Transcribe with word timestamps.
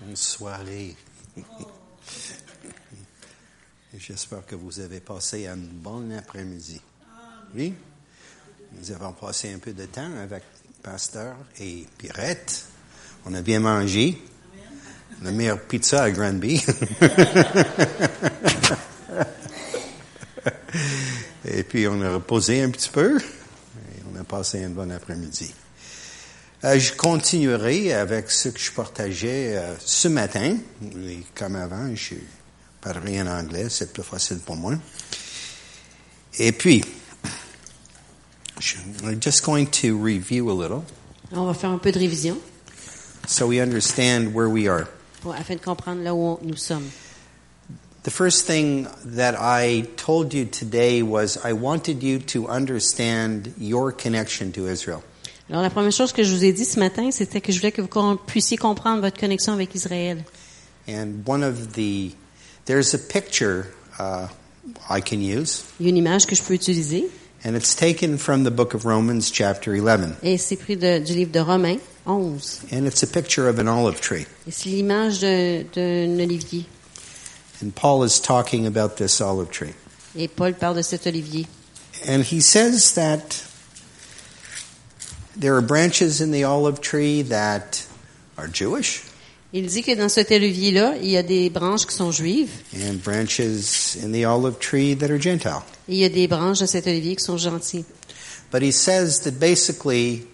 Bonne 0.00 0.16
soirée. 0.16 0.96
J'espère 3.96 4.44
que 4.46 4.56
vous 4.56 4.80
avez 4.80 5.00
passé 5.00 5.46
un 5.46 5.56
bon 5.56 6.12
après-midi. 6.12 6.80
Oui? 7.54 7.74
Nous 8.72 8.90
avons 8.90 9.12
passé 9.12 9.52
un 9.52 9.58
peu 9.58 9.72
de 9.72 9.86
temps 9.86 10.16
avec 10.20 10.42
Pasteur 10.82 11.36
et 11.60 11.86
Pirette. 11.96 12.66
On 13.24 13.32
a 13.34 13.42
bien 13.42 13.60
mangé. 13.60 14.20
La 15.22 15.30
meilleure 15.30 15.62
pizza 15.62 16.02
à 16.02 16.10
Granby. 16.10 16.60
et 21.44 21.62
puis 21.62 21.86
on 21.86 22.02
a 22.02 22.14
reposé 22.14 22.62
un 22.62 22.70
petit 22.70 22.90
peu. 22.90 23.16
Et 23.18 24.02
on 24.12 24.16
a 24.20 24.24
passé 24.24 24.64
un 24.64 24.70
bon 24.70 24.90
après-midi. 24.90 25.54
Euh, 26.64 26.78
je 26.78 26.92
continuerai 26.94 27.92
avec 27.92 28.30
ce 28.30 28.48
que 28.48 28.58
je 28.58 28.70
partageais 28.72 29.56
euh, 29.56 29.74
ce 29.78 30.08
matin. 30.08 30.56
Et 30.82 31.18
comme 31.34 31.56
avant, 31.56 31.94
je 31.94 32.14
parlerai 32.80 33.20
en 33.20 33.26
anglais, 33.26 33.66
c'est 33.68 33.92
plus 33.92 34.02
facile 34.02 34.38
pour 34.38 34.56
moi. 34.56 34.74
Et 36.38 36.52
puis, 36.52 36.82
je- 38.60 38.76
I'm 39.02 39.20
just 39.20 39.44
going 39.44 39.66
to 39.66 39.98
review 40.02 40.50
a 40.50 40.54
little 40.54 40.82
On 41.32 41.44
va 41.44 41.54
faire 41.54 41.70
un 41.70 41.78
peu 41.78 41.92
de 41.92 41.98
révision 41.98 42.38
so 43.26 43.46
we 43.46 43.60
understand 43.60 44.32
where 44.34 44.48
we 44.48 44.66
are. 44.68 44.86
pour- 45.20 45.34
afin 45.34 45.56
de 45.56 45.60
comprendre 45.60 46.02
là 46.02 46.14
où 46.14 46.38
nous 46.42 46.56
sommes. 46.56 46.88
The 48.04 48.10
first 48.10 48.46
thing 48.46 48.86
that 49.04 49.34
I 49.38 49.82
told 49.96 50.32
you 50.34 50.44
today 50.46 51.02
was 51.02 51.38
I 51.44 51.52
wanted 51.52 52.02
you 52.02 52.18
to 52.20 52.46
understand 52.48 53.48
your 53.58 53.92
connection 53.92 54.50
to 54.52 54.66
Israel. 54.68 55.02
Alors 55.50 55.62
la 55.62 55.70
première 55.70 55.92
chose 55.92 56.12
que 56.12 56.22
je 56.22 56.34
vous 56.34 56.44
ai 56.44 56.52
dit 56.52 56.64
ce 56.64 56.78
matin, 56.78 57.10
c'était 57.10 57.40
que 57.40 57.52
je 57.52 57.58
voulais 57.58 57.72
que 57.72 57.82
vous 57.82 58.16
puissiez 58.26 58.56
comprendre 58.56 59.00
votre 59.02 59.18
connexion 59.20 59.52
avec 59.52 59.74
Israël. 59.74 60.24
And 60.88 61.08
one 61.26 61.42
of 61.42 61.72
the, 61.74 62.12
there's 62.66 62.94
a 62.94 62.98
picture 62.98 63.66
uh, 63.98 64.26
I 64.88 65.00
can 65.02 65.18
use, 65.20 65.64
Il 65.80 65.86
y 65.86 65.88
a 65.88 65.90
une 65.90 65.96
image 65.98 66.26
que 66.26 66.34
je 66.34 66.42
peux 66.42 66.54
utiliser 66.54 67.06
and 67.44 67.54
it's 67.54 67.74
taken 67.76 68.16
from 68.16 68.44
the 68.44 68.50
book 68.50 68.74
of 68.74 68.84
Romans, 68.86 69.30
chapter 69.30 69.72
11. 69.78 70.14
et 70.22 70.38
c'est 70.38 70.56
pris 70.56 70.76
de- 70.78 70.98
du 70.98 71.12
livre 71.12 71.30
de 71.32 71.40
Romains 71.40 71.78
11. 72.06 72.60
And 72.72 72.86
it's 72.86 73.02
a 73.02 73.06
picture 73.06 73.46
of 73.48 73.58
an 73.58 73.66
olive 73.66 74.00
tree. 74.00 74.26
Et 74.46 74.50
c'est 74.50 74.70
l'image 74.70 75.20
d'un 75.20 76.18
olivier. 76.20 76.64
And 77.62 77.70
Paul 77.74 78.04
is 78.06 78.18
talking 78.20 78.66
about 78.66 78.96
this 78.96 79.20
olive 79.20 79.50
tree. 79.50 79.74
Et 80.16 80.28
Paul 80.28 80.54
parle 80.54 80.76
de 80.76 80.82
cet 80.82 81.06
olivier. 81.06 81.46
And 82.08 82.22
he 82.22 82.40
says 82.40 82.94
that 82.94 83.44
there 85.38 85.54
are 85.56 85.62
branches 85.62 86.20
in 86.20 86.30
the 86.30 86.44
olive 86.44 86.80
tree 86.80 87.22
that 87.22 87.86
are 88.36 88.48
Jewish 88.48 89.02
Il 89.56 89.66
dit 89.68 89.84
que 89.84 89.94
dans 89.94 90.08
cet 90.08 90.32
olivier-là, 90.32 90.94
il 91.00 91.10
y 91.10 91.16
a 91.16 91.22
des 91.22 91.48
branches 91.48 91.86
qui 91.86 91.94
sont 91.94 92.10
juives 92.10 92.50
and 92.74 92.94
branches 93.04 93.38
in 94.02 94.10
the 94.10 94.24
olive 94.26 94.58
tree 94.58 94.96
that 94.96 95.10
are 95.10 95.20
Gentile. 95.20 95.62
et 95.88 95.92
il 95.94 95.98
y 95.98 96.04
a 96.04 96.08
des 96.08 96.26
branches 96.26 96.58
de 96.60 96.66
cet 96.66 96.86
olivier 96.88 97.14
qui 97.14 97.22
sont 97.24 97.38
gentilles. 97.38 97.84
But 98.50 98.62
he 98.62 98.72
says 98.72 99.20
that 99.20 99.38
basically 99.38 100.26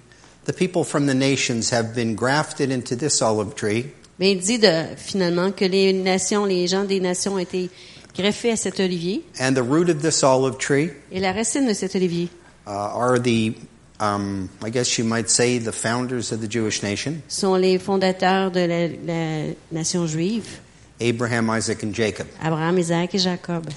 the 0.46 0.52
people 0.54 0.84
from 0.84 1.06
the 1.06 1.14
nations 1.14 1.70
have 1.70 1.94
been 1.94 2.14
grafted 2.14 2.70
into 2.70 2.96
this 2.96 3.20
olive 3.20 3.54
tree 3.54 3.86
Mais 4.18 4.32
il 4.32 4.40
dit 4.40 4.58
de, 4.58 4.84
finalement 4.96 5.50
que 5.50 5.64
les 5.64 5.92
nations, 5.92 6.44
les 6.44 6.66
gens 6.66 6.84
des 6.84 7.00
nations 7.00 7.34
ont 7.34 7.38
été 7.38 7.70
greffés 8.14 8.52
à 8.52 8.56
cet 8.56 8.80
olivier 8.80 9.22
and 9.38 9.54
the 9.54 9.62
root 9.62 9.88
of 9.90 10.00
this 10.02 10.22
olive 10.22 10.56
tree 10.58 10.90
et 11.12 11.20
la 11.20 11.32
racine 11.32 11.66
de 11.66 11.74
cet 11.74 11.94
olivier 11.94 12.28
uh, 12.66 12.70
are 12.70 13.18
the, 13.20 13.52
um, 14.00 14.48
I 14.62 14.70
guess 14.70 14.98
you 14.98 15.04
might 15.04 15.30
say, 15.30 15.58
the 15.58 15.72
founders 15.72 16.32
of 16.32 16.40
the 16.40 16.48
Jewish 16.48 16.82
nation, 16.82 17.22
sont 17.28 17.60
les 17.60 17.78
fondateurs 17.78 18.50
de 18.50 18.66
la, 18.66 18.88
la 19.04 19.54
nation 19.70 20.06
juive, 20.06 20.60
Abraham, 21.00 21.50
Isaac, 21.50 21.82
and 21.82 21.94
Jacob. 21.94 22.26
Abraham, 22.42 22.78
Isaac 22.78 23.14
et 23.14 23.18
Jacob. 23.18 23.70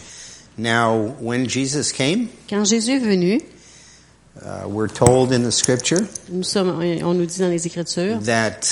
Now, 0.57 1.16
when 1.19 1.47
Jesus 1.47 1.91
came, 1.91 2.29
Quand 2.50 2.66
Jésus 2.66 2.95
est 2.95 3.00
venu, 3.00 3.41
uh, 4.41 4.67
we're 4.67 4.88
told 4.88 5.31
in 5.31 5.44
the 5.44 5.51
scripture 5.51 6.07
nous 6.29 6.44
sommes, 6.44 6.69
on 7.03 7.13
nous 7.13 7.25
dit 7.25 7.40
dans 7.40 7.50
les 7.50 7.67
Écritures 7.67 8.19
that 8.23 8.63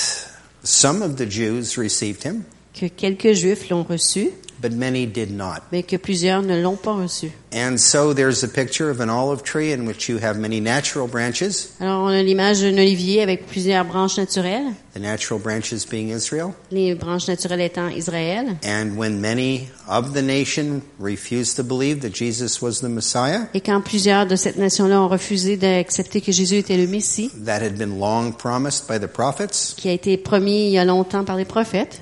some 0.63 1.01
of 1.01 1.17
the 1.17 1.25
Jews 1.25 1.77
received 1.77 2.23
him, 2.23 2.45
que 2.73 2.87
quelques 2.87 3.33
Juifs 3.33 3.69
l'ont 3.69 3.83
reçu, 3.83 4.31
but 4.61 4.71
many 4.71 5.05
did 5.07 5.31
not. 5.31 5.61
mais 5.71 5.83
que 5.83 5.97
plusieurs 5.97 6.41
ne 6.41 6.61
l'ont 6.61 6.75
pas 6.77 6.93
reçu. 6.93 7.31
And 7.53 7.77
so 7.77 8.13
there's 8.13 8.43
a 8.45 8.47
picture 8.47 8.89
of 8.89 9.01
an 9.01 9.09
olive 9.09 9.43
tree 9.43 9.73
in 9.73 9.85
which 9.85 10.07
you 10.07 10.17
have 10.23 10.37
many 10.37 10.61
natural 10.61 11.07
branches, 11.07 11.69
Alors 11.81 12.01
on 12.03 12.07
a 12.07 12.21
l'image 12.23 12.61
d'un 12.61 12.77
olivier 12.77 13.21
avec 13.21 13.45
plusieurs 13.47 13.83
branches 13.83 14.17
naturelles, 14.17 14.71
the 14.95 14.99
natural 14.99 15.37
branches 15.39 15.85
being 15.89 16.09
Israel. 16.09 16.53
les 16.71 16.95
branches 16.95 17.27
naturelles 17.27 17.59
étant 17.61 17.89
Israël. 17.89 18.55
And 18.63 18.95
when 18.97 19.19
many 19.19 19.67
of 19.89 20.13
the 20.13 20.21
nation 20.21 20.81
refused 20.99 21.57
to 21.57 21.63
believe 21.63 21.99
that 22.01 22.13
Jesus 22.15 22.61
was 22.61 22.79
the 22.79 22.89
Messiah, 22.89 23.47
Et 23.53 23.59
quand 23.59 23.81
plusieurs 23.81 24.25
de 24.25 24.37
cette 24.37 24.57
nation-là 24.57 25.01
ont 25.01 25.09
refusé 25.09 25.57
d'accepter 25.57 26.21
que 26.21 26.31
Jésus 26.31 26.55
était 26.57 26.77
le 26.77 26.87
Messie, 26.87 27.31
that 27.45 27.61
had 27.61 27.73
been 27.77 27.99
long 27.99 28.31
promised 28.31 28.85
by 28.87 28.97
the 28.97 29.07
prophets, 29.11 29.73
qui 29.75 29.89
a 29.89 29.91
été 29.93 30.15
promis 30.17 30.67
il 30.67 30.71
y 30.71 30.77
a 30.77 30.85
longtemps 30.85 31.25
par 31.25 31.35
les 31.35 31.45
prophètes, 31.45 32.01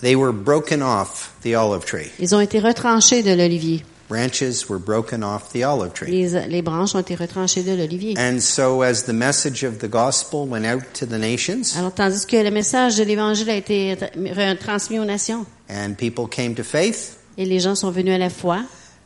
they 0.00 0.16
were 0.16 0.32
broken 0.32 0.82
off 0.82 1.32
the 1.42 1.54
olive 1.54 1.84
tree. 1.84 2.10
ils 2.18 2.34
ont 2.34 2.40
été 2.40 2.58
retranchés 2.60 3.22
de 3.22 3.34
l'olivier. 3.34 3.84
Branches 4.06 4.68
were 4.68 4.78
broken 4.78 5.22
off 5.22 5.50
the 5.52 5.64
olive 5.64 5.94
tree. 5.94 6.10
Les, 6.10 6.46
les 6.46 6.60
branches 6.62 6.94
ont 6.94 7.00
été 7.00 7.14
retranchées 7.14 7.62
de 7.62 7.72
l'olivier. 7.74 8.14
And 8.18 8.38
so 8.38 8.82
as 8.82 9.04
the 9.04 9.14
message 9.14 9.64
of 9.64 9.78
the 9.78 9.88
gospel 9.88 10.46
went 10.46 10.66
out 10.66 10.82
to 10.92 11.06
the 11.06 11.18
nations 11.18 11.74
Alors, 11.78 11.92
tandis 11.94 12.26
que 12.26 12.36
le 12.36 12.50
message 12.50 12.96
de 12.96 13.02
l'Évangile 13.04 13.48
a 13.48 13.56
été 13.56 13.96
transmis 14.60 14.98
aux 14.98 15.06
nations 15.06 15.46
and 15.70 15.94
people 15.96 16.26
came 16.28 16.54
to 16.54 16.62
faith, 16.62 17.16
et 17.38 17.46
les 17.46 17.60
gens 17.60 17.74
sont 17.74 17.90
venus 17.90 18.14
à 18.14 18.18
la 18.18 18.28
foi, 18.28 18.60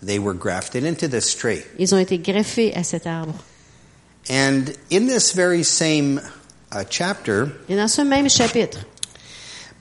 they 0.04 0.18
were 0.18 0.34
grafted 0.34 0.84
into 0.84 1.06
this 1.06 1.34
tree. 1.36 1.62
ils 1.78 1.94
ont 1.94 1.98
été 1.98 2.18
greffés 2.18 2.74
à 2.74 2.82
cet 2.82 3.06
arbre. 3.06 3.34
And 4.28 4.64
in 4.90 5.06
this 5.06 5.32
very 5.32 5.62
same 5.64 6.20
uh, 6.72 6.82
chapter, 6.90 7.46
Et 7.68 7.76
dans 7.76 7.88
ce 7.88 8.02
même 8.02 8.28
chapitre, 8.28 8.80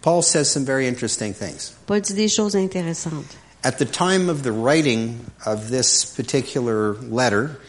Paul 0.02 0.22
says 0.22 0.50
some 0.50 0.66
very 0.66 0.88
interesting 0.88 1.34
things. 1.34 1.74
Paul 1.85 2.02
dit 2.02 2.16
des 2.16 2.28
choses 2.28 2.56
intéressantes. 2.56 3.35
At 3.63 3.80
the 3.80 3.85
time 3.85 4.30
of 4.30 4.44
the 4.44 4.52
writing 4.52 5.25
of 5.46 5.69
this 5.69 6.06
particular 6.06 6.94
letter, 7.09 7.59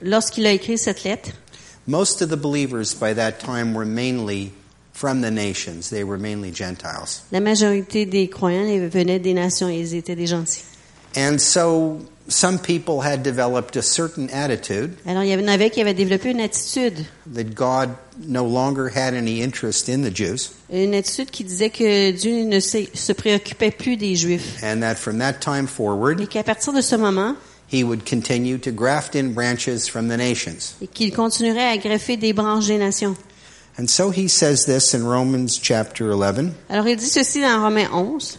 Lorsqu'il 0.00 0.46
a 0.46 0.52
écrit 0.52 0.78
cette 0.78 1.04
lettre, 1.04 1.32
most 1.86 2.22
of 2.22 2.28
the 2.28 2.36
believers 2.36 2.94
by 2.94 3.14
that 3.14 3.40
time 3.40 3.74
were 3.74 3.84
mainly 3.86 4.52
from 4.92 5.22
the 5.22 5.30
nations. 5.30 5.90
They 5.90 6.04
were 6.04 6.18
mainly 6.18 6.50
Gentiles. 6.52 7.22
la 7.32 7.40
majorité 7.40 8.06
des 8.06 8.28
croyants 8.28 8.88
venaient 8.88 9.18
des 9.18 9.34
nations 9.34 9.68
et 9.68 9.80
ils 9.80 9.94
étaient 9.94 10.16
des 10.16 10.26
gentils. 10.26 10.62
And 11.16 11.38
so 11.40 12.00
some 12.28 12.58
people 12.58 13.00
had 13.02 13.22
developed 13.22 13.76
a 13.76 13.82
certain 13.82 14.28
attitude 14.30 14.94
Alors, 15.06 15.22
il 15.24 15.30
y 15.30 15.34
en 15.36 15.46
avait 15.46 15.70
qui 15.70 15.80
avaient 15.80 15.94
développé 15.94 16.30
une 16.30 16.40
attitude, 16.40 17.04
that 17.34 17.54
God 17.54 17.90
no 18.26 18.44
longer 18.46 18.88
had 18.88 19.14
any 19.14 19.42
interest 19.42 19.88
in 19.88 20.02
the 20.02 20.10
Jews, 20.14 20.50
une 20.72 20.94
attitude 20.94 21.30
qui 21.30 21.44
disait 21.44 21.70
que 21.70 22.12
Dieu 22.12 22.44
ne 22.44 22.60
se, 22.60 22.78
se 22.94 23.12
préoccupait 23.12 23.70
plus 23.70 23.96
des 23.96 24.14
Juifs. 24.16 24.62
and 24.62 24.80
that 24.80 24.94
from 24.96 25.18
that 25.18 25.34
time 25.40 25.64
Et 25.64 25.68
forward, 25.68 26.28
qu'à 26.28 26.42
partir 26.42 26.72
de 26.72 26.80
ce 26.80 26.96
moment, 26.96 27.36
he 27.70 27.82
would 27.84 28.04
continue 28.08 28.58
to 28.58 28.70
graft 28.70 29.14
in 29.14 29.32
branches 29.34 29.88
from 29.90 30.08
the 30.08 30.16
nations. 30.16 30.74
et 30.80 30.86
qu'il 30.86 31.12
continuerait 31.12 31.68
à 31.68 31.76
greffer 31.78 32.16
des 32.16 32.32
branches 32.32 32.66
des 32.68 32.78
nations. 32.78 33.16
And 33.76 33.88
so 33.88 34.10
he 34.10 34.28
says 34.28 34.66
this 34.66 34.94
in 34.94 35.02
Romans 35.04 35.58
chapter 35.60 36.12
11. 36.14 36.52
Alors, 36.70 36.86
il 36.86 36.96
dit 36.96 37.08
ceci 37.08 37.40
dans 37.40 37.60
Romains 37.60 37.90
11. 37.92 38.38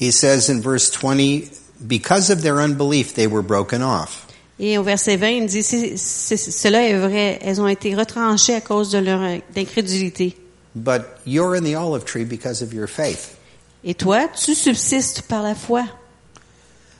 He 0.00 0.10
says 0.10 0.48
in 0.48 0.60
verse 0.62 0.90
20, 0.90 1.42
because 1.86 2.30
of 2.30 2.42
their 2.42 2.60
unbelief, 2.60 3.14
they 3.14 3.26
were 3.26 3.42
broken 3.42 3.82
off. 3.82 4.26
Et 4.58 4.76
au 4.76 4.82
verset 4.82 5.16
20, 5.16 5.28
il 5.30 5.46
dit, 5.46 5.62
C'est- 5.62 5.96
c'est- 5.96 6.36
cela 6.50 6.82
est 6.86 6.98
vrai, 6.98 7.38
elles 7.42 7.60
ont 7.60 7.66
été 7.68 7.94
retranchées 7.94 8.54
à 8.54 8.60
cause 8.60 8.90
de 8.90 8.98
leur 8.98 9.20
euh, 9.22 9.38
incrédulité. 9.56 10.36
But 10.74 11.02
you're 11.26 11.54
in 11.56 11.62
the 11.62 11.74
olive 11.74 12.04
tree 12.04 12.24
because 12.24 12.62
of 12.62 12.72
your 12.74 12.86
faith. 12.88 13.36
Et 13.82 13.94
toi, 13.94 14.28
tu 14.28 14.54
subsistes 14.54 15.22
par 15.22 15.42
la 15.42 15.54
foi. 15.54 15.84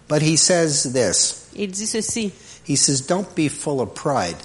But 0.08 0.22
he 0.22 0.36
says 0.36 0.90
this. 0.92 1.46
Il 1.54 1.70
dit 1.70 1.86
ceci. 1.86 2.32
He 2.66 2.76
says, 2.76 3.00
don't 3.06 3.28
be 3.36 3.48
full 3.48 3.80
of 3.80 3.94
pride. 3.94 4.36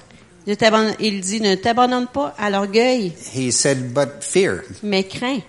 Il 0.45 1.21
dit, 1.21 1.39
ne 1.42 1.56
t'abandonne 1.56 2.06
pas 2.07 2.36
à 2.38 2.50
l'orgueil, 2.51 3.13
He 3.33 3.51
said, 3.51 3.94
but 3.95 4.21
fear. 4.21 4.63
mais 4.83 5.04
crains. 5.07 5.42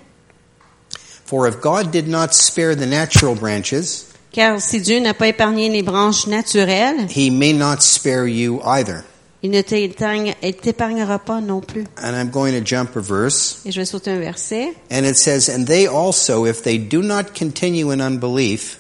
For 1.26 1.46
if 1.48 1.60
God 1.60 1.90
did 1.90 2.08
not 2.08 2.32
spare 2.32 2.74
the 2.74 2.86
natural 2.86 3.34
branches, 3.34 4.05
Car 4.36 4.60
si 4.60 4.82
Dieu 4.82 5.00
n'a 5.00 5.14
pas 5.14 5.28
épargné 5.28 5.70
les 5.70 5.82
branches 5.82 6.26
naturelles, 6.26 7.06
he 7.08 7.30
may 7.30 7.54
not 7.54 7.80
spare 7.80 8.28
you 8.28 8.60
either. 8.66 9.02
il 9.42 9.50
ne 9.50 9.62
t'épargnera 9.62 11.18
pas 11.18 11.40
non 11.40 11.62
plus. 11.62 11.84
And 12.02 12.14
I'm 12.14 12.28
going 12.30 12.52
to 12.52 12.60
jump 12.62 12.94
a 12.96 13.00
verse. 13.00 13.62
Et 13.64 13.72
je 13.72 13.80
vais 13.80 13.86
sauter 13.86 14.10
un 14.10 14.18
verset. 14.18 14.74
And 14.90 15.06
it 15.06 15.16
says, 15.16 15.48
and 15.48 15.64
they 15.64 15.86
also, 15.86 16.44
if 16.44 16.62
they 16.62 16.76
do 16.76 17.00
not 17.02 17.32
continue 17.34 17.90
in 17.90 18.00
unbelief, 18.02 18.78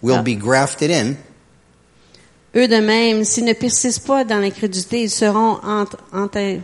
will 0.00 0.16
Ah. 0.20 0.22
be 0.22 0.36
grafted 0.36 0.90
in 0.90 1.16
Eux 2.56 2.66
de 2.66 2.80
même, 2.80 3.24
s'ils 3.24 3.44
ne 3.44 3.52
persistent 3.52 4.06
pas 4.06 4.24
dans 4.24 4.38
l'incrédulité, 4.38 5.02
ils 5.02 5.10
seront 5.10 5.58
enté- 6.14 6.60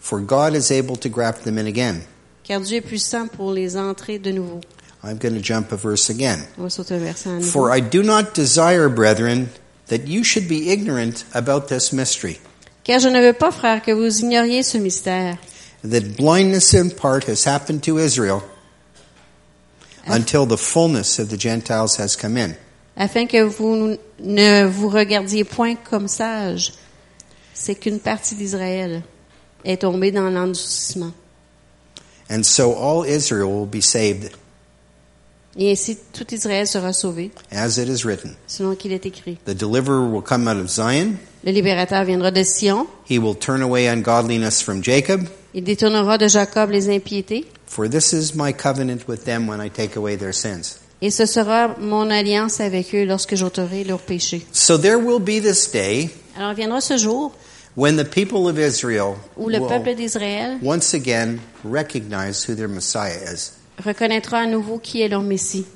for 0.00 0.20
God 0.20 0.54
is 0.54 0.70
able 0.70 0.98
to 0.98 1.08
graft 1.08 1.44
them 1.44 1.56
in 1.56 1.66
again. 1.66 2.02
car 2.44 2.60
Dieu 2.60 2.76
est 2.78 2.80
puissant 2.82 3.26
pour 3.28 3.52
les 3.52 3.74
entrer 3.78 4.18
de 4.18 4.32
nouveau. 4.32 4.60
I'm 5.04 5.18
going 5.18 5.34
to 5.34 5.40
jump 5.40 5.72
a 5.72 5.76
verse 5.76 6.10
again. 6.10 6.38
On 6.58 6.62
va 6.62 6.70
sauter 6.70 6.94
un 6.94 6.98
verset 7.00 7.30
à 7.30 7.32
nouveau. 7.34 7.50
For 7.50 7.70
I 7.74 7.80
do 7.80 8.02
not 8.02 8.34
desire, 8.34 8.88
brethren, 8.88 9.48
that 9.88 10.06
you 10.06 10.22
should 10.22 10.48
be 10.48 10.70
ignorant 10.70 11.24
about 11.34 11.68
this 11.68 11.92
mystery, 11.92 12.38
Car 12.84 12.98
je 13.00 13.08
ne 13.08 13.20
veux 13.20 13.32
pas, 13.32 13.50
frère, 13.52 13.82
que 13.82 13.92
vous 13.92 14.20
ignoriez 14.20 14.62
ce 14.62 14.78
mystère, 14.78 15.38
that 15.82 16.16
blindness 16.16 16.72
in 16.74 16.90
part 16.90 17.24
has 17.28 17.44
happened 17.44 17.82
to 17.82 17.98
Israel 17.98 18.42
until 20.06 20.46
the 20.46 20.56
fullness 20.56 21.18
of 21.18 21.28
the 21.30 21.36
Gentiles 21.36 21.96
has 21.96 22.16
come 22.16 22.36
in. 22.36 22.56
afin 22.96 23.26
que 23.26 23.42
vous 23.42 23.96
ne 24.20 24.66
vous 24.66 24.88
regardiez 24.88 25.44
point 25.44 25.74
comme 25.76 26.08
sages. 26.08 26.74
C'est 27.54 27.74
qu'une 27.74 28.00
partie 28.00 28.34
d'Israël 28.34 29.02
est 29.64 29.82
tombée 29.82 30.10
dans 30.10 30.30
l'endurcissement. 30.30 31.12
And 32.30 32.42
so 32.44 32.72
all 32.72 33.04
Israel 33.06 33.50
will 33.50 33.66
be 33.66 33.82
saved, 33.82 34.30
Et 35.58 35.70
ainsi, 35.70 35.98
tout 36.12 36.32
Israël 36.34 36.66
sera 36.66 36.92
sauvé, 36.92 37.30
as 37.50 37.76
it 37.78 37.88
is 37.88 38.04
written. 38.06 38.34
selon 38.46 38.74
qu'il 38.74 38.92
est 38.92 39.04
écrit. 39.04 39.36
The 39.44 39.54
deliverer 39.54 40.06
will 40.10 40.22
come 40.22 40.48
out 40.48 40.56
of 40.56 40.68
Zion. 40.70 41.16
Le 41.44 41.50
libérateur 41.52 42.04
viendra 42.04 42.30
de 42.30 42.42
Sion, 42.42 42.86
He 43.10 43.18
will 43.18 43.36
turn 43.36 43.60
away 43.62 43.86
ungodliness 43.88 44.62
from 44.62 44.82
Jacob. 44.82 45.28
il 45.54 45.64
détournera 45.64 46.16
de 46.16 46.28
Jacob 46.28 46.70
les 46.70 46.88
impiétés, 46.88 47.44
For 47.66 47.88
this 47.88 48.12
is 48.12 48.34
my 48.34 48.52
covenant 48.52 49.06
with 49.08 49.24
them 49.24 49.46
when 49.48 49.60
I 49.60 49.68
take 49.68 49.96
away 49.96 50.16
their 50.16 50.32
sins. 50.34 50.78
et 51.02 51.10
ce 51.10 51.26
sera 51.26 51.74
mon 51.80 52.10
alliance 52.10 52.60
avec 52.60 52.94
eux 52.94 53.04
lorsque 53.04 53.34
j'ôterai 53.34 53.84
leurs 53.84 54.00
péchés. 54.00 54.46
So 54.52 54.78
there 54.78 54.96
will 54.98 55.18
be 55.20 55.42
this 55.42 55.70
day 55.70 56.08
Alors 56.38 56.54
viendra 56.54 56.80
ce 56.80 56.96
jour 56.96 57.32
when 57.76 57.96
the 57.96 58.04
people 58.08 58.48
of 58.48 58.58
Israel 58.58 59.16
où 59.36 59.48
le 59.50 59.58
peuple 59.58 59.94
d'Israël 59.96 60.58
once 60.62 60.94
again 60.94 61.38
recognize 61.64 62.44
who 62.48 62.54
their 62.54 62.68
Messiah 62.68 63.18
is. 63.34 63.52
Reconnaîtra 63.84 64.38
à 64.38 64.46
nouveau 64.46 64.78
qui 64.78 65.02
est 65.02 65.08
leur 65.08 65.22
Messie. 65.22 65.66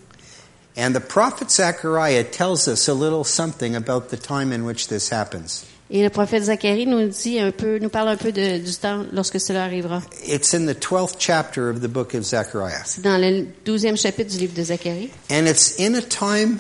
And 0.79 0.93
the 0.93 1.01
prophet 1.01 1.49
Zechariah 1.51 2.25
tells 2.25 2.67
us 2.69 2.89
a 2.89 2.95
little 2.95 3.25
something 3.25 3.75
about 3.75 4.09
the 4.11 4.19
time 4.21 4.53
in 4.53 4.63
which 4.67 4.89
this 4.89 5.11
happens. 5.11 5.65
Et 5.89 6.03
le 6.03 6.11
prophète 6.11 6.43
Zacharie 6.45 6.85
nous 6.87 7.07
dit 7.09 7.39
un 7.39 7.53
peu, 7.53 7.79
nous 7.79 7.89
parle 7.89 8.09
un 8.09 8.17
peu 8.17 8.33
de- 8.33 8.59
du 8.59 8.75
temps 8.75 9.05
lorsque 9.13 9.39
cela 9.41 9.63
arrivera. 9.65 10.03
It's 10.27 10.53
in 10.53 10.67
the 10.67 10.75
12th 10.79 11.15
chapter 11.21 11.71
of 11.71 11.81
the 11.81 11.87
book 11.87 12.15
of 12.15 12.25
Zechariah. 12.25 12.83
C'est 12.85 13.03
dans 13.03 13.17
le 13.19 13.47
douzième 13.65 13.97
chapitre 13.97 14.31
du 14.33 14.39
livre 14.39 14.55
de 14.55 14.65
Zacharie. 14.65 15.11
And 15.31 15.47
it's 15.47 15.77
in 15.79 15.95
a 15.95 16.03
time 16.03 16.59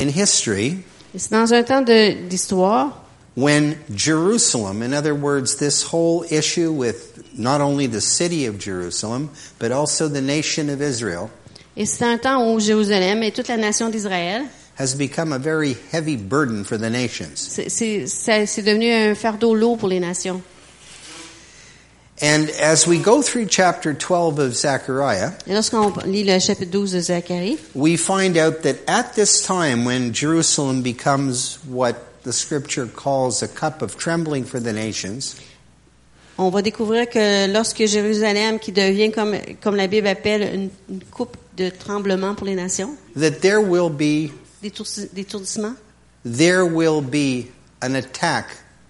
in 0.00 0.08
history 0.08 0.78
Et 1.14 1.18
c'est 1.18 1.30
dans 1.30 1.52
un 1.52 1.62
temps 1.62 1.82
de- 1.82 2.26
d'histoire 2.26 3.03
when 3.36 3.76
Jerusalem, 3.94 4.82
in 4.82 4.94
other 4.94 5.14
words, 5.14 5.56
this 5.56 5.82
whole 5.82 6.24
issue 6.30 6.70
with 6.72 7.22
not 7.36 7.60
only 7.60 7.86
the 7.86 8.00
city 8.00 8.46
of 8.46 8.58
Jerusalem, 8.58 9.30
but 9.58 9.72
also 9.72 10.08
the 10.08 10.20
nation 10.22 10.70
of 10.70 10.80
Israel, 10.80 11.30
et 11.76 11.86
c'est 11.86 12.04
un 12.04 12.18
temps 12.18 12.40
où 12.52 12.60
Jérusalem 12.60 13.22
et 13.24 13.32
toute 13.32 13.48
la 13.48 13.56
nation 13.56 13.90
d'Israël, 13.90 14.46
has 14.76 14.94
become 14.94 15.32
a 15.32 15.38
very 15.38 15.76
heavy 15.92 16.16
burden 16.16 16.64
for 16.64 16.78
the 16.78 16.90
nations. 16.90 17.36
c'est- 17.36 17.68
c'est 17.68 18.06
ça- 18.06 18.46
c'est 18.46 18.62
devenu 18.62 18.92
un 18.92 19.14
fardeau 19.14 19.54
lourd 19.54 19.78
pour 19.78 19.88
les 19.88 20.00
nations. 20.00 20.40
And 22.22 22.48
as 22.60 22.86
we 22.86 22.98
go 22.98 23.22
through 23.22 23.48
chapter 23.48 23.92
12 23.92 24.38
of 24.38 24.54
Zechariah, 24.54 25.32
Et 25.48 25.52
lorsqu'on 25.52 25.92
lit 26.06 26.22
le 26.22 26.38
chapitre 26.38 26.70
12 26.70 26.92
de 26.92 27.00
Zacharie, 27.00 27.58
we 27.74 27.96
find 27.96 28.36
out 28.36 28.62
that 28.62 28.76
at 28.86 29.14
this 29.16 29.42
time 29.42 29.84
when 29.84 30.12
Jerusalem 30.12 30.80
becomes 30.80 31.58
what 31.68 31.96
the 32.24 32.32
scripture 32.32 32.86
calls 32.86 33.42
a 33.42 33.48
cup 33.48 33.82
of 33.82 33.96
trembling 33.96 34.44
for 34.44 34.60
the 34.60 34.72
nations, 34.72 35.36
on 36.36 36.50
va 36.50 36.62
découvrir 36.62 37.08
que 37.08 37.46
lorsque 37.52 37.84
Jérusalem, 37.86 38.58
qui 38.58 38.72
devient 38.72 39.12
comme, 39.12 39.36
comme 39.62 39.76
la 39.76 39.86
Bible 39.86 40.08
appelle 40.08 40.42
une, 40.42 40.70
une 40.90 41.04
coupe 41.04 41.36
de 41.56 41.70
tremblement 41.70 42.34
pour 42.34 42.46
les 42.46 42.56
nations, 42.56 42.96
that 43.16 43.40
there 43.40 43.60
will 43.60 43.88
be 43.90 44.32
d'étourdi- 44.62 45.08
d'étourdissement, 45.12 45.74
there 46.24 46.64
will 46.64 47.00
be 47.00 47.46
an 47.82 47.94
attack 47.94 48.46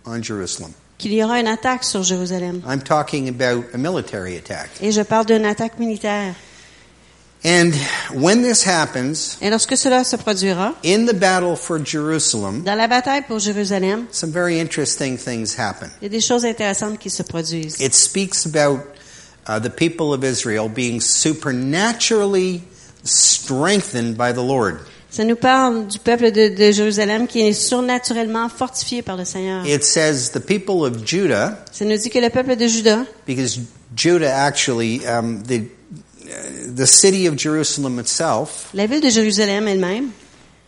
on 0.06 0.22
Jerusalem. 0.22 0.72
qu'il 0.96 1.12
y 1.12 1.22
aura 1.22 1.38
une 1.40 1.48
attaque 1.48 1.84
sur 1.84 2.02
Jérusalem. 2.02 2.62
I'm 2.66 2.80
talking 2.80 3.28
about 3.28 3.64
a 3.74 3.78
military 3.78 4.36
attack. 4.36 4.70
Et 4.80 4.90
je 4.92 5.02
parle 5.02 5.26
d'une 5.26 5.44
attaque 5.44 5.78
militaire. 5.78 6.34
And 7.46 7.72
when 8.14 8.42
this 8.42 8.66
happens, 8.66 9.36
Et 9.42 9.50
lorsque 9.50 9.76
cela 9.76 10.02
se 10.02 10.16
produira, 10.16 10.74
in 10.82 11.04
the 11.04 11.12
battle 11.14 11.56
for 11.56 11.78
Jerusalem, 11.78 12.62
dans 12.64 12.74
la 12.74 12.88
bataille 12.88 13.22
pour 13.28 13.38
Jérusalem, 13.38 14.06
some 14.12 14.32
very 14.32 14.58
interesting 14.58 15.18
things 15.18 15.54
happen. 15.58 15.90
il 16.00 16.04
y 16.04 16.06
a 16.06 16.08
des 16.08 16.22
choses 16.22 16.46
intéressantes 16.46 16.98
qui 16.98 17.10
se 17.10 17.22
produisent. 17.22 17.78
It 17.80 17.94
speaks 17.94 18.46
about 18.46 18.80
uh, 19.46 19.60
the 19.60 19.68
people 19.68 20.14
of 20.14 20.24
Israel 20.24 20.70
being 20.70 21.02
supernaturally 21.02 22.62
strengthened 23.04 24.16
by 24.16 24.32
the 24.32 24.42
Lord. 24.42 24.78
Ça 25.10 25.24
nous 25.24 25.36
parle 25.36 25.86
du 25.86 25.98
peuple 25.98 26.32
de, 26.32 26.48
de 26.48 26.72
Jérusalem 26.72 27.28
qui 27.28 27.42
est 27.42 27.52
surnaturellement 27.52 28.48
fortifié 28.48 29.02
par 29.02 29.16
le 29.16 29.24
Seigneur. 29.26 29.64
It 29.66 29.84
says 29.84 30.30
the 30.32 30.40
people 30.40 30.84
of 30.84 31.04
Judah, 31.04 31.62
Ça 31.70 31.84
nous 31.84 31.96
dit 31.96 32.08
que 32.08 32.18
le 32.18 32.30
peuple 32.30 32.56
de 32.56 32.66
Juda, 32.66 33.04
because 33.26 33.60
Judah 33.94 34.34
actually, 34.34 35.06
um, 35.06 35.42
the, 35.44 35.68
the 36.74 36.86
city 36.86 37.26
of 37.26 37.36
Jerusalem 37.36 37.98
itself, 37.98 38.70
la 38.74 38.86
ville 38.86 39.00
de 39.00 39.10
Jérusalem 39.10 39.68
elle-même, 39.68 40.12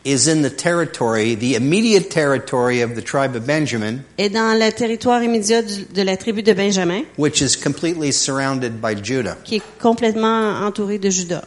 is 0.04 0.28
in 0.28 0.42
the 0.42 0.50
territory, 0.50 1.34
the 1.34 1.56
immediate 1.56 2.10
territory 2.10 2.80
of 2.80 2.94
the 2.94 3.02
tribe 3.02 3.34
of 3.34 3.44
Benjamin, 3.46 4.04
est 4.18 4.32
dans 4.32 4.54
le 4.56 4.70
territoire 4.70 5.22
immédiat 5.22 5.62
de 5.92 6.02
la 6.04 6.16
tribu 6.16 6.42
de 6.42 6.54
Benjamin, 6.54 7.04
which 7.16 7.42
is 7.42 7.56
completely 7.56 8.12
surrounded 8.12 8.80
by 8.80 8.94
Judah. 8.94 9.36
qui 9.44 9.56
est 9.56 9.62
complètement 9.80 10.64
entouré 10.64 10.98
de 10.98 11.10
Juda. 11.10 11.44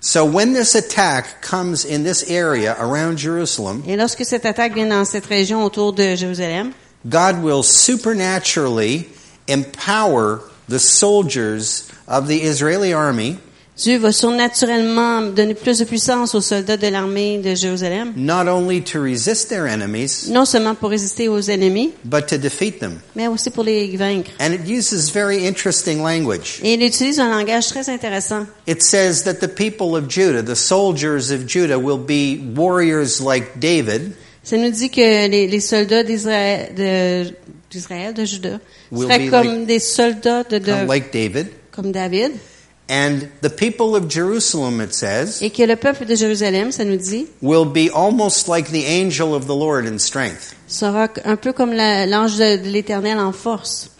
So 0.00 0.24
when 0.26 0.52
this 0.52 0.74
attack 0.74 1.40
comes 1.40 1.84
in 1.84 2.04
this 2.04 2.30
area 2.30 2.76
around 2.78 3.18
Jerusalem, 3.18 3.82
Et 3.86 3.96
lorsque 3.96 4.24
cette 4.26 4.44
attaque 4.44 4.74
vient 4.74 4.88
dans 4.88 5.06
cette 5.06 5.26
région 5.26 5.64
autour 5.64 5.94
de 5.94 6.14
Jérusalem, 6.14 6.72
God 7.08 7.42
will 7.42 7.62
supernaturally 7.62 9.08
empower 9.48 10.40
the 10.68 10.78
soldiers 10.78 11.88
of 12.08 12.26
the 12.28 12.42
Israeli 12.42 12.92
army 12.92 13.36
Dieu 13.76 13.98
va 13.98 14.10
surnaturellement 14.10 15.20
donner 15.20 15.52
plus 15.54 15.78
de 15.80 15.84
puissance 15.84 16.34
aux 16.34 16.40
soldats 16.40 16.78
de 16.78 16.86
l'armée 16.88 17.36
de 17.38 17.54
Jérusalem, 17.54 18.14
not 18.16 18.48
only 18.48 18.80
to 18.80 18.98
resist 19.02 19.50
their 19.50 19.66
enemies, 19.66 20.30
non 20.30 20.46
seulement 20.46 20.74
pour 20.74 20.88
résister 20.88 21.28
aux 21.28 21.40
ennemis, 21.50 21.90
but 22.04 22.26
to 22.26 22.38
defeat 22.38 22.78
them. 22.80 23.00
mais 23.14 23.26
aussi 23.28 23.50
pour 23.50 23.64
les 23.64 23.94
vaincre. 23.98 24.30
And 24.40 24.52
it 24.54 24.66
uses 24.66 25.10
very 25.12 25.46
interesting 25.46 26.02
language. 26.02 26.58
Et 26.62 26.72
il 26.74 26.82
utilise 26.82 27.20
un 27.20 27.28
langage 27.28 27.68
très 27.68 27.90
intéressant. 27.90 28.46
It 28.66 28.82
says 28.82 29.24
that 29.24 29.40
the 29.40 29.48
people 29.48 29.94
of 29.94 30.08
Judah, 30.08 30.42
the 30.42 30.56
soldiers 30.56 31.30
of 31.30 31.46
Judah, 31.46 31.78
will 31.78 31.98
be 31.98 32.40
warriors 32.58 33.20
like 33.20 33.58
David, 33.60 34.12
Ça 34.42 34.56
nous 34.56 34.70
dit 34.70 34.88
que 34.90 35.00
les, 35.28 35.48
les 35.48 35.60
soldats 35.60 36.02
d'Israël, 36.04 36.72
de, 36.74 37.34
d'Israël, 37.70 38.14
de 38.14 38.24
Juda, 38.24 38.60
seraient 38.90 39.26
comme 39.26 39.46
like- 39.48 39.66
des 39.66 39.80
soldats 39.80 40.44
de, 40.44 40.58
de- 40.58 40.86
like 40.88 41.12
David. 41.12 41.48
Comme 41.76 41.92
David, 41.92 42.40
And 42.88 43.28
the 43.40 43.50
people 43.50 43.96
of 43.96 44.08
Jerusalem, 44.08 44.80
it 44.80 44.94
says, 44.94 45.42
et 45.42 45.50
que 45.50 45.66
le 45.66 45.74
peuple 45.74 46.06
de 46.06 46.14
Jérusalem, 46.14 46.70
ça 46.70 46.84
nous 46.84 46.96
dit, 46.96 47.26
will 47.42 47.64
be 47.64 47.90
almost 47.90 48.46
like 48.48 48.70
the 48.70 48.86
angel 48.86 49.34
of 49.34 49.46
the 49.48 49.54
Lord 49.56 49.86
in 49.86 49.98
strength. 49.98 50.54
sera 50.68 51.08
un 51.24 51.36
peu 51.36 51.52
comme 51.52 51.72
l'ange 51.72 52.38
de, 52.38 52.56
de 52.56 52.70
l'Éternel 52.70 53.18
en 53.18 53.32
force. 53.32 53.90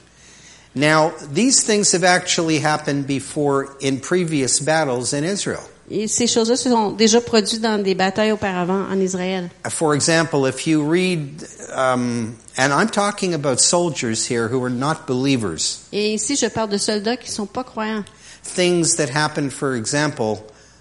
Now, 0.77 1.13
these 1.33 1.65
things 1.65 1.93
have 1.93 2.05
actually 2.05 2.59
happened 2.61 3.07
before 3.09 3.77
in 3.81 3.99
previous 3.99 4.61
battles 4.61 5.13
in 5.13 5.25
Israel. 5.25 5.65
Et 5.91 6.09
ces 6.09 6.27
choses-là 6.27 6.57
se 6.57 6.69
sont 6.69 6.91
déjà 6.91 7.21
produites 7.21 7.61
dans 7.61 7.81
des 7.81 7.95
batailles 7.95 8.33
auparavant 8.33 8.87
en 8.91 8.99
Israël. 9.01 9.49
For 9.71 9.95
example, 9.95 10.49
if 10.49 10.67
you 10.67 10.83
read, 10.83 11.47
um, 11.77 12.35
and 12.59 12.73
I'm 12.73 12.89
talking 12.91 13.35
about 13.35 13.59
soldiers 13.61 14.27
here 14.29 14.49
who 14.53 14.63
are 14.65 14.71
not 14.71 15.07
believers, 15.07 15.83
Et 15.93 16.15
ici, 16.15 16.35
je 16.37 16.47
parle 16.49 16.71
de 16.71 16.79
soldats 16.79 17.17
qui 17.17 17.31
sont 17.31 17.47
pas 17.47 17.63
croyants. 17.65 18.05
things 18.43 18.97
that 18.97 19.11
happened, 19.15 19.51
for 19.53 19.75
example, 19.77 20.39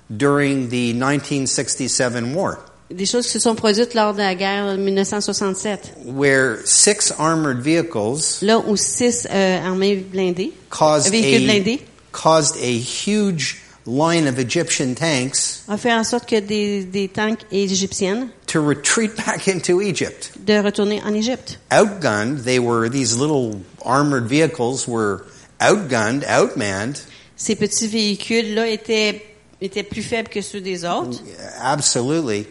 during 0.10 0.70
the 0.70 0.94
1967 0.94 2.34
war, 2.36 2.58
Des 2.92 3.06
choses 3.08 3.26
qui 3.26 3.32
se 3.34 3.40
sont 3.40 3.56
produites 3.56 3.96
lors 3.96 4.14
de 4.14 4.20
la 4.20 4.36
guerre 4.36 4.72
de 4.76 4.78
1967. 4.78 5.94
where 6.06 6.58
six 6.66 7.12
armored 7.18 7.60
vehicles 7.60 8.44
Là 8.44 8.60
où 8.60 8.76
six 8.76 9.28
euh, 9.32 9.60
armées 9.66 9.96
blindées, 9.98 10.52
caused 10.70 11.12
véhicules 11.12 11.50
a, 11.50 11.54
blindés, 11.54 11.80
caused 12.12 12.56
a 12.58 12.72
huge 12.80 13.58
line 13.88 14.28
of 14.28 14.40
Egyptian 14.40 14.96
tanks 14.96 15.64
ont 15.68 15.78
fait 15.78 15.94
en 15.94 16.04
sorte 16.04 16.28
que 16.28 16.40
des, 16.40 16.84
des 16.86 17.08
tanks 17.08 17.42
égyptiennes 17.52 18.30
to 18.48 18.60
retreat 18.60 19.16
back 19.26 19.48
into 19.48 19.80
Egypt. 19.82 20.32
de 20.46 20.60
retourner 20.60 21.02
en 21.04 21.14
Égypte. 21.14 21.60
Outgunned, 21.72 22.44
they 22.46 22.58
were, 22.60 22.90
these 22.90 23.16
little 23.18 23.62
armored 23.84 24.26
vehicles 24.28 24.88
were 24.88 25.26
outgunned, 25.60 26.24
outmanned, 26.28 27.00
Ces 27.38 27.56
petits 27.56 27.88
véhicules-là 27.88 28.68
étaient, 28.70 29.22
étaient 29.62 29.84
plus 29.84 30.02
faibles 30.04 30.30
que 30.30 30.42
ceux 30.42 30.62
des 30.62 30.86
autres. 30.86 31.20
absolutely, 31.62 32.48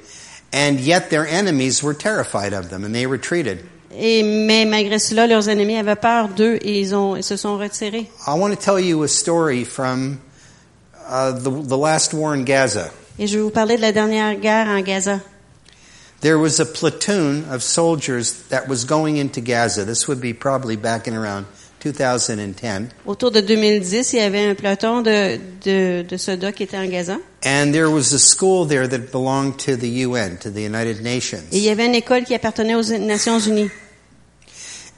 and 0.52 0.78
yet 0.80 1.08
their 1.10 1.26
enemies 1.26 1.82
were 1.82 1.94
terrified 1.94 2.52
of 2.52 2.68
them 2.70 2.84
and 2.84 2.94
they 2.94 3.06
retreated. 3.06 3.58
Et, 3.96 4.22
mais 4.24 4.64
malgré 4.66 4.98
cela, 4.98 5.26
leurs 5.26 5.48
ennemis 5.48 5.76
avaient 5.76 5.94
peur 5.96 6.28
d'eux 6.28 6.58
et 6.62 6.80
ils, 6.80 6.94
ont, 6.94 7.14
ils 7.16 7.22
se 7.22 7.36
sont 7.36 7.56
retirés. 7.56 8.08
I 8.26 8.34
want 8.34 8.50
to 8.50 8.56
tell 8.56 8.78
you 8.78 9.02
a 9.04 9.08
story 9.08 9.64
from 9.64 10.18
uh, 11.06 11.32
the, 11.32 11.50
the 11.50 11.78
last 11.78 12.14
war 12.14 12.34
in 12.34 12.44
Gaza. 12.44 12.90
Et 13.18 13.26
je 13.26 13.36
vais 13.36 13.42
vous 13.42 13.50
parler 13.50 13.76
de 13.76 13.82
la 13.82 13.92
dernière 13.92 14.34
guerre 14.40 14.68
en 14.68 14.82
Gaza. 14.82 15.20
There 16.20 16.38
was 16.38 16.58
a 16.58 16.64
platoon 16.64 17.44
of 17.50 17.62
soldiers 17.62 18.32
that 18.48 18.66
was 18.66 18.84
going 18.84 19.18
into 19.18 19.40
Gaza. 19.40 19.84
This 19.84 20.08
would 20.08 20.20
be 20.20 20.32
probably 20.32 20.76
back 20.76 21.06
in 21.06 21.14
around 21.14 21.46
2010. 21.80 22.88
Autour 23.06 23.30
de 23.30 23.42
2010, 23.42 24.14
il 24.14 24.18
y 24.18 24.22
avait 24.22 24.46
un 24.46 24.54
peloton 24.54 25.02
de, 25.02 25.38
de, 25.62 26.02
de 26.02 26.16
soldats 26.16 26.52
qui 26.52 26.62
étaient 26.62 26.78
en 26.78 26.88
Gaza. 26.88 27.18
And 27.44 27.72
there 27.72 27.90
was 27.90 28.14
a 28.14 28.18
school 28.18 28.64
there 28.66 28.88
that 28.88 29.12
belonged 29.12 29.58
to 29.58 29.76
the 29.76 30.06
UN, 30.06 30.38
to 30.38 30.50
the 30.50 30.62
United 30.62 31.02
Nations. 31.02 31.44
Et 31.52 31.58
il 31.58 31.62
y 31.62 31.68
avait 31.68 31.84
une 31.86 31.94
école 31.94 32.24
qui 32.24 32.34
appartenait 32.34 32.74
aux 32.74 32.98
Nations 32.98 33.40
Unies. 33.40 33.70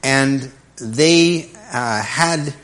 And 0.05 0.49
they 0.77 1.51
uh, 1.73 2.01
had 2.01 2.55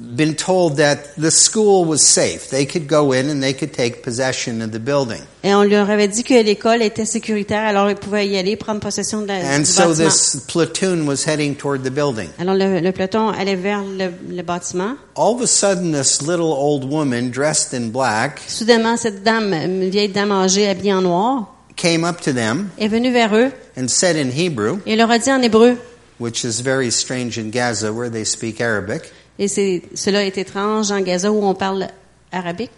been 0.00 0.34
told 0.34 0.76
that 0.76 1.14
the 1.16 1.30
school 1.30 1.84
was 1.84 2.02
safe. 2.02 2.50
They 2.50 2.66
could 2.66 2.86
go 2.88 3.12
in 3.12 3.28
and 3.30 3.42
they 3.42 3.52
could 3.54 3.72
take 3.72 4.02
possession 4.02 4.60
of 4.62 4.72
the 4.72 4.78
building. 4.78 5.22
Et 5.42 5.54
on 5.54 5.62
leur 5.62 5.88
avait 5.90 6.08
dit 6.08 6.22
que 6.24 6.34
l'école 6.42 6.82
était 6.82 7.04
sécuritaire, 7.06 7.62
alors 7.62 7.88
ils 7.90 7.96
pouvaient 7.96 8.26
y 8.26 8.36
aller, 8.36 8.56
prendre 8.56 8.80
possession 8.80 9.22
de 9.22 9.28
la, 9.28 9.34
And 9.54 9.60
du 9.60 9.64
so 9.64 9.88
bâtiment. 9.88 10.04
this 10.08 10.36
platoon 10.48 11.06
was 11.06 11.24
heading 11.26 11.54
toward 11.54 11.82
the 11.84 11.90
building. 11.90 12.28
Alors 12.38 12.54
le, 12.54 12.80
le 12.80 12.92
peloton 12.92 13.28
allait 13.28 13.56
vers 13.56 13.82
le, 13.82 14.10
le 14.28 14.42
bâtiment. 14.42 14.96
All 15.16 15.34
of 15.34 15.40
a 15.42 15.46
sudden, 15.46 15.92
this 15.92 16.20
little 16.20 16.52
old 16.52 16.84
woman 16.84 17.30
dressed 17.30 17.72
in 17.72 17.90
black 17.90 18.40
Soudainement, 18.48 18.96
cette 18.96 19.22
dame, 19.22 19.52
une 19.54 19.88
vieille 19.88 20.08
dame 20.08 20.32
âgée 20.32 20.68
habillée 20.68 20.92
en 20.94 21.02
noir, 21.02 21.54
came 21.76 22.04
up 22.04 22.20
to 22.20 22.32
them 22.32 22.70
est 22.78 22.88
venue 22.88 23.12
vers 23.12 23.34
eux 23.34 23.50
and 23.76 23.88
said 23.88 24.16
in 24.16 24.30
Hebrew, 24.30 24.78
et 24.86 24.96
leur 24.96 25.10
a 25.10 25.18
dit 25.18 25.30
en 25.30 25.42
hébreu, 25.42 25.76
which 26.18 26.42
is 26.44 26.60
very 26.62 26.90
strange 26.90 27.38
in 27.38 27.50
Gaza 27.50 27.92
where 27.92 28.10
they 28.10 28.24
speak 28.24 28.60
Arabic. 28.60 29.12
Et 29.38 29.48
c'est, 29.48 29.82
cela 29.94 30.24
est 30.24 30.38
étrange 30.38 30.90
en 30.90 31.00
Gaza 31.00 31.30
où 31.30 31.44
on 31.44 31.54
parle 31.54 31.88
arabique, 32.32 32.70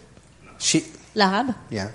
She, 0.59 0.77
l'arabe, 1.15 1.51
yeah, 1.71 1.89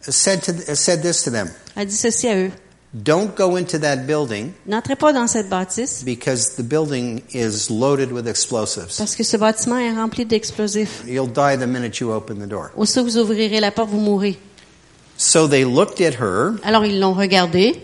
said 0.00 0.42
to 0.42 0.52
said 0.76 1.02
this 1.02 1.22
to 1.24 1.30
them: 1.30 1.48
a 1.76 1.84
dit 1.84 1.96
ceci 1.96 2.28
à 2.28 2.36
eux. 2.36 2.50
Don't 2.92 3.36
go 3.36 3.54
into 3.56 3.78
that 3.78 3.98
building 3.98 4.50
N'entrez 4.66 4.96
pas 4.96 5.12
dans 5.12 5.28
cette 5.28 5.48
bâtisse 5.48 6.02
because 6.04 6.56
the 6.56 6.62
building 6.62 7.22
is 7.32 7.68
loaded 7.70 8.10
with 8.10 8.26
explosives. 8.26 8.96
parce 8.98 9.14
que 9.14 9.22
ce 9.22 9.36
bâtiment 9.36 9.78
est 9.78 9.92
rempli 9.94 10.24
d'explosifs. 10.26 11.04
You'll 11.06 11.28
die 11.28 11.56
the 11.56 11.68
minute 11.68 12.00
you 12.00 12.10
open 12.12 12.38
the 12.38 12.48
door. 12.48 12.70
Aussitôt 12.76 13.04
que 13.04 13.10
vous 13.10 13.18
ouvrirez 13.18 13.60
la 13.60 13.70
porte, 13.70 13.90
vous 13.90 14.00
mourrez. 14.00 14.36
So 15.16 15.46
they 15.46 15.64
looked 15.64 16.00
at 16.00 16.14
her 16.20 16.54
Alors 16.64 16.84
ils 16.84 16.98
l'ont 16.98 17.12
regardé 17.14 17.74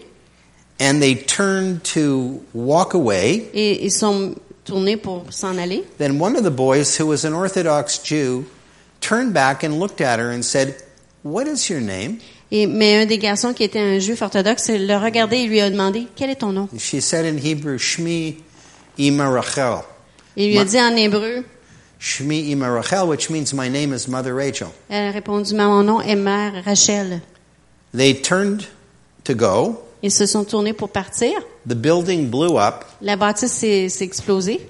and 0.81 0.99
they 1.01 1.15
turned 1.17 1.83
to 1.95 2.43
walk 2.53 2.95
away. 2.95 3.49
et 3.55 3.85
ils 3.85 3.93
sont 3.93 4.35
tournés 4.67 4.97
pour 4.97 5.25
s'en 5.31 5.57
aller? 5.57 5.85
Then 5.99 6.21
one 6.21 6.37
of 6.37 6.43
the 6.43 6.55
boys, 6.55 6.99
who 6.99 7.07
was 7.07 7.25
an 7.25 7.33
Orthodox 7.33 7.99
Jew, 8.03 8.45
turned 9.01 9.33
back 9.33 9.63
and 9.65 9.79
looked 9.79 10.01
at 10.01 10.19
her 10.19 10.31
and 10.31 10.43
said, 10.43 10.75
What 11.23 11.47
is 11.47 11.71
your 11.71 11.81
name? 11.81 12.19
Et, 12.53 12.67
mais 12.67 13.03
un 13.03 13.07
des 13.07 13.19
garçons 13.19 13.53
qui 13.53 13.65
était 13.65 13.81
un 13.81 13.99
juif 13.99 14.23
orthodoxe 14.23 14.69
le 14.69 14.97
regardait 14.97 15.43
et 15.43 15.47
lui 15.47 15.61
a 15.61 15.69
demandé 15.71 16.07
quel 16.15 16.31
est 16.31 16.37
ton 16.37 16.53
nom? 16.53 16.69
She 16.79 17.01
said 17.01 17.25
in 17.25 17.39
Hebrew, 17.39 17.77
Shmi 17.79 18.37
Ima 18.99 19.29
Rachel. 19.29 19.81
Il 20.37 20.51
lui 20.51 20.59
a 20.59 20.65
dit 20.65 20.79
en 20.79 20.95
hébreu, 20.97 21.45
Shmi 21.99 22.51
Ima 22.51 22.71
Rachel, 22.71 23.09
which 23.09 23.31
means 23.31 23.53
my 23.53 23.69
name 23.69 23.93
is 23.93 24.07
Mother 24.09 24.35
Rachel. 24.35 24.69
elle 24.89 25.09
a 25.09 25.11
répondu, 25.11 25.55
mon 25.55 25.83
nom 25.83 26.01
est 26.01 26.15
mère 26.15 26.63
Rachel. 26.65 27.21
They 27.97 28.15
turned 28.21 28.63
to 29.25 29.35
go. 29.35 29.83
Ils 30.03 30.13
se 30.13 30.27
sont 30.27 30.45
tournés 30.45 30.73
pour 30.75 30.91
partir. 30.91 31.33
The 31.69 31.75
building 31.75 32.31
blew 32.31 32.57
up 32.59 32.85
La 33.03 33.17
bâtisse 33.17 33.53
s'est 33.53 34.05
explosée 34.05 34.61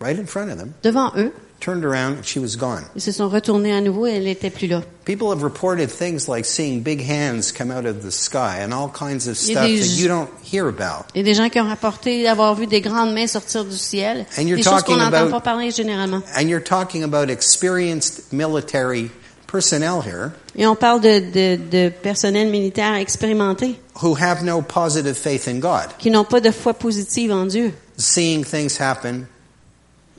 right 0.00 0.18
in 0.18 0.26
front 0.26 0.50
of 0.50 0.58
them. 0.58 0.72
devant 0.82 1.12
eux. 1.16 1.32
Turned 1.60 1.84
around, 1.84 2.24
she 2.24 2.38
was 2.38 2.56
gone. 2.58 2.82
Ils 2.94 3.00
se 3.00 3.10
sont 3.10 3.28
retournés 3.28 3.72
à 3.72 3.80
nouveau 3.80 4.06
et 4.06 4.12
elle 4.16 4.24
n'était 4.24 4.50
plus 4.50 4.66
là. 4.66 4.82
People 5.06 5.28
have 5.30 5.42
reported 5.42 5.88
things 5.88 6.28
like 6.28 6.44
seeing 6.44 6.82
big 6.82 7.00
hands 7.00 7.52
come 7.56 7.70
out 7.70 7.86
of 7.86 8.02
the 8.02 8.10
sky 8.10 8.60
and 8.62 8.72
all 8.72 8.88
kinds 8.90 9.26
of 9.28 9.36
stuff 9.38 9.64
des 9.66 9.78
that 9.78 9.96
you 9.96 10.06
don't 10.06 10.28
hear 10.44 10.66
about. 10.68 11.06
Il 11.14 11.18
y 11.18 11.20
a 11.20 11.24
des 11.24 11.32
gens 11.34 11.48
qui 11.48 11.58
ont 11.60 11.66
rapporté 11.68 12.22
d'avoir 12.22 12.54
vu 12.54 12.66
des 12.66 12.82
grandes 12.82 13.14
mains 13.14 13.26
sortir 13.26 13.64
du 13.64 13.78
ciel. 13.78 14.26
And 14.36 14.42
you're 14.42 14.56
Des 14.58 14.62
choses 14.62 14.82
qu'on 14.82 14.96
talking 14.96 14.98
n'entend 14.98 15.16
about- 15.28 15.30
pas 15.30 15.40
parler 15.40 15.70
généralement. 15.70 16.20
And 16.36 16.48
you're 16.48 16.62
talking 16.62 17.02
about 17.02 17.30
experienced 17.30 18.30
military 18.32 19.10
personnel 19.54 20.00
here 20.04 20.32
Et 20.56 20.66
on 20.66 20.74
parle 20.74 21.00
de, 21.00 21.20
de, 21.20 21.56
de 21.70 21.88
personnel 22.02 22.48
militaire 22.48 22.94
expérimenté 22.96 23.76
who 24.02 24.16
have 24.20 24.42
no 24.42 24.60
positive 24.60 25.14
faith 25.14 25.46
in 25.46 25.60
God, 25.60 25.90
qui 25.98 26.10
n'ont 26.10 26.24
pas 26.24 26.40
de 26.40 26.50
foi 26.50 26.74
positive 26.74 27.30
en 27.32 27.46
Dieu. 27.46 27.72
seeing 27.96 28.44
things 28.44 28.80
happen 28.80 29.26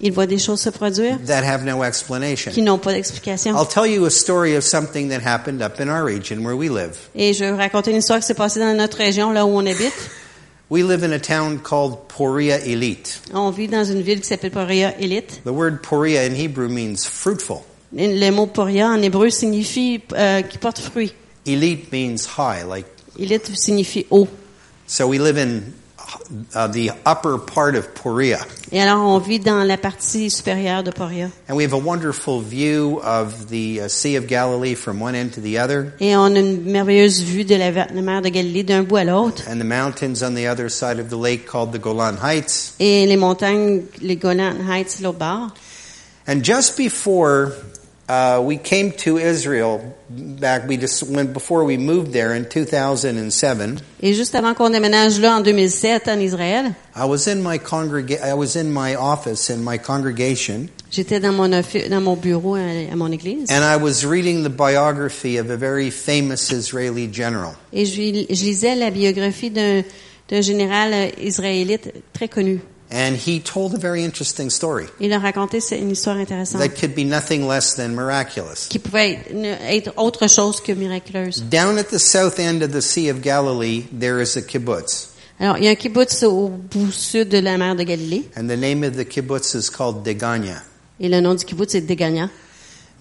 Ils 0.02 0.12
voient 0.14 0.26
des 0.28 0.40
choses 0.40 0.60
se 0.62 0.70
produire 0.70 1.18
that 1.26 1.44
have 1.44 1.64
no 1.66 1.80
qui 1.80 1.86
explanation. 1.88 2.52
n'ont 2.64 2.78
pas 2.78 2.94
d'explication. 2.94 3.56
I'll 3.56 3.66
tell 3.68 3.86
you 3.86 4.06
a 4.06 4.10
story 4.10 4.56
of 4.56 4.64
something 4.64 5.10
that 5.10 5.22
happened 5.26 5.62
up 5.62 5.80
in 5.80 5.88
our 5.90 6.04
region 6.06 6.44
where 6.46 6.56
we 6.56 6.70
live. 6.70 6.98
Et 7.16 7.34
je 7.34 7.44
vais 7.46 7.52
vous 7.52 7.58
raconter 7.58 7.92
une 7.92 7.98
histoire 7.98 8.20
qui 8.20 8.26
s'est 8.26 8.34
passée 8.34 8.60
dans 8.60 8.74
notre 8.76 8.98
région, 8.98 9.32
là 9.32 9.46
où 9.46 9.50
on 9.58 9.66
habite. 9.66 9.94
We 10.70 10.84
live 10.84 11.04
in 11.04 11.12
a 11.14 11.20
town 11.20 11.60
called 11.60 12.08
Poria 12.10 12.58
Elite. 12.66 13.22
On 13.34 13.52
vit 13.52 13.68
dans 13.70 13.86
une 13.86 14.02
ville 14.02 14.20
qui 14.20 14.28
s'appelle 14.28 14.52
Poria 14.52 14.94
Élite. 15.00 15.42
The 15.46 15.52
word 15.52 15.82
Poria 15.82 16.24
in 16.26 16.34
Hebrew 16.36 16.68
means 16.70 17.06
fruitful. 17.06 17.64
Le 17.94 18.30
mot 18.32 18.48
Poria 18.48 18.88
en 18.90 19.02
hébreu 19.02 19.30
signifie 19.30 20.02
euh, 20.14 20.42
qui 20.42 20.58
porte 20.58 20.80
fruit. 20.80 21.14
Elite 21.46 21.92
means 21.92 22.28
high, 22.38 22.64
like 22.68 22.86
Élite 23.18 23.50
signifie 23.56 24.06
haut. 24.10 24.28
so 24.88 25.08
we 25.08 25.18
live 25.20 25.38
in 25.38 25.62
uh, 26.56 26.68
the 26.68 26.92
upper 27.06 27.38
part 27.38 27.76
of 27.76 27.94
Poria. 27.94 28.40
Et 28.72 28.82
alors 28.82 29.00
on 29.02 29.20
vit 29.20 29.40
dans 29.40 29.64
la 29.64 29.78
partie 29.78 30.30
supérieure 30.30 30.84
de 30.84 30.92
Poria. 30.92 31.30
And 31.48 31.56
we 31.56 31.64
have 31.64 31.74
a 31.74 31.78
wonderful 31.78 32.42
view 32.42 33.00
of 33.04 33.48
the 33.50 33.82
uh, 33.82 33.88
Sea 33.88 34.16
of 34.18 34.28
Galilee 34.28 34.76
from 34.76 35.00
one 35.00 35.16
end 35.16 35.34
to 35.36 35.42
the 35.42 35.58
other, 35.60 35.94
Et 36.02 36.16
on 36.18 36.36
a 36.36 36.40
une 36.40 36.64
merveilleuse 36.64 37.22
vue 37.22 37.46
de 37.46 37.56
la, 37.56 37.72
la 37.72 38.02
mer 38.02 38.22
de 38.22 38.30
Galilée 38.30 38.64
d'un 38.64 38.84
bout 38.84 38.98
à 38.98 39.04
l'autre. 39.06 39.44
and 39.48 39.60
the 39.60 39.64
mountains 39.66 40.22
on 40.24 40.34
the 40.36 40.48
other 40.48 40.68
side 40.70 41.00
of 41.00 41.10
the 41.10 41.18
lake 41.18 41.46
called 41.48 41.72
the 41.72 41.80
Golan 41.80 42.18
Heights. 42.22 42.74
Et 42.80 43.06
les 43.06 43.18
montagnes, 43.18 43.84
les 44.02 44.16
Golan 44.18 44.56
Heights, 44.68 45.00
l'autre 45.02 45.20
bord. 45.20 45.52
And 46.28 46.42
just 46.44 46.76
before 46.76 47.54
uh, 48.08 48.40
we 48.42 48.58
came 48.58 48.92
to 48.92 49.18
Israel, 49.18 49.82
back 50.10 50.68
we 50.68 50.78
just 50.78 51.04
went 51.04 51.34
before 51.34 51.64
we 51.66 51.78
moved 51.78 52.12
there 52.14 52.34
in 52.36 52.46
2007, 52.46 53.80
Et 54.02 54.14
juste 54.14 54.36
avant 54.36 54.54
qu'on 54.54 54.70
déménage 54.70 55.20
là 55.20 55.38
en 55.38 55.42
2007 55.42 56.08
en 56.08 56.20
Israël, 56.20 56.74
I 56.96 57.06
was 57.06 57.28
in 57.28 57.38
my 57.42 57.58
congrega- 57.58 58.20
I 58.24 58.34
was 58.34 58.56
in 58.56 58.66
my 58.72 58.96
office 58.96 59.50
in 59.50 59.58
my 59.64 59.78
congregation, 59.80 60.68
j'étais 60.92 61.20
dans 61.20 61.34
mon 61.34 61.52
offi- 61.52 61.90
dans 61.90 62.02
mon 62.02 62.16
bureau 62.16 62.56
à, 62.56 62.60
à 62.92 62.96
mon 62.96 63.12
église. 63.12 63.50
and 63.52 63.64
I 63.64 63.76
was 63.76 64.06
reading 64.06 64.44
the 64.44 64.50
biography 64.56 65.38
of 65.38 65.50
a 65.50 65.58
very 65.58 65.90
famous 65.90 66.52
Israeli 66.52 67.10
general. 67.12 67.56
Et 67.74 67.86
je, 67.86 68.02
je 68.30 68.44
lisais 68.46 68.76
la 68.76 68.92
biographie 68.92 69.50
d'un 69.50 69.82
d'un 70.28 70.42
général 70.42 70.92
euh, 70.92 71.08
israélite 71.22 71.94
très 72.12 72.28
connu. 72.28 72.60
And 72.96 73.18
he 73.18 73.42
told 73.42 73.76
a 73.76 73.78
very 73.78 74.06
interesting 74.06 74.50
story 74.50 74.86
Il 75.02 75.12
a 75.12 75.20
raconté 75.20 75.60
une 75.74 75.92
histoire 75.92 76.16
intéressante 76.16 76.62
that 76.62 76.80
could 76.80 76.96
be 76.96 77.04
nothing 77.04 77.46
less 77.46 77.76
than 77.76 77.90
miraculous. 77.90 78.70
qui 78.70 78.80
pouvait 78.80 79.20
être 79.68 79.92
autre 79.98 80.28
chose 80.30 80.62
que 80.62 80.72
miraculeuse. 80.72 81.44
Down 81.50 81.78
at 81.78 81.90
the 81.90 82.00
south 82.00 82.40
end 82.40 82.64
of 82.64 82.72
the 82.72 82.82
Sea 82.82 83.10
of 83.10 83.22
Galilee, 83.22 83.84
there 83.92 84.22
is 84.22 84.38
a 84.38 84.42
kibbutz. 84.42 85.10
Alors, 85.42 85.58
il 85.58 85.66
y 85.66 85.68
a 85.68 85.72
un 85.72 85.76
kibbutz 85.76 86.24
au 86.24 86.48
bout 86.48 86.94
sud 86.94 87.28
de 87.28 87.40
la 87.40 87.58
mer 87.58 87.76
de 87.76 87.84
Galilée. 87.84 88.30
And 88.38 88.48
the 88.48 88.56
name 88.56 88.86
of 88.86 88.96
the 88.96 89.04
kibbutz 89.04 89.54
is 89.56 89.70
called 89.70 90.04
Degania. 90.06 90.64
Et 90.98 91.10
le 91.10 91.20
nom 91.20 91.36
du 91.36 91.44
kibbutz 91.44 91.76
est 91.76 91.82
Degania. 91.82 92.30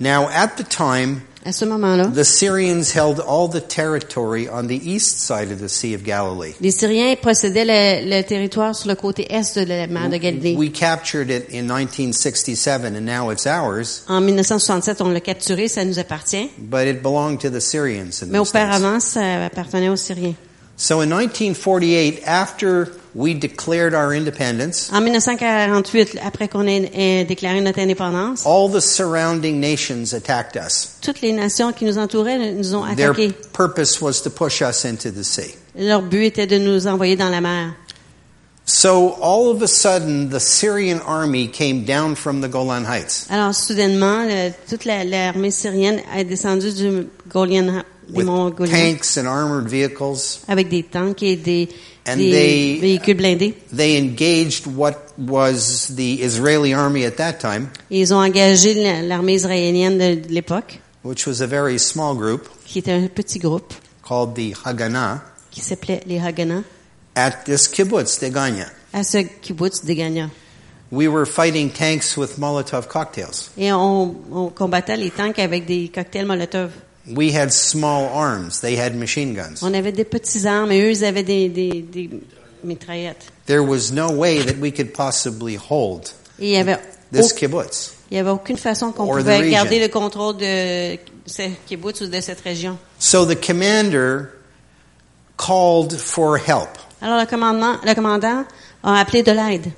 Now, 0.01 0.29
at 0.29 0.57
the 0.57 0.65
time, 0.65 1.23
À 1.47 1.53
ce 1.53 1.65
moment-là, 1.67 2.07
the 2.15 2.23
Syrians 2.25 2.93
held 2.95 3.21
all 3.21 3.49
the 3.49 3.61
territory 3.69 4.49
on 4.49 4.67
the 4.67 4.81
east 4.83 5.19
side 5.21 5.53
of 5.53 5.61
the 5.61 5.69
Sea 5.69 5.95
of 5.95 6.03
Galilee. 6.03 6.55
les 6.61 6.71
Syriens 6.71 7.17
possédaient 7.21 7.67
le, 7.67 8.09
le 8.17 8.23
territoire 8.23 8.75
sur 8.75 8.89
le 8.89 8.95
côté 8.95 9.27
est 9.31 9.59
de 9.59 9.65
la 9.69 9.87
mer 9.87 10.09
de 10.09 10.17
Galilée. 10.17 10.55
We 10.57 10.73
captured 10.73 11.29
it 11.31 11.51
in 11.53 11.67
1967 11.67 12.85
and 12.97 13.01
now 13.05 13.31
it's 13.31 13.47
ours, 13.47 14.05
En 14.09 14.23
1967, 14.23 15.01
on 15.03 15.11
l'a 15.11 15.21
capturé, 15.21 15.69
ça 15.69 15.85
nous 15.85 15.99
appartient. 15.99 16.49
but 16.59 16.87
it 16.87 17.03
belonged 17.03 17.41
to 17.41 17.51
the 17.51 17.61
Syrians 17.61 18.23
in 18.23 18.29
Mais 18.31 18.39
those 18.39 18.51
days. 18.51 18.63
auparavant, 18.63 19.01
ça 19.01 19.45
appartenait 19.45 19.91
aux 19.91 19.97
Syriens. 19.97 20.35
So 20.79 21.01
in 21.03 21.11
1948, 21.11 22.23
after 22.27 22.87
we 23.15 23.33
declared 23.35 23.95
our 23.95 24.13
independence, 24.13 24.91
En 24.93 25.01
1948, 25.01 26.19
après 26.25 26.49
qu'on 26.49 26.67
ait 26.67 27.25
déclaré 27.25 27.61
notre 27.61 27.79
indépendance, 27.81 28.45
all 28.45 28.69
the 28.71 28.81
surrounding 28.81 29.61
nations 29.61 30.13
attacked 30.15 30.57
us. 30.57 30.97
toutes 31.01 31.21
les 31.21 31.33
nations 31.33 31.73
qui 31.73 31.85
nous 31.85 31.99
entouraient 31.99 32.53
nous 32.53 32.75
ont 32.75 32.85
Their 32.97 33.11
attaqués. 33.13 33.33
purpose 33.53 34.01
was 34.01 34.21
to 34.23 34.31
push 34.31 34.61
us 34.63 34.85
into 34.85 35.11
the 35.11 35.23
sea. 35.25 35.55
Leur 35.77 36.03
but 36.03 36.23
était 36.25 36.47
de 36.47 36.59
nous 36.59 36.87
envoyer 36.87 37.17
dans 37.17 37.31
la 37.31 37.41
mer. 37.41 37.75
So 38.67 39.15
all 39.21 39.51
of 39.51 39.61
a 39.63 39.67
sudden, 39.69 40.31
the 40.31 40.41
Syrian 40.41 40.99
army 41.07 41.49
came 41.49 41.85
down 41.85 42.15
from 42.17 42.41
the 42.41 42.49
Golan 42.49 42.85
Heights 42.87 43.27
Alors, 43.29 43.55
soudainement, 43.55 44.25
le- 44.27 44.53
toute 44.69 44.87
la- 44.87 45.05
l'armée 45.05 45.51
syrienne 45.51 46.01
est 46.17 46.25
descendue 46.25 46.73
du 46.73 47.07
Golian, 47.31 47.83
des 48.09 48.17
with 48.17 48.25
monts 48.27 48.53
tanks 48.71 49.19
and 49.19 49.27
armored 49.27 49.69
vehicles. 49.69 50.41
avec 50.49 50.69
des 50.71 50.83
tanks 50.83 51.23
et 51.23 51.37
des, 51.37 51.69
And 52.07 52.17
des 52.19 52.31
they 52.31 52.79
véhicules 52.81 53.17
blindés. 53.17 53.55
they 53.75 53.97
engaged 53.97 54.67
what 54.67 54.95
was 55.19 55.89
the 55.97 56.21
Israeli 56.23 56.75
army 56.75 57.05
at 57.07 57.17
that 57.17 57.35
time, 57.41 57.69
ils 57.91 58.13
ont 58.13 58.19
engagé 58.21 58.75
la- 58.75 59.01
l'armée 59.03 59.35
israélienne 59.35 59.97
de, 59.99 60.15
de 60.29 60.33
l'époque, 60.35 60.81
which 61.03 61.27
was 61.27 61.41
a 61.41 61.47
very 61.47 61.79
small 61.79 62.15
group 62.15 62.49
qui 62.67 62.81
était 62.81 62.93
un 62.93 63.09
petit 63.09 63.39
groupe, 63.39 63.73
called 64.07 64.35
the 64.35 64.55
Haganah, 64.67 65.23
qui 65.51 65.61
s'appelait 65.61 66.03
les 66.07 66.19
Haganah, 66.21 66.63
at 67.15 67.45
this 67.47 67.69
kibbutz 67.69 68.19
Deganya. 68.21 68.67
à 68.93 69.03
ce 69.03 69.19
kibbutz 69.41 69.85
de 69.85 69.95
Gagna. 69.95 70.29
We 70.93 71.09
were 71.09 71.25
fighting 71.27 71.71
tanks 71.71 72.17
with 72.17 72.37
Molotov 72.39 72.87
cocktails. 72.87 73.51
Et 73.57 73.73
on, 73.73 74.15
on 74.31 74.49
combattait 74.51 74.97
les 74.99 75.11
tanks 75.11 75.39
avec 75.41 75.65
des 75.67 75.91
cocktails 75.93 76.27
Molotov. 76.27 76.71
We 77.07 77.35
had 77.37 77.53
small 77.53 78.09
arms; 78.15 78.61
they 78.61 78.77
had 78.79 78.95
machine 78.95 79.35
guns. 79.35 79.63
On 79.63 79.75
avait 79.75 79.93
des 79.93 80.05
petits 80.05 80.47
armes 80.47 80.73
et 80.73 80.81
eux, 80.81 80.91
ils 80.91 81.05
avaient 81.05 81.23
des, 81.23 81.49
des, 81.51 81.83
des 81.83 82.09
mitraillettes. 82.63 83.27
There 83.47 83.63
was 83.63 83.91
no 83.93 84.11
way 84.11 84.43
that 84.43 84.59
we 84.59 84.73
could 84.73 84.95
possibly 84.95 85.57
hold 85.57 86.09
Et 86.41 86.47
il 86.47 86.51
y 86.53 86.57
avait, 86.57 86.79
this 87.13 87.33
au- 87.33 87.35
kibbutz. 87.37 87.93
il 88.11 88.17
y 88.17 88.21
avait 88.21 88.31
aucune 88.31 88.57
façon 88.57 88.91
qu'on 88.93 89.07
pouvait 89.07 89.51
garder 89.51 89.79
le 89.81 89.89
contrôle 89.89 90.39
de 90.39 90.97
ce 91.27 91.43
kibbutz 91.67 92.01
ou 92.01 92.07
de 92.07 92.21
cette 92.23 92.41
région. 92.41 92.79
So 92.99 93.27
the 93.27 93.37
commander 93.39 94.31
called 95.37 95.97
for 95.99 96.39
help. 96.39 96.71
Alors 97.03 97.21
le 97.21 97.27
commandant, 97.27 97.77
le 97.85 97.95
commandant 97.95 98.45
a 98.83 98.99
appelé 98.99 99.23
de 99.23 99.33
l'aide. 99.33 99.73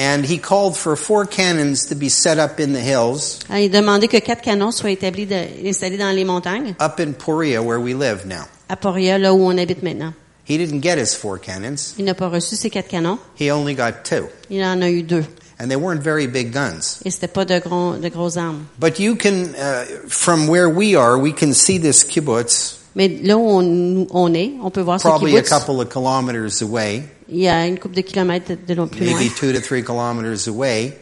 And 0.00 0.22
he 0.24 0.38
called 0.38 0.76
for 0.76 0.94
four 0.96 1.26
cannons 1.26 1.86
to 1.88 1.96
be 1.96 2.08
set 2.08 2.38
up 2.38 2.60
in 2.60 2.72
the 2.72 2.80
hills 2.80 3.40
Alors, 3.48 3.62
il 3.62 3.74
a 3.74 3.80
demandé 3.80 4.06
que 4.06 4.18
quatre 4.20 4.42
canons 4.42 4.70
soient 4.70 4.92
établis, 4.92 5.26
de- 5.26 5.66
installés 5.68 5.96
dans 5.98 6.14
les 6.14 6.24
montagnes, 6.24 6.76
up 6.80 7.00
in 7.00 7.12
Poria 7.14 7.60
where 7.60 7.80
we 7.80 7.94
live 7.94 8.24
now. 8.24 8.44
à 8.68 8.76
Poria, 8.76 9.18
là 9.18 9.34
où 9.34 9.42
on 9.44 9.58
habite 9.58 9.82
maintenant. 9.82 10.12
He 10.48 10.56
didn't 10.56 10.82
get 10.82 10.98
his 10.98 11.14
four 11.16 11.38
cannons. 11.38 11.94
Il 11.98 12.04
n'a 12.04 12.14
pas 12.14 12.28
reçu 12.28 12.54
ces 12.54 12.70
quatre 12.70 12.88
canons. 12.88 13.18
He 13.40 13.50
only 13.50 13.74
got 13.74 14.04
two. 14.04 14.28
Il 14.50 14.62
en 14.62 14.80
a 14.82 14.88
eu 14.88 15.02
deux. 15.02 15.24
And 15.60 15.68
they 15.68 15.76
weren't 15.76 16.00
very 16.00 16.28
big 16.28 16.52
guns. 16.52 17.00
Et 17.04 17.10
c'était 17.10 17.26
pas 17.26 17.44
de 17.44 17.58
gros, 17.58 17.94
de 17.96 18.08
grosses 18.08 18.36
armes. 18.36 18.66
But 18.78 19.00
you 19.00 19.16
can, 19.16 19.48
uh, 19.58 19.84
from 20.08 20.48
where 20.48 20.68
we 20.68 20.94
are, 20.96 21.18
we 21.18 21.32
can 21.34 21.52
see 21.52 21.78
this 21.80 22.04
kibbutz 22.04 22.76
Mais 22.94 23.08
là 23.08 23.36
où 23.36 23.46
on, 23.48 24.06
on 24.10 24.32
est, 24.34 24.52
on 24.62 24.70
peut 24.70 24.80
voir 24.80 25.00
ce 25.00 25.08
probably 25.08 25.36
a 25.36 25.42
couple 25.42 25.80
of 25.80 25.88
kilometers 25.92 26.62
away, 26.62 27.02
Il 27.30 27.38
y 27.40 27.48
a 27.48 27.66
une 27.66 27.78
couple 27.78 27.94
de 27.96 28.00
kilomètres 28.02 28.52
de, 28.66 28.74
loin- 28.74 28.86
plus 28.88 29.04
loin. 29.04 29.14
maybe 29.18 29.30
two 29.34 29.52
to 29.52 29.60
three 29.60 29.82
kilometers 29.82 30.46
away. 30.48 30.92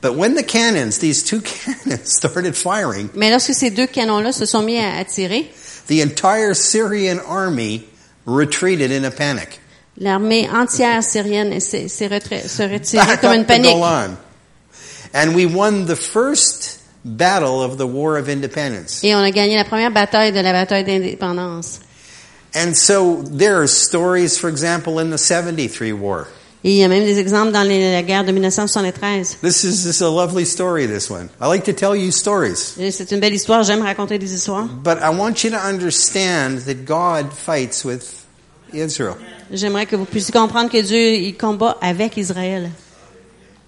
But 0.00 0.16
when 0.16 0.34
the 0.34 0.42
cannons, 0.44 0.98
these 0.98 1.22
two 1.24 1.40
cannons 1.42 2.04
started 2.04 2.54
firing, 2.54 3.08
Mais 3.14 3.30
lorsque 3.30 3.54
ces 3.54 3.70
deux 3.70 3.86
canons-là 3.86 4.32
se 4.32 4.44
sont 4.46 4.62
mis 4.62 4.78
à, 4.78 4.96
à 4.98 5.04
tirer, 5.04 5.50
the 5.88 6.02
entire 6.02 6.54
Syrian 6.54 7.18
army 7.26 7.84
retreated 8.26 8.92
in 8.92 9.04
a 9.04 9.10
panic. 9.10 9.60
l'armée 9.98 10.48
entière 10.50 11.02
syrienne 11.02 11.58
s'est 11.60 11.88
s'est 11.88 12.08
retra- 12.08 12.46
se 12.46 12.62
retirée 12.62 13.06
Back 13.06 13.20
comme 13.20 13.30
up 13.30 13.36
une 13.36 13.42
to 13.44 13.48
panique. 13.48 13.72
Golan. 13.74 14.16
And 15.14 15.34
we 15.34 15.46
won 15.46 15.86
the 15.86 15.96
first 15.96 16.80
battle 17.04 17.62
of 17.62 17.76
the 17.78 17.86
War 17.86 18.16
of 18.18 18.28
Independence. 18.28 19.02
Et 19.04 19.14
on 19.14 19.18
a 19.22 19.30
gagné 19.30 19.56
la 19.56 19.64
première 19.64 19.90
bataille 19.92 20.32
de 20.32 20.40
la 20.40 20.52
bataille 20.52 20.84
d'indépendance. 20.84 21.80
And 22.54 22.74
so 22.74 23.22
there 23.24 23.60
are 23.60 23.66
stories, 23.66 24.38
for 24.38 24.48
example, 24.48 25.00
in 25.00 25.10
the 25.10 25.18
73 25.18 25.92
war. 25.92 26.28
Et 26.66 26.70
il 26.70 26.76
y 26.78 26.84
a 26.84 26.88
même 26.88 27.04
des 27.04 27.18
exemples 27.18 27.52
dans 27.52 27.62
les- 27.66 27.92
la 27.92 28.02
guerre 28.02 28.24
de 28.24 28.32
1973. 28.32 29.36
This 29.42 29.64
is, 29.64 29.84
this 29.84 29.96
is 29.96 30.02
a 30.02 30.08
lovely 30.08 30.46
story, 30.46 30.86
this 30.86 31.10
one. 31.10 31.28
I 31.40 31.46
like 31.46 31.64
to 31.64 31.72
tell 31.74 31.94
you 31.94 32.10
stories. 32.10 32.74
C'est 32.90 33.10
une 33.12 33.20
belle 33.20 33.34
histoire, 33.34 33.64
j'aime 33.64 33.82
raconter 33.82 34.18
des 34.18 34.32
histoires. 34.32 34.64
But 34.82 34.98
I 35.02 35.10
want 35.10 35.44
you 35.44 35.50
to 35.50 35.58
understand 35.58 36.60
that 36.66 36.86
God 36.86 37.32
fights 37.34 37.84
with 37.84 38.24
Israel. 38.72 39.16
J'aimerais 39.52 39.84
que 39.86 39.96
vous 39.96 40.06
puissiez 40.06 40.32
comprendre 40.32 40.70
que 40.70 40.80
Dieu, 40.80 41.16
il 41.16 41.36
combat 41.36 41.76
avec 41.82 42.16
Israël. 42.16 42.70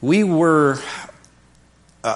We 0.01 0.23
were, 0.25 0.79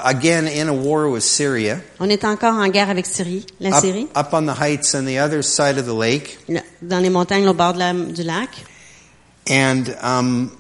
again, 0.05 0.47
in 0.47 0.69
a 0.69 0.73
war 0.75 1.09
with 1.09 1.23
Syria, 1.23 1.81
On 1.99 2.09
est 2.09 2.25
encore 2.25 2.55
en 2.55 2.69
guerre 2.69 2.91
avec 2.91 3.07
Syrie, 3.07 3.45
la 3.61 3.71
up, 3.77 3.83
Syrie, 3.85 4.07
up 4.17 4.33
on 4.33 4.47
the 4.47 4.55
heights 4.61 4.95
on 4.95 5.05
the 5.05 5.19
other 5.19 5.43
side 5.43 5.79
of 5.79 5.87
the 5.87 5.95
lake. 5.95 6.39
dans 6.83 7.01
les 7.01 7.11
montagnes 7.11 7.47
au 7.49 7.55
bord 7.55 7.73
de 7.75 7.79
la- 7.79 7.93
du 7.93 8.23
lac. 8.23 8.51
And 9.49 9.85
um, 10.03 10.51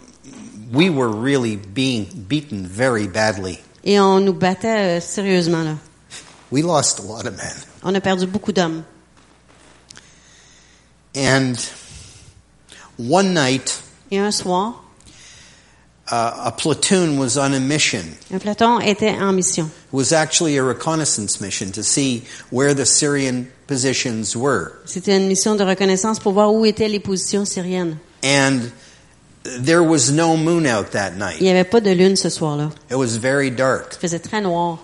we 0.72 0.90
were 0.90 1.08
really 1.08 1.56
being 1.56 2.06
beaten 2.28 2.66
very 2.66 3.06
badly. 3.06 3.58
Et 3.84 3.98
on 4.00 4.20
nous 4.20 4.34
battait 4.34 4.98
euh, 4.98 5.00
sérieusement 5.00 5.62
là. 5.62 5.76
We 6.50 6.62
lost 6.62 6.98
a 6.98 7.02
lot 7.02 7.26
of 7.26 7.36
men. 7.36 7.54
On 7.84 7.94
a 7.94 8.00
perdu 8.00 8.26
beaucoup 8.26 8.52
d'hommes. 8.52 8.82
And 11.14 11.54
one 12.98 13.32
night, 13.34 13.82
Et 14.10 14.18
un 14.18 14.30
soir, 14.32 14.74
uh, 14.74 14.89
Uh, 16.12 16.46
a 16.46 16.50
platoon 16.50 17.18
was 17.18 17.36
on 17.36 17.54
a 17.54 17.60
mission. 17.60 18.16
un 18.32 18.40
peloton 18.40 18.80
était 18.80 19.16
en 19.16 19.32
mission. 19.32 19.66
It 19.66 19.92
was 19.92 20.12
actually 20.12 20.56
a 20.56 20.62
reconnaissance 20.62 21.40
mission 21.40 21.70
to 21.72 21.84
see 21.84 22.24
where 22.50 22.74
the 22.74 22.84
Syrian 22.84 23.46
positions 23.68 24.34
were. 24.36 24.72
C'était 24.86 25.16
une 25.16 25.28
mission 25.28 25.54
de 25.54 25.62
reconnaissance 25.62 26.18
pour 26.18 26.32
voir 26.32 26.52
où 26.52 26.66
étaient 26.66 26.88
les 26.88 26.98
positions 26.98 27.44
syriennes. 27.44 27.98
And 28.24 28.72
there 29.44 29.84
was 29.84 30.10
no 30.10 30.36
moon 30.36 30.66
out 30.66 30.90
that 30.92 31.16
night. 31.16 31.36
Il 31.40 31.44
n'y 31.44 31.50
avait 31.50 31.62
pas 31.62 31.80
de 31.80 31.92
lune 31.92 32.16
ce 32.16 32.28
soir-là. 32.28 32.70
It 32.90 32.96
was 32.96 33.16
very 33.16 33.50
dark. 33.50 33.94
Il 33.94 34.00
faisait 34.00 34.18
très 34.18 34.40
noir. 34.42 34.78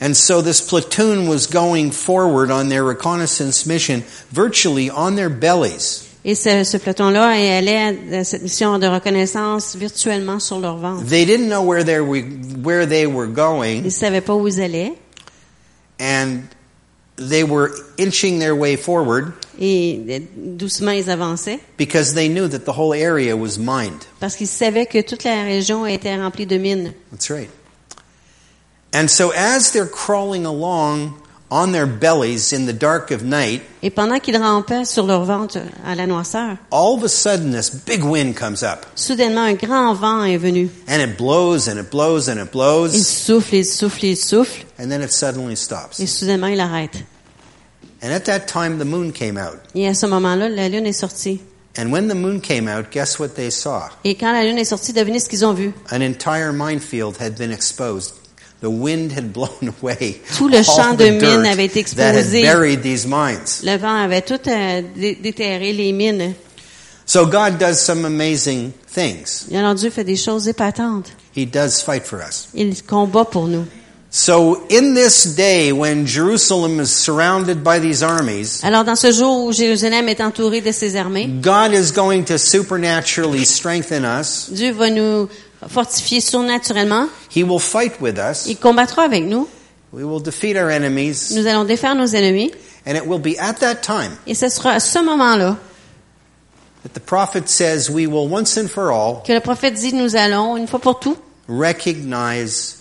And 0.00 0.14
so 0.14 0.40
this 0.40 0.60
platoon 0.60 1.28
was 1.28 1.46
going 1.46 1.90
forward 1.90 2.50
on 2.50 2.68
their 2.68 2.84
reconnaissance 2.84 3.66
mission 3.66 4.04
virtually 4.30 4.88
on 4.88 5.16
their 5.16 5.28
bellies. 5.28 6.09
Et 6.24 6.34
ce, 6.34 6.64
ce 6.64 6.76
peloton-là 6.76 7.28
allait 7.28 8.16
à 8.18 8.24
cette 8.24 8.42
mission 8.42 8.78
de 8.78 8.86
reconnaissance 8.86 9.74
virtuellement 9.76 10.38
sur 10.38 10.58
leur 10.60 10.76
ventre. 10.76 11.04
They 11.06 11.24
didn't 11.24 11.48
know 11.48 11.62
where 11.62 11.82
they 11.82 11.98
were, 12.00 12.22
where 12.62 12.86
they 12.86 13.06
were 13.06 13.26
Ils 13.26 13.34
going 13.34 13.82
ne 13.84 13.88
savaient 13.90 14.20
pas 14.20 14.34
où 14.34 14.46
ils 14.46 14.60
allaient. 14.60 14.92
and 15.98 16.42
they 17.16 17.42
were 17.42 17.70
inching 17.98 18.38
their 18.38 18.54
way 18.54 18.76
forward 18.76 19.32
Et 19.58 20.00
euh, 20.08 20.18
doucement, 20.36 20.92
ils 20.92 21.08
avançaient. 21.10 21.58
because 21.78 22.14
they 22.14 22.28
knew 22.28 22.48
that 22.48 22.64
the 22.66 22.72
whole 22.78 22.92
area 22.94 23.34
was 23.36 23.58
mined. 23.58 24.04
Parce 24.20 24.36
qu'ils 24.36 24.46
savaient 24.46 24.86
que 24.86 25.00
toute 25.02 25.24
la 25.24 25.42
région 25.42 25.86
était 25.86 26.16
remplie 26.16 26.46
de 26.46 26.58
mines. 26.58 26.92
That's 27.10 27.30
right. 27.30 27.48
And 28.92 29.08
so 29.08 29.30
as 29.36 29.70
they're 29.72 29.86
crawling 29.88 30.44
along 30.44 31.12
on 31.50 31.72
their 31.72 31.86
bellies 31.86 32.52
in 32.52 32.66
the 32.66 32.72
dark 32.72 33.10
of 33.10 33.22
night, 33.24 33.62
Et 33.82 33.90
pendant 33.90 34.18
qu'ils 34.20 34.36
rampaient 34.36 34.84
sur 34.84 35.06
leur 35.06 35.24
ventre 35.24 35.58
à 35.84 35.94
la 35.94 36.06
noirceur, 36.06 36.56
all 36.70 36.94
of 36.96 37.02
a 37.04 37.08
sudden 37.08 37.50
this 37.52 37.70
big 37.70 38.04
wind 38.04 38.34
comes 38.36 38.62
up 38.62 38.86
soudainement 38.94 39.42
un 39.44 39.54
grand 39.54 39.94
vent 39.94 40.22
est 40.24 40.36
venu. 40.36 40.68
and 40.88 41.00
it 41.00 41.16
blows 41.18 41.68
and 41.68 41.78
it 41.78 41.90
blows 41.90 42.28
and 42.28 42.36
it 42.40 42.50
blows. 42.52 42.94
Il 42.94 43.02
souffle, 43.04 43.54
il 43.56 43.64
souffle, 43.64 44.04
il 44.04 44.16
souffle. 44.16 44.64
and 44.78 44.88
then 44.90 45.02
it 45.02 45.10
suddenly 45.12 45.56
stops. 45.56 45.98
Et 46.00 46.06
soudainement, 46.06 46.46
il 46.48 46.60
arrête. 46.60 47.02
And 48.02 48.12
at 48.12 48.20
that 48.26 48.46
time 48.46 48.78
the 48.78 48.84
moon 48.86 49.10
came 49.12 49.36
out. 49.36 49.58
Et 49.74 49.86
à 49.88 49.94
ce 49.94 50.06
moment-là, 50.06 50.48
la 50.48 50.68
lune 50.68 50.86
est 50.86 50.92
sortie. 50.92 51.40
And 51.78 51.92
when 51.92 52.08
the 52.08 52.14
moon 52.14 52.40
came 52.40 52.66
out, 52.68 52.90
guess 52.90 53.18
what 53.18 53.28
they 53.36 53.50
saw? 53.50 53.90
Et 54.04 54.14
quand 54.14 54.32
la 54.32 54.44
lune 54.44 54.58
est 54.58 54.64
sortie, 54.64 54.92
devinez 54.92 55.20
ce 55.20 55.28
qu'ils 55.28 55.44
ont 55.44 55.52
vu. 55.54 55.72
An 55.92 56.00
entire 56.02 56.52
minefield 56.52 57.16
had 57.20 57.36
been 57.36 57.52
exposed. 57.52 58.14
The 58.60 58.68
wind 58.68 59.12
had 59.12 59.32
blown 59.32 59.72
away 59.82 60.20
Tout 60.36 60.48
le 60.48 60.62
champ 60.62 60.94
de 60.94 61.08
mines 61.10 61.46
avait 61.46 61.64
été 61.64 61.82
mines. 63.06 63.40
Le 63.62 63.76
vent 63.78 63.96
avait 63.96 64.20
tout 64.20 64.40
euh, 64.46 64.82
dé- 64.94 65.14
déterré 65.14 65.72
les 65.72 65.92
mines. 65.92 66.34
So 67.06 67.26
God 67.26 67.58
does 67.58 67.80
some 67.80 68.04
amazing 68.04 68.72
things. 68.94 69.46
Alors 69.52 69.74
Dieu 69.74 69.90
fait 69.90 70.04
des 70.04 70.16
choses 70.16 70.46
épatantes. 70.46 71.10
He 71.34 71.46
does 71.46 71.82
fight 71.82 72.04
for 72.04 72.20
us. 72.20 72.48
Il 72.54 72.82
combat 72.84 73.24
pour 73.24 73.46
nous. 73.48 73.64
So 74.12 74.66
in 74.70 74.94
this 74.94 75.36
day 75.36 75.72
when 75.72 76.04
Jerusalem 76.04 76.80
is 76.80 76.88
surrounded 76.88 77.62
by 77.62 77.78
these 77.78 78.02
armies, 78.02 78.60
Alors 78.62 78.84
dans 78.84 78.96
ce 78.96 79.12
jour 79.12 79.44
où 79.44 79.52
Jérusalem 79.52 80.08
est 80.08 80.20
entouré 80.20 80.60
de 80.60 80.72
ses 80.72 80.96
armées, 80.96 81.28
God 81.40 81.72
is 81.72 81.92
going 81.92 82.24
to 82.24 82.36
supernaturally 82.36 83.46
strengthen 83.46 84.04
us. 84.04 84.50
Dieu 84.50 84.72
va 84.72 84.90
nous 84.90 85.28
fortifier 85.68 86.20
surnaturellement. 86.20 87.08
He 87.34 87.42
will 87.42 87.58
fight 87.58 88.00
with 88.00 88.18
us. 88.18 88.46
Il 88.46 88.56
combattra 88.56 89.04
avec 89.04 89.24
nous. 89.24 89.48
We 89.92 90.04
will 90.04 90.20
defeat 90.20 90.56
our 90.56 90.70
enemies. 90.70 91.32
Nous 91.34 91.46
allons 91.46 91.64
défaire 91.64 91.94
nos 91.94 92.14
ennemis. 92.14 92.52
And 92.86 92.96
it 92.96 93.06
will 93.06 93.18
be 93.18 93.36
at 93.38 93.60
that 93.60 93.82
time 93.82 94.16
Et 94.26 94.34
ce 94.34 94.48
sera 94.48 94.72
à 94.72 94.80
ce 94.80 94.98
moment-là 95.00 95.58
that 96.82 96.94
the 96.94 97.00
prophet 97.00 97.46
says 97.46 97.90
we 97.90 98.06
will 98.06 98.26
once 98.26 98.56
and 98.56 98.68
for 98.70 98.90
all 98.90 99.22
que 99.22 99.34
le 99.34 99.40
prophète 99.40 99.74
dit 99.74 99.92
nous 99.92 100.16
allons, 100.16 100.56
une 100.56 100.66
fois 100.66 100.80
pour 100.80 100.98
tout, 100.98 101.16
recognize 101.46 102.78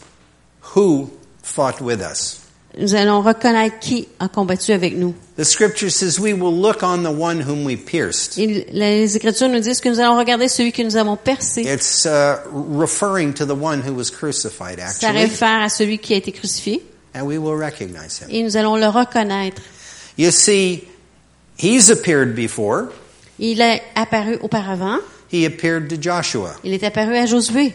who 0.76 1.10
fought 1.44 1.82
with 1.82 2.00
us. 2.02 2.40
Nous 2.78 2.96
allons 2.96 3.22
reconnaître 3.22 3.80
qui 3.80 4.08
a 4.20 4.28
combattu 4.28 4.72
avec 4.74 4.96
nous. 4.98 5.14
The 5.38 5.44
scripture 5.44 5.90
says 5.90 6.20
we 6.20 6.34
will 6.34 6.54
look 6.54 6.84
on 6.84 7.04
the 7.04 7.08
one 7.08 7.42
whom 7.42 7.66
we 7.66 7.76
pierced. 7.78 8.38
Et 8.38 8.68
les 8.72 9.16
Écritures 9.16 9.50
nous 9.50 9.60
disent 9.60 9.82
que 9.82 9.90
nous 9.90 10.00
allons 10.00 10.18
regarder 10.18 10.48
celui 10.48 10.72
que 10.72 10.84
nous 10.84 10.96
avons 10.96 11.16
percé. 11.18 11.62
It's 11.64 12.06
uh, 12.06 12.38
referring 12.54 13.34
to 13.34 13.46
the 13.46 13.56
one 13.60 13.82
who 13.82 13.94
was 13.94 14.12
crucified, 14.12 14.80
Ça 14.80 15.12
réfère 15.12 15.62
à 15.62 15.70
celui 15.70 15.98
qui 15.98 16.14
a 16.14 16.18
été 16.18 16.32
crucifié. 16.32 16.84
and 17.16 17.26
we 17.26 17.38
will 17.40 17.56
recognize 17.56 18.20
him. 18.22 18.28
Et 18.30 18.44
nous 18.44 18.56
allons 18.56 18.76
le 18.76 18.88
reconnaître. 18.88 19.62
You 20.18 20.32
see, 20.32 20.84
he's 21.58 21.90
appeared 21.90 22.36
before. 22.36 22.90
Il 23.40 23.62
est 23.62 23.82
apparu 23.96 24.38
auparavant. 24.42 24.98
He 25.32 25.46
appeared 25.46 25.90
to 25.90 25.96
Joshua. 26.00 26.56
Il 26.64 26.74
est 26.74 26.84
apparu 26.84 27.16
à 27.16 27.26
Josué. 27.26 27.74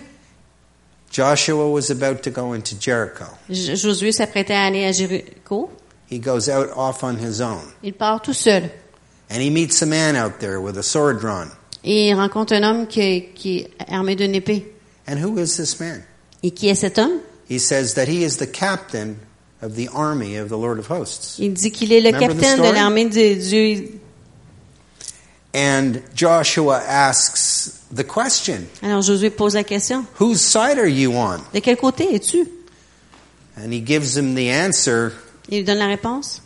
Joshua 1.15 1.71
was 1.71 1.91
about 1.91 2.25
to 2.25 2.31
go 2.31 2.55
into 2.55 2.75
Jericho. 2.75 3.27
Josué 3.49 4.11
s'apprêtait 4.11 4.53
à 4.53 4.65
aller 4.65 4.85
à 4.85 4.91
Jéricho. 4.91 5.71
He 6.11 6.19
goes 6.19 6.49
out 6.49 6.71
off 6.75 7.05
on 7.05 7.17
his 7.17 7.41
own. 7.41 7.63
Il 7.85 7.93
part 7.93 8.21
tout 8.21 8.35
seul. 8.35 8.69
And 9.31 9.41
he 9.41 9.49
meets 9.49 9.81
a 9.81 9.87
man 9.87 10.17
out 10.17 10.41
there 10.41 10.61
with 10.61 10.77
a 10.77 10.83
sword 10.83 11.21
drawn. 11.21 11.53
Et 11.85 12.09
il 12.09 12.15
rencontre 12.17 12.55
un 12.55 12.65
homme 12.65 12.89
qui, 12.89 13.29
qui 13.33 13.59
est 13.59 13.71
armé 13.89 14.17
d'une 14.17 14.35
épée. 14.35 14.67
And 15.07 15.19
who 15.19 15.39
is 15.39 15.57
this 15.57 15.79
man? 15.79 16.03
Et 16.43 16.51
qui 16.51 16.69
est 16.69 16.75
cet 16.75 16.99
homme? 16.99 17.21
He 17.49 17.61
says 17.61 17.95
that 17.95 18.09
he 18.09 18.25
is 18.25 18.39
the 18.39 18.51
captain 18.51 19.15
of 19.63 19.77
the 19.77 19.89
army 19.95 20.37
of 20.37 20.49
the 20.49 20.59
Lord 20.59 20.81
of 20.81 20.91
hosts. 20.91 21.39
Il 21.39 21.53
dit 21.53 21.71
qu'il 21.71 21.93
est 21.93 22.01
le 22.01 22.09
Remember 22.09 22.27
capitaine 22.27 22.59
de 22.59 22.73
l'armée 22.75 23.05
de 23.05 23.35
Dieu. 23.35 24.01
And 25.55 26.03
Joshua 26.17 26.83
asks 26.85 27.84
the 27.95 28.05
question, 28.05 28.65
Alors 28.83 29.03
Josué 29.03 29.31
pose 29.31 29.55
la 29.55 29.65
question. 29.65 30.05
Whose 30.21 30.41
side 30.41 30.79
are 30.79 30.89
you 30.89 31.13
on? 31.15 31.41
De 31.53 31.61
quel 31.61 31.77
côté 31.77 32.15
es-tu? 32.15 32.47
And 33.57 33.73
he 33.73 33.81
gives 33.85 34.17
him 34.17 34.35
the 34.35 34.51
answer, 34.51 35.13
Il 35.49 35.59
lui 35.59 35.65
donne 35.65 35.79
la 35.79 35.87
réponse. 35.87 36.41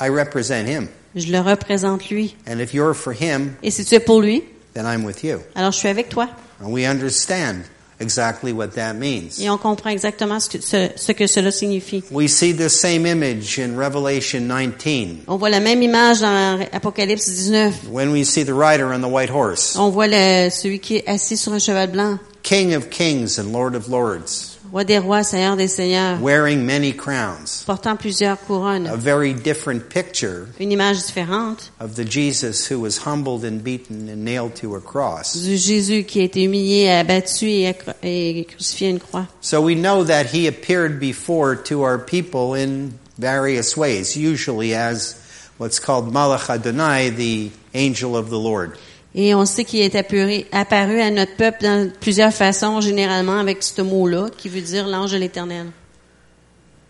I 0.00 0.08
represent 0.08 0.66
him. 0.66 0.88
Je 1.14 1.30
le 1.30 1.40
représente 1.40 2.08
lui. 2.10 2.36
And 2.46 2.60
if 2.60 2.72
you're 2.74 2.94
for 2.94 3.12
him, 3.12 3.56
Et 3.62 3.70
si 3.70 3.84
tu 3.84 3.94
es 3.94 4.00
pour 4.00 4.20
lui, 4.20 4.42
then 4.74 4.86
I'm 4.86 5.04
with 5.04 5.22
you. 5.24 5.40
alors 5.54 5.72
je 5.72 5.78
suis 5.78 5.88
avec 5.88 6.08
toi. 6.08 6.28
And 6.62 6.70
we 6.72 6.84
understand 6.86 7.64
exactly 8.00 8.52
what 8.52 8.68
that 8.74 8.94
means. 8.94 9.38
Et 9.40 9.48
on 9.50 9.58
comprend 9.58 9.90
exactement 9.90 10.40
ce 10.40 10.48
que, 10.48 10.60
ce, 10.60 10.90
ce 10.96 11.12
que 11.12 11.26
cela 11.26 11.50
signifie. 11.50 12.02
We 12.10 12.28
see 12.28 12.52
the 12.52 12.68
same 12.68 13.06
image 13.06 13.58
in 13.58 13.76
Revelation 13.76 14.40
19 14.48 15.24
On 15.28 15.36
voit 15.36 15.50
la 15.50 15.60
même 15.60 15.82
image 15.82 16.20
dans 16.20 16.58
Apocalypse 16.72 17.26
19. 17.28 17.88
when 17.90 18.10
we 18.10 18.24
see 18.24 18.42
the 18.44 18.54
rider 18.54 18.92
on 18.92 19.00
the 19.00 19.08
white 19.10 19.30
horse, 19.30 19.76
On 19.76 19.90
voit 19.90 20.08
le, 20.08 20.48
celui 20.50 20.80
qui 20.80 20.96
est 20.96 21.08
assis 21.08 21.36
sur 21.36 21.52
un 21.52 21.58
cheval 21.58 21.90
blanc, 21.90 22.18
King 22.42 22.74
of 22.74 22.88
kings 22.90 23.38
and 23.38 23.52
Lord 23.52 23.74
of 23.74 23.88
lords, 23.88 24.49
roi 24.72 24.84
des 24.84 24.98
rois, 24.98 25.22
seigneur 25.24 25.56
des 25.56 25.68
seigneurs, 25.68 26.20
wearing 26.22 26.64
many 26.64 26.92
crowns. 26.92 27.64
portant 27.66 27.96
plusieurs 27.96 28.38
couronnes, 28.38 28.86
A 28.86 28.96
very 28.96 29.32
different 29.34 29.88
picture 29.88 30.46
Une 30.60 30.70
image 30.72 30.98
différente 31.06 31.70
of 31.80 31.94
the 31.96 32.04
Jesus 32.04 32.70
who 32.70 32.78
was 32.80 32.98
humbled 33.06 33.44
and 33.44 33.62
beaten 33.64 34.08
and 34.08 34.24
nailed 34.24 34.54
to 34.56 34.74
a 34.76 34.80
cross. 34.80 35.34
du 35.36 35.56
Jésus 35.56 36.04
qui 36.04 36.20
a 36.20 36.24
été 36.24 36.42
humilié, 36.44 36.88
abattu 36.90 37.46
et, 37.48 37.74
et 38.02 38.46
crucifié 38.48 38.88
à 38.88 38.90
une 38.90 39.00
croix. 39.00 39.26
So 39.40 39.60
we 39.60 39.74
know 39.74 40.04
that 40.04 40.26
he 40.32 40.46
appeared 40.46 41.00
before 41.00 41.56
to 41.64 41.82
our 41.82 41.98
people 41.98 42.54
in 42.54 42.92
various 43.18 43.76
ways, 43.76 44.16
usually 44.16 44.74
as 44.74 45.16
what's 45.58 45.78
called 45.80 46.12
Malach 46.12 46.48
Adonai, 46.48 47.10
the 47.10 47.50
angel 47.74 48.16
of 48.16 48.30
the 48.30 48.38
Lord. 48.38 48.78
Et 49.14 49.34
on 49.34 49.44
sait 49.44 49.64
qu'il 49.64 49.80
est 49.80 49.94
apparu, 49.96 50.44
apparu 50.52 51.00
à 51.00 51.10
notre 51.10 51.34
peuple 51.34 51.62
dans 51.62 51.90
plusieurs 52.00 52.32
façons, 52.32 52.80
généralement 52.80 53.38
avec 53.38 53.62
ce 53.62 53.82
mot-là, 53.82 54.28
qui 54.36 54.48
veut 54.48 54.60
dire 54.60 54.86
l'ange 54.86 55.12
de 55.12 55.16
l'éternel. 55.18 55.66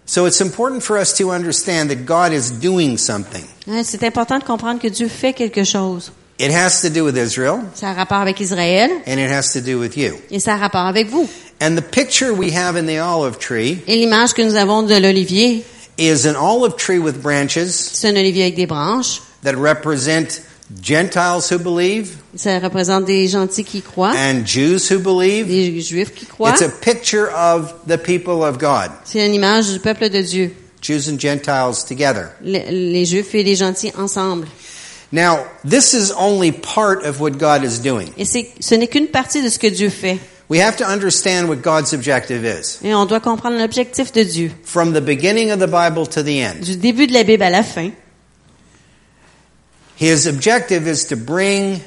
So 0.06 0.26
it's 0.26 0.40
important 0.42 0.80
for 0.82 0.96
us 0.98 1.14
to 1.14 1.30
understand 1.30 1.88
that 1.88 2.04
God 2.04 2.32
is 2.32 2.50
doing 2.60 2.96
something. 2.98 3.44
C'est 3.84 4.02
important 4.02 4.38
de 4.38 4.44
comprendre 4.44 4.80
que 4.80 4.88
Dieu 4.88 5.06
fait 5.08 5.32
quelque 5.32 5.62
chose. 5.64 6.10
It 6.40 6.50
has 6.52 6.80
to 6.82 6.88
do 6.88 7.04
with 7.04 7.16
Israel 7.16 7.60
Ça 7.74 7.90
a 7.90 7.92
rapport 7.92 8.16
avec 8.18 8.40
Israël 8.40 8.90
and 9.06 9.18
it 9.18 9.30
has 9.30 9.52
to 9.52 9.60
do 9.60 9.78
with 9.78 9.96
you. 9.96 10.14
et 10.30 10.40
ça 10.40 10.54
a 10.54 10.56
rapport 10.56 10.86
avec 10.86 11.08
vous. 11.08 11.28
And 11.62 11.76
the 11.76 11.82
picture 11.82 12.32
we 12.32 12.50
have 12.56 12.76
in 12.76 12.86
the 12.86 12.98
olive 12.98 13.38
tree 13.38 13.78
Et 13.86 13.96
l'image 13.96 14.32
que 14.32 14.42
nous 14.42 14.56
avons 14.56 14.82
de 14.82 14.94
l'olivier, 14.96 15.62
is 15.98 16.26
an 16.26 16.34
olive 16.36 16.76
tree 16.76 16.98
with 16.98 17.20
branches 17.20 17.68
c'est 17.68 18.08
un 18.08 18.16
olivier 18.16 18.44
avec 18.44 18.56
des 18.56 18.66
branches. 18.66 19.20
that 19.44 19.52
represent 19.54 20.40
Gentiles 20.82 21.50
who 21.50 21.58
believe 21.58 22.10
Ça 22.36 22.58
représente 22.60 23.04
des 23.04 23.26
gentils 23.26 23.64
qui 23.64 23.82
croient, 23.82 24.12
and 24.14 24.46
Jews 24.46 24.80
who 24.90 24.98
believe. 25.00 25.46
des 25.48 25.80
juifs 25.80 26.14
qui 26.14 26.26
croient. 26.26 26.50
It's 26.50 26.62
a 26.62 26.68
picture 26.68 27.28
of 27.34 27.74
the 27.88 27.96
people 27.96 28.42
of 28.44 28.58
God, 28.58 28.90
C'est 29.04 29.26
une 29.26 29.34
image 29.34 29.72
du 29.72 29.80
peuple 29.80 30.08
de 30.10 30.22
Dieu. 30.22 30.52
Jews 30.80 31.10
and 31.10 31.18
Gentiles 31.18 31.84
together. 31.86 32.28
Le- 32.42 32.70
les 32.70 33.04
juifs 33.04 33.34
et 33.34 33.42
les 33.42 33.56
gentils 33.56 33.92
ensemble. 33.98 34.46
Now, 35.12 35.38
this 35.68 35.92
is 35.92 36.12
only 36.16 36.52
part 36.52 37.04
of 37.04 37.20
what 37.20 37.32
God 37.32 37.64
is 37.64 37.80
doing. 37.80 38.06
Et 38.16 38.24
ce 38.24 38.74
n'est 38.76 38.86
qu'une 38.86 39.08
partie 39.08 39.42
de 39.42 39.48
ce 39.48 39.58
que 39.58 39.66
Dieu 39.66 39.88
fait. 39.90 40.18
We 40.48 40.60
have 40.62 40.76
to 40.76 40.84
understand 40.84 41.48
what 41.48 41.56
God's 41.62 41.92
objective 41.92 42.44
is. 42.44 42.78
Et 42.84 42.94
on 42.94 43.06
doit 43.06 43.20
comprendre 43.20 43.58
l'objectif 43.58 44.12
de 44.12 44.22
Dieu. 44.22 44.50
From 44.64 44.92
the 44.94 45.00
beginning 45.00 45.50
of 45.50 45.58
the 45.58 45.66
Bible 45.70 46.06
to 46.08 46.22
the 46.22 46.38
end, 46.40 46.64
Du 46.64 46.76
début 46.76 47.06
de 47.08 47.12
la 47.12 47.24
Bible 47.24 47.42
à 47.42 47.50
la 47.50 47.62
fin, 47.62 47.90
His 50.00 50.26
objective 50.26 50.88
is 50.88 51.04
to 51.08 51.16
bring 51.16 51.82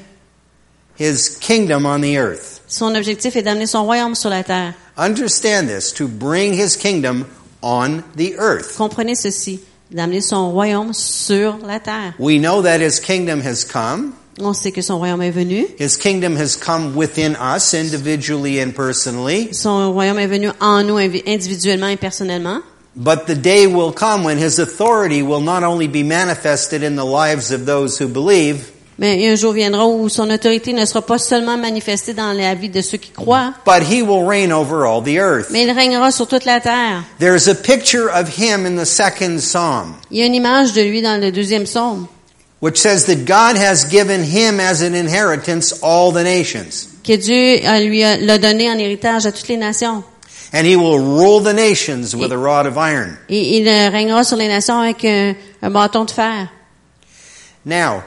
His 0.96 1.36
kingdom 1.40 1.84
on 1.84 2.00
the 2.00 2.16
earth. 2.16 2.60
son 2.68 2.94
objectif 2.94 3.34
est 3.34 3.42
d'amener 3.42 3.66
son 3.66 3.84
royaume 3.84 4.14
sur 4.14 4.30
la 4.30 4.44
terre. 4.44 4.74
Understand 4.96 5.66
this, 5.68 5.92
to 5.94 6.06
bring 6.06 6.54
His 6.54 6.76
kingdom 6.76 7.26
on 7.60 8.04
the 8.14 8.36
earth. 8.38 8.76
Comprenez 8.76 9.16
ceci, 9.16 9.60
d'amener 9.90 10.20
son 10.20 10.52
royaume 10.52 10.92
sur 10.92 11.58
la 11.66 11.80
terre. 11.80 12.14
We 12.20 12.38
know 12.38 12.62
that 12.62 12.80
His 12.80 13.00
kingdom 13.00 13.40
has 13.40 13.64
come. 13.64 14.12
On 14.40 14.52
sait 14.52 14.70
que 14.70 14.82
son 14.82 14.98
royaume 14.98 15.22
est 15.22 15.32
venu. 15.32 15.66
His 15.78 15.96
kingdom 15.96 16.36
has 16.36 16.56
come 16.56 16.94
within 16.94 17.34
us 17.34 17.74
individually 17.74 18.60
and 18.60 18.72
personally. 18.72 19.52
Son 19.52 19.92
royaume 19.92 20.20
est 20.20 20.28
venu 20.28 20.50
en 20.60 20.84
nous 20.84 20.98
individuellement 20.98 21.88
et 21.88 21.96
personnellement. 21.96 22.60
But 22.96 23.26
the 23.26 23.34
day 23.34 23.66
will 23.66 23.92
come 23.92 24.22
when 24.24 24.38
his 24.38 24.58
authority 24.60 25.22
will 25.22 25.40
not 25.40 25.64
only 25.64 25.88
be 25.88 26.04
manifested 26.04 26.82
in 26.82 26.94
the 26.96 27.04
lives 27.04 27.50
of 27.50 27.66
those 27.66 27.98
who 27.98 28.06
believe, 28.08 28.70
Mais 28.96 29.28
un 29.28 29.34
jour 29.34 29.52
viendra 29.52 29.84
où 29.88 30.08
son 30.08 30.30
autorité 30.30 30.72
ne 30.72 30.84
sera 30.84 31.02
pas 31.02 31.18
seulement 31.18 31.56
manifestée 31.58 32.14
dans 32.14 32.32
la 32.32 32.54
vie 32.54 32.68
de 32.68 32.80
ceux 32.80 32.96
qui 32.98 33.10
croient, 33.10 33.52
but 33.66 33.82
he 33.82 34.02
will 34.02 34.24
reign 34.24 34.52
over 34.52 34.86
all 34.86 35.02
the 35.02 35.18
earth. 35.18 35.50
mais 35.50 35.64
il 35.64 35.72
régnera 35.72 36.12
sur 36.12 36.28
toute 36.28 36.44
la 36.44 36.60
terre. 36.60 37.02
There's 37.18 37.48
a 37.48 37.56
picture 37.56 38.08
of 38.08 38.38
him 38.38 38.64
in 38.64 38.76
the 38.80 38.86
second 38.86 39.40
psalm, 39.40 39.94
Il 40.12 40.18
y 40.18 40.22
a 40.22 40.26
une 40.26 40.34
image 40.36 40.74
de 40.74 40.82
lui 40.82 41.02
dans 41.02 41.20
le 41.20 41.32
deuxième 41.32 41.64
psaume 41.64 42.06
which 42.60 42.78
says 42.78 43.04
that 43.06 43.24
God 43.26 43.56
has 43.60 43.84
given 43.90 44.22
him 44.22 44.60
as 44.60 44.80
an 44.82 44.94
inheritance 44.94 45.74
all 45.82 46.12
the 46.12 46.22
nations. 46.22 46.86
que 47.02 47.16
Dieu 47.16 47.58
a- 47.66 47.80
lui 47.80 48.04
a- 48.04 48.16
l'a 48.18 48.38
donné 48.38 48.70
en 48.70 48.78
héritage 48.78 49.26
à 49.26 49.32
toutes 49.32 49.48
les 49.48 49.56
nations. 49.56 50.04
And 50.54 50.68
he 50.68 50.76
will 50.76 51.00
rule 51.00 51.40
the 51.40 51.52
nations 51.52 52.14
with 52.14 52.30
a 52.30 52.38
rod 52.38 52.66
of 52.66 52.78
iron. 52.78 53.18
Et 53.28 53.58
il 53.58 53.68
régnera 53.90 54.22
sur 54.22 54.36
les 54.36 54.46
nations 54.46 54.78
avec 54.78 55.04
un, 55.04 55.34
un 55.60 55.70
bâton 55.70 56.04
de 56.04 56.12
fer. 56.12 56.48
Now, 57.64 58.04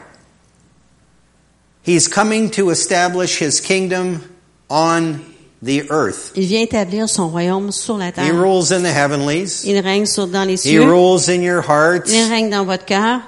he's 1.84 2.08
coming 2.08 2.50
to 2.52 2.70
establish 2.70 3.42
his 3.42 3.60
kingdom 3.60 4.22
on 4.70 5.20
the 5.62 5.92
earth. 5.92 6.32
Il 6.36 6.46
vient 6.46 6.62
établir 6.62 7.10
son 7.10 7.28
royaume 7.28 7.74
sur 7.74 7.98
la 7.98 8.12
He 8.12 8.32
rules 8.32 8.72
in 8.72 8.82
the 8.82 8.94
heavenlies. 8.94 9.66
Il 9.66 9.78
règne 9.82 10.06
sur, 10.06 10.28
dans 10.28 10.48
les 10.48 10.66
He 10.66 10.80
rules 10.80 11.28
in 11.30 11.42
your 11.42 11.62
hearts. 11.62 12.10
Il 12.10 12.30
règne 12.30 12.50
dans 12.50 12.64
votre 12.64 12.86
cœur. 12.86 13.20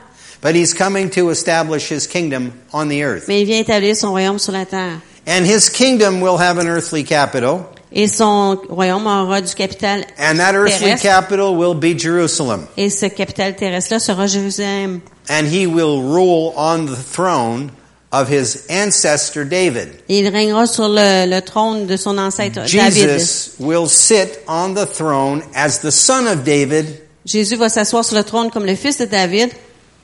But 0.41 0.55
he's 0.55 0.73
coming 0.73 1.09
to 1.09 1.29
establish 1.29 1.91
his 1.91 2.07
kingdom 2.07 2.53
on 2.71 2.87
the 2.87 3.03
earth. 3.03 3.27
Mais 3.27 3.41
il 3.41 3.45
vient 3.45 3.59
établir 3.59 3.97
son 3.97 4.11
royaume 4.11 4.39
sur 4.39 4.53
la 4.53 4.65
terre. 4.65 5.01
And 5.27 5.43
his 5.45 5.69
kingdom 5.69 6.21
will 6.21 6.37
have 6.37 6.57
an 6.57 6.67
earthly 6.67 7.03
capital. 7.03 7.65
Et 7.91 8.07
son 8.07 8.59
royaume 8.69 9.07
aura 9.07 9.41
du 9.41 9.53
capital 9.55 10.05
And 10.19 10.37
that 10.37 10.53
earthly 10.53 10.79
terrestre. 10.79 11.01
capital 11.01 11.55
will 11.55 11.73
be 11.73 11.97
Jerusalem. 11.97 12.67
Et 12.77 12.89
ce 12.89 13.07
capital 13.07 13.55
terrestre-là 13.55 13.99
sera 13.99 14.27
Jérusalem. 14.27 15.01
And 15.29 15.45
he 15.45 15.65
will 15.65 16.01
rule 16.01 16.53
on 16.55 16.85
the 16.85 16.95
throne 16.95 17.71
of 18.11 18.29
his 18.29 18.65
ancestor 18.69 19.43
David. 19.43 19.89
Et 20.07 20.19
il 20.19 20.29
régnera 20.29 20.67
sur 20.67 20.87
le, 20.87 21.27
le 21.27 21.41
trône 21.41 21.87
de 21.87 21.97
son 21.97 22.17
ancêtre 22.17 22.61
David. 22.71 23.19
Jesus 23.19 23.51
will 23.59 23.87
sit 23.87 24.39
on 24.47 24.73
the 24.73 24.85
throne 24.85 25.41
as 25.55 25.79
the 25.79 25.91
son 25.91 26.27
of 26.27 26.43
David, 26.43 26.85
Jésus 27.25 27.55
va 27.57 27.69
s'asseoir 27.69 28.03
sur 28.03 28.15
le 28.15 28.23
trône 28.23 28.49
comme 28.49 28.65
le 28.65 28.75
fils 28.75 28.97
de 28.97 29.05
David, 29.05 29.49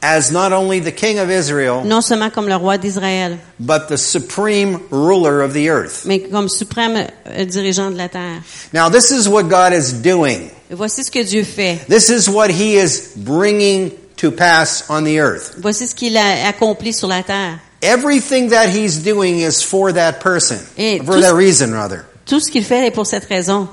as 0.01 0.31
not 0.31 0.51
only 0.53 0.79
the 0.79 0.91
king 0.91 1.17
of 1.19 1.29
Israel, 1.29 1.84
non 1.84 2.01
seulement 2.01 2.31
comme 2.31 2.47
le 2.47 2.55
roi 2.55 2.77
d'Israël, 2.77 3.38
but 3.60 3.88
the 3.88 3.97
supreme 3.97 4.79
ruler 4.91 5.41
of 5.41 5.53
the 5.53 5.69
earth. 5.69 6.05
mais 6.05 6.19
comme 6.29 6.47
suprême 6.49 7.08
euh, 7.27 7.45
dirigeant 7.45 7.91
de 7.91 7.97
la 7.97 8.08
terre. 8.10 8.41
Now 8.73 8.89
this 8.89 9.12
is 9.12 9.27
what 9.27 9.43
God 9.49 9.73
is 9.73 9.93
doing. 9.93 10.51
Et 10.69 10.75
voici 10.75 11.03
ce 11.03 11.12
que 11.12 11.23
Dieu 11.23 11.43
fait. 11.43 11.79
This 11.88 12.10
is 12.10 12.29
what 12.29 12.49
he 12.49 12.75
is 12.77 13.13
bringing 13.15 13.91
to 14.17 14.31
pass 14.31 14.84
on 14.89 15.03
the 15.03 15.19
earth. 15.19 15.55
Voici 15.60 15.88
ce 15.88 15.93
qu'il 15.95 16.15
a 16.17 16.47
accompli 16.47 16.93
sur 16.93 17.08
la 17.08 17.23
terre. 17.23 17.60
Everything 17.81 18.49
that 18.49 18.69
he's 18.69 18.97
doing 19.03 19.39
is 19.41 19.62
for 19.62 19.91
that 19.93 20.19
person. 20.19 20.58
Et 20.77 20.99
For 21.03 21.15
tout- 21.15 21.21
that 21.21 21.34
reason, 21.36 21.71
rather. 21.73 22.05
Tout 22.25 22.39
ce 22.39 22.49
qu'il 22.49 22.63
fait 22.65 22.88
est 22.88 22.91
pour 22.91 23.05
cette 23.05 23.25
raison. 23.25 23.67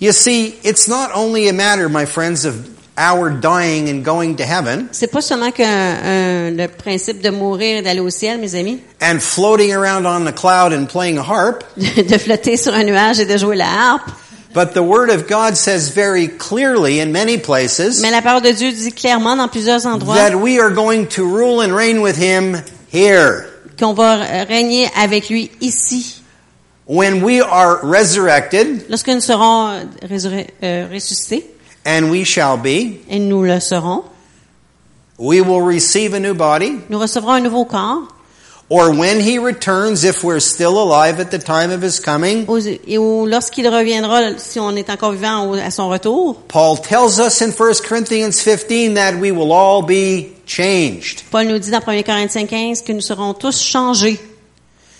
You 0.00 0.12
see, 0.12 0.54
it's 0.62 0.86
not 0.88 1.10
only 1.14 1.48
a 1.48 1.52
matter, 1.52 1.88
my 1.88 2.04
friends, 2.04 2.44
of 2.44 2.54
our 2.98 3.30
dying 3.30 3.88
and 3.88 4.02
going 4.04 4.34
to 4.34 4.44
heaven 4.44 4.88
C'est 4.90 5.10
pas 5.10 5.20
seulement 5.20 5.50
que 5.52 5.62
euh, 5.62 6.50
le 6.50 6.66
principe 6.66 7.22
de 7.22 7.30
mourir 7.30 7.78
et 7.78 7.82
d'aller 7.82 8.00
au 8.00 8.10
ciel, 8.10 8.38
mes 8.38 8.54
amis, 8.54 8.80
and 9.00 9.20
floating 9.20 9.72
around 9.72 10.06
on 10.06 10.24
the 10.24 10.34
cloud 10.34 10.72
and 10.72 10.86
playing 10.86 11.18
a 11.18 11.22
harp, 11.22 11.64
de 11.76 12.18
flotter 12.18 12.56
sur 12.56 12.74
un 12.74 12.84
nuage 12.84 13.20
et 13.20 13.26
de 13.26 13.36
jouer 13.36 13.56
la 13.56 13.66
harpe, 13.66 14.10
but 14.52 14.74
the 14.74 14.82
Word 14.82 15.10
of 15.10 15.28
God 15.28 15.56
says 15.56 15.90
very 15.90 16.26
clearly 16.26 17.00
in 17.00 17.12
many 17.12 17.38
places 17.38 18.00
mais 18.00 18.10
la 18.10 18.22
parole 18.22 18.42
de 18.42 18.52
Dieu 18.52 18.72
dit 18.72 18.92
clairement 18.92 19.36
dans 19.36 19.48
plusieurs 19.48 19.86
endroits 19.86 20.16
that 20.16 20.34
we 20.34 20.58
are 20.58 20.70
going 20.70 21.06
to 21.06 21.22
rule 21.24 21.60
and 21.60 21.74
reign 21.74 22.00
with 22.00 22.16
Him 22.16 22.60
here. 22.92 23.46
qu'on 23.78 23.94
va 23.94 24.16
régner 24.48 24.88
avec 24.96 25.28
lui 25.28 25.50
ici. 25.60 26.16
When 26.86 27.22
we 27.22 27.42
are 27.42 27.80
resurrected, 27.82 28.86
Lorsque 28.88 29.08
nous 29.08 29.20
serons 29.20 29.68
euh, 29.68 30.48
euh, 30.62 30.86
ressuscités, 30.90 31.46
and 31.88 32.10
we 32.10 32.22
shall 32.22 32.58
be, 32.58 33.00
et 33.08 33.18
nous 33.18 33.42
le 33.42 33.60
serons, 33.60 34.04
we 35.16 35.40
will 35.40 35.62
receive 35.62 36.12
a 36.12 36.20
new 36.20 36.34
body. 36.34 36.82
nous 36.90 36.98
recevrons 36.98 37.36
un 37.36 37.42
nouveau 37.42 37.64
corps. 37.64 38.06
Or 38.70 38.92
when 38.94 39.18
he 39.20 39.38
returns, 39.38 40.04
if 40.04 40.22
we're 40.22 40.40
still 40.40 40.82
alive 40.82 41.18
at 41.20 41.30
the 41.30 41.38
time 41.38 41.70
of 41.70 41.80
his 41.80 41.98
coming, 41.98 42.44
où, 42.46 43.26
lorsqu'il 43.26 43.64
reviendra, 43.70 44.38
si 44.38 44.60
on 44.60 44.76
est 44.76 44.90
encore 44.90 45.12
vivant 45.12 45.50
à 45.54 45.72
son 45.72 45.88
retour, 45.88 46.34
Paul 46.48 46.76
tells 46.76 47.18
us 47.18 47.40
in 47.40 47.52
1 47.52 47.74
Corinthians 47.82 48.42
15 48.42 48.92
that 48.94 49.14
we 49.14 49.32
will 49.32 49.50
all 49.50 49.80
be 49.80 50.34
changed. 50.44 51.22
Paul 51.30 51.46
nous 51.46 51.58
dit 51.58 51.70
dans 51.70 51.80
1 51.80 52.02
Corinthiens 52.02 52.46
15 52.46 52.82
que 52.82 52.92
nous 52.92 53.00
serons 53.00 53.32
tous 53.32 53.58
changés. 53.62 54.20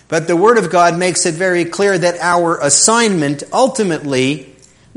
But 0.08 0.26
the 0.26 0.36
Word 0.36 0.56
of 0.56 0.70
God 0.70 0.96
makes 0.96 1.26
it 1.26 1.34
very 1.34 1.66
clear 1.66 1.98
that 1.98 2.16
our 2.22 2.58
assignment 2.62 3.44
ultimately 3.52 4.46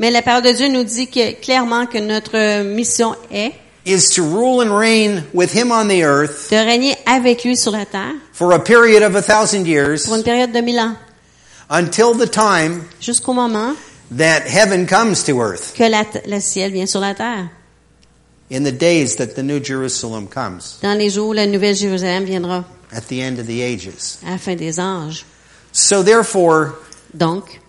Mais 0.01 0.09
la 0.09 0.23
parole 0.23 0.41
de 0.41 0.51
Dieu 0.51 0.67
nous 0.67 0.83
dit 0.83 1.07
que, 1.11 1.33
clairement 1.39 1.85
que 1.85 1.99
notre 1.99 2.63
mission 2.63 3.15
est 3.31 3.53
is 3.85 4.09
to 4.15 4.23
rule 4.23 4.59
and 4.67 4.75
reign 4.75 5.23
with 5.31 5.53
him 5.53 5.71
on 5.71 5.87
the 5.87 6.01
earth 6.03 6.49
de 6.49 6.55
régner 6.57 6.95
avec 7.05 7.43
lui 7.43 7.55
sur 7.55 7.71
la 7.71 7.85
terre 7.85 8.15
for 8.33 8.51
a 8.51 8.57
period 8.59 9.03
of 9.03 9.15
a 9.15 9.21
thousand 9.21 9.67
years 9.67 10.05
pour 10.05 10.15
une 10.15 10.23
période 10.23 10.51
de 10.51 10.59
mille 10.59 10.79
ans, 10.79 10.95
until 11.69 12.15
the 12.17 12.27
time 12.27 12.81
jusqu'au 12.99 13.33
moment 13.33 13.75
that 14.17 14.41
heaven 14.47 14.87
comes 14.87 15.23
to 15.23 15.39
earth, 15.39 15.75
que 15.77 15.83
la, 15.87 16.03
le 16.27 16.39
ciel 16.39 16.71
vient 16.71 16.87
sur 16.87 16.99
la 16.99 17.13
terre. 17.13 17.49
in 18.49 18.63
the 18.63 18.71
days 18.71 19.17
that 19.17 19.35
the 19.35 19.43
New 19.43 19.59
Jerusalem 19.63 20.27
comes, 20.27 20.79
Dans 20.81 20.97
les 20.97 21.11
jours 21.11 21.29
où 21.29 21.33
la 21.33 21.45
nouvelle 21.45 21.75
Jérusalem 21.75 22.23
viendra, 22.25 22.65
at 22.91 23.01
the 23.07 23.21
end 23.21 23.37
of 23.39 23.45
the 23.45 23.61
ages. 23.61 24.17
à 24.25 24.31
la 24.31 24.37
fin 24.39 24.55
des 24.55 24.79
âges. 24.79 25.25
So 25.73 26.01
therefore, 26.01 26.73
Donc, 27.13 27.60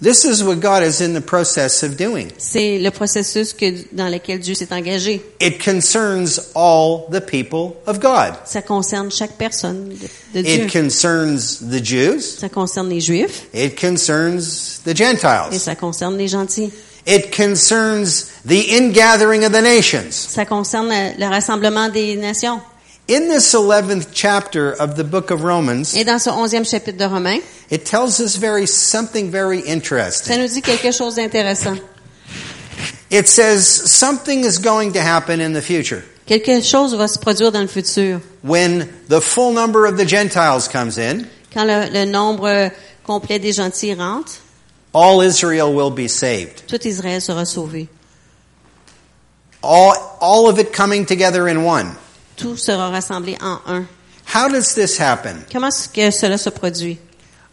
this 0.00 0.24
is 0.24 0.42
what 0.42 0.60
God 0.60 0.82
is 0.82 1.00
in 1.00 1.14
the 1.14 1.20
process 1.20 1.82
of 1.82 1.96
doing. 1.96 2.30
c'est 2.38 2.78
le 2.78 2.90
processus 2.90 3.52
que, 3.52 3.84
dans 3.92 4.08
lequel 4.08 4.38
Dieu 4.38 4.54
s'est 4.54 4.72
engagé. 4.72 5.20
It 5.40 5.62
concerns 5.62 6.40
all 6.54 7.08
the 7.10 7.20
people 7.20 7.76
of 7.86 8.00
God. 8.00 8.34
Ça 8.44 8.62
concerne 8.62 9.10
chaque 9.10 9.36
personne 9.36 9.88
de, 9.88 10.38
de 10.38 10.42
Dieu. 10.42 10.64
It 10.64 10.72
concerns 10.72 11.58
the 11.60 11.84
Jews. 11.84 12.20
Ça 12.38 12.48
concerne 12.48 12.88
les 12.88 13.00
Juifs 13.00 13.46
It 13.54 13.78
concerns 13.78 14.80
the 14.84 14.90
et 14.90 14.96
Gentiles. 14.96 15.58
ça 15.58 15.74
concerne 15.74 16.16
les 16.16 16.28
gentils. 16.28 16.70
It 17.06 17.34
concerns 17.34 18.26
the 18.44 18.70
ingathering 18.70 19.44
of 19.44 19.52
the 19.52 19.62
nations. 19.62 20.12
Ça 20.12 20.44
concerne 20.44 20.90
le 20.90 21.26
rassemblement 21.26 21.88
des 21.88 22.16
nations. 22.16 22.60
In 23.08 23.28
this 23.28 23.54
11th 23.54 24.08
chapter 24.12 24.72
of 24.72 24.96
the 24.96 25.04
book 25.04 25.30
of 25.30 25.42
Romans, 25.42 25.94
Et 25.96 26.04
dans 26.04 26.18
ce 26.22 26.28
onzième 26.28 26.66
chapitre 26.66 26.98
de 26.98 27.04
Romains, 27.06 27.40
it 27.70 27.86
tells 27.86 28.20
us 28.20 28.36
very 28.36 28.66
something 28.66 29.30
very 29.30 29.62
ça 29.62 29.70
interesting. 29.72 30.38
nous 30.38 30.46
dit 30.48 30.60
quelque 30.60 30.92
chose 30.92 31.14
d'intéressant. 31.16 31.78
It 33.10 33.26
says 33.26 33.64
something 33.66 34.44
is 34.44 34.58
going 34.58 34.92
to 34.92 35.00
happen 35.00 35.40
in 35.40 35.54
the 35.54 35.62
future. 35.62 36.04
Quelque 36.26 36.60
chose 36.60 36.92
va 36.94 37.08
se 37.08 37.18
produire 37.18 37.50
dans 37.50 37.62
le 37.62 37.66
futur. 37.68 38.20
When 38.42 38.86
the 39.08 39.22
full 39.22 39.52
number 39.54 39.86
of 39.86 39.96
the 39.96 40.04
Gentiles 40.06 40.68
comes 40.68 40.98
in, 40.98 41.24
Quand 41.54 41.64
le, 41.64 41.88
le 41.90 42.04
nombre 42.04 42.46
euh, 42.46 42.68
complet 43.06 43.38
des 43.38 43.52
gentils 43.54 43.94
rentre, 43.94 44.32
all 44.92 45.22
Israel 45.22 45.72
will 45.74 45.90
be 45.90 46.08
saved. 46.08 46.66
tout 46.66 46.86
Israël 46.86 47.22
sera 47.22 47.46
sauvé. 47.46 47.88
All, 49.62 49.94
all 50.20 50.46
of 50.50 50.58
it 50.58 50.74
coming 50.74 51.06
together 51.06 51.48
in 51.48 51.64
one. 51.64 51.96
Tout 52.38 52.56
sera 52.56 52.88
rassemblé 52.90 53.36
en 53.40 53.60
un. 53.66 53.84
How 54.34 54.48
does 54.48 54.74
this 54.74 54.98
happen? 55.00 55.44
Comment 55.52 55.68
est-ce 55.68 55.88
que 55.88 56.10
cela 56.10 56.38
se 56.38 56.50
produit? 56.50 56.98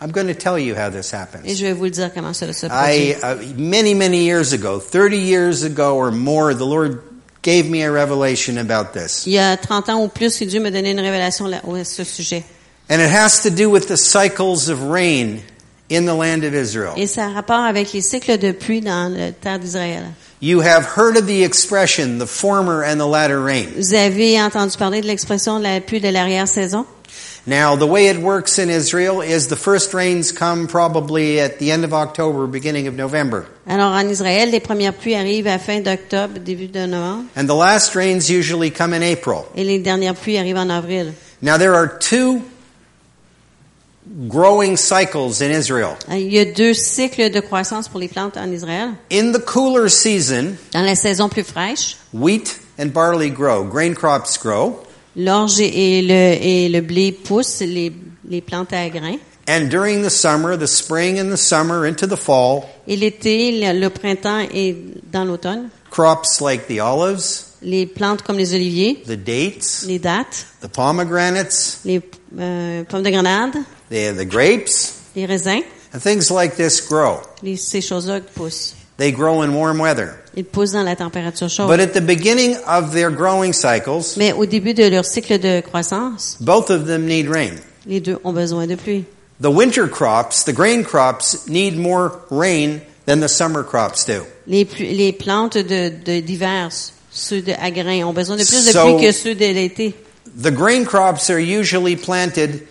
I'm 0.01 0.11
going 0.11 0.27
to 0.27 0.33
tell 0.35 0.59
you 0.59 0.75
how 0.75 0.89
this 0.89 1.13
Et 1.13 1.17
happens. 1.17 1.47
je 1.47 1.65
vais 1.65 1.73
vous 1.73 1.85
le 1.85 1.89
dire 1.89 2.13
comment 2.13 2.33
cela 2.33 2.53
se 2.53 2.67
produit. 2.67 2.85
I, 2.85 3.15
uh, 3.23 3.35
many, 3.57 3.93
many 3.93 4.25
years 4.25 4.51
ago, 4.53 4.79
30 4.79 5.17
years 5.17 5.63
ago 5.63 5.95
or 5.95 6.11
more, 6.11 6.53
the 6.53 6.65
Lord 6.65 6.99
gave 7.41 7.69
me 7.69 7.81
a 7.83 7.91
revelation 7.91 8.57
about 8.57 8.91
this. 8.93 9.25
Il 9.25 9.33
y 9.33 9.39
a 9.39 9.55
30 9.55 9.89
ans 9.89 10.03
ou 10.03 10.09
plus 10.09 10.41
Dieu 10.43 10.59
m'a 10.59 10.69
donné 10.69 10.91
une 10.91 10.99
révélation 10.99 11.45
à 11.45 11.83
ce 11.85 12.03
sujet. 12.03 12.43
And 12.89 12.99
it 12.99 13.09
has 13.09 13.41
to 13.43 13.49
do 13.49 13.69
with 13.69 13.87
the 13.87 13.97
cycles 13.97 14.69
of 14.69 14.83
rain 14.83 15.41
in 15.89 16.05
the 16.05 16.13
land 16.13 16.43
of 16.43 16.53
Israel. 16.53 16.93
Et 16.97 17.07
ça 17.07 17.27
a 17.27 17.29
rapport 17.29 17.63
avec 17.63 17.93
les 17.93 18.01
cycles 18.01 18.37
de 18.37 18.51
pluie 18.51 18.81
dans 18.81 19.11
la 19.15 19.31
terre 19.31 19.59
d'Israël. 19.59 20.03
You 20.41 20.59
have 20.61 20.83
heard 20.85 21.17
of 21.17 21.27
the 21.27 21.43
expression, 21.43 22.17
the 22.19 22.27
former 22.27 22.83
and 22.83 22.99
the 22.99 23.07
latter 23.07 23.41
rain. 23.41 23.69
Vous 23.75 23.93
avez 23.93 24.39
entendu 24.39 24.77
parler 24.77 25.01
de 25.01 25.07
l'expression 25.07 25.59
la 25.59 25.79
pluie 25.79 26.01
de 26.01 26.09
l'arrière-saison? 26.09 26.85
Now, 27.47 27.75
the 27.77 27.85
way 27.87 28.07
it 28.07 28.17
works 28.17 28.57
in 28.57 28.69
Israel 28.69 29.21
is 29.21 29.47
the 29.47 29.55
first 29.55 29.93
rains 29.93 30.31
come 30.31 30.67
probably 30.67 31.39
at 31.39 31.59
the 31.59 31.71
end 31.71 31.85
of 31.85 31.93
October, 31.93 32.47
beginning 32.47 32.87
of 32.87 32.95
November. 32.95 33.45
Alors, 33.67 33.93
en 33.93 34.09
Israël, 34.09 34.49
les 34.49 34.59
premières 34.59 34.93
pluies 34.95 35.15
arrivent 35.15 35.47
à 35.47 35.59
fin 35.59 35.79
d'octobre, 35.79 36.39
début 36.39 36.67
de 36.67 36.85
novembre, 36.87 37.25
And 37.37 37.45
the 37.47 37.53
last 37.55 37.95
rains 37.95 38.29
usually 38.29 38.71
come 38.71 38.93
in 38.93 39.03
April. 39.03 39.45
et 39.55 39.63
les 39.63 39.77
dernières 39.79 40.15
pluies 40.15 40.39
arrivent 40.39 40.57
en 40.57 40.69
avril. 40.71 41.13
Now, 41.43 41.57
there 41.57 41.75
are 41.75 41.87
two 41.87 42.41
growing 44.27 44.77
cycles 44.77 45.41
in 45.41 45.51
Israel. 45.51 45.95
Il 46.11 46.31
y 46.33 46.39
a 46.39 46.45
deux 46.45 46.73
cycles 46.73 47.29
de 47.31 47.39
croissance 47.39 47.87
pour 47.87 47.99
les 47.99 48.07
plantes 48.07 48.37
en 48.37 48.51
Israël. 48.51 48.89
In 49.11 49.31
the 49.31 49.39
cooler 49.43 49.89
season, 49.89 50.55
Dans 50.73 50.81
la 50.85 50.95
saison 50.95 51.29
plus 51.29 51.43
fraîche, 51.43 51.97
wheat 52.13 52.59
and 52.79 52.87
barley 52.93 53.29
grow, 53.29 53.63
grain 53.63 53.93
crops 53.93 54.37
grow. 54.37 54.79
l'orge 55.15 55.59
et 55.59 56.01
le, 56.01 56.13
et 56.45 56.69
le 56.69 56.81
blé 56.81 57.11
poussent, 57.11 57.61
les, 57.61 57.91
les 58.29 58.41
plantes 58.41 58.73
à 58.73 58.89
grains. 58.89 59.17
And 59.47 59.69
during 59.69 60.01
the 60.03 60.09
summer, 60.09 60.57
the 60.57 60.67
spring 60.67 61.19
and 61.19 61.31
the 61.31 61.37
summer 61.37 61.85
into 61.85 62.07
the 62.07 62.17
fall, 62.17 62.63
Et 62.87 62.95
l'été, 62.95 63.51
le, 63.61 63.79
le 63.79 63.89
printemps 63.91 64.39
et 64.53 64.75
dans 65.11 65.23
l'automne, 65.23 65.69
crops 65.91 66.41
like 66.41 66.67
the 66.67 66.79
olives, 66.79 67.45
les 67.61 67.85
plantes 67.85 68.21
comme 68.23 68.37
les 68.37 68.53
oliviers, 68.55 69.03
the 69.05 69.11
dates, 69.15 69.83
les 69.87 69.99
dattes, 69.99 70.47
the 70.61 70.67
pomegranates, 70.67 71.79
les 71.85 72.01
euh, 72.39 72.83
pommes 72.85 73.03
de 73.03 73.09
grenade, 73.11 73.55
the, 73.89 74.13
the 74.15 74.25
grapes, 74.25 74.93
les 75.15 75.25
raisins, 75.25 75.63
and 75.93 75.99
things 76.01 76.29
like 76.31 76.55
this 76.55 76.81
grow. 76.81 77.19
les, 77.43 77.55
ces 77.57 77.81
choses-là 77.81 78.21
poussent. 78.35 78.75
They 78.97 79.11
grow 79.11 79.41
in 79.41 79.53
warm 79.53 79.79
weather. 79.79 80.15
Ils 80.37 80.45
poussent 80.45 80.71
dans 80.71 80.83
la 80.85 80.95
température 80.95 81.49
chaude. 81.49 81.67
But 81.67 81.79
at 81.81 81.93
the 81.93 82.01
beginning 82.01 82.55
of 82.65 82.93
their 82.93 83.09
growing 83.11 83.51
cycles, 83.53 84.15
Mais 84.17 84.31
au 84.31 84.45
début 84.45 84.73
de 84.73 84.85
leur 84.89 85.03
cycle 85.05 85.37
de 85.37 85.61
croissance, 85.61 86.37
both 86.39 86.69
of 86.69 86.85
them 86.87 87.05
need 87.05 87.27
rain. 87.29 87.55
les 87.85 87.99
deux 87.99 88.17
ont 88.23 88.31
besoin 88.33 88.67
de 88.67 88.75
pluie. 88.75 89.03
The 89.41 89.49
winter 89.49 89.87
crops, 89.89 90.45
the 90.45 90.53
grain 90.53 90.83
crops, 90.83 91.45
need 91.49 91.77
more 91.77 92.21
rain 92.31 92.79
than 93.05 93.19
the 93.19 93.27
summer 93.27 93.63
crops 93.65 94.05
do. 94.05 94.25
Les, 94.47 94.65
les 94.79 95.11
plantes 95.11 95.57
de 95.57 95.89
de- 95.89 96.21
d'hiver, 96.21 96.69
ceux 97.11 97.41
de, 97.41 97.51
à 97.59 97.69
grains, 97.69 98.05
ont 98.05 98.13
besoin 98.13 98.37
de 98.37 98.43
plus 98.45 98.65
de 98.65 98.71
So- 98.71 98.95
pluie 98.97 99.05
que 99.05 99.11
ceux 99.11 99.35
de 99.35 99.45
l'été. 99.45 99.93
The 100.41 100.51
grain 100.51 100.85
crops 100.85 101.29
are 101.29 101.39
usually 101.39 101.97
planted 101.97 102.61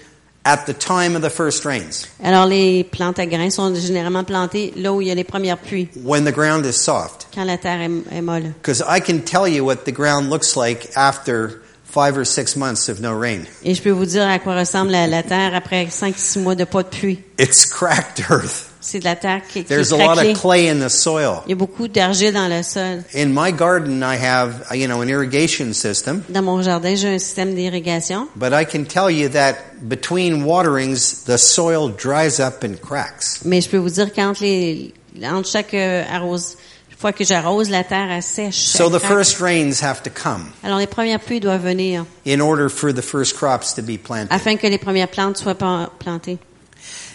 at 0.44 0.66
the 0.66 0.74
time 0.74 1.16
of 1.16 1.22
the 1.22 1.30
first 1.30 1.64
rains, 1.64 2.06
Alors 2.22 2.46
les 2.46 2.84
plantes 2.84 3.18
à 3.18 3.26
grains 3.26 3.50
sont 3.50 3.74
généralement 3.74 4.24
plantées 4.24 4.72
là 4.76 4.92
où 4.92 5.00
il 5.00 5.08
y 5.08 5.10
a 5.10 5.14
les 5.14 5.24
premières 5.24 5.58
pluies, 5.58 5.88
when 6.04 6.24
the 6.24 6.32
ground 6.32 6.66
is 6.66 6.74
soft. 6.74 7.26
quand 7.34 7.44
la 7.44 7.56
terre 7.58 7.80
est, 7.80 7.90
est 8.16 8.22
molle. 8.22 8.52
Because 8.62 8.82
I 8.86 9.00
can 9.00 9.20
tell 9.20 9.48
you 9.48 9.64
what 9.64 9.84
the 9.86 9.92
ground 9.92 10.28
looks 10.30 10.54
like 10.56 10.90
after 10.96 11.62
five 11.94 12.18
or 12.18 12.26
six 12.26 12.56
months 12.56 12.88
of 12.88 13.00
no 13.00 13.16
rain. 13.16 13.42
Et 13.64 13.72
je 13.74 13.80
peux 13.80 13.90
vous 13.90 14.04
dire 14.06 14.26
à 14.26 14.40
quoi 14.40 14.58
ressemble 14.58 14.90
la, 14.90 15.06
la 15.06 15.22
terre 15.22 15.54
après 15.54 15.84
5-6 15.86 16.40
mois 16.40 16.56
de 16.56 16.64
pas 16.64 16.82
de 16.82 16.88
pluie. 16.88 17.20
It's 17.38 17.64
cracked 17.64 18.24
earth. 18.28 18.70
C'est 18.80 18.98
de 18.98 19.04
la 19.04 19.16
terre 19.16 19.40
qui, 19.48 19.64
qui 19.64 19.72
est 19.72 19.76
There's 19.76 19.92
a 19.92 19.96
lot 19.96 20.12
craquelée. 20.14 20.32
of 20.32 20.40
clay 20.42 20.68
in 20.68 20.80
the 20.86 20.90
soil. 20.90 21.42
Il 21.46 21.50
y 21.50 21.52
a 21.52 21.56
beaucoup 21.56 21.88
d'argile 21.88 22.34
dans 22.34 22.48
le 22.48 22.62
sol. 22.62 23.02
In 23.14 23.28
my 23.32 23.50
garden, 23.50 24.02
I 24.02 24.16
have, 24.22 24.66
you 24.74 24.86
know, 24.86 25.00
an 25.00 25.08
irrigation 25.08 25.72
system. 25.72 26.22
Dans 26.28 26.42
mon 26.42 26.60
jardin, 26.60 26.94
j'ai 26.94 27.14
un 27.14 27.18
système 27.18 27.54
d'irrigation. 27.54 28.28
But 28.36 28.52
I 28.52 28.66
can 28.66 28.84
tell 28.84 29.10
you 29.10 29.30
that 29.30 29.54
between 29.80 30.44
waterings, 30.44 31.24
the 31.24 31.38
soil 31.38 31.88
dries 31.96 32.40
up 32.40 32.62
and 32.62 32.74
cracks. 32.82 33.40
Mais 33.46 33.62
je 33.62 33.70
peux 33.70 33.78
vous 33.78 33.88
dire 33.90 34.12
qu'entre 34.12 34.42
les, 34.42 34.92
entre 35.22 35.48
chaque 35.48 35.72
euh, 35.72 36.02
arrose, 36.12 36.56
fois 36.98 37.12
que 37.12 37.24
j'arrose, 37.24 37.68
la 37.70 37.84
terre 37.84 38.10
elle 38.10 38.22
sèche. 38.22 38.54
So 38.54 38.88
the 38.88 39.00
first 39.00 39.40
rains 39.40 39.82
have 39.82 40.02
to 40.02 40.10
come 40.10 40.46
Alors 40.62 40.78
les 40.78 40.86
premières 40.86 41.20
pluies 41.20 41.40
doivent 41.40 41.62
venir 41.64 42.04
in 42.26 42.40
order 42.40 42.68
for 42.68 42.92
the 42.92 43.02
first 43.02 43.36
crops 43.36 43.74
to 43.74 43.82
be 43.82 43.98
planted. 43.98 44.32
afin 44.32 44.56
que 44.56 44.66
les 44.66 44.78
premières 44.78 45.08
plantes 45.08 45.38
soient 45.38 45.56
plantées. 45.56 46.38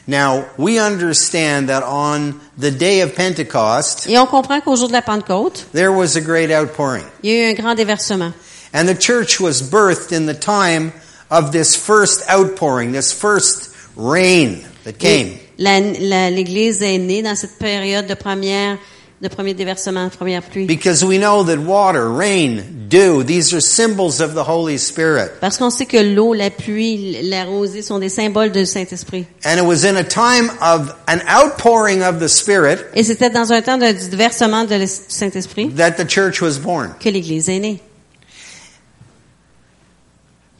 Now, 0.08 0.46
we 0.58 0.80
understand 0.80 1.68
that 1.70 1.84
on 1.84 2.34
the 2.58 2.72
day 2.72 3.02
of 3.02 3.14
Pentecost, 3.14 4.08
Et 4.10 4.18
on 4.18 4.26
comprend 4.26 4.60
qu'au 4.62 4.76
jour 4.76 4.88
de 4.88 4.94
la 4.94 5.04
Pentecôte, 5.04 5.68
there 5.72 5.92
was 5.92 6.16
a 6.16 6.22
great 6.22 6.50
outpouring. 6.52 7.04
il 7.22 7.30
y 7.30 7.34
a 7.36 7.48
eu 7.48 7.52
un 7.52 7.54
grand 7.54 7.76
déversement. 7.76 8.34
And 8.74 8.86
the 8.88 8.96
church 9.00 9.40
was 9.40 9.62
birthed 9.62 10.12
in 10.12 10.26
the 10.26 10.34
time 10.34 10.92
of 11.30 11.52
this 11.52 11.76
first 11.76 12.24
outpouring, 12.30 12.92
this 12.92 13.12
first 13.14 13.70
rain 13.96 14.62
that 14.84 14.94
came. 14.98 15.38
L'Église 15.60 16.82
est 16.82 16.98
née 16.98 17.22
dans 17.22 17.36
cette 17.36 17.60
période 17.60 18.08
de 18.08 18.14
première 18.16 18.78
de 19.22 19.28
premier 19.28 19.54
déversement, 19.54 20.08
première 20.10 20.42
pluie. 20.42 20.66
Because 20.66 21.04
we 21.04 21.18
know 21.20 21.44
that 21.44 21.58
water, 21.58 22.10
rain, 22.10 22.88
dew, 22.90 23.22
these 23.24 23.54
are 23.54 23.60
symbols 23.60 24.22
of 24.22 24.34
the 24.34 24.44
Holy 24.48 24.78
Spirit. 24.78 25.32
Parce 25.42 25.58
qu'on 25.58 25.70
sait 25.70 25.86
que 25.86 25.98
l'eau, 25.98 26.34
la 26.34 26.50
pluie, 26.50 27.18
la 27.24 27.44
rosée 27.44 27.82
sont 27.82 28.00
des 28.00 28.08
symboles 28.10 28.52
du 28.52 28.66
Saint-Esprit. 28.66 29.26
And 29.44 29.58
it 29.58 29.66
was 29.66 29.84
in 29.84 29.98
a 29.98 30.04
time 30.04 30.50
of 30.62 30.96
an 31.08 31.20
outpouring 31.28 32.02
of 32.02 32.20
the 32.20 32.30
Spirit 32.30 32.80
Et 32.96 33.04
c'était 33.04 33.30
dans 33.30 33.52
un 33.52 33.62
temps 33.62 33.78
de, 33.78 33.92
du 33.92 34.16
versement 34.16 34.64
de 34.64 34.76
l'es- 34.76 35.04
du 35.10 35.14
Saint-Esprit 35.14 35.70
that 35.76 35.92
the 35.98 36.08
church 36.10 36.42
was 36.42 36.58
born. 36.58 36.92
que 37.00 37.10
l'Église 37.10 37.50
est 37.50 37.60
née. 37.60 37.82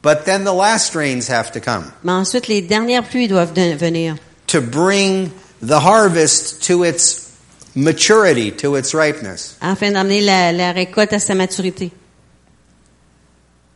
But 0.02 0.26
then 0.26 0.44
the 0.46 0.54
last 0.54 0.96
rains 0.96 1.28
have 1.30 1.52
to 1.54 1.60
come 1.60 1.92
Mais 2.04 2.14
ensuite, 2.14 2.48
les 2.48 2.62
dernières 2.62 3.04
pluies 3.04 3.28
doivent 3.28 3.54
venir 3.54 4.16
to 4.48 4.62
bring 4.62 5.32
the 5.62 5.80
harvest 5.80 6.62
to 6.68 6.84
its 6.86 7.29
maturity, 7.76 8.52
to 8.52 8.76
its 8.76 8.94
ripeness. 8.94 9.58
afin 9.62 9.92
d'amener 9.92 10.22
la, 10.22 10.52
la 10.52 10.72
récolte 10.72 11.14
à 11.14 11.20
sa 11.20 11.36
maturité. 11.36 11.92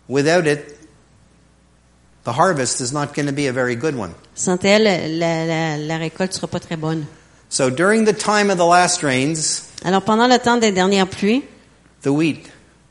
Without 0.08 0.46
it, 0.48 0.78
the 2.26 2.32
harvest 2.34 2.82
is 2.82 2.92
not 2.92 3.14
going 3.14 3.26
to 3.28 3.32
be 3.34 3.48
a 3.48 3.54
very 3.54 3.76
good 3.76 3.96
one. 3.96 4.14
Sans 4.36 4.58
elle, 4.64 4.84
la, 5.18 5.46
la, 5.46 5.78
la 5.78 5.98
récolte 5.98 6.34
sera 6.34 6.48
pas 6.48 6.60
très 6.60 6.76
bonne. 6.78 7.06
So 7.50 7.70
during 7.70 8.06
the 8.06 8.14
time 8.14 8.50
of 8.50 8.58
the 8.58 8.66
last 8.66 9.04
rains, 9.04 9.64
Alors, 9.86 10.02
pendant 10.02 10.28
le 10.28 10.40
temps 10.40 10.58
des 10.58 10.72
dernières 10.72 11.08
pluies, 11.08 11.44
the 12.02 12.08
wheat 12.12 12.50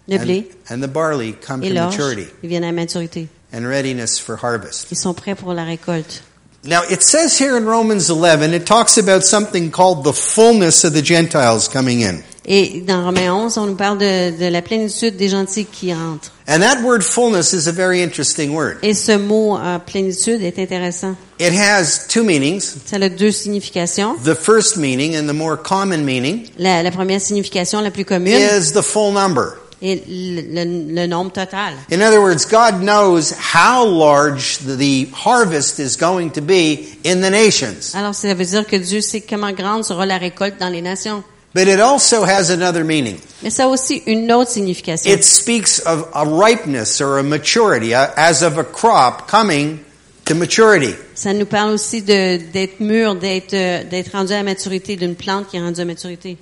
le 0.08 0.16
and, 0.16 0.22
blé 0.24 0.50
and 0.70 0.80
the 0.82 0.88
barley 0.88 1.32
come 1.32 1.62
et 1.62 1.68
to 1.68 1.74
maturity 1.74 2.26
ils 2.42 2.48
viennent 2.48 2.64
à 2.64 2.72
maturité. 2.72 3.28
and 3.52 3.66
readiness 3.66 4.18
for 4.18 4.36
harvest. 4.42 4.88
Ils 4.90 4.98
sont 4.98 5.14
prêts 5.14 5.34
pour 5.34 5.52
la 5.52 5.64
récolte. 5.64 6.22
Now, 6.64 6.82
it 6.88 7.02
says 7.02 7.36
here 7.36 7.56
in 7.56 7.64
Romans 7.64 8.08
11, 8.08 8.54
it 8.54 8.66
talks 8.66 8.96
about 8.96 9.24
something 9.24 9.72
called 9.72 10.04
the 10.04 10.12
fullness 10.12 10.84
of 10.84 10.92
the 10.92 11.02
Gentiles 11.02 11.66
coming 11.66 12.02
in. 12.02 12.22
Et 12.44 12.82
dans 12.86 13.04
Romains 13.04 13.32
11, 13.32 13.58
on 13.58 13.66
nous 13.66 13.76
parle 13.76 13.98
de, 13.98 14.30
de 14.36 14.46
la 14.46 14.62
plénitude 14.62 15.16
des 15.16 15.28
gentils 15.28 15.64
qui 15.64 15.92
entrent. 15.92 16.32
And 16.48 16.60
that 16.60 16.82
word 16.82 17.02
fullness 17.02 17.52
is 17.52 17.68
a 17.68 17.72
very 17.72 18.02
interesting 18.02 18.52
word. 18.52 18.78
Et 18.82 18.94
ce 18.94 19.16
mot 19.16 19.56
euh, 19.56 19.78
plénitude 19.78 20.42
est 20.42 20.58
intéressant. 20.58 21.16
It 21.38 21.52
has 21.52 22.06
two 22.08 22.24
meanings. 22.24 22.76
Ça 22.84 22.96
a 22.96 23.08
deux 23.08 23.30
significations. 23.32 24.16
The 24.24 24.34
first 24.34 24.76
meaning 24.76 25.16
and 25.16 25.28
the 25.28 25.34
more 25.34 25.56
common 25.56 26.04
meaning 26.04 26.48
La, 26.58 26.82
la 26.82 26.90
première 26.90 27.20
signification, 27.20 27.80
la 27.80 27.90
plus 27.90 28.04
commune, 28.04 28.34
is 28.34 28.72
the 28.72 28.82
full 28.82 29.12
number. 29.12 29.61
Le, 29.82 30.94
le- 30.94 31.06
nombre 31.06 31.32
total. 31.32 31.74
In 31.90 32.00
other 32.02 32.20
words, 32.20 32.46
God 32.46 32.80
knows 32.82 33.32
how 33.54 33.84
large 33.84 34.58
the- 34.58 34.76
the 34.76 35.08
harvest 35.12 35.78
is 35.78 35.96
going 35.96 36.30
to 36.30 36.40
be 36.40 36.86
in 37.04 37.20
the 37.20 37.30
nations. 37.30 37.94
Alors, 37.94 38.14
ça 38.14 38.32
veut 38.34 38.44
dire 38.44 38.66
que 38.66 38.76
Dieu 38.76 39.00
sait 39.00 39.20
comment 39.20 39.52
grande 39.52 39.84
sera 39.84 40.06
la 40.06 40.18
récolte 40.18 40.58
dans 40.60 40.68
les 40.70 40.82
nations. 40.82 41.24
But 41.54 41.68
it 41.68 41.80
also 41.80 42.24
has 42.24 42.50
another 42.50 42.82
meaning. 42.84 43.18
Mais 43.42 43.50
ça 43.50 43.64
a 43.64 43.66
aussi 43.68 44.02
une 44.06 44.32
autre 44.32 44.50
signification. 44.50 45.10
It 45.12 45.22
speaks 45.22 45.82
of 45.84 46.06
a 46.14 46.24
ripeness 46.24 47.00
or 47.02 47.18
a 47.18 47.22
maturity, 47.22 47.92
a- 47.92 48.10
as 48.16 48.42
of 48.42 48.56
a 48.56 48.64
crop 48.64 49.28
coming 49.30 49.78
to 50.24 50.34
maturity. 50.34 50.94
Ça 51.14 51.34
nous 51.34 51.44
parle 51.44 51.72
aussi 51.72 52.00
de- 52.00 52.38
d'être 52.52 52.80
mûr, 52.80 53.16
d'être 53.16 53.52
euh, 53.52 53.84
d'être 53.84 54.12
rendu 54.12 54.32
à 54.32 54.42
maturité, 54.42 54.96
d'une 54.96 55.14
plante 55.14 55.48
qui 55.50 55.58
est 55.58 55.60
rendue 55.60 55.80
à 55.80 55.84
maturité. 55.84 56.38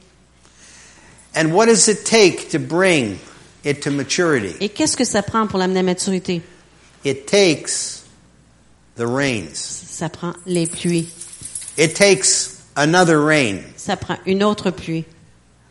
And 1.35 1.53
what 1.53 1.67
does 1.67 1.89
it 1.89 2.05
take 2.05 2.49
to 2.51 2.59
bring 2.61 3.19
it 3.65 3.81
to 3.83 3.91
maturity? 3.91 4.55
Et 4.61 4.69
qu'est-ce 4.69 4.97
que 4.97 5.05
ça 5.05 5.23
prend 5.23 5.47
pour 5.47 5.59
l'amener 5.59 5.81
à 5.81 5.83
maturité? 5.83 6.43
It 7.05 7.27
takes 7.27 8.05
the 8.97 9.07
rains. 9.07 9.55
Ça 9.55 10.09
prend 10.09 10.33
les 10.47 10.67
pluies. 10.67 11.09
It 11.79 11.95
takes 11.95 12.59
another 12.77 13.19
rain. 13.19 13.61
Ça 13.77 13.97
prend 13.97 14.19
une 14.27 14.43
autre 14.43 14.71
pluie. 14.71 15.05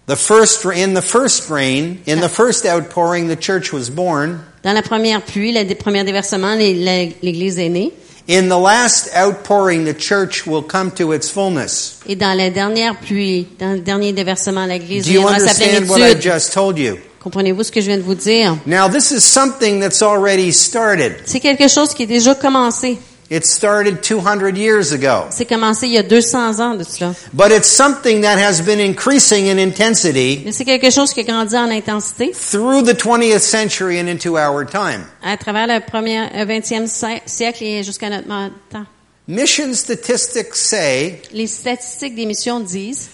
The 0.08 0.15
first, 0.15 0.65
in 0.65 0.95
the 0.95 1.04
first 1.04 1.52
rain, 1.52 1.99
in 2.08 2.19
the 2.19 2.30
first 2.30 2.65
outpouring, 2.65 3.28
the 3.28 3.39
church 3.39 3.71
was 3.71 3.91
born. 3.91 4.39
Dans 4.63 4.73
la 4.73 4.82
première 4.82 5.21
pluie, 5.21 5.52
le 5.54 5.75
premier 5.75 6.04
déversement, 6.04 6.56
l'Église 6.56 7.60
est 7.60 7.69
née. 7.69 7.93
In 8.28 8.47
the 8.47 8.60
last 8.60 9.10
outpouring, 9.15 9.86
the 9.86 9.93
church 9.93 10.45
will 10.47 10.63
come 10.63 10.91
to 10.91 11.13
its 11.13 11.30
fullness. 11.30 11.99
Et 12.08 12.15
dans 12.15 12.36
la 12.36 12.49
dernière 12.49 12.99
pluie, 12.99 13.47
dans 13.60 13.73
le 13.73 13.80
dernier 13.80 14.13
déversement, 14.13 14.65
l'Église 14.65 15.06
Do 15.06 15.12
viendra 15.12 15.36
à 15.36 15.39
sa 15.39 15.63
understand 15.63 15.89
what 15.89 15.99
I 15.99 16.15
just 16.19 16.54
told 16.54 16.78
you? 16.80 16.97
Comprenez-vous 17.21 17.63
ce 17.63 17.71
que 17.71 17.82
je 17.82 17.88
viens 17.88 17.97
de 17.97 18.03
vous 18.03 18.15
dire? 18.15 18.58
Now, 18.65 18.88
this 18.89 19.12
is 19.12 19.21
something 19.21 19.82
that's 19.82 20.01
already 20.01 20.51
started. 20.53 21.15
C'est 21.25 21.39
quelque 21.41 21.67
chose 21.67 21.93
qui 21.93 22.03
est 22.03 22.08
déjà 22.08 22.34
commencé. 22.36 22.97
It 23.32 23.45
started 23.45 24.01
200 24.01 24.55
years 24.58 24.91
ago. 24.91 25.25
C'est 25.29 25.45
commencé 25.45 25.86
il 25.86 25.93
y 25.93 25.97
a 25.99 26.03
200 26.03 26.60
ans 26.60 26.73
de 26.73 26.84
cela. 26.84 27.13
But 27.34 27.51
it's 27.51 27.67
something 27.69 28.21
that 28.23 28.39
has 28.39 28.60
been 28.62 28.79
increasing 28.79 29.47
in 29.49 29.60
intensity 29.60 30.41
Mais 30.45 30.51
c'est 30.51 30.65
quelque 30.65 30.89
chose 30.89 31.13
qui 31.13 31.19
a 31.19 31.23
grandi 31.23 31.55
en 31.55 31.69
intensité 31.69 32.32
through 32.32 32.82
the 32.84 32.95
20th 32.95 33.41
century 33.41 33.99
and 34.01 34.08
into 34.08 34.36
our 34.36 34.65
time. 34.65 35.03
à 35.21 35.38
travers 35.38 35.67
le 35.67 35.79
premier, 35.86 36.21
euh, 36.34 36.45
20e 36.45 36.88
si- 36.88 37.05
siècle 37.27 37.63
et 37.63 37.84
jusqu'à 37.84 38.10
notre 38.10 38.27
temps. 38.71 38.86
Mission 39.27 39.75
statistics 39.75 40.55
say 40.55 41.21
Les 41.32 41.45
statistiques 41.45 42.15
des 42.15 42.25
missions 42.25 42.60
disent, 42.62 43.10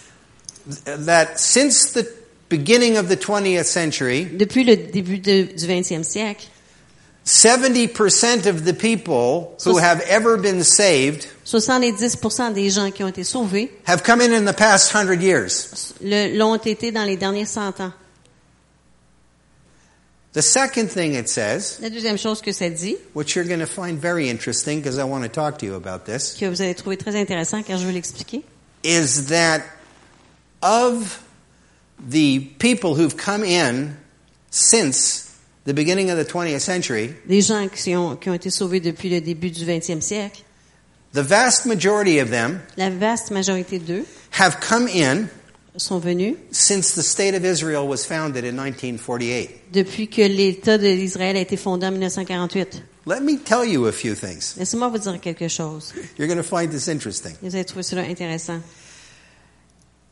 that 1.06 1.32
since 1.36 1.92
the 1.92 2.06
beginning 2.50 2.98
of 2.98 3.08
the 3.10 3.16
20th 3.18 3.66
century, 3.66 4.26
depuis 4.26 4.64
le 4.64 4.76
début 4.78 5.20
de- 5.20 5.44
du 5.56 5.66
20e 5.68 6.04
siècle, 6.04 6.48
70% 7.26 8.46
of 8.46 8.66
the 8.66 8.74
people 8.74 9.56
who 9.66 9.78
have 9.80 10.00
ever 10.08 10.38
been 10.38 10.64
saved 10.64 11.26
70% 11.44 12.54
des 12.54 12.70
gens 12.70 12.92
qui 12.92 13.04
ont 13.04 13.08
été 13.08 13.24
sauvés 13.24 13.72
have 13.88 14.04
come 14.04 14.22
in 14.22 14.32
in 14.32 14.46
the 14.46 14.56
past 14.56 14.92
100 14.94 15.20
years. 15.22 15.94
l'ont 16.02 16.56
été 16.56 16.92
dans 16.92 17.04
les 17.04 17.18
derniers 17.18 17.46
100 17.48 17.80
ans. 17.82 17.92
The 20.34 20.42
second 20.42 20.88
thing 20.90 21.16
it 21.16 21.30
says, 21.30 21.80
La 21.82 21.90
deuxième 21.90 22.18
chose 22.18 22.42
que 22.42 22.52
ça 22.52 22.70
dit, 22.70 22.98
which 23.16 23.36
you're 23.36 23.48
going 23.48 23.60
to 23.60 23.66
find 23.66 23.98
very 24.00 24.30
interesting 24.30 24.80
because 24.82 25.00
I 25.00 25.04
want 25.04 25.24
to 25.24 25.30
talk 25.30 25.58
to 25.60 25.66
you 25.66 25.74
about 25.76 26.06
this, 26.06 26.36
que 26.40 26.46
vous 26.46 26.62
allez 26.62 26.76
trouver 26.76 26.98
très 26.98 27.16
intéressant 27.16 27.64
car 27.64 27.78
je 27.80 27.86
veux 27.86 27.94
l'expliquer, 27.94 28.44
is 28.84 29.28
that 29.30 29.62
of 30.62 31.22
the 32.00 32.40
people 32.60 32.96
who've 32.96 33.16
come 33.16 33.44
in 33.44 33.96
since 34.50 35.32
the 35.66 35.74
beginning 35.74 36.10
of 36.12 36.18
the 36.18 36.26
20th 36.26 36.62
century, 36.62 37.14
des 37.28 37.42
gens 37.42 37.68
qui 37.70 37.96
ont, 37.96 38.16
qui 38.16 38.30
ont 38.30 38.34
été 38.34 38.50
sauvés 38.50 38.80
depuis 38.80 39.10
le 39.10 39.22
début 39.22 39.50
du 39.50 39.66
20e 39.66 40.02
siècle, 40.02 40.44
the 41.14 41.22
vast 41.22 41.66
majority 41.66 42.20
of 42.20 42.30
them 42.30 42.62
la 42.78 42.90
vaste 42.90 43.32
majorité 43.32 43.80
d'eux 43.80 44.06
have 44.32 44.60
come 44.60 44.88
in 44.88 45.28
sont 45.78 46.00
venus 46.00 46.36
since 46.52 46.94
the 46.96 47.04
state 47.04 47.36
of 47.36 47.44
Israel 47.44 47.88
was 47.88 48.06
founded 48.06 48.46
in 48.46 48.56
1948. 48.56 49.72
depuis 49.74 50.08
que 50.08 50.22
l'État 50.22 50.78
d'Israël 50.78 51.36
a 51.36 51.42
été 51.42 51.58
fondé 51.58 51.86
en 51.86 51.92
1948. 51.92 52.84
Let 53.08 53.22
me 53.22 53.38
tell 53.38 53.66
you 53.66 53.86
a 53.86 53.92
few 53.92 54.16
things. 54.16 54.56
Laissez-moi 54.58 54.88
vous 54.90 54.98
dire 54.98 55.20
quelque 55.22 55.48
chose. 55.48 55.94
You're 56.18 56.28
going 56.28 56.42
to 56.42 56.44
find 56.44 56.72
this 56.72 56.88
interesting. 56.88 57.36
Vous 57.42 57.56
allez 57.56 57.66
trouver 57.66 57.84
cela 57.84 58.02
intéressant. 58.02 58.62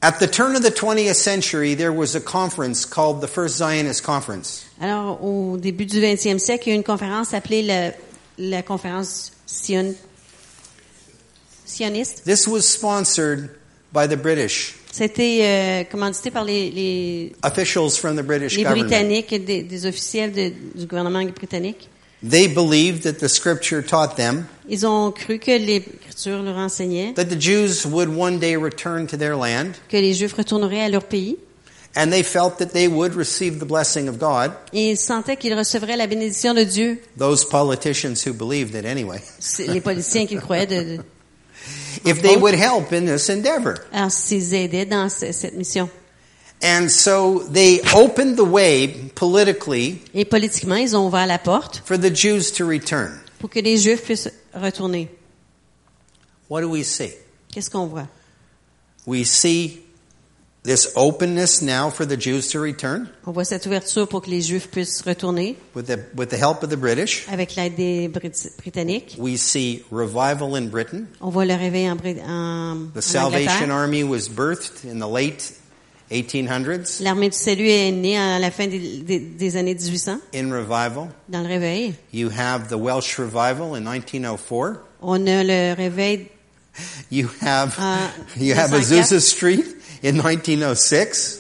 At 0.06 0.20
the 0.20 0.28
turn 0.28 0.58
of 0.58 0.64
the 0.64 0.70
20th 0.72 1.16
century, 1.16 1.76
there 1.76 1.94
was 1.94 2.14
a 2.14 2.20
conference 2.20 2.84
called 2.84 3.22
the 3.22 3.28
First 3.28 3.56
Zionist 3.58 4.04
Conference. 4.04 4.66
Alors, 4.82 5.24
au 5.24 5.56
début 5.58 5.86
du 5.86 6.02
20e 6.02 6.40
siècle, 6.40 6.64
il 6.68 6.70
y 6.72 6.72
a 6.72 6.76
eu 6.76 6.78
une 6.80 6.84
conférence 6.84 7.34
appelée 7.34 7.62
la, 7.64 7.92
la 8.38 8.62
conférence 8.64 9.32
Sion- 9.48 9.96
sioniste. 11.66 12.24
This 12.26 12.48
was 12.48 12.64
sponsored 12.64 13.50
by 13.94 14.06
the 14.08 14.18
British, 14.18 14.76
C'était 14.92 15.40
euh, 15.42 15.84
commandité 15.90 16.30
par 16.32 16.44
les, 16.44 16.70
les, 16.70 17.32
officials 17.44 17.92
from 17.98 18.16
the 18.18 18.22
British 18.24 18.58
les 18.58 18.64
government. 18.64 18.88
Britanniques, 18.90 19.46
des, 19.46 19.64
des 19.64 19.86
officiels 19.86 20.32
de- 20.34 20.52
du 20.76 20.86
gouvernement 20.86 21.24
britannique. 21.24 21.90
They 22.28 22.48
believed 22.48 23.04
that 23.04 23.20
the 23.20 23.28
scripture 23.28 23.82
taught 23.84 24.16
them 24.16 24.46
Ils 24.70 24.86
ont 24.86 25.12
cru 25.12 25.40
que 25.40 25.52
l'Écriture 25.52 26.42
leur 26.42 26.56
enseignait 26.58 27.14
that 27.16 27.26
the 27.26 27.38
Jews 27.40 27.86
would 27.86 28.08
one 28.10 28.40
day 28.40 28.56
return 28.56 29.08
to 29.08 29.18
their 29.18 29.36
land, 29.36 29.74
que 29.90 29.98
les 29.98 30.14
Juifs 30.14 30.34
retourneraient 30.34 30.82
à 30.86 30.90
leur 30.90 31.04
pays 31.04 31.38
and 31.96 32.10
they 32.12 32.24
felt 32.24 32.58
that 32.60 32.68
they 32.68 32.88
would 32.88 33.14
receive 33.14 33.60
the 33.60 33.66
blessing 33.68 34.08
of 34.08 34.18
God. 34.18 34.52
et 34.72 34.92
ils 34.92 34.98
sentaient 34.98 35.36
qu'ils 35.38 35.54
recevraient 35.54 35.98
la 35.98 36.08
bénédiction 36.08 36.54
de 36.54 36.64
Dieu. 36.64 37.02
Those 37.20 37.44
politicians 37.46 38.24
who 38.26 38.34
believed 38.34 38.74
it 38.74 38.86
anyway. 38.86 39.22
C'est 39.40 39.68
Les 39.68 39.82
politiciens 39.82 40.26
qui 40.26 40.38
croyaient 40.38 40.66
de, 40.66 40.98
de- 40.98 41.04
If 42.06 42.22
they 42.22 42.38
would 42.38 42.56
help 42.56 42.92
in 42.94 43.06
this 43.06 43.30
endeavor. 43.30 43.76
alors 43.92 44.12
s'ils 44.12 44.54
aidaient 44.54 44.86
dans 44.86 45.10
ce- 45.10 45.32
cette 45.34 45.56
mission. 45.56 45.90
And 46.64 46.88
so 46.90 47.44
they 47.52 47.82
opened 47.94 48.38
the 48.38 48.46
way 48.46 48.88
politically 49.16 50.02
Et 50.14 50.24
politiquement, 50.26 50.76
ils 50.78 50.96
ont 50.96 51.08
ouvert 51.08 51.28
la 51.28 51.38
porte 51.38 51.82
for 51.86 51.98
the 52.00 52.10
Jews 52.16 52.52
to 52.58 52.66
return. 52.66 53.20
pour 53.40 53.50
que 53.50 53.60
les 53.60 53.78
Juifs 53.78 54.02
puissent 54.04 54.32
retourner. 54.54 55.10
What 56.50 56.62
do 56.62 56.70
we 56.70 56.84
see? 56.86 57.12
Qu'est-ce 57.52 57.70
qu'on 57.70 57.88
voit? 57.88 58.08
We 59.06 59.26
see 59.26 59.82
this 60.64 60.94
openness 60.96 61.62
now 61.62 61.90
for 61.90 62.06
the 62.08 62.16
Jews 62.18 62.48
to 62.52 62.60
return 62.62 63.10
On 63.26 63.34
voit 63.34 63.44
cette 63.44 63.66
ouverture 63.66 64.08
pour 64.08 64.22
que 64.22 64.30
les 64.30 64.42
Juifs 64.42 64.68
puissent 64.68 65.02
retourner 65.02 65.58
with 65.76 65.88
the, 65.88 66.00
with 66.16 66.30
the 66.30 66.38
help 66.38 66.64
of 66.64 66.70
the 66.70 66.78
British. 66.78 67.28
avec 67.30 67.56
l'aide 67.58 67.76
des 67.76 68.08
Brit- 68.08 68.50
Britanniques. 68.60 69.16
We 69.20 69.36
see 69.38 69.84
revival 69.92 70.56
in 70.56 70.68
Britain. 70.70 71.08
On 71.20 71.30
voit 71.30 71.44
le 71.46 71.56
réveil 71.56 71.90
en, 71.92 71.98
Brit- 71.98 72.22
en, 72.26 72.88
The 72.96 73.02
Salvation 73.02 73.52
Angleterre. 73.52 73.76
Army 73.76 74.04
was 74.06 74.30
birthed 74.30 74.86
in 74.90 75.00
the 75.00 75.10
late 75.12 75.54
1800s, 76.22 77.02
L'armée 77.02 77.30
du 77.30 77.38
salut 77.38 77.68
est 77.68 77.92
née 77.92 78.18
à 78.18 78.38
la 78.40 78.52
fin 78.52 78.68
des, 78.68 79.00
des- 79.00 79.20
des 79.20 79.58
années 79.58 79.74
1800, 79.74 80.20
in 80.36 80.52
revival. 80.54 81.10
dans 81.30 81.42
le 81.42 81.48
réveil. 81.48 81.96
You 82.14 82.30
have 82.30 82.68
the 82.70 82.76
Welsh 82.78 83.18
revival 83.18 83.74
in 83.76 83.82
1904. 83.82 84.80
On 85.02 85.26
a 85.28 85.44
le 85.44 85.74
réveil 85.76 86.28
You 87.12 87.30
have 87.42 87.76
Ah, 87.78 88.10
you 88.38 88.54
have 88.56 88.72
1904. 88.72 89.02
Azusa 89.04 89.20
Street 89.20 89.64
in 90.04 90.14
1906. 90.22 91.40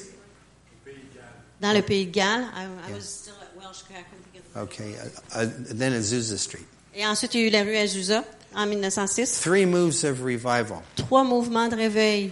dans 1.61 1.73
le 1.73 1.81
pays 1.81 2.05
de 2.05 2.11
Galles. 2.11 2.43
I- 2.55 2.65
I 2.89 2.93
was 2.93 3.01
still 3.03 3.33
at 3.41 3.55
Welsh, 3.57 3.83
I 3.89 4.03
couldn't 4.03 4.31
think 4.33 4.43
of- 4.55 4.63
Okay, 4.63 4.95
uh, 5.35 5.43
uh, 5.43 5.47
then 5.75 5.93
Azusa 5.93 6.37
Street. 6.37 6.65
Et 6.95 7.05
ensuite, 7.07 7.33
il 7.33 7.41
y 7.41 7.43
a 7.45 7.47
eu 7.47 7.49
la 7.49 7.63
rue 7.63 7.75
Azusa 7.77 8.23
en 8.55 8.67
1906. 8.67 9.39
Three 9.41 9.65
moves 9.65 10.03
of 10.03 10.21
revival. 10.21 10.81
Trois 10.95 11.23
mouvements 11.23 11.67
de 11.69 11.75
réveil. 11.75 12.31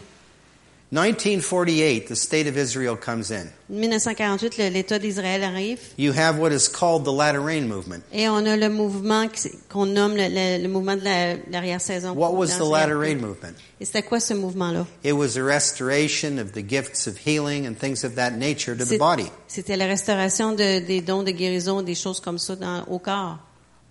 1948, 0.91 2.07
the 2.09 2.15
state 2.17 2.47
of 2.47 2.57
Israel 2.57 2.97
comes 2.97 3.31
in. 3.31 3.47
1948, 3.69 4.57
le- 4.57 4.69
l'État 4.69 4.99
d'Israël 4.99 5.41
arrive. 5.43 5.79
You 5.97 6.11
have 6.11 6.37
what 6.37 6.51
is 6.51 6.67
called 6.67 7.05
the 7.05 7.11
latter 7.13 7.39
rain 7.39 7.67
movement. 7.67 8.03
Et 8.11 8.27
on 8.27 8.45
a 8.45 8.57
le 8.57 8.69
mouvement 8.69 9.27
qu'on 9.69 9.85
nomme 9.85 10.17
le, 10.17 10.27
le- 10.27 10.61
le 10.61 10.67
mouvement 10.67 10.97
de 10.97 11.03
la- 11.05 11.35
l'arrière-saison. 11.49 12.11
What 12.13 12.33
was 12.33 12.57
the 12.57 12.65
latter 12.69 12.97
rain 12.97 13.15
movement? 13.21 13.53
Et 13.79 13.85
c'était 13.85 14.03
quoi 14.03 14.19
ce 14.19 14.33
mouvement-là? 14.33 14.85
It 15.05 15.13
was 15.13 15.37
a 15.37 15.43
restoration 15.43 16.37
of 16.37 16.51
the 16.51 16.61
gifts 16.67 17.07
of 17.07 17.17
healing 17.25 17.65
and 17.65 17.75
things 17.79 18.03
of 18.03 18.15
that 18.15 18.31
nature 18.31 18.75
to 18.75 18.83
the 18.83 18.97
body. 18.99 19.31
C'était 19.47 19.77
la 19.77 19.85
restauration 19.87 20.51
de- 20.51 20.79
des 20.85 20.99
dons 21.01 21.23
de 21.23 21.31
guérison, 21.31 21.81
des 21.83 21.95
choses 21.95 22.19
comme 22.19 22.37
ça 22.37 22.57
dans, 22.57 22.83
au 22.89 22.99
corps. 22.99 23.37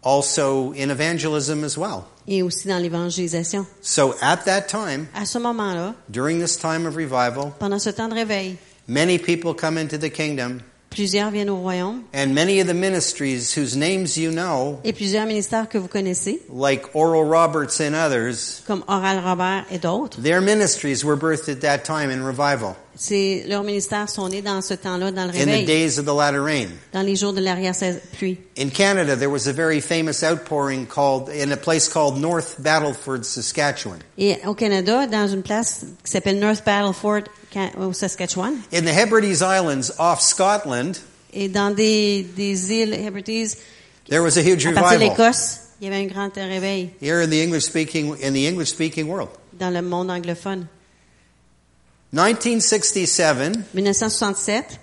Also 0.03 0.73
in 0.73 0.91
evangelism 0.91 1.65
as 1.65 1.77
well. 1.77 2.05
Et 2.27 2.43
aussi 2.43 2.69
dans 2.69 2.79
l'évangélisation. 2.81 3.67
So 3.83 4.15
at 4.23 4.45
that 4.45 4.69
time, 4.69 5.09
À 5.15 5.27
ce 5.27 5.39
moment-là, 5.39 5.95
during 6.11 6.41
this 6.41 6.57
time 6.57 6.87
of 6.87 6.97
revival, 6.97 7.53
pendant 7.59 7.79
ce 7.79 7.91
temps 7.91 8.09
de 8.09 8.15
réveil, 8.15 8.57
many 8.89 9.19
people 9.19 9.55
come 9.55 9.77
into 9.77 9.99
the 9.99 10.11
kingdom 10.11 10.63
plusieurs 10.91 11.31
viennent 11.31 11.51
au 11.51 11.57
royaume 11.57 12.03
and 12.13 12.35
many 12.35 12.61
of 12.61 12.67
the 12.67 12.75
ministries 12.75 13.55
whose 13.55 13.77
names 13.77 14.17
you 14.19 14.31
know, 14.31 14.81
et 14.85 14.93
plusieurs 14.93 15.27
ministères 15.27 15.69
que 15.69 15.79
vous 15.79 15.89
connaissez, 15.89 16.43
like 16.53 16.95
Oral 16.95 17.25
Roberts 17.25 17.81
and 17.81 17.95
others, 17.95 18.63
comme 18.67 18.85
Oral 18.89 19.21
Robert 19.25 19.65
et 19.71 19.79
d'autres, 19.79 20.21
their 20.21 20.41
ministries 20.41 21.05
were 21.05 21.17
birthed 21.17 21.49
at 21.49 21.61
that 21.61 21.85
time 21.85 22.11
in 22.11 22.23
revival, 22.25 22.77
c'est, 23.03 23.45
leurs 23.49 23.63
ministères 23.63 24.11
sont 24.11 24.29
nés 24.29 24.43
dans 24.43 24.61
ce 24.61 24.75
temps-là, 24.75 25.11
dans 25.11 25.25
le 25.25 25.31
in 25.31 25.33
the 25.33 25.47
réveil, 25.47 25.65
days 25.65 25.99
of 25.99 26.05
the 26.05 26.15
latter 26.15 26.39
rain. 26.43 26.69
dans 26.93 27.01
les 27.01 27.17
jours 27.17 27.33
de 27.33 27.41
l'arrière-pluie. 27.41 28.37
In 28.59 28.69
Canada, 28.69 29.17
there 29.17 29.31
was 29.31 29.49
a 29.49 29.53
very 29.55 29.81
famous 29.81 30.23
outpouring 30.23 30.87
called, 30.87 31.31
in 31.31 31.51
a 31.51 31.57
place 31.57 31.89
called 31.89 32.19
North 32.19 32.57
Battleford, 32.59 33.25
Saskatchewan. 33.25 34.01
Et 34.19 34.37
au 34.47 34.53
Canada, 34.55 35.07
dans 35.07 35.27
une 35.29 35.43
place 35.43 35.87
qui 36.05 36.11
s'appelle 36.11 36.39
North 36.39 36.63
Battleford, 36.65 37.23
Ca- 37.51 37.71
au 37.81 37.95
Saskatchewan, 37.95 38.53
In 38.71 38.83
the 38.83 38.93
Hebrides 38.95 39.41
Islands 39.41 39.91
off 39.99 40.21
Scotland, 40.21 40.99
et 41.33 41.49
dans 41.49 41.71
des, 41.75 42.23
des 42.37 42.71
îles 42.71 42.93
Hebrides, 42.93 43.57
there 44.11 44.21
was 44.23 44.37
a 44.37 44.43
huge 44.43 44.67
à 44.67 44.73
partir 44.73 44.99
de 44.99 45.05
revival 45.05 45.27
l'Écosse, 45.27 45.61
il 45.81 45.89
y 45.89 45.91
avait 45.91 46.05
un 46.05 46.07
grand 46.07 46.31
réveil 46.37 46.91
here 47.01 47.23
in 47.23 47.31
the 47.31 47.41
English 47.43 47.65
speaking, 47.65 48.15
in 48.23 48.33
the 48.35 48.47
English 48.47 48.69
speaking 48.69 49.07
world. 49.09 49.31
dans 49.59 49.71
le 49.71 49.81
monde 49.81 50.11
anglophone. 50.11 50.67
1967, 52.13 53.57
1967, 53.73 54.79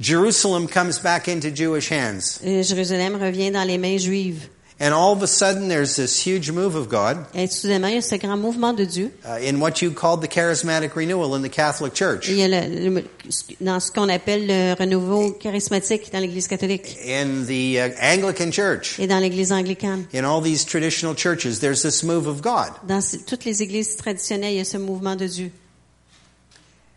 Jerusalem 0.00 0.68
comes 0.68 0.98
back 1.00 1.28
into 1.28 1.50
Jewish 1.50 1.88
hands. 1.90 2.40
euh, 2.44 2.62
Jérusalem 2.62 3.16
revient 3.16 3.50
dans 3.50 3.66
les 3.66 3.76
mains 3.78 3.98
juives. 3.98 4.48
And 4.82 4.94
all 4.94 5.12
of 5.12 5.22
a 5.22 5.26
sudden, 5.26 5.68
there's 5.68 5.96
this 5.96 6.18
huge 6.26 6.50
move 6.50 6.74
of 6.74 6.88
God 6.88 7.18
Et 7.34 7.48
soudainement, 7.52 7.88
il 7.88 7.96
y 7.96 7.98
a 7.98 8.00
ce 8.00 8.14
grand 8.16 8.38
mouvement 8.38 8.72
de 8.72 8.86
Dieu. 8.86 9.10
uh, 9.26 9.34
in 9.46 9.60
what 9.60 9.82
you 9.82 9.90
called 9.90 10.22
the 10.22 10.26
charismatic 10.26 10.94
renewal 10.96 11.34
in 11.34 11.42
the 11.42 11.50
Catholic 11.50 11.92
Church. 11.92 12.28
Il 12.30 12.36
y 12.38 12.42
a 12.44 12.48
le- 12.48 12.88
le- 12.88 13.04
dans 13.60 13.78
ce 13.78 13.90
qu'on 13.92 14.08
appelle 14.08 14.46
le 14.46 14.72
renouveau 14.72 15.32
charismatique 15.32 16.10
dans 16.10 16.18
l'Église 16.20 16.48
catholique 16.48 16.96
In 17.06 17.44
the 17.46 17.76
uh, 17.76 17.92
Anglican 18.00 18.50
Church, 18.50 18.98
et 18.98 19.06
dans 19.06 19.18
l'Église 19.20 19.52
anglicane. 19.52 20.06
in 20.14 20.24
all 20.24 20.40
these 20.40 20.64
traditional 20.64 21.14
churches, 21.14 21.58
there's 21.60 21.82
this 21.82 22.02
move 22.02 22.26
of 22.26 22.40
God. 22.40 22.70
Dans 22.88 23.02
toutes 23.26 23.44
les 23.44 23.62
églises 23.62 23.96
traditionnelles, 23.96 24.52
il 24.54 24.56
y 24.56 24.60
a 24.60 24.64
ce 24.64 24.78
mouvement 24.78 25.14
de 25.14 25.26
Dieu. 25.26 25.52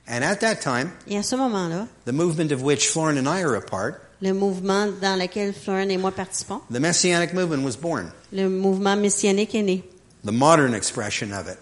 And 0.07 0.21
at 0.23 0.37
that 0.37 0.55
time, 0.61 0.89
Et 1.09 1.17
à 1.17 1.23
ce 1.23 1.35
moment-là, 1.35 1.87
the 2.05 2.13
movement 2.13 2.51
of 2.53 2.61
which 2.61 2.87
Florin 2.87 3.17
and 3.17 3.27
I 3.27 3.41
are 3.43 3.55
a 3.55 3.61
part, 3.61 3.99
le 4.23 4.31
mouvement 4.33 4.87
dans 5.01 5.15
lequel 5.19 5.53
Florent 5.53 5.89
et 5.89 5.97
moi 5.97 6.11
participons, 6.11 6.61
the 6.71 6.79
Messianic 6.79 7.33
movement 7.33 7.63
was 7.65 7.75
born. 7.75 8.11
le 8.31 8.47
mouvement 8.49 8.95
messianique 8.95 9.53
est 9.53 9.61
né. 9.63 9.83
The 10.25 10.31
modern 10.31 10.73
expression 10.73 11.33
of 11.33 11.49
it. 11.49 11.57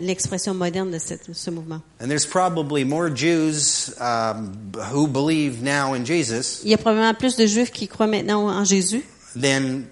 L'expression 0.00 0.54
moderne 0.54 0.92
de 0.92 0.98
cette- 1.00 1.34
ce 1.34 1.50
mouvement. 1.50 1.80
And 2.00 2.06
there's 2.06 2.24
probably 2.26 2.84
more 2.84 3.10
Jews 3.12 3.92
um, 4.00 4.52
who 4.92 5.08
believe 5.08 5.60
now 5.64 5.94
in 5.94 6.04
Jesus 6.04 6.60
Il 6.62 6.70
y 6.70 6.74
a 6.74 6.78
probablement 6.78 7.12
plus 7.14 7.34
de 7.34 7.44
Juifs 7.46 7.72
qui 7.72 7.88
croient 7.88 8.06
maintenant 8.06 8.46
en 8.48 8.64
Jésus 8.64 9.02
than 9.34 9.82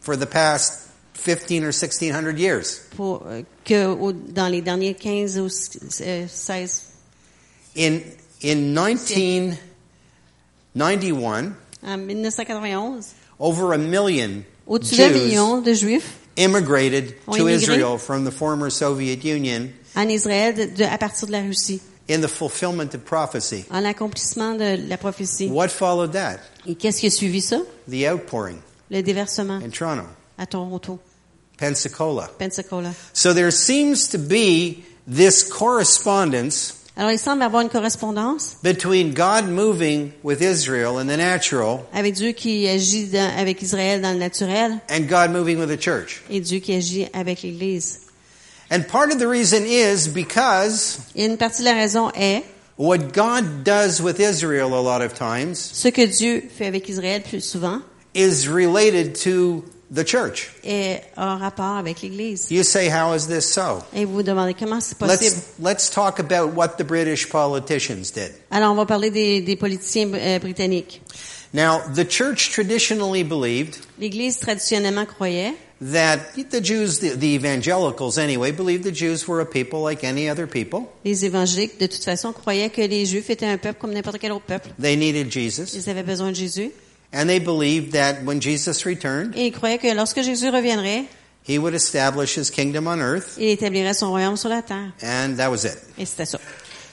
for 0.00 0.16
the 0.18 0.26
past 0.26 0.88
15 1.14 1.62
or 1.64 1.72
1600 1.72 2.36
years. 2.36 2.80
pour, 2.96 3.22
euh, 3.28 3.42
que 3.64 3.94
dans 4.32 4.48
les 4.48 4.60
derniers 4.60 4.94
15 4.94 5.38
ou 5.38 5.46
euh, 6.00 6.26
16. 6.28 6.82
In, 7.76 8.00
in 8.42 8.56
1991, 10.74 11.52
En 11.82 11.98
1991, 11.98 13.14
over 13.38 13.72
a 13.72 13.78
million 13.78 14.42
au-dessus 14.66 14.96
d'un 14.96 15.08
Jews 15.08 15.14
million 15.26 15.60
de 15.62 15.72
Juifs 15.74 16.04
immigrated 16.36 17.14
to. 17.46 17.48
Israel 17.48 17.98
from 17.98 18.24
the 18.24 18.30
former 18.32 18.70
Soviet 18.70 19.24
Union 19.24 19.70
en 19.96 20.08
Israël 20.08 20.54
de- 20.54 20.66
de- 20.66 20.84
à 20.84 20.98
partir 20.98 21.26
de 21.26 21.32
la 21.32 21.40
Russie, 21.42 21.80
in 22.08 22.20
the 22.20 22.28
fulfillment 22.28 22.94
of 22.94 23.04
prophecy. 23.04 23.64
en 23.70 23.84
de 24.56 24.76
la 24.88 24.96
prophétie. 24.96 25.48
What 25.50 25.68
followed 25.70 26.12
that? 26.12 26.38
Et 26.66 26.74
qu'est-ce 26.74 27.00
qui 27.00 27.06
a 27.06 27.10
suivi 27.10 27.40
ça? 27.40 27.58
The 27.90 28.06
outpouring 28.10 28.58
Le 28.90 29.02
déversement 29.02 29.60
in 29.62 29.70
Toronto, 29.70 30.06
à 30.38 30.46
Toronto, 30.46 30.98
Pensacola. 31.58 32.28
Pensacola. 32.38 32.92
So 33.12 33.32
there 33.34 33.50
seems 33.50 34.08
to 34.08 34.18
be 34.18 34.84
this 35.06 35.42
correspondence 35.44 36.72
Alors, 37.00 37.12
il 37.12 37.18
semble 37.18 37.42
avoir 37.42 37.62
une 37.62 37.68
correspondance 37.68 38.56
between 38.64 39.14
God 39.14 39.48
moving 39.48 40.10
with 40.24 40.40
Israel 40.42 40.98
in 40.98 41.06
the 41.06 41.16
natural 41.16 41.84
avec 41.94 42.14
Dieu 42.14 42.32
qui 42.32 42.66
agit 42.68 43.06
dans- 43.06 43.38
avec 43.38 43.62
Israël 43.62 44.00
dans 44.02 44.10
le 44.12 44.18
naturel 44.18 44.80
and 44.90 45.02
God 45.08 45.30
moving 45.30 45.58
with 45.60 45.68
the 45.68 45.80
church. 45.80 46.22
et 46.28 46.40
Dieu 46.40 46.58
qui 46.58 46.74
agit 46.74 47.06
avec 47.12 47.42
l'Église. 47.42 48.00
And 48.72 48.80
part 48.88 49.12
of 49.12 49.18
the 49.18 49.28
reason 49.28 49.64
is 49.64 50.08
because 50.08 50.98
Et 51.14 51.24
une 51.24 51.36
partie 51.36 51.60
de 51.62 51.66
la 51.66 51.74
raison 51.74 52.10
est 52.16 52.42
what 52.76 52.98
God 53.14 53.62
does 53.64 54.00
with 54.02 54.18
Israel 54.18 54.74
a 54.74 54.82
lot 54.82 55.00
of 55.00 55.14
times 55.14 55.56
ce 55.72 55.86
que 55.88 56.04
Dieu 56.04 56.42
fait 56.58 56.66
avec 56.66 56.88
Israël 56.88 57.22
plus 57.22 57.42
souvent 57.44 57.80
is 58.14 58.48
related 58.48 59.14
to 59.14 59.62
the 59.94 60.04
church. 60.06 60.50
est 60.64 61.02
en 61.16 61.38
rapport 61.38 61.76
avec 61.76 62.02
l'Église. 62.02 62.50
You 62.50 62.62
say, 62.62 62.88
how 62.88 63.14
is 63.14 63.26
this 63.26 63.46
so? 63.46 63.82
Et 63.94 64.04
vous 64.04 64.14
vous 64.14 64.22
demandez 64.22 64.54
comment 64.54 64.80
c'est 64.80 64.98
possible? 64.98 65.22
Let's, 65.22 65.52
let's 65.60 65.90
talk 65.90 66.18
about 66.20 66.54
what 66.54 66.76
the 66.78 66.84
British 66.84 67.28
politicians 67.28 68.10
did. 68.12 68.32
Alors, 68.50 68.72
on 68.72 68.76
va 68.76 68.86
parler 68.86 69.10
des, 69.10 69.40
des 69.40 69.56
politiciens 69.56 70.12
euh, 70.14 70.38
britanniques. 70.38 71.02
Now, 71.54 71.80
the 71.94 72.04
church 72.04 72.50
traditionally 72.50 73.24
believed 73.24 73.78
L'Église 73.98 74.38
traditionnellement 74.38 75.06
croyait 75.06 75.54
that 75.80 76.18
the 76.50 76.60
Jews, 76.60 76.98
the, 76.98 77.16
the 77.16 77.34
evangelicals 77.34 78.18
anyway, 78.18 78.50
believed 78.50 78.84
the 78.84 78.92
Jews 78.92 79.26
were 79.26 79.40
a 79.40 79.46
people 79.46 79.80
like 79.80 80.04
any 80.04 80.28
other 80.28 80.46
people. 80.46 80.90
Les 81.04 81.24
évangéliques, 81.24 81.78
de 81.80 81.86
toute 81.86 82.04
façon, 82.04 82.32
croyaient 82.32 82.68
que 82.68 82.82
les 82.82 83.06
Juifs 83.06 83.30
étaient 83.30 83.46
un 83.46 83.56
peuple 83.58 83.78
comme 83.80 83.92
n'importe 83.92 84.18
quel 84.18 84.32
autre 84.32 84.44
peuple. 84.44 84.68
They 84.80 84.96
needed 84.96 85.30
Jesus. 85.32 85.74
Ils 85.74 85.88
avaient 85.88 86.02
besoin 86.02 86.30
de 86.30 86.36
Jésus. 86.36 86.70
And 87.12 87.28
they 87.28 87.38
believed 87.38 87.92
that 87.92 88.22
when 88.24 88.40
Jesus 88.40 88.84
returned, 88.84 89.34
Et 89.36 89.46
ils 89.46 89.52
croyaient 89.52 89.78
que 89.78 89.94
lorsque 89.94 90.20
Jésus 90.22 90.50
reviendrait, 90.50 91.04
he 91.48 91.58
would 91.58 91.74
establish 91.74 92.36
his 92.36 92.50
kingdom 92.50 92.86
on 92.86 93.00
earth, 93.00 93.36
il 93.38 93.48
établirait 93.48 93.94
son 93.94 94.10
royaume 94.10 94.36
sur 94.36 94.50
la 94.50 94.60
terre. 94.62 94.92
and 95.02 95.36
that 95.38 95.50
was 95.50 95.64
it. 95.64 95.78
Et 95.98 96.04
c'était 96.04 96.26
ça. 96.26 96.38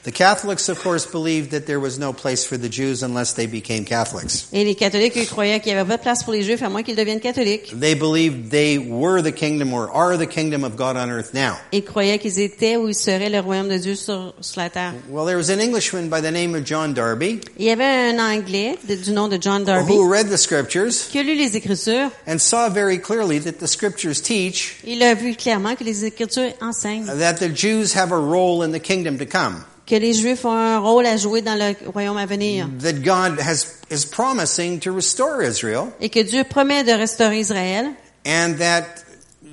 The 0.06 0.12
Catholics, 0.12 0.68
of 0.68 0.80
course, 0.84 1.04
believed 1.04 1.50
that 1.50 1.66
there 1.66 1.80
was 1.80 1.98
no 1.98 2.12
place 2.12 2.46
for 2.46 2.56
the 2.56 2.68
Jews 2.68 3.02
unless 3.02 3.32
they 3.34 3.48
became 3.48 3.84
Catholics. 3.84 4.46
Et 4.52 4.62
les 4.64 4.76
catholiques, 4.76 5.16
ils 5.16 5.26
croyaient 5.26 5.58
qu'il 5.58 5.72
n'y 5.72 5.78
avait 5.80 5.88
pas 5.88 5.96
de 5.96 6.02
place 6.02 6.22
pour 6.22 6.32
les 6.32 6.44
Juifs 6.44 6.62
à 6.62 6.68
moins 6.70 6.84
qu'ils 6.84 6.94
deviennent 6.94 7.18
catholiques. 7.18 7.74
They 7.76 7.96
believed 7.96 8.50
they 8.50 8.78
were 8.78 9.20
the 9.20 9.32
kingdom 9.32 9.72
or 9.74 9.90
are 9.92 10.16
the 10.16 10.28
kingdom 10.28 10.62
of 10.62 10.76
God 10.76 10.96
on 10.96 11.10
earth 11.10 11.34
now. 11.34 11.56
Ils 11.72 11.82
croyaient 11.84 12.20
qu'ils 12.20 12.38
étaient 12.38 12.76
ou 12.76 12.86
ils 12.86 12.94
seraient 12.94 13.28
le 13.30 13.40
royaume 13.40 13.68
de 13.68 13.78
Dieu 13.78 13.96
sur, 13.96 14.32
sur 14.40 14.60
la 14.60 14.70
terre. 14.70 14.94
Well, 15.10 15.26
there 15.26 15.36
was 15.36 15.50
an 15.50 15.58
Englishman 15.58 16.08
by 16.08 16.20
the 16.20 16.30
name 16.30 16.54
of 16.54 16.62
John 16.64 16.94
Darby 16.94 17.40
Il 17.58 17.64
y 17.66 17.70
avait 17.70 17.84
un 18.14 18.20
Anglais 18.20 18.78
de- 18.88 18.94
du 18.94 19.10
nom 19.10 19.26
de 19.26 19.38
John 19.42 19.64
Darby 19.64 19.92
who 19.92 20.08
read 20.08 20.28
the 20.30 20.38
scriptures 20.38 21.08
qui 21.10 21.18
a 21.18 21.24
lu 21.24 21.34
les 21.34 21.56
Écritures. 21.56 22.12
and 22.28 22.38
saw 22.38 22.68
very 22.70 23.00
clearly 23.00 23.40
that 23.40 23.58
the 23.58 23.66
scriptures 23.66 24.20
teach 24.22 24.76
Il 24.84 25.02
a 25.02 25.14
vu 25.14 25.34
clairement 25.34 25.74
que 25.74 25.82
les 25.82 26.04
Écritures 26.04 26.52
enseignent 26.60 27.06
that 27.18 27.40
the 27.40 27.48
Jews 27.52 27.92
have 27.96 28.12
a 28.12 28.16
role 28.20 28.62
in 28.64 28.70
the 28.70 28.78
kingdom 28.80 29.18
to 29.18 29.26
come. 29.26 29.64
Que 29.86 29.94
les 29.94 30.12
Juifs 30.14 30.44
ont 30.44 30.52
un 30.52 30.78
rôle 30.78 31.06
à 31.06 31.16
jouer 31.16 31.42
dans 31.42 31.54
le 31.54 31.74
royaume 31.90 32.16
à 32.16 32.26
venir. 32.26 32.68
That 32.80 32.94
God 33.04 33.40
has, 33.40 33.80
is 33.90 34.04
promising 34.04 34.80
to 34.80 34.92
restore 34.92 35.42
Israel 35.42 35.88
et 36.00 36.10
que 36.10 36.20
Dieu 36.20 36.44
promet 36.44 36.84
de 36.84 36.92
restaurer 36.92 37.38
Israël. 37.40 37.92
and 38.26 38.58
that 38.58 39.05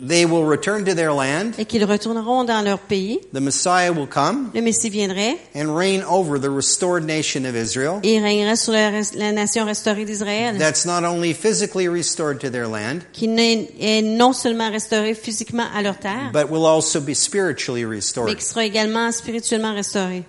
they 0.08 0.26
will 0.26 0.46
return 0.46 0.84
to 0.86 0.94
their 0.94 1.14
land. 1.14 1.54
et 1.58 1.66
qu'ils 1.66 1.86
retourneront 1.86 2.44
dans 2.44 2.62
leur 2.64 2.80
pays. 2.80 3.20
The 3.34 3.40
Messiah 3.40 3.92
will 3.92 4.08
come 4.08 4.50
Le 4.54 4.62
Messie 4.62 4.90
viendrait 4.90 5.38
and 5.56 5.76
reign 5.76 6.04
over 6.10 6.40
the 6.40 6.50
restored 6.50 7.04
nation 7.06 7.46
of 7.46 7.56
Israel. 7.56 8.00
et 8.04 8.16
il 8.16 8.22
régnerait 8.24 8.56
sur 8.56 8.74
la, 8.74 9.32
nation 9.32 9.66
restaurée 9.66 10.06
d'Israël, 10.06 10.58
That's 10.58 10.86
not 10.86 11.04
only 11.04 11.34
physically 11.34 11.88
restored 11.88 12.40
to 12.40 12.50
their 12.50 12.68
land, 12.68 13.00
qui 13.14 13.28
n'est- 13.28 13.70
est 13.80 14.02
non 14.02 14.34
seulement 14.34 14.70
restaurée 14.70 15.14
physiquement 15.16 15.68
à 15.76 15.82
leur 15.82 15.98
terre, 16.00 16.32
but 16.34 16.50
will 16.50 16.66
also 16.66 17.00
be 17.00 17.14
spiritually 17.14 17.84
mais 17.86 17.96
restored. 17.96 18.36
qui 18.36 18.44
sera 18.46 18.66
également 18.66 19.12
spirituellement 19.12 19.74
restaurée. 19.74 20.24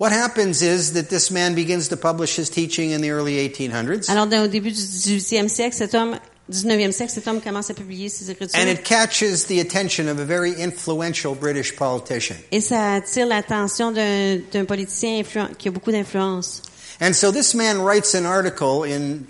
What 0.00 0.12
happens 0.12 0.62
is 0.62 0.92
that 0.92 1.08
this 1.08 1.30
man 1.32 1.54
begins 1.56 1.88
to 1.88 1.96
publish 1.96 2.38
his 2.38 2.48
teaching 2.48 2.92
in 2.92 3.00
the 3.00 3.10
early 3.10 3.36
1800s, 3.36 4.08
Alors, 4.08 4.26
au 4.44 4.46
début 4.46 4.70
du 4.70 4.78
18e 4.80 5.48
siècle, 5.48 5.74
cet 5.74 5.94
homme, 5.96 6.16
19e 6.50 6.92
siècle, 6.92 7.12
cet 7.12 7.26
homme 7.28 7.40
commence 7.40 7.70
à 7.70 7.74
publier 7.74 8.08
ses 8.08 8.30
écritures. 8.30 8.58
and 8.58 8.68
it 8.68 8.82
catches 8.82 9.46
the 9.46 9.60
attention 9.60 10.08
of 10.08 10.18
a 10.18 10.24
very 10.24 10.52
influential 10.62 11.34
British 11.34 11.74
politician. 11.76 12.36
Et 12.50 12.60
ça 12.60 12.94
attire 12.94 13.26
l'attention 13.26 13.92
d'un 13.92 14.64
politicien 14.64 15.22
qui 15.58 15.68
a 15.68 15.70
beaucoup 15.70 15.92
d'influence. 15.92 16.62
And 17.00 17.12
so 17.12 17.30
this 17.30 17.54
man 17.54 17.78
writes 17.82 18.14
an 18.14 18.24
article 18.24 18.84
in 18.84 19.24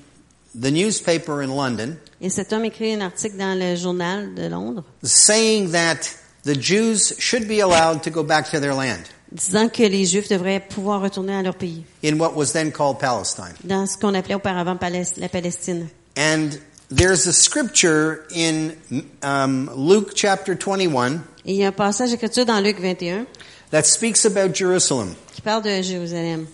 the 0.55 0.71
newspaper 0.71 1.43
in 1.43 1.49
London 1.55 1.97
Et 2.21 2.31
cet 2.31 2.53
homme 2.53 2.65
écrit 2.65 2.95
un 2.95 3.01
article 3.03 3.37
dans 3.37 3.59
le 3.59 3.77
journal 3.77 4.35
de 4.35 4.49
Londres 4.49 4.83
saying 5.05 5.71
that 5.73 6.17
the 6.45 6.55
Jews 6.59 7.15
should 7.19 7.47
be 7.47 7.61
allowed 7.61 8.03
to 8.03 8.11
go 8.11 8.23
back 8.25 8.51
to 8.51 8.59
their 8.59 8.75
land 8.75 9.05
disant 9.31 9.69
que 9.69 9.83
les 9.83 10.07
Juifs 10.07 10.29
devraient 10.31 10.61
pouvoir 10.61 11.03
retourner 11.03 11.35
à 11.35 11.43
leur 11.43 11.55
pays, 11.55 11.85
in 12.03 12.19
what 12.19 12.33
was 12.35 12.53
then 12.53 12.73
called 12.73 12.99
Palestine. 12.99 13.53
dans 13.65 13.87
ce 13.87 13.99
qu'on 13.99 14.15
appelait 14.15 14.35
auparavant 14.35 14.77
la 15.19 15.29
Palestine. 15.29 15.89
And 16.17 16.51
there's 16.91 17.27
a 17.27 17.33
scripture 17.33 18.27
in 18.35 18.77
um, 19.23 19.71
Luke 19.75 20.13
chapter 20.15 20.55
21 20.55 21.23
Et 21.45 21.53
il 21.53 21.57
y 21.57 21.65
a 21.65 21.69
un 21.69 21.73
passage 21.73 22.11
d'écriture 22.11 22.45
dans 22.45 22.61
Luc 22.61 22.79
21 22.81 23.27
that 23.71 23.85
speaks 23.85 24.25
about 24.25 24.55
Jerusalem. 24.55 25.15
qui 25.35 25.41
parle 25.43 25.63
de 25.63 25.83
Jérusalem. 25.83 26.47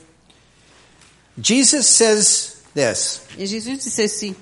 Jesus 1.40 1.86
says 1.86 2.56
this. 2.74 3.20
Et 3.38 3.46
Jésus 3.46 3.76
dit 3.76 3.90
ceci. 3.90 4.34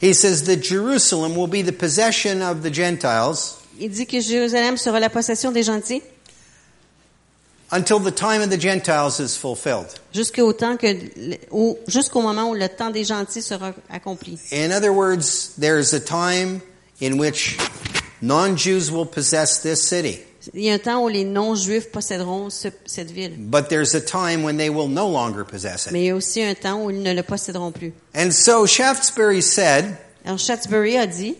He 0.00 0.12
says 0.14 0.44
that 0.44 0.56
Jerusalem 0.62 1.36
will 1.36 1.46
be 1.46 1.62
the 1.62 1.72
possession 1.72 2.42
of 2.42 2.62
the 2.62 2.70
Gentiles 2.72 3.58
Il 3.78 3.90
dit 3.90 4.06
que 4.06 4.20
Jérusalem 4.20 4.76
sera 4.76 4.98
la 5.00 5.08
possession 5.08 5.52
des 5.52 5.62
gentils 5.62 6.02
until 7.72 7.98
the 7.98 8.10
time 8.12 8.42
of 8.42 8.50
the 8.50 8.58
Gentiles 8.60 9.18
is 9.18 9.36
fulfilled. 9.36 9.88
jusqu'au 10.12 10.52
temps 10.52 10.76
que, 10.76 10.86
au- 11.50 11.78
jusqu'au 11.88 12.20
moment 12.22 12.50
où 12.50 12.54
le 12.54 12.68
temps 12.68 12.90
des 12.90 13.04
gentils 13.04 13.42
sera 13.42 13.72
accompli. 13.90 14.38
In 14.52 14.70
other 14.72 14.90
words, 14.92 15.52
there 15.58 15.78
is 15.80 15.92
a 15.94 16.00
time 16.00 16.60
in 17.00 17.18
which 17.18 17.56
non-Jews 18.20 18.90
will 18.92 19.06
possess 19.06 19.60
this 19.62 19.82
city, 19.82 20.20
Il 20.54 20.62
y 20.62 20.70
a 20.70 20.74
un 20.74 20.78
temps 20.78 21.02
où 21.04 21.08
les 21.08 21.24
non-juifs 21.24 21.90
posséderont 21.92 22.50
ce- 22.50 22.68
cette 22.84 23.10
ville. 23.10 23.34
but 23.38 23.68
there's 23.68 23.94
a 23.94 24.00
time 24.00 24.42
when 24.44 24.56
they 24.56 24.68
will 24.68 24.88
no 24.88 25.08
longer 25.08 25.44
possess 25.44 25.86
it. 25.86 25.92
Mais 25.92 26.00
il 26.02 26.06
y 26.06 26.10
a 26.10 26.16
aussi 26.16 26.42
un 26.42 26.54
temps 26.54 26.82
où 26.84 26.90
ils 26.90 27.00
ne 27.02 27.12
le 27.14 27.22
posséderont 27.22 27.70
plus. 27.72 27.92
And 28.14 28.30
so 28.32 28.66
Shaftesbury 28.66 29.40
said 29.42 29.96
Alors 30.24 30.38
Shaftesbury 30.38 30.96
a 30.96 31.06
dit 31.06 31.36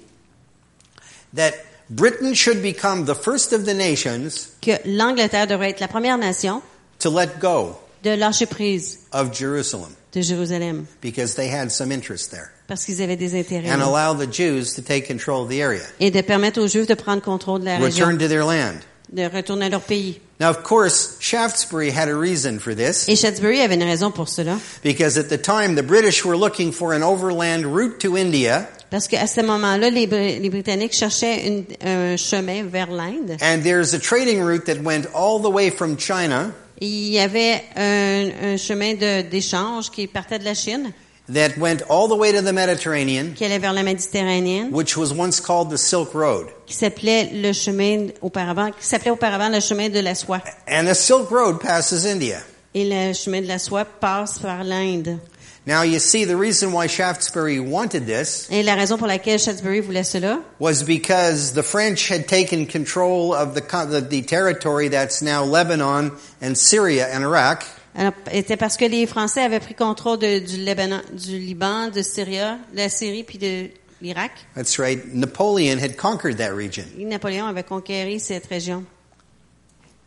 that 1.34 1.52
Britain 1.90 2.34
should 2.34 2.62
become 2.62 3.04
the 3.04 3.14
first 3.14 3.52
of 3.52 3.64
the 3.64 3.74
nations 3.74 4.48
que 4.60 4.78
l'Angleterre 4.84 5.46
devrait 5.46 5.70
être 5.70 5.80
la 5.80 5.88
première 5.88 6.18
nation 6.18 6.62
to 6.98 7.10
let 7.10 7.38
go 7.40 7.76
de 8.02 8.10
lâcher 8.10 8.46
prise 8.46 8.98
of 9.12 9.32
Jerusalem 9.32 9.94
de 10.12 10.22
Jérusalem 10.22 10.86
because 11.00 11.34
they 11.34 11.48
had 11.48 11.70
some 11.70 11.92
interest 11.92 12.30
there 12.30 12.50
parce 12.66 12.84
qu'ils 12.84 13.02
avaient 13.02 13.16
des 13.16 13.34
intérêts 13.34 13.70
and 13.70 13.82
allow 13.82 14.14
the 14.14 14.30
Jews 14.30 14.74
to 14.74 14.82
take 14.82 15.06
control 15.06 15.42
of 15.42 15.48
the 15.48 15.60
area, 15.60 15.82
et 16.00 16.10
de 16.10 16.22
permettre 16.22 16.60
aux 16.60 16.68
Juifs 16.68 16.86
de 16.86 16.94
prendre 16.94 17.22
contrôle 17.22 17.60
de 17.60 17.66
la 17.66 17.78
région, 17.78 18.06
return 18.06 18.18
to 18.18 18.28
their 18.28 18.44
land. 18.44 18.80
de 19.12 19.26
retourner 19.26 19.66
à 19.66 19.68
leur 19.68 19.82
pays. 19.82 20.20
Now, 20.40 20.50
of 20.50 20.62
course, 20.64 21.16
Shaftesbury 21.20 21.90
had 21.90 22.08
a 22.08 22.16
reason 22.16 22.58
for 22.58 22.74
this 22.74 23.08
Et 23.08 23.14
Shaftesbury 23.14 23.60
avait 23.60 23.74
une 23.74 23.82
raison 23.82 24.10
pour 24.10 24.28
cela 24.28 24.58
because 24.82 25.18
at 25.18 25.28
the 25.28 25.40
time 25.40 25.76
the 25.76 25.82
British 25.82 26.24
were 26.24 26.36
looking 26.36 26.72
for 26.72 26.94
an 26.94 27.02
overland 27.02 27.66
route 27.66 28.00
to 28.00 28.16
India 28.16 28.66
parce 28.92 29.08
qu'à 29.08 29.26
ce 29.26 29.40
moment-là, 29.40 29.90
les, 29.90 30.06
les 30.38 30.50
Britanniques 30.50 30.92
cherchaient 30.92 31.48
une- 31.48 31.64
un 31.84 32.16
chemin 32.16 32.62
vers 32.62 32.90
l'Inde. 32.92 33.36
and 33.42 33.62
there's 33.64 33.92
a 33.94 33.98
trading 33.98 34.40
route 34.40 34.64
that 34.66 34.76
went 34.84 35.06
all 35.14 35.40
the 35.42 35.50
way 35.52 35.70
from 35.70 35.96
China 35.98 36.52
Il 36.80 37.08
y 37.10 37.18
avait 37.18 37.62
un, 37.76 38.52
un 38.54 38.56
chemin 38.56 38.94
d'échange 38.94 39.90
qui 39.90 40.06
partait 40.06 40.38
de 40.38 40.44
la 40.44 40.54
Chine, 40.54 40.92
that 41.32 41.56
went 41.56 41.78
all 41.88 42.08
the 42.08 42.16
way 42.18 42.32
to 42.32 42.42
the 42.42 42.52
Mediterranean, 42.52 43.34
qui 43.36 43.44
allait 43.44 43.60
vers 43.60 43.72
la 43.72 43.82
Méditerranée, 43.84 44.64
which 44.72 44.96
was 44.96 45.12
once 45.16 45.40
called 45.40 45.70
the 45.70 45.76
Silk 45.78 46.12
Road. 46.12 46.46
qui 46.66 46.74
s'appelait 46.74 47.30
le 47.32 47.52
chemin 47.52 48.08
auparavant, 48.20 48.70
qui 48.72 48.84
s'appelait 48.86 49.12
auparavant 49.12 49.48
le 49.48 49.60
chemin 49.60 49.88
de 49.88 50.00
la 50.00 50.14
soie. 50.16 50.40
And 50.68 50.84
the 50.86 50.94
Silk 50.94 51.28
Road 51.30 51.60
passes 51.60 52.04
India. 52.04 52.38
Et 52.74 52.84
le 52.88 53.12
chemin 53.12 53.40
de 53.42 53.46
la 53.48 53.58
soie 53.58 53.84
passe 53.84 54.38
par 54.40 54.64
l'Inde. 54.64 55.18
Now 55.64 55.82
you 55.82 56.00
see 56.00 56.24
the 56.24 56.36
reason 56.36 56.72
why 56.72 56.88
Shaftesbury 56.88 57.60
wanted 57.60 58.04
this 58.04 58.48
Et 58.50 58.64
la 58.64 58.74
raison 58.74 58.98
pour 58.98 59.06
laquelle 59.06 59.38
Shaftesbury 59.38 59.80
voulait 59.80 60.04
cela, 60.04 60.42
was 60.58 60.82
because 60.82 61.52
the 61.52 61.62
French 61.62 62.08
had 62.08 62.26
taken 62.26 62.66
control 62.66 63.32
of 63.32 63.54
the, 63.54 63.60
the, 63.60 64.00
the 64.00 64.22
territory 64.22 64.88
that's 64.88 65.22
now 65.22 65.44
Lebanon 65.44 66.10
and 66.40 66.56
Syria 66.56 67.06
and 67.12 67.22
Iraq. 67.22 67.64
alors, 67.94 68.12
était 68.32 68.56
parce 68.56 68.76
que 68.76 68.86
les 68.86 69.06
Français 69.06 69.42
avaient 69.42 69.60
pris 69.60 69.74
contrôle 69.74 70.18
de- 70.18 70.40
du, 70.40 70.56
Liban, 70.56 71.00
du 71.12 71.38
Liban, 71.38 71.90
de 71.90 72.02
Syrie, 72.02 72.58
la 72.74 72.88
Syrie 72.88 73.22
puis 73.22 73.38
de 73.38 73.70
l'Irak. 74.00 74.32
That's 74.56 74.80
right. 74.80 75.14
Napoleon 75.14 75.78
had 75.78 75.96
conquered 75.96 76.38
that 76.38 76.54
region. 76.54 76.86
Et 76.98 77.04
Napoléon 77.04 77.46
avait 77.46 77.62
conquéri 77.62 78.18
cette 78.18 78.46
région. 78.46 78.84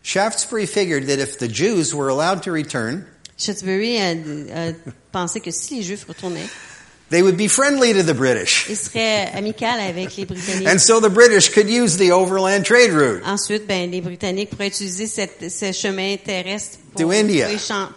Shaftesbury 0.03 0.65
figured 0.65 1.07
that 1.07 1.19
if 1.19 1.39
the 1.39 1.47
Jews 1.47 1.95
were 1.95 2.09
allowed 2.09 2.43
to 2.43 2.51
return, 2.51 3.05
Shaftesbury 3.37 3.97
a, 3.99 4.11
a 4.11 4.73
pensé 5.11 5.39
que 5.41 5.51
si 5.51 5.77
les 5.77 5.83
Juifs 5.83 6.05
retournaient, 6.07 6.47
they 7.09 7.21
would 7.21 7.37
be 7.37 7.47
friendly 7.47 7.93
to 7.93 8.01
the 8.03 8.15
British. 8.15 8.65
ils 8.69 8.77
seraient 8.77 9.29
amicaux 9.35 9.65
avec 9.65 10.15
les 10.17 10.25
Britanniques. 10.25 10.67
And 10.67 10.79
so 10.79 10.99
the 10.99 11.09
British 11.09 11.49
could 11.49 11.69
use 11.69 11.97
the 11.97 12.11
overland 12.11 12.63
trade 12.63 12.91
route. 12.91 13.21
Ensuite, 13.25 13.67
ben, 13.67 13.91
les 13.91 14.01
Britanniques 14.01 14.51
pourraient 14.51 14.67
utiliser 14.69 15.07
cette, 15.07 15.51
ce 15.51 15.71
chemin 15.71 16.17
terrestre 16.17 16.77
To 16.97 17.03
pour, 17.03 17.11
India. 17.11 17.47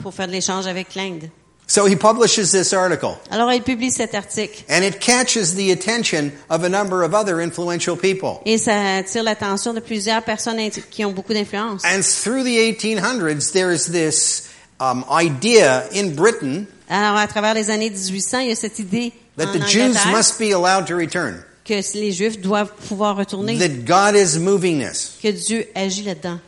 pour 0.02 0.12
faire 0.12 0.26
de 0.26 0.32
l'échange 0.32 0.66
avec 0.66 0.94
l'Inde. 0.94 1.30
So 1.70 1.84
he 1.86 1.96
publishes 1.96 2.50
this 2.50 2.72
article. 2.72 3.18
Alors, 3.30 3.52
il 3.52 3.62
publie 3.62 3.90
cet 3.90 4.14
article. 4.14 4.64
And 4.70 4.82
it 4.82 5.00
catches 5.00 5.54
the 5.54 5.70
attention 5.70 6.32
of 6.48 6.64
a 6.64 6.68
number 6.68 7.02
of 7.02 7.12
other 7.12 7.40
influential 7.42 7.94
people. 7.94 8.40
Et 8.46 8.56
ça 8.56 8.96
attire 8.96 9.22
l'attention 9.22 9.74
de 9.74 9.80
plusieurs 9.80 10.22
personnes 10.22 10.58
qui 10.90 11.04
ont 11.04 11.12
beaucoup 11.12 11.34
d'influence. 11.34 11.82
And 11.84 12.00
through 12.02 12.42
the 12.44 12.56
1800s, 12.56 13.52
there 13.52 13.70
is 13.70 13.84
this 13.92 14.47
um, 14.80 15.04
idea 15.10 15.84
in 15.94 16.10
Britain 16.14 16.66
Alors, 16.88 17.16
à 17.18 17.26
travers 17.26 17.54
les 17.54 17.70
années 17.70 17.90
1800, 17.90 18.38
il 18.40 18.48
y 18.48 18.52
a 18.52 18.56
cette 18.56 18.78
idée 18.78 19.12
en 19.38 19.44
that 19.44 19.52
the 19.58 19.62
Jews 19.68 19.82
Angleterre 19.90 20.12
must 20.12 20.38
be 20.38 20.52
allowed 20.52 20.86
to 20.86 20.94
return. 20.96 21.42
que 21.64 21.74
les 21.94 22.12
Juifs 22.12 22.40
doivent 22.40 22.72
pouvoir 22.88 23.16
retourner, 23.16 23.58
That 23.58 23.84
God 23.84 24.16
is 24.16 24.38
moving 24.38 24.78
this. 24.80 25.18
que 25.22 25.30
Dieu 25.30 25.66
agit 25.74 26.02
là-dedans. 26.04 26.40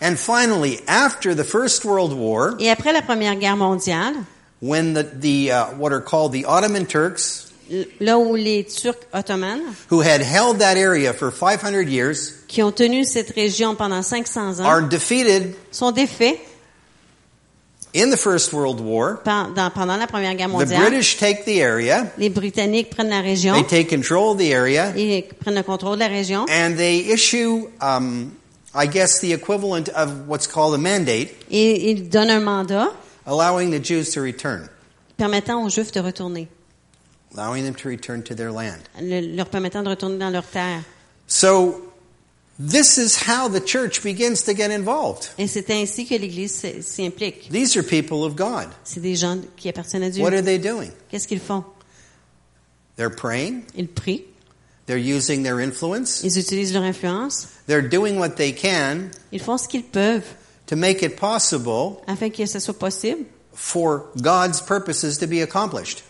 And 0.00 0.16
finally, 0.16 0.80
after 0.88 1.34
the 1.34 1.44
First 1.44 1.84
World 1.84 2.12
War, 2.12 2.56
Et 2.58 2.70
après 2.70 2.92
la 2.92 3.02
Première 3.02 3.36
Guerre 3.38 3.56
mondiale, 3.56 4.14
when 4.60 4.94
the, 4.94 5.04
the 5.20 5.50
uh, 5.52 5.66
what 5.78 5.92
are 5.92 6.00
called 6.00 6.32
the 6.32 6.44
Ottoman 6.46 6.86
Turks, 6.86 7.52
l- 7.70 7.84
là 8.00 8.18
où 8.18 8.34
les 8.34 8.64
Turcs 8.64 9.06
ottomans, 9.12 9.60
who 9.90 10.00
had 10.00 10.20
held 10.22 10.58
that 10.58 10.76
area 10.76 11.12
for 11.12 11.30
500 11.30 11.88
years, 11.88 12.32
qui 12.48 12.62
ont 12.62 12.72
tenu 12.72 13.04
cette 13.04 13.30
région 13.34 13.76
pendant 13.76 14.02
500 14.02 14.58
ans, 14.60 14.64
are 14.64 14.82
defeated 14.82 15.54
sont 15.70 15.92
défaits 15.92 16.40
in 17.94 18.10
the 18.10 18.16
First 18.16 18.52
World 18.52 18.80
War. 18.80 19.20
pendant, 19.24 19.70
pendant 19.70 19.96
la 19.98 20.06
Première 20.06 20.34
Guerre 20.36 20.48
The 20.48 20.52
mondiale. 20.52 20.80
British 20.88 21.16
take 21.18 21.44
the 21.44 21.60
area. 21.60 22.10
Les 22.18 22.30
Britanniques 22.30 22.90
prennent 22.90 23.10
la 23.10 23.20
région 23.20 23.54
They 23.54 23.64
take 23.64 23.88
control 23.88 24.32
of 24.32 24.38
the 24.38 24.50
area. 24.52 24.92
et 24.96 25.28
prennent 25.40 25.54
le 25.56 25.62
contrôle 25.62 25.94
de 25.96 26.00
la 26.00 26.08
région 26.08 26.46
And 26.48 26.76
they 26.76 26.98
issue, 27.12 27.68
um, 27.80 28.32
I 28.74 28.86
guess, 28.86 29.20
the 29.20 29.32
equivalent 29.32 29.88
of 29.90 30.26
what's 30.28 30.46
called 30.46 30.74
a 30.74 30.78
mandate, 30.78 31.28
et 31.50 31.90
ils 31.90 32.08
donnent 32.08 32.30
un 32.30 32.40
mandat 32.40 32.88
allowing 33.26 33.70
the 33.70 33.78
Jews 33.84 34.10
to 34.14 34.20
return, 34.22 34.68
permettant 35.18 35.62
aux 35.62 35.68
Juifs 35.68 35.92
de 35.92 36.00
retourner, 36.00 36.48
allowing 37.36 37.64
them 37.64 37.74
to 37.74 37.88
return 37.88 38.22
to 38.22 38.34
their 38.34 38.50
land. 38.50 38.80
le- 39.00 39.36
leur 39.36 39.46
permettant 39.50 39.82
de 39.82 39.90
retourner 39.90 40.16
dans 40.18 40.30
leur 40.30 40.44
terre. 40.46 40.80
So, 41.26 41.91
this 42.58 42.98
is 42.98 43.16
how 43.28 43.48
the 43.48 43.60
church 43.60 44.02
begins 44.02 44.42
to 44.44 44.54
get 44.54 44.70
involved. 44.70 45.30
Et 45.38 45.46
c'est 45.46 45.70
ainsi 45.70 46.06
que 46.06 46.14
l'Église 46.14 46.64
s'y 46.80 47.06
implique. 47.06 47.48
These 47.50 47.76
are 47.76 47.82
people 47.82 48.24
of 48.24 48.36
God. 48.36 48.68
C'est 48.84 49.00
des 49.00 49.16
gens 49.16 49.38
qui 49.56 49.68
appartiennent 49.68 50.04
à 50.04 50.10
Dieu. 50.10 50.22
What 50.22 50.32
are 50.32 50.42
they 50.42 50.58
doing? 50.58 50.90
Qu'est-ce 51.10 51.26
qu'ils 51.26 51.40
font? 51.40 51.64
They're 52.96 53.10
praying, 53.10 53.64
Ils 53.74 53.88
prient, 53.88 54.24
they're 54.86 54.98
using 54.98 55.42
their 55.42 55.60
influence, 55.60 56.22
ils 56.22 56.38
utilisent 56.38 56.74
leur 56.74 56.82
influence, 56.82 57.48
they're 57.66 57.80
doing 57.80 58.18
what 58.18 58.36
they 58.36 58.52
can 58.52 59.10
ils 59.32 59.40
font 59.40 59.56
ce 59.56 59.66
qu'ils 59.66 59.84
peuvent 59.84 60.26
to 60.66 60.76
make 60.76 61.02
it 61.02 61.16
possible 61.16 62.02
afin 62.06 62.30
que 62.30 62.44
ce 62.44 62.60
soit 62.60 62.78
possible 62.78 63.24
for 63.54 64.10
God's 64.20 64.60
purposes 64.60 65.18
to 65.18 65.26
be 65.26 65.40
accomplished. 65.40 66.02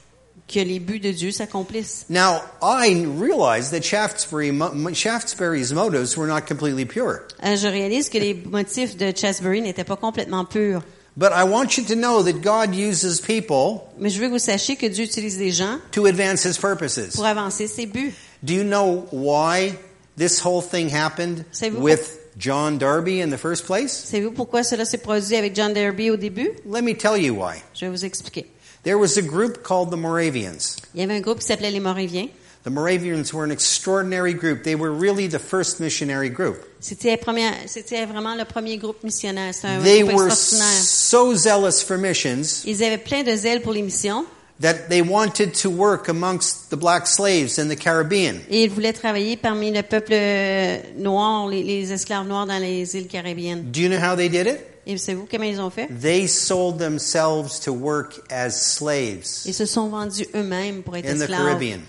Que 0.48 0.60
les 0.60 0.78
buts 0.80 1.00
de 1.00 1.12
Dieu 1.12 1.30
s'accomplissent. 1.30 2.04
Now, 2.08 2.42
I 2.62 3.04
realize 3.18 3.70
that 3.70 3.82
Shaftesbury, 3.82 4.52
Shaftesbury's 4.94 5.72
motives 5.72 6.16
were 6.16 6.26
not 6.26 6.46
completely 6.46 6.84
pure. 6.84 7.22
Euh, 7.42 7.56
je 7.56 7.66
réalise 7.68 8.08
que 8.08 8.18
les 8.18 8.34
motifs 8.34 8.96
de 8.96 9.12
Chasbury 9.16 9.62
n'étaient 9.62 9.84
pas 9.84 9.96
complètement 9.96 10.44
purs. 10.44 10.82
But 11.16 11.32
I 11.34 11.44
want 11.44 11.76
you 11.76 11.84
to 11.84 11.94
know 11.94 12.22
that 12.22 12.40
God 12.42 12.74
uses 12.74 13.20
people 13.20 13.82
Mais 13.98 14.08
je 14.08 14.18
veux 14.18 14.28
que 14.28 14.32
vous 14.32 14.38
sachiez 14.38 14.76
que 14.76 14.86
Dieu 14.86 15.04
utilise 15.04 15.36
des 15.36 15.50
gens 15.52 15.78
to 15.92 16.06
advance 16.06 16.44
His 16.46 16.58
purposes. 16.58 17.14
pour 17.14 17.26
avancer 17.26 17.66
ses 17.66 17.84
buts. 17.86 18.12
Do 18.42 18.54
you 18.54 18.64
know 18.64 19.06
why 19.12 19.74
this 20.16 20.40
whole 20.44 20.62
thing 20.62 20.88
happened 20.88 21.44
with 21.78 22.18
John 22.38 22.78
Darby 22.78 23.20
in 23.20 23.28
the 23.30 23.36
first 23.38 23.66
place? 23.66 23.92
Savez-vous 24.06 24.32
pourquoi 24.32 24.62
cela 24.64 24.86
s'est 24.86 24.98
produit 24.98 25.36
avec 25.36 25.54
John 25.54 25.74
Derby 25.74 26.10
au 26.10 26.16
début? 26.16 26.50
Let 26.66 26.80
me 26.82 26.94
tell 26.94 27.18
you 27.18 27.34
why. 27.34 27.62
Je 27.74 27.84
vais 27.84 27.90
vous 27.90 28.04
expliquer. 28.06 28.46
There 28.84 28.98
was 28.98 29.16
a 29.16 29.22
group 29.22 29.62
called 29.62 29.90
the 29.90 29.96
Moravians. 29.96 30.76
Il 30.94 31.00
y 31.00 31.04
avait 31.04 31.14
un 31.16 31.20
groupe 31.20 31.38
qui 31.40 31.46
s'appelait 31.46 31.70
les 31.70 31.80
Moraviens. 31.80 32.28
The 32.64 32.70
Moravians 32.70 33.32
were 33.32 33.44
an 33.44 33.50
extraordinary 33.50 34.34
group. 34.34 34.62
They 34.62 34.76
were 34.76 34.92
really 34.92 35.28
the 35.28 35.38
first 35.40 35.80
missionary 35.80 36.28
group. 36.30 36.56
C'était 36.80 37.10
la 37.10 37.16
première- 37.16 37.54
c'était 37.66 38.04
vraiment 38.06 38.34
le 38.36 38.44
premier 38.44 38.76
groupe 38.78 39.02
missionnaire. 39.02 39.52
C'était 39.52 39.68
un 39.68 39.80
They 39.82 40.02
groupe 40.02 40.14
were 40.16 40.26
extraordinaire. 40.28 40.82
so 40.84 41.34
zealous 41.34 41.82
for 41.84 41.96
missions 41.98 42.64
Ils 42.64 42.82
avaient 42.84 42.98
plein 42.98 43.22
de 43.24 43.34
zèle 43.36 43.62
pour 43.62 43.72
les 43.72 43.82
missions 43.82 44.24
that 44.60 44.88
they 44.88 45.00
wanted 45.02 45.52
to 45.54 45.68
work 45.70 46.08
amongst 46.08 46.70
the 46.70 46.76
black 46.76 47.08
slaves 47.08 47.58
in 47.58 47.68
the 47.68 47.76
Caribbean. 47.76 48.36
et 48.48 48.64
ils 48.64 48.70
voulaient 48.70 48.92
travailler 48.92 49.36
parmi 49.36 49.72
le 49.72 49.82
peuple 49.82 50.12
euh, 50.12 50.78
noir, 50.98 51.48
les, 51.48 51.64
les 51.64 51.92
esclaves 51.92 52.28
noirs 52.28 52.46
dans 52.46 52.58
les 52.60 52.94
îles 52.96 53.08
caribéennes. 53.08 53.72
Do 53.72 53.80
you 53.80 53.88
know 53.88 53.98
how 53.98 54.14
they 54.14 54.28
did 54.28 54.46
it? 54.46 54.60
Et 54.86 54.96
savez-vous 54.96 55.28
comment 55.30 55.44
ils 55.44 55.60
ont 55.60 55.70
fait? 55.70 55.88
They 55.88 56.26
sold 56.26 56.78
themselves 56.78 57.60
to 57.60 57.72
work 57.72 58.20
as 58.30 58.50
slaves 58.50 59.42
Ils 59.44 59.54
se 59.54 59.66
sont 59.66 59.88
vendus 59.88 60.26
eux-mêmes 60.34 60.82
pour 60.82 60.96
être 60.96 61.06
in 61.06 61.18
the 61.18 61.22
esclaves 61.22 61.58
Caribbean 61.58 61.80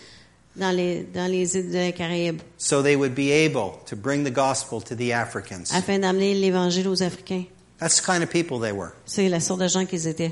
dans 0.55 0.71
les, 0.71 1.03
dans 1.13 1.29
les 1.29 1.55
îles 1.57 1.71
de 1.71 1.91
Caraïbes 1.91 2.41
so 2.57 2.83
they 2.83 2.95
would 2.95 3.15
be 3.15 3.31
able 3.31 3.79
to 3.87 3.95
bring 3.95 4.23
the 4.23 4.31
gospel 4.33 4.81
to 4.81 4.95
the 4.95 5.11
Africans. 5.11 5.71
afin 5.73 5.99
d'amener 5.99 6.35
l'évangile 6.35 6.87
aux 6.87 7.01
Africains. 7.01 7.45
That's 7.79 7.99
the 7.99 8.05
kind 8.05 8.23
of 8.23 8.29
people 8.29 8.59
they 8.59 8.71
were. 8.71 8.93
C'est 9.05 9.27
la 9.29 9.39
sorte 9.39 9.61
de 9.61 9.67
gens 9.67 9.85
qu'ils 9.85 10.07
étaient. 10.07 10.31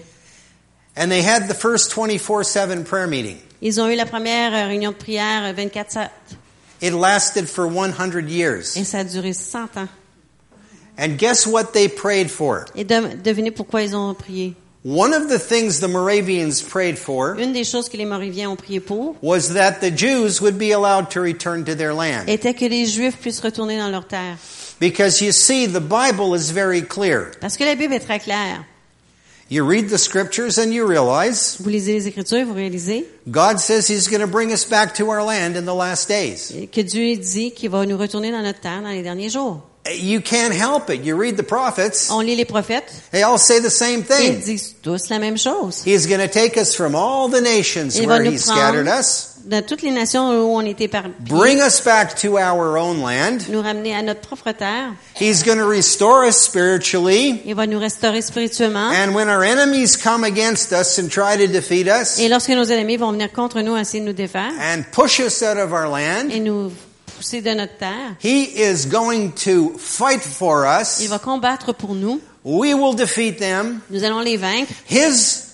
And 0.95 1.09
they 1.09 1.21
had 1.23 1.47
the 1.47 1.55
first 1.55 1.91
24-7 1.93 2.83
prayer 2.83 3.07
meeting. 3.07 3.37
Ils 3.61 3.79
ont 3.79 3.87
eu 3.87 3.95
la 3.95 4.05
première 4.05 4.53
euh, 4.53 4.67
réunion 4.67 4.91
de 4.91 4.95
prière 4.95 5.43
euh, 5.43 5.53
24-7 5.53 6.09
It 6.81 6.93
lasted 6.93 7.47
for 7.47 7.67
100 7.67 8.27
years. 8.27 8.75
et 8.75 8.83
ça 8.83 8.99
a 8.99 9.03
duré 9.03 9.33
100 9.33 9.77
ans. 9.77 9.87
And 11.01 11.17
guess 11.17 11.47
what 11.47 11.73
they 11.73 11.87
prayed 11.87 12.29
for? 12.29 12.65
Et 12.75 12.83
de- 12.83 13.15
devinez 13.23 13.49
pourquoi 13.51 13.81
ils 13.81 13.95
ont 13.95 14.13
prié. 14.13 14.53
One 14.83 15.13
of 15.13 15.29
the 15.29 15.39
things 15.39 15.79
the 15.79 15.87
Moravians 15.87 16.61
prayed 16.61 16.97
for 16.97 17.35
Une 17.39 17.53
des 17.53 17.63
choses 17.63 17.89
que 17.89 17.97
les 17.97 18.05
Moraviens 18.05 18.51
ont 18.51 18.55
prié 18.55 18.79
pour 18.79 19.15
was 19.21 19.53
that 19.53 19.79
the 19.81 19.91
Jews 19.91 20.41
would 20.41 20.57
be 20.57 20.71
allowed 20.71 21.09
to 21.11 21.19
return 21.19 21.63
to 21.65 21.75
their 21.75 21.93
land. 21.93 22.27
était 22.27 22.53
que 22.53 22.65
les 22.65 22.85
Juifs 22.85 23.15
puissent 23.17 23.41
retourner 23.41 23.77
dans 23.77 23.89
leur 23.89 24.07
terre. 24.07 24.37
Because 24.79 25.21
you 25.21 25.31
see, 25.31 25.67
the 25.67 25.79
Bible 25.81 26.35
is 26.35 26.51
very 26.51 26.83
clear. 26.83 27.31
Parce 27.39 27.57
que 27.57 27.63
la 27.63 27.75
Bible 27.75 27.93
est 27.93 27.99
très 27.99 28.19
claire. 28.19 28.63
You 29.49 29.65
read 29.65 29.89
the 29.89 29.97
scriptures 29.97 30.57
and 30.59 30.71
you 30.71 30.87
realize 30.87 31.57
Vous 31.59 31.69
lisez 31.69 31.93
les 31.93 32.07
Écritures 32.07 32.37
et 32.37 32.43
vous 32.43 32.53
réalisez 32.53 33.05
God 33.27 33.59
says 33.59 33.87
He's 33.89 34.07
going 34.07 34.21
to 34.21 34.27
bring 34.27 34.51
us 34.51 34.63
back 34.65 34.93
to 34.95 35.09
our 35.09 35.23
land 35.23 35.57
in 35.57 35.65
the 35.65 35.75
last 35.75 36.07
days. 36.07 36.53
que 36.71 36.81
Dieu 36.81 37.17
dit 37.17 37.51
qu'il 37.51 37.69
va 37.69 37.85
nous 37.85 37.97
retourner 37.97 38.31
dans 38.31 38.41
notre 38.41 38.61
terre 38.61 38.81
dans 38.81 38.89
les 38.89 39.03
derniers 39.03 39.29
jours. 39.29 39.61
You 39.89 40.21
can't 40.21 40.53
help 40.53 40.91
it. 40.91 41.01
You 41.01 41.15
read 41.15 41.37
the 41.37 41.43
prophets, 41.43 42.11
On 42.11 42.21
lit 42.21 42.35
les 42.35 42.45
prophètes, 42.45 43.09
they 43.11 43.23
all 43.23 43.39
say 43.39 43.59
the 43.59 43.71
same 43.71 44.01
ils 44.01 44.05
thing. 44.05 44.39
disent 44.39 44.75
tous 44.83 45.09
la 45.09 45.17
même 45.17 45.37
chose. 45.37 45.81
He's 45.83 46.05
going 46.05 46.19
to 46.19 46.27
take 46.27 46.55
us 46.55 46.75
from 46.75 46.93
all 46.93 47.27
the 47.29 47.41
nations 47.41 47.97
Il 47.97 48.07
where 48.07 48.23
He 48.23 48.37
scattered 48.37 48.87
us, 48.87 49.39
dans 49.43 49.65
toutes 49.65 49.81
les 49.81 49.89
nations 49.89 50.29
où 50.29 50.55
on 50.55 50.61
était 50.61 50.83
éparpillés, 50.83 51.15
bring 51.27 51.59
us 51.61 51.81
back 51.83 52.15
to 52.15 52.37
our 52.37 52.77
own 52.77 53.01
land. 53.01 53.49
nous 53.49 53.59
ramener 53.59 53.95
à 53.95 54.03
notre 54.03 54.21
propre 54.21 54.51
terre. 54.51 54.93
He's 55.19 55.43
going 55.43 55.57
to 55.57 55.67
restore 55.67 56.27
us 56.27 56.37
spiritually. 56.37 57.41
Il 57.45 57.55
va 57.55 57.65
nous 57.65 57.79
restaurer 57.79 58.21
spirituellement. 58.21 58.91
And 58.91 59.15
when 59.15 59.29
our 59.29 59.43
enemies 59.43 59.97
come 59.97 60.23
against 60.23 60.71
us 60.73 60.99
and 60.99 61.09
try 61.09 61.35
to 61.35 61.51
defeat 61.51 61.87
us 61.87 62.19
Et 62.19 62.29
lorsque 62.29 62.51
nos 62.51 62.65
ennemis 62.65 62.97
vont 62.97 63.13
venir 63.13 63.31
contre 63.31 63.61
nous, 63.61 63.75
essayer 63.75 64.01
de 64.01 64.05
nous 64.05 64.13
défaire 64.13 64.51
and 64.61 64.83
push 64.91 65.19
us 65.19 65.41
out 65.41 65.57
of 65.57 65.73
our 65.73 65.89
land, 65.89 66.29
et 66.29 66.39
nous 66.39 66.71
pousser 67.21 67.41
de 67.41 67.51
notre 67.53 67.77
terre, 67.77 68.15
He 68.23 68.49
is 68.57 68.85
going 68.87 69.29
to 69.45 69.77
fight 69.77 70.21
for 70.21 70.65
il 70.65 70.81
us. 70.81 71.07
va 71.09 71.19
combattre 71.19 71.73
pour 71.73 71.93
nous. 71.95 72.19
We 72.43 72.73
will 72.73 72.95
defeat 72.95 73.37
them. 73.37 73.81
Nous 73.91 74.03
allons 74.03 74.19
les 74.21 74.35
vaincre. 74.37 74.71
His 74.89 75.47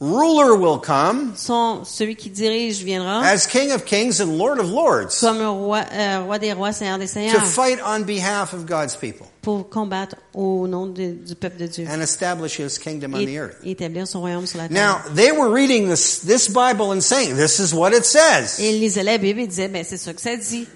ruler 0.00 0.56
will 0.56 0.78
come 0.78 1.32
Son, 1.36 1.84
celui 1.84 2.14
qui 2.14 2.30
dirige 2.30 2.84
viendra 2.84 3.20
as 3.26 3.46
King 3.48 3.72
of 3.72 3.84
Kings 3.84 4.20
and 4.20 4.38
Lord 4.38 4.60
of 4.60 4.70
Lords 4.70 5.18
comme 5.20 5.42
roi, 5.42 5.84
euh, 5.92 6.20
roi 6.24 6.38
des 6.38 6.52
rois, 6.52 6.72
Seigneur 6.72 6.98
des 6.98 7.06
to 7.06 7.12
seigneurs, 7.14 7.44
fight 7.44 7.78
on 7.84 8.02
behalf 8.04 8.52
of 8.54 8.64
God's 8.64 8.94
people 8.96 9.26
pour 9.42 9.68
combattre 9.68 10.14
au 10.34 10.68
nom 10.68 10.86
de- 10.86 11.14
du 11.26 11.34
peuple 11.34 11.56
de 11.58 11.66
Dieu 11.66 11.86
and 11.90 12.00
establish 12.00 12.58
His 12.60 12.78
kingdom 12.78 13.12
on 13.14 13.18
the 13.18 13.28
et, 13.28 13.34
earth. 13.36 13.56
et 13.64 13.72
établir 13.72 14.06
son 14.06 14.20
royaume 14.20 14.46
sur 14.46 14.58
la 14.58 14.68
terre. 14.68 15.02
Now, 15.08 15.14
they 15.16 15.32
were 15.32 15.50
reading 15.52 15.88
this, 15.90 16.20
this 16.20 16.48
Bible 16.48 16.92
and 16.92 17.00
saying, 17.00 17.34
this 17.36 17.58
is 17.58 17.74
what 17.74 17.90
it 17.92 18.04
says. 18.04 18.60
Et 18.60 18.70
il 18.70 18.80
lisait 18.80 19.02
la 19.02 19.18
Bible 19.18 19.40
et 19.40 19.46
disait, 19.48 19.66
ben 19.68 19.84
c'est 19.84 19.96
ça 19.98 20.12
que 20.14 20.20
ça 20.20 20.36
dit. 20.36 20.66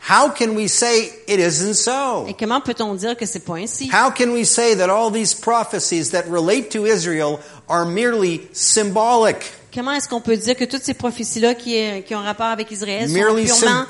How 0.00 0.30
can 0.30 0.54
we 0.54 0.66
say 0.66 1.10
it 1.28 1.38
isn't 1.38 1.74
so? 1.74 2.26
Et 2.26 2.34
comment 2.34 2.60
peut-on 2.64 2.94
dire 2.96 3.16
que 3.16 3.26
c'est 3.26 3.44
pas 3.44 3.58
ainsi? 3.58 3.88
How 3.92 4.10
can 4.10 4.32
we 4.32 4.44
say 4.44 4.74
that 4.74 4.88
all 4.88 5.10
these 5.10 5.34
prophecies 5.34 6.10
that 6.12 6.26
relate 6.26 6.70
to 6.70 6.86
Israel 6.86 7.40
are 7.68 7.84
merely 7.84 8.48
symbolic? 8.52 9.52
Comment 9.72 9.92
est-ce 9.92 10.08
qu'on 10.08 10.20
peut 10.20 10.36
dire 10.36 10.56
que 10.56 10.64
toutes 10.64 10.82
ces 10.82 10.94
prophéties-là 10.94 11.54
qui, 11.54 11.76
euh, 11.80 12.00
qui 12.00 12.14
ont 12.14 12.22
rapport 12.22 12.46
avec 12.46 12.70
Israël 12.70 13.06
sont 13.08 13.14
Merely 13.14 13.44
purement 13.44 13.84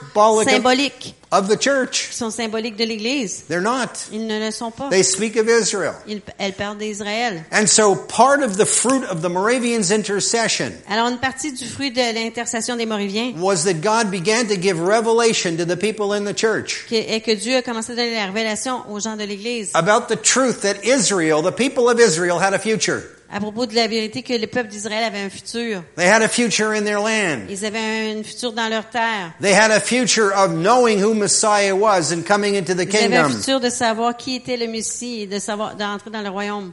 symboliques, 0.44 1.14
Of 1.32 1.48
the 1.48 1.58
church. 1.62 2.08
qui 2.10 2.16
sont 2.16 2.30
symboliques 2.30 2.76
de 2.76 2.84
l'Église? 2.84 3.44
They're 3.48 3.62
not. 3.62 4.08
Ils 4.12 4.26
ne 4.26 4.38
le 4.38 4.50
sont 4.50 4.70
pas. 4.70 4.88
They 4.90 5.02
speak 5.04 5.36
of 5.36 5.46
Israel. 5.48 5.94
Ils- 6.06 6.20
elles 6.38 6.52
parlent 6.52 6.76
d'Israël. 6.76 7.44
And 7.52 7.66
so 7.66 7.94
part 7.94 8.42
of 8.44 8.56
the 8.58 8.64
fruit 8.66 9.04
of 9.10 9.22
the 9.22 9.28
Moravians' 9.30 9.90
intercession 9.90 10.72
Alors, 10.90 11.08
une 11.08 11.18
partie 11.18 11.52
du 11.52 11.66
fruit 11.66 11.90
de 11.92 12.14
l'intercession 12.14 12.76
des 12.76 12.84
Moraviens 12.86 13.32
was 13.38 13.64
that 13.64 13.74
God 13.80 14.10
began 14.10 14.46
to 14.48 14.56
give 14.60 14.80
revelation 14.80 15.56
to 15.56 15.64
the 15.64 15.76
people 15.78 16.12
in 16.14 16.24
the 16.24 16.36
church 16.36 16.86
que- 16.90 16.94
est 16.96 17.20
que 17.22 17.32
Dieu 17.34 17.56
a 17.56 17.62
commencé 17.62 17.92
à 17.92 17.96
donner 17.96 18.14
la 18.16 18.26
révélation 18.26 18.82
aux 18.90 19.00
gens 19.00 19.16
de 19.16 19.24
l'Église 19.24 19.70
about 19.74 20.12
the 20.14 20.20
truth 20.20 20.60
that 20.60 20.74
Israel, 20.84 21.42
the 21.42 21.54
people 21.54 21.88
of 21.88 21.98
Israel, 22.00 22.38
had 22.38 22.52
a 22.52 22.58
future. 22.58 23.02
À 23.32 23.38
propos 23.40 23.66
de 23.66 23.74
la 23.74 23.86
vérité 23.86 24.22
que 24.22 24.32
le 24.32 24.46
peuple 24.46 24.68
d'Israël 24.68 25.04
avait 25.04 25.20
un 25.20 25.30
futur. 25.30 25.84
They 25.96 26.08
had 26.08 26.22
a 26.22 26.28
future 26.28 26.70
in 26.72 26.82
their 26.82 27.00
land. 27.00 27.46
Ils 27.48 27.64
avaient 27.64 27.78
un, 28.18 28.22
futur 28.24 28.52
dans 28.52 28.68
leur 28.68 28.90
terre. 28.90 29.32
They 29.40 29.52
had 29.54 29.70
a 29.70 29.80
future 29.80 30.32
of 30.36 30.52
knowing 30.52 31.00
who 31.02 31.14
Messiah 31.14 31.74
was 31.74 32.12
and 32.12 32.22
coming 32.26 32.56
into 32.56 32.74
the 32.74 32.82
Ils 32.82 32.96
avaient 32.96 33.16
un 33.16 33.22
kingdom. 33.28 33.38
futur 33.38 33.60
de 33.60 33.70
savoir 33.70 34.16
qui 34.16 34.36
était 34.36 34.56
le 34.56 34.66
Messie 34.66 35.22
et 35.22 35.26
de 35.26 35.38
savoir 35.38 35.76
d'entrer 35.76 36.10
dans 36.10 36.22
le 36.22 36.28
royaume. 36.28 36.72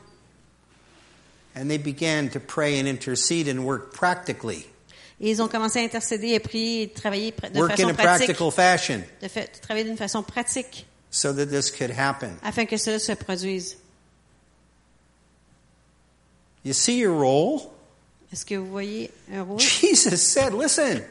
And 1.55 1.70
they 1.70 1.78
began 1.78 2.30
to 2.30 2.39
pray 2.39 2.80
and 2.80 2.88
intercede 2.88 3.47
and 3.47 3.60
work 3.64 3.91
practically. 3.93 4.66
Et 5.20 5.32
ils 5.32 5.41
ont 5.41 5.47
commencé 5.47 5.80
à 5.80 5.84
intercéder 5.84 6.30
et 6.30 6.39
prier 6.39 6.84
et 6.84 6.89
travailler 6.89 7.34
de 7.53 7.60
Work 7.60 7.72
in 7.72 7.76
façon 7.76 7.89
a 7.89 7.93
pratique, 7.93 8.26
practical 8.36 8.51
fashion 8.51 9.01
de 9.22 9.28
fa- 9.28 9.41
de 9.41 9.60
travailler 9.62 9.86
d'une 9.86 9.97
façon 9.97 10.22
pratique 10.22 10.86
so 11.10 11.34
that 11.34 11.47
this 11.47 11.72
could 11.72 11.91
happen. 11.97 12.38
afin 12.43 12.66
que 12.66 12.78
cela 12.78 12.99
se 12.99 13.14
produise. 13.14 13.78
You 16.68 16.74
see 16.74 16.97
your 16.99 17.13
role? 17.13 17.61
Est-ce 18.34 18.43
que 18.45 18.55
vous 18.55 18.65
voyez 18.70 19.09
un 19.34 19.43
rôle? 19.43 19.57
Jesus 19.59 20.18
said, 20.22 20.53
listen. 20.53 21.01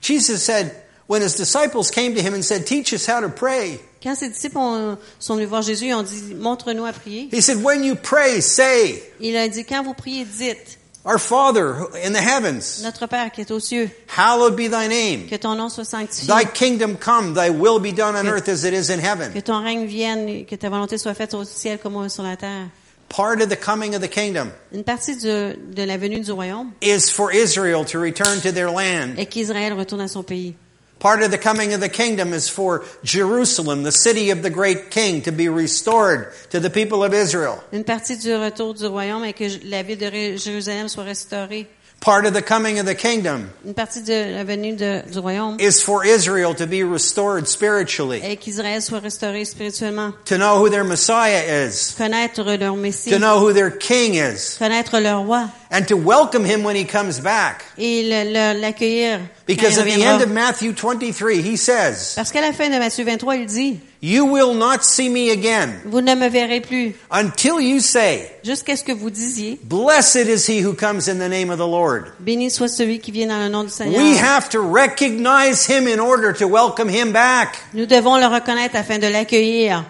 Jesus 0.00 0.42
said, 0.42 0.72
when 1.06 1.20
his 1.20 1.34
disciples 1.36 1.90
came 1.90 2.14
to 2.14 2.22
him 2.22 2.32
and 2.32 2.42
said, 2.42 2.64
teach 2.66 2.94
us 2.94 3.04
how 3.06 3.20
to 3.20 3.28
pray. 3.28 3.78
Quand 4.02 4.14
ses 4.16 4.30
disciples 4.30 4.56
ont- 4.58 4.96
sont 5.18 5.34
venus 5.36 5.48
voir 5.50 5.60
Jésus, 5.60 5.88
ils 5.88 5.94
ont 5.94 6.02
dit, 6.04 6.34
montre-nous 6.34 6.86
à 6.86 6.92
prier. 6.92 7.28
He 7.30 7.42
said, 7.42 7.62
when 7.62 7.84
you 7.84 7.96
pray, 7.96 8.40
say, 8.40 9.02
Il 9.20 9.36
a 9.36 9.46
dit, 9.48 9.64
quand 9.66 9.82
vous 9.84 9.92
priez, 9.92 10.24
dites, 10.24 10.78
Our 11.04 11.18
Father 11.18 11.74
in 12.04 12.12
the 12.12 12.20
heavens, 12.20 12.82
notre 12.82 13.06
Père 13.06 13.30
qui 13.30 13.40
est 13.42 13.50
aux 13.50 13.60
cieux, 13.60 13.90
hallowed 14.16 14.56
be 14.56 14.68
thy 14.70 14.88
name. 14.88 15.26
que 15.28 15.36
ton 15.36 15.54
nom 15.54 15.68
soit 15.68 15.84
sanctifié, 15.84 16.26
Thy 16.28 16.44
kingdom 16.46 16.96
come, 16.96 17.34
thy 17.34 17.50
will 17.50 17.78
be 17.78 17.92
done 17.94 18.16
on 18.16 18.22
Que- 18.24 18.28
earth 18.36 18.48
as 18.48 18.64
it 18.64 18.72
is 18.72 18.90
in 18.90 18.96
que 19.00 19.04
heaven. 19.06 19.42
ton 19.42 19.62
règne 19.62 19.84
vienne, 19.86 20.46
que 20.46 20.56
ta 20.56 20.70
volonté 20.70 20.96
soit 20.96 21.14
faite 21.14 21.34
au 21.34 21.44
ciel 21.44 21.78
comme 21.78 22.08
sur 22.08 22.22
la 22.22 22.36
terre. 22.36 22.68
Part 23.08 23.40
of 23.40 23.48
the 23.48 23.56
coming 23.56 23.94
of 23.94 24.02
the 24.02 24.08
kingdom 24.08 24.52
Une 24.72 24.84
partie 24.84 25.16
du- 25.16 25.54
de 25.56 25.84
la 25.86 25.96
venue 25.96 26.20
du 26.20 26.30
royaume 26.32 26.72
is 26.82 27.08
for 27.10 27.32
Israel 27.32 27.84
to 27.86 27.98
return 27.98 28.40
to 28.42 28.52
their 28.52 28.70
land. 28.70 29.18
est 29.18 29.26
qu'Israël 29.26 29.72
retourne 29.72 30.02
à 30.02 30.08
son 30.08 30.22
pays. 30.22 30.54
Part 30.98 31.22
of 31.22 31.30
the 31.30 31.38
coming 31.38 31.72
of 31.72 31.80
the 31.80 31.88
kingdom 31.88 32.34
is 32.34 32.48
for 32.50 32.82
Jerusalem, 33.04 33.84
the 33.84 33.92
city 33.92 34.30
of 34.30 34.42
the 34.42 34.50
great 34.50 34.90
king, 34.90 35.22
to 35.22 35.30
be 35.30 35.48
restored 35.48 36.26
to 36.50 36.58
the 36.60 36.68
people 36.68 37.04
of 37.04 37.14
Israel. 37.14 37.62
Une 37.72 37.84
partie 37.84 38.16
du 38.18 38.34
retour 38.34 38.74
du 38.74 38.84
royaume 38.86 39.24
est 39.24 39.32
que 39.32 39.44
la 39.64 39.82
ville 39.84 39.96
de 39.98 40.36
Jérusalem 40.36 40.88
soit 40.88 41.04
restaurée. 41.04 41.66
Part 42.00 42.24
of 42.26 42.32
the 42.32 42.40
coming 42.42 42.78
of 42.78 42.86
the 42.86 42.94
kingdom 42.94 43.50
Une 43.66 43.74
partie 43.74 44.02
de 44.02 44.32
la 44.36 44.44
venue 44.44 44.76
de- 44.76 45.02
du 45.10 45.18
royaume 45.18 45.56
is 45.60 45.82
for 45.82 46.04
Israel 46.04 46.54
to 46.54 46.66
be 46.66 46.82
restored 46.84 47.46
spiritually, 47.48 48.20
est 48.22 48.36
qu'Israël 48.36 48.80
soit 48.80 49.00
restauré 49.00 49.44
spirituellement, 49.44 50.12
to 50.24 50.36
know 50.36 50.58
who 50.58 50.68
their 50.70 50.84
Messiah 50.84 51.66
is, 51.66 51.94
connaître 51.98 52.42
leur 52.58 52.76
Messie, 52.76 53.10
to 53.10 53.18
know 53.18 53.38
who 53.40 53.52
their 53.52 53.70
king 53.70 54.14
is, 54.14 54.56
connaître 54.58 54.98
leur 55.00 55.22
roi 55.26 55.48
and 55.70 55.82
to 55.86 55.96
welcome 55.96 56.44
him 56.44 56.62
when 56.64 56.76
he 56.76 56.84
comes 56.84 57.18
back. 57.20 57.64
et 57.76 58.02
le- 58.04 58.30
le- 58.30 58.60
l'accueillir. 58.60 59.18
quand 59.18 59.46
Because 59.46 59.76
il 59.76 59.80
at 59.80 59.84
the 59.84 59.90
reviendra. 59.90 60.14
end 60.14 60.22
of 60.22 60.30
Matthew 60.30 60.72
23, 60.72 61.40
he 61.42 61.56
says, 61.56 62.14
Parce 62.14 62.30
qu'à 62.32 62.40
la 62.40 62.52
fin 62.52 62.68
de 62.70 62.78
Matthieu 62.78 63.04
23, 63.04 63.36
il 63.36 63.46
dit, 63.46 63.80
You 64.00 64.26
will 64.26 64.54
not 64.54 64.84
see 64.84 65.08
me 65.08 65.30
again 65.32 65.80
vous 65.84 66.00
ne 66.00 66.14
me 66.14 66.28
verrez 66.28 66.60
plus 66.60 66.94
until 67.10 67.60
you 67.60 67.80
say, 67.80 68.30
jusqu'à 68.44 68.76
ce 68.76 68.84
que 68.84 68.92
vous 68.92 69.10
disiez, 69.10 69.58
Blessed 69.64 70.28
is 70.28 70.46
he 70.46 70.62
who 70.64 70.72
comes 70.72 71.08
in 71.08 71.18
the 71.18 71.28
name 71.28 71.50
of 71.50 71.58
the 71.58 71.66
Lord. 71.66 72.12
béni 72.20 72.48
soit 72.50 72.68
celui 72.68 73.00
qui 73.00 73.10
vient 73.10 73.26
dans 73.26 73.40
le 73.42 73.48
nom 73.48 73.64
du 73.64 73.70
Seigneur. 73.70 74.00
We 74.00 74.16
have 74.20 74.48
to 74.50 74.60
recognize 74.60 75.66
him 75.68 75.88
in 75.88 75.98
order 75.98 76.32
to 76.32 76.46
welcome 76.46 76.88
him 76.88 77.12
back. 77.12 77.58
Nous 77.74 77.86
devons 77.86 78.16
le 78.18 78.26
reconnaître 78.26 78.76
afin 78.76 78.98
de 78.98 79.08
l'accueillir. 79.08 79.84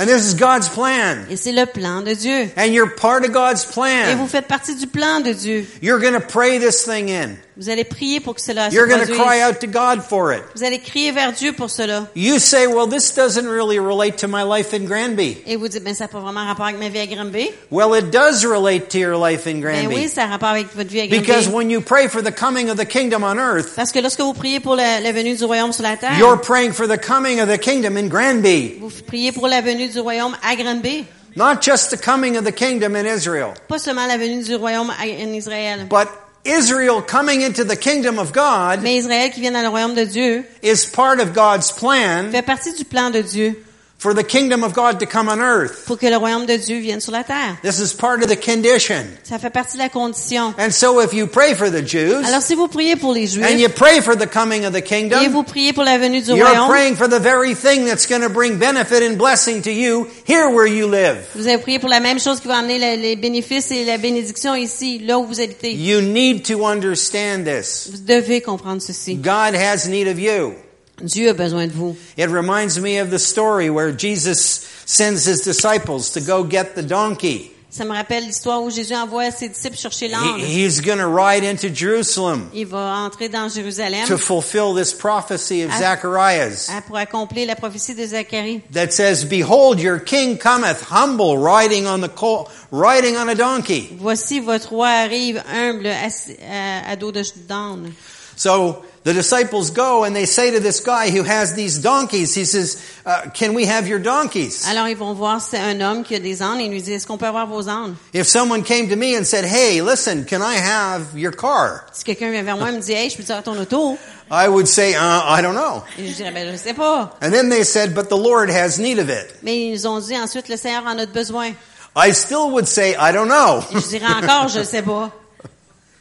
And 0.00 0.06
this 0.06 0.24
is 0.32 0.34
God's 0.36 0.68
plan. 0.68 1.26
Et 1.28 1.36
c'est 1.36 1.50
le 1.50 1.66
plan 1.66 2.02
de 2.02 2.14
Dieu. 2.14 2.48
And 2.56 2.66
you're 2.66 2.94
part 2.94 3.24
of 3.24 3.32
God's 3.32 3.64
Et 3.64 4.14
vous 4.14 4.18
plan. 4.18 4.26
faites 4.28 4.46
partie 4.46 4.76
du 4.76 4.86
plan 4.86 5.18
de 5.18 5.32
Dieu. 5.32 5.66
You're 5.82 5.98
going 5.98 6.14
to 6.14 6.20
pray 6.24 6.60
this 6.60 6.84
thing 6.84 7.08
in. 7.08 7.36
Vous 7.60 7.68
allez 7.70 7.82
prier 7.82 8.20
pour 8.20 8.36
que 8.36 8.40
cela 8.40 8.70
se 8.70 8.74
You're 8.76 8.86
going 8.86 9.00
to 9.00 9.06
produise. 9.06 9.20
cry 9.26 9.42
out 9.42 9.58
to 9.58 9.66
God 9.66 10.00
for 10.02 10.32
it. 10.32 10.42
Vous 10.54 10.62
allez 10.62 10.78
crier 10.78 11.10
vers 11.10 11.32
Dieu 11.32 11.52
pour 11.52 11.68
cela. 11.70 12.06
You 12.14 12.38
say, 12.38 12.68
well, 12.68 12.86
this 12.88 13.12
doesn't 13.12 13.48
really 13.48 13.80
relate 13.80 14.16
to 14.18 14.28
my 14.28 14.44
life 14.44 14.72
in 14.72 14.84
Granby. 14.84 15.38
Et 15.44 15.56
vous 15.56 15.66
dites, 15.66 15.82
ben 15.82 15.92
ça 15.92 16.04
n'a 16.04 16.08
pas 16.08 16.20
vraiment 16.20 16.44
rapport 16.46 16.66
avec 16.66 16.78
ma 16.78 16.88
vie 16.88 17.00
à 17.00 17.06
Granby. 17.06 17.50
Well, 17.72 17.94
it 17.98 18.10
does 18.12 18.44
relate 18.44 18.88
to 18.90 18.98
your 18.98 19.16
life 19.18 19.46
in 19.48 19.60
Ben 19.60 19.86
oui, 19.88 19.94
Granby. 19.94 20.08
ça 20.08 20.22
a 20.22 20.26
rapport 20.28 20.50
avec 20.50 20.68
votre 20.76 20.88
vie 20.90 21.00
à 21.00 21.06
Because 21.08 21.48
Granby. 21.48 21.54
when 21.56 21.70
you 21.70 21.80
pray 21.80 22.06
for 22.08 22.22
the 22.22 22.30
coming 22.32 22.70
of 22.70 22.76
the 22.76 22.86
kingdom 22.86 23.24
on 23.24 23.38
earth, 23.40 23.74
Parce 23.74 23.90
que 23.90 23.98
lorsque 23.98 24.20
vous 24.20 24.34
priez 24.34 24.60
pour 24.60 24.76
la, 24.76 25.00
la 25.00 25.10
venue 25.10 25.34
du 25.34 25.44
royaume 25.44 25.72
sur 25.72 25.82
la 25.82 25.96
terre, 25.96 26.16
you're 26.16 26.40
praying 26.40 26.72
for 26.72 26.86
the 26.86 26.96
coming 26.96 27.40
of 27.40 27.48
the 27.48 27.58
kingdom 27.58 27.96
in 27.96 28.06
Granby. 28.08 28.76
vous 28.80 28.90
priez 29.04 29.32
pour 29.32 29.48
la 29.48 29.60
venue 29.62 29.88
du 29.88 29.98
royaume 29.98 30.36
à 30.48 30.54
Granby. 30.54 31.04
Not 31.34 31.60
just 31.60 31.90
the 31.90 31.96
coming 32.00 32.36
of 32.36 32.44
the 32.44 32.52
kingdom 32.52 32.94
in 32.94 33.04
Israel, 33.04 33.54
Pas 33.66 33.78
seulement 33.80 34.06
la 34.06 34.16
venue 34.16 34.44
du 34.44 34.54
royaume 34.54 34.90
en 34.90 35.32
Israël. 35.34 35.86
but 35.90 36.06
Israel 36.44 37.02
coming 37.02 37.42
into 37.42 37.64
the 37.64 37.76
kingdom 37.76 38.18
of 38.18 38.32
God 38.32 38.82
Mais 38.82 38.96
Israël 38.96 39.30
qui 39.30 39.40
vient 39.40 39.52
dans 39.52 39.62
le 39.62 39.68
royaume 39.68 39.94
de 39.94 40.04
Dieu 40.04 40.44
is 40.62 40.86
part 40.86 41.20
of 41.20 41.32
God's 41.32 41.72
plan 41.72 42.30
fait 42.30 42.42
partie 42.42 42.74
du 42.74 42.84
plan 42.84 43.10
de 43.10 43.22
Dieu 43.22 43.62
for 43.98 44.14
the 44.14 44.22
kingdom 44.22 44.62
of 44.62 44.74
God 44.74 45.00
to 45.00 45.06
come 45.06 45.28
on 45.28 45.40
earth. 45.40 45.84
pour 45.86 45.98
que 45.98 46.08
le 46.08 46.16
royaume 46.16 46.46
de 46.46 46.56
Dieu 46.56 46.78
vienne 46.78 47.00
sur 47.00 47.12
la 47.12 47.24
terre. 47.24 47.58
This 47.62 47.80
is 47.80 47.92
part 47.92 48.22
of 48.22 48.28
the 48.28 48.36
condition. 48.36 49.04
Ça 49.24 49.40
fait 49.40 49.50
partie 49.50 49.76
de 49.76 49.82
la 49.82 49.88
condition. 49.88 50.54
And 50.56 50.70
so 50.70 51.00
if 51.00 51.12
you 51.12 51.26
pray 51.26 51.54
for 51.54 51.68
the 51.68 51.82
Jews 51.84 52.24
Alors 52.24 52.40
si 52.40 52.54
vous 52.54 52.68
priez 52.68 52.94
pour 52.94 53.12
les 53.12 53.36
and 53.38 53.58
you 53.58 53.68
pray 53.68 54.00
for 54.00 54.16
the 54.16 54.28
coming 54.28 54.64
of 54.64 54.72
the 54.72 54.78
et 54.78 54.82
kingdom, 54.82 55.18
vous 55.30 55.42
priez 55.42 55.72
pour 55.72 55.82
la 55.82 55.98
venue 55.98 56.22
du 56.22 56.30
you're 56.30 56.46
royaume, 56.46 56.68
praying 56.68 56.94
for 56.94 57.08
the 57.08 57.20
very 57.20 57.54
thing 57.54 57.84
that's 57.86 58.06
going 58.06 58.22
to 58.22 58.30
bring 58.30 58.56
benefit 58.58 59.02
and 59.02 59.16
blessing 59.18 59.62
to 59.62 59.72
you 59.72 60.06
here 60.24 60.48
where 60.48 60.66
you 60.66 60.86
live. 60.86 61.18
vous 61.34 61.48
avez 61.48 61.58
prié 61.58 61.80
pour 61.80 61.88
la 61.88 62.00
même 62.00 62.20
chose 62.20 62.38
qui 62.38 62.46
va 62.46 62.58
amener 62.58 62.78
les 62.96 63.16
bénéfices 63.16 63.72
et 63.72 63.84
la 63.84 63.98
bénédiction 63.98 64.54
ici, 64.54 65.00
là 65.00 65.18
où 65.18 65.26
vous 65.26 65.40
habitez. 65.40 65.72
You 65.74 66.00
need 66.00 66.44
to 66.44 66.64
understand 66.64 67.44
this. 67.44 67.88
Vous 67.90 67.98
devez 68.06 68.40
comprendre 68.42 68.80
ceci. 68.80 69.16
God 69.16 69.56
has 69.56 69.88
need 69.88 70.06
of 70.06 70.20
you. 70.20 70.54
Dieu 71.02 71.28
a 71.30 71.34
besoin 71.34 71.66
de 71.66 71.72
vous. 71.72 71.96
It 72.16 72.28
reminds 72.30 72.78
me 72.80 72.98
of 73.00 73.10
the 73.10 73.18
story 73.18 73.70
where 73.70 73.92
Jesus 73.92 74.60
sends 74.86 75.24
his 75.26 75.42
disciples 75.42 76.10
to 76.12 76.20
go 76.20 76.42
get 76.44 76.74
the 76.74 76.82
donkey. 76.82 77.52
Ça 77.70 77.84
me 77.84 77.92
rappelle 77.92 78.24
l'histoire 78.24 78.62
où 78.62 78.70
Jésus 78.70 78.94
envoie 78.96 79.30
ses 79.30 79.50
disciples 79.50 79.76
chercher 79.76 80.08
l'âne. 80.08 80.38
He- 80.40 80.64
he's 80.64 80.80
going 80.80 80.96
to 80.96 81.06
ride 81.06 81.44
into 81.44 81.68
Jerusalem 81.68 82.48
Il 82.54 82.66
va 82.66 82.78
entrer 83.04 83.28
dans 83.28 83.46
Jérusalem 83.54 84.06
to 84.08 84.16
fulfill 84.16 84.74
this 84.74 84.94
prophecy 84.94 85.62
of 85.64 85.70
Ah. 85.74 85.78
Zacharias 85.78 86.68
hein, 86.70 86.82
pour 86.86 86.96
accomplir 86.96 87.46
la 87.46 87.54
prophétie 87.56 87.94
de 87.94 88.06
Zacharie. 88.06 88.62
that 88.72 88.90
says, 88.92 89.22
Behold, 89.26 89.80
your 89.80 89.98
king 90.00 90.38
cometh 90.38 90.80
humble, 90.90 91.36
riding 91.36 91.86
on 91.86 92.00
the 92.00 92.08
colt, 92.08 92.48
riding 92.72 93.16
on 93.18 93.28
a 93.28 93.34
donkey. 93.34 93.90
Voici 94.00 94.40
votre 94.40 94.70
roi 94.70 94.88
arrive 94.88 95.42
humble 95.46 95.86
assis- 95.88 96.38
à, 96.50 96.90
à 96.90 96.96
dos 96.96 97.12
de 97.12 97.22
d'âne. 97.46 97.92
So 98.34 98.82
the 99.08 99.14
disciples 99.14 99.70
go 99.70 100.04
and 100.04 100.14
they 100.14 100.26
say 100.26 100.50
to 100.50 100.60
this 100.60 100.80
guy 100.80 101.08
who 101.08 101.22
has 101.22 101.54
these 101.54 101.78
donkeys, 101.78 102.34
he 102.34 102.44
says, 102.44 102.76
uh, 103.06 103.30
Can 103.32 103.54
we 103.54 103.64
have 103.64 103.88
your 103.88 103.98
donkeys? 103.98 104.66
Alors 104.66 104.86
ils 104.86 104.96
vont 104.98 105.14
voir 105.14 105.40
c'est 105.40 105.58
un 105.58 105.80
homme 105.80 106.04
qui 106.04 106.14
a 106.14 106.18
des 106.18 106.42
ânes 106.42 106.60
et 106.60 106.64
ils 106.66 106.70
lui 106.70 106.82
disent 106.82 106.96
est-ce 106.96 107.06
qu'on 107.06 107.16
peut 107.16 107.26
avoir 107.26 107.46
vos 107.46 107.70
ânes? 107.70 107.96
If 108.12 108.26
someone 108.26 108.62
came 108.62 108.90
to 108.90 108.96
me 108.96 109.16
and 109.16 109.24
said, 109.24 109.46
Hey, 109.46 109.80
listen, 109.80 110.26
can 110.26 110.42
I 110.42 110.56
have 110.56 111.16
your 111.16 111.32
car? 111.32 111.86
Si 111.94 112.04
quelqu'un 112.04 112.30
vient 112.30 112.42
vers 112.42 112.58
moi 112.58 112.68
et 112.68 112.72
me 112.72 112.80
dit 112.80 112.92
hey 112.92 113.08
je 113.08 113.16
peux 113.16 113.22
avoir 113.22 113.42
ton 113.42 113.58
auto? 113.58 113.96
I 114.30 114.46
would 114.46 114.68
say, 114.68 114.92
uh, 114.94 115.22
I 115.24 115.40
don't 115.40 115.54
know. 115.54 115.82
et 115.98 116.06
je 116.06 116.14
dirais 116.14 116.30
ben 116.30 116.52
je 116.52 116.58
sais 116.58 116.74
pas. 116.74 117.16
And 117.22 117.30
then 117.30 117.48
they 117.48 117.64
said, 117.64 117.94
But 117.94 118.10
the 118.10 118.18
Lord 118.18 118.50
has 118.50 118.78
need 118.78 118.98
of 118.98 119.08
it. 119.08 119.36
Mais 119.42 119.68
ils 119.68 119.88
ont 119.88 120.00
dit 120.00 120.18
ensuite 120.18 120.50
le 120.50 120.58
Seigneur 120.58 120.84
en 120.84 120.98
a 120.98 121.06
besoin. 121.06 121.52
I 121.96 122.12
still 122.12 122.50
would 122.50 122.66
say, 122.66 122.90
I 122.90 123.10
don't 123.10 123.28
know. 123.28 123.62
Je 123.72 123.88
dirais 123.88 124.12
encore 124.22 124.48
je 124.48 124.62
sais 124.62 124.82
pas. 124.82 125.10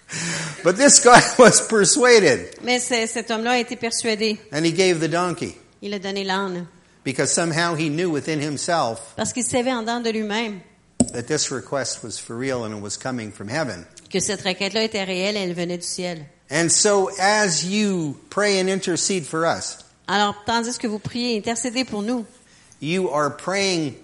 But 0.63 0.75
this 0.77 0.99
guy 1.03 1.21
was 1.37 1.61
persuaded 1.67 2.49
Mais 2.63 2.79
cet 2.79 3.29
homme-là 3.31 3.51
a 3.51 3.59
été 3.59 3.75
persuadé. 3.75 4.39
and 4.51 4.65
he 4.65 4.71
gave 4.71 4.99
the 4.99 5.09
donkey 5.09 5.55
Il 5.81 5.93
a 5.93 5.99
donné 5.99 6.23
l'âne 6.23 6.67
because 7.03 7.31
somehow 7.31 7.75
he 7.75 7.89
knew 7.89 8.09
within 8.09 8.39
himself 8.41 9.13
parce 9.15 9.33
qu'il 9.33 9.43
savait 9.43 9.71
en 9.71 9.81
dedans 9.81 10.01
de 10.01 10.09
lui-même 10.11 10.59
that 11.13 11.23
this 11.27 11.51
request 11.51 12.03
was 12.03 12.17
for 12.17 12.35
real 12.37 12.63
and 12.65 12.73
it 12.75 12.81
was 12.81 12.97
coming 12.97 13.31
from 13.31 13.47
heaven. 13.49 13.85
que 14.09 14.19
cette 14.19 14.41
requête-là 14.41 14.83
était 14.83 15.03
réelle 15.03 15.35
et 15.37 15.41
elle 15.41 15.53
venait 15.53 15.77
du 15.77 15.85
ciel. 15.85 16.25
And 16.49 16.69
so 16.69 17.09
as 17.19 17.65
you 17.65 18.17
pray 18.29 18.59
and 18.61 18.69
intercede 18.69 19.25
for 19.25 19.45
us, 19.45 19.79
Alors 20.07 20.35
tandis 20.45 20.77
que 20.77 20.87
vous 20.87 20.99
priez, 20.99 21.37
intercédez 21.37 21.83
pour 21.83 22.01
nous, 22.01 22.25
you 22.81 23.09
are 23.09 23.35
praying 23.35 23.95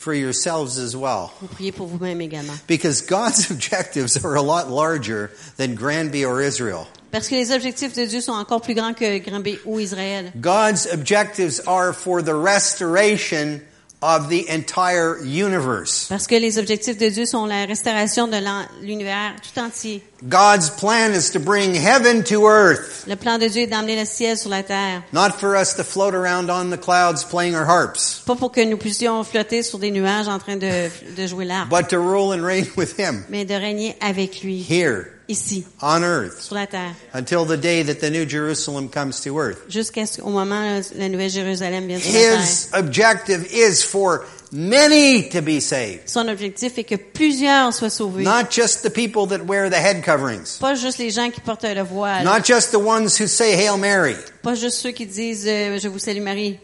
for 0.00 0.14
yourselves 0.14 0.78
as 0.78 0.96
well. 0.96 1.30
vous 1.42 1.48
priez 1.48 1.72
pour 1.72 1.86
vous-même 1.86 2.22
également. 2.22 2.54
Because 2.66 3.02
God's 3.02 3.50
objectives 3.50 4.16
are 4.24 4.34
a 4.34 4.42
lot 4.42 4.70
larger 4.70 5.30
than 5.58 5.74
Granby 5.74 6.24
or 6.24 6.40
Israel. 6.40 6.86
Parce 7.12 7.28
que 7.28 7.34
les 7.34 7.52
objectifs 7.52 7.94
de 7.94 8.06
Dieu 8.06 8.22
sont 8.22 8.32
encore 8.32 8.62
plus 8.62 8.74
grands 8.74 8.94
que 8.94 9.18
Granby 9.18 9.58
ou 9.66 9.78
Israël. 9.78 10.32
God's 10.40 10.86
objectives 10.86 11.60
are 11.66 11.92
for 11.92 12.22
the 12.22 12.34
restoration 12.34 13.60
of 14.02 14.28
the 14.30 14.46
entire 14.48 15.18
universe. 15.22 16.06
Parce 16.08 16.26
que 16.26 16.34
les 16.36 16.58
objectifs 16.58 16.96
de 16.96 17.08
Dieu 17.10 17.26
sont 17.26 17.44
la 17.46 17.66
restauration 17.66 18.26
de 18.28 18.38
l'univers 18.82 19.34
tout 19.42 19.60
entier. 19.60 20.02
God's 20.22 20.70
plan 20.70 21.12
is 21.14 21.30
to 21.32 21.38
bring 21.38 21.74
heaven 21.74 22.22
to 22.24 22.46
earth, 22.46 23.04
Le 23.06 23.16
plan 23.16 23.38
de 23.38 23.46
Dieu 23.48 23.62
est 23.62 23.66
d'emmener 23.66 23.96
le 23.98 24.04
ciel 24.06 24.36
sur 24.36 24.50
la 24.50 24.62
terre. 24.62 25.02
not 25.12 25.30
for 25.38 25.54
us 25.56 25.74
to 25.74 25.82
float 25.82 26.14
around 26.14 26.50
on 26.50 26.70
the 26.70 26.78
clouds 26.80 27.24
playing 27.24 27.54
our 27.54 27.64
harps, 27.66 28.22
Pas 28.26 28.36
pour 28.36 28.52
que 28.52 28.62
nous 28.64 28.76
puissions 28.76 29.22
flotter 29.24 29.62
sur 29.62 29.78
des 29.78 29.90
nuages 29.90 30.28
en 30.28 30.38
train 30.38 30.56
de, 30.56 30.88
de 31.16 31.26
jouer 31.26 31.44
l'arbre, 31.46 31.74
but 31.74 31.88
to 31.88 31.98
rule 31.98 32.32
and 32.32 32.42
reign 32.44 32.66
with 32.76 32.98
Him 32.98 33.24
mais 33.30 33.44
de 33.46 33.54
régner 33.54 33.96
avec 34.00 34.42
lui, 34.42 34.60
here 34.68 35.06
ici, 35.30 35.64
on 35.80 36.02
earth 36.02 36.40
sur 36.40 36.54
la 36.56 36.66
terre, 36.66 36.94
until 37.14 37.44
the 37.46 37.56
day 37.56 37.82
that 37.82 38.00
the 38.00 38.10
New 38.10 38.26
Jerusalem 38.26 38.88
comes 38.90 39.20
to 39.22 39.38
earth. 39.38 39.58
jusqu'à 39.68 40.04
ce- 40.06 40.20
au 40.20 40.30
moment 40.30 40.78
où 40.78 40.82
la 40.98 41.08
nouvelle 41.08 41.30
Jérusalem 41.30 41.86
vienne 41.86 42.00
sur 42.00 42.12
la 42.12 42.18
terre. 42.18 42.40
His 42.40 42.68
objective 42.74 43.46
is 43.52 43.82
for 43.82 44.24
many 44.52 45.28
to 45.30 45.40
be 45.40 45.60
saved, 45.60 46.08
Son 46.08 46.26
objectif 46.28 46.76
est 46.76 46.84
que 46.84 46.96
plusieurs 46.96 47.72
soient 47.72 47.88
sauvés. 47.90 48.24
not 48.24 48.50
just 48.50 48.82
the 48.82 48.90
people 48.90 49.26
that 49.28 49.46
wear 49.46 49.70
the 49.70 49.76
head 49.78 50.02
coverings, 50.04 50.58
Pas 50.58 50.74
juste 50.74 50.98
les 50.98 51.10
gens 51.10 51.30
qui 51.30 51.40
portent 51.40 51.64
le 51.64 51.82
voile. 51.84 52.24
not 52.24 52.44
just 52.44 52.72
the 52.72 52.78
ones 52.80 53.16
who 53.20 53.26
say 53.28 53.52
Hail 53.54 53.78
Mary, 53.78 54.16
Pas 54.42 54.54
juste 54.56 54.78
ceux 54.78 54.90
qui 54.90 55.06
disent 55.06 55.46
euh, 55.46 55.78
Je 55.78 55.86
vous 55.88 55.98
salue 56.00 56.20
Marie. 56.22 56.58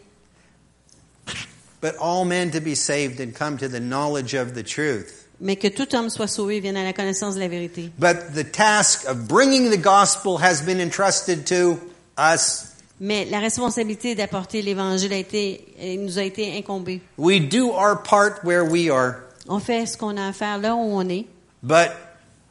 but 1.80 1.94
all 2.00 2.24
men 2.24 2.50
to 2.50 2.60
be 2.60 2.74
saved 2.74 3.20
and 3.20 3.32
come 3.34 3.56
to 3.58 3.68
the 3.68 3.78
knowledge 3.80 4.34
of 4.34 4.54
the 4.54 4.62
truth. 4.62 5.25
Mais 5.40 5.56
que 5.56 5.68
tout 5.68 5.94
homme 5.94 6.08
soit 6.08 6.28
sauvé, 6.28 6.60
vienne 6.60 6.76
à 6.76 6.84
la 6.84 6.92
connaissance 6.92 7.34
de 7.34 7.40
la 7.40 7.48
vérité. 7.48 7.90
But 7.98 8.34
the 8.34 8.50
task 8.50 9.06
of 9.08 9.28
bringing 9.28 9.70
the 9.70 9.80
gospel 9.80 10.38
has 10.42 10.62
been 10.62 10.80
entrusted 10.80 11.44
to 11.46 11.78
us. 12.18 12.72
Mais 12.98 13.26
la 13.26 13.40
responsabilité 13.40 14.14
d'apporter 14.14 14.62
l'évangile 14.62 15.12
a 15.12 15.18
été, 15.18 15.74
euh, 15.78 15.96
nous 15.98 16.18
a 16.18 16.22
été 16.22 16.56
incombée. 16.56 17.02
We 17.18 17.40
do 17.40 17.70
our 17.72 18.02
part 18.02 18.42
where 18.42 18.64
we 18.64 18.90
are, 18.90 19.16
On 19.48 19.60
fait 19.60 19.86
ce 19.86 19.96
qu'on 19.96 20.16
a 20.16 20.28
à 20.28 20.32
faire 20.32 20.58
là 20.58 20.74
où 20.74 20.80
on 20.80 21.08
est, 21.08 21.26
but 21.62 21.90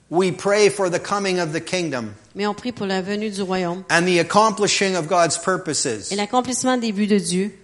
we 0.09 0.31
pray 0.31 0.69
for 0.69 0.89
the 0.89 0.99
coming 0.99 1.39
of 1.39 1.51
the 1.51 1.63
kingdom 1.63 2.13
mais 2.36 2.45
on 2.45 2.53
prie 2.53 2.71
pour 2.71 2.86
la 2.86 3.01
venue 3.01 3.29
du 3.29 3.41
royaume 3.41 3.83
and 3.89 4.03
the 4.03 4.19
accomplishing 4.19 4.95
of 4.95 5.07
God's 5.07 5.38
purposes 5.38 6.11
et 6.11 6.15
l'accomplissement 6.15 6.77
des 6.77 6.91
buts 6.91 7.07
de 7.07 7.17
Dieu 7.17 7.57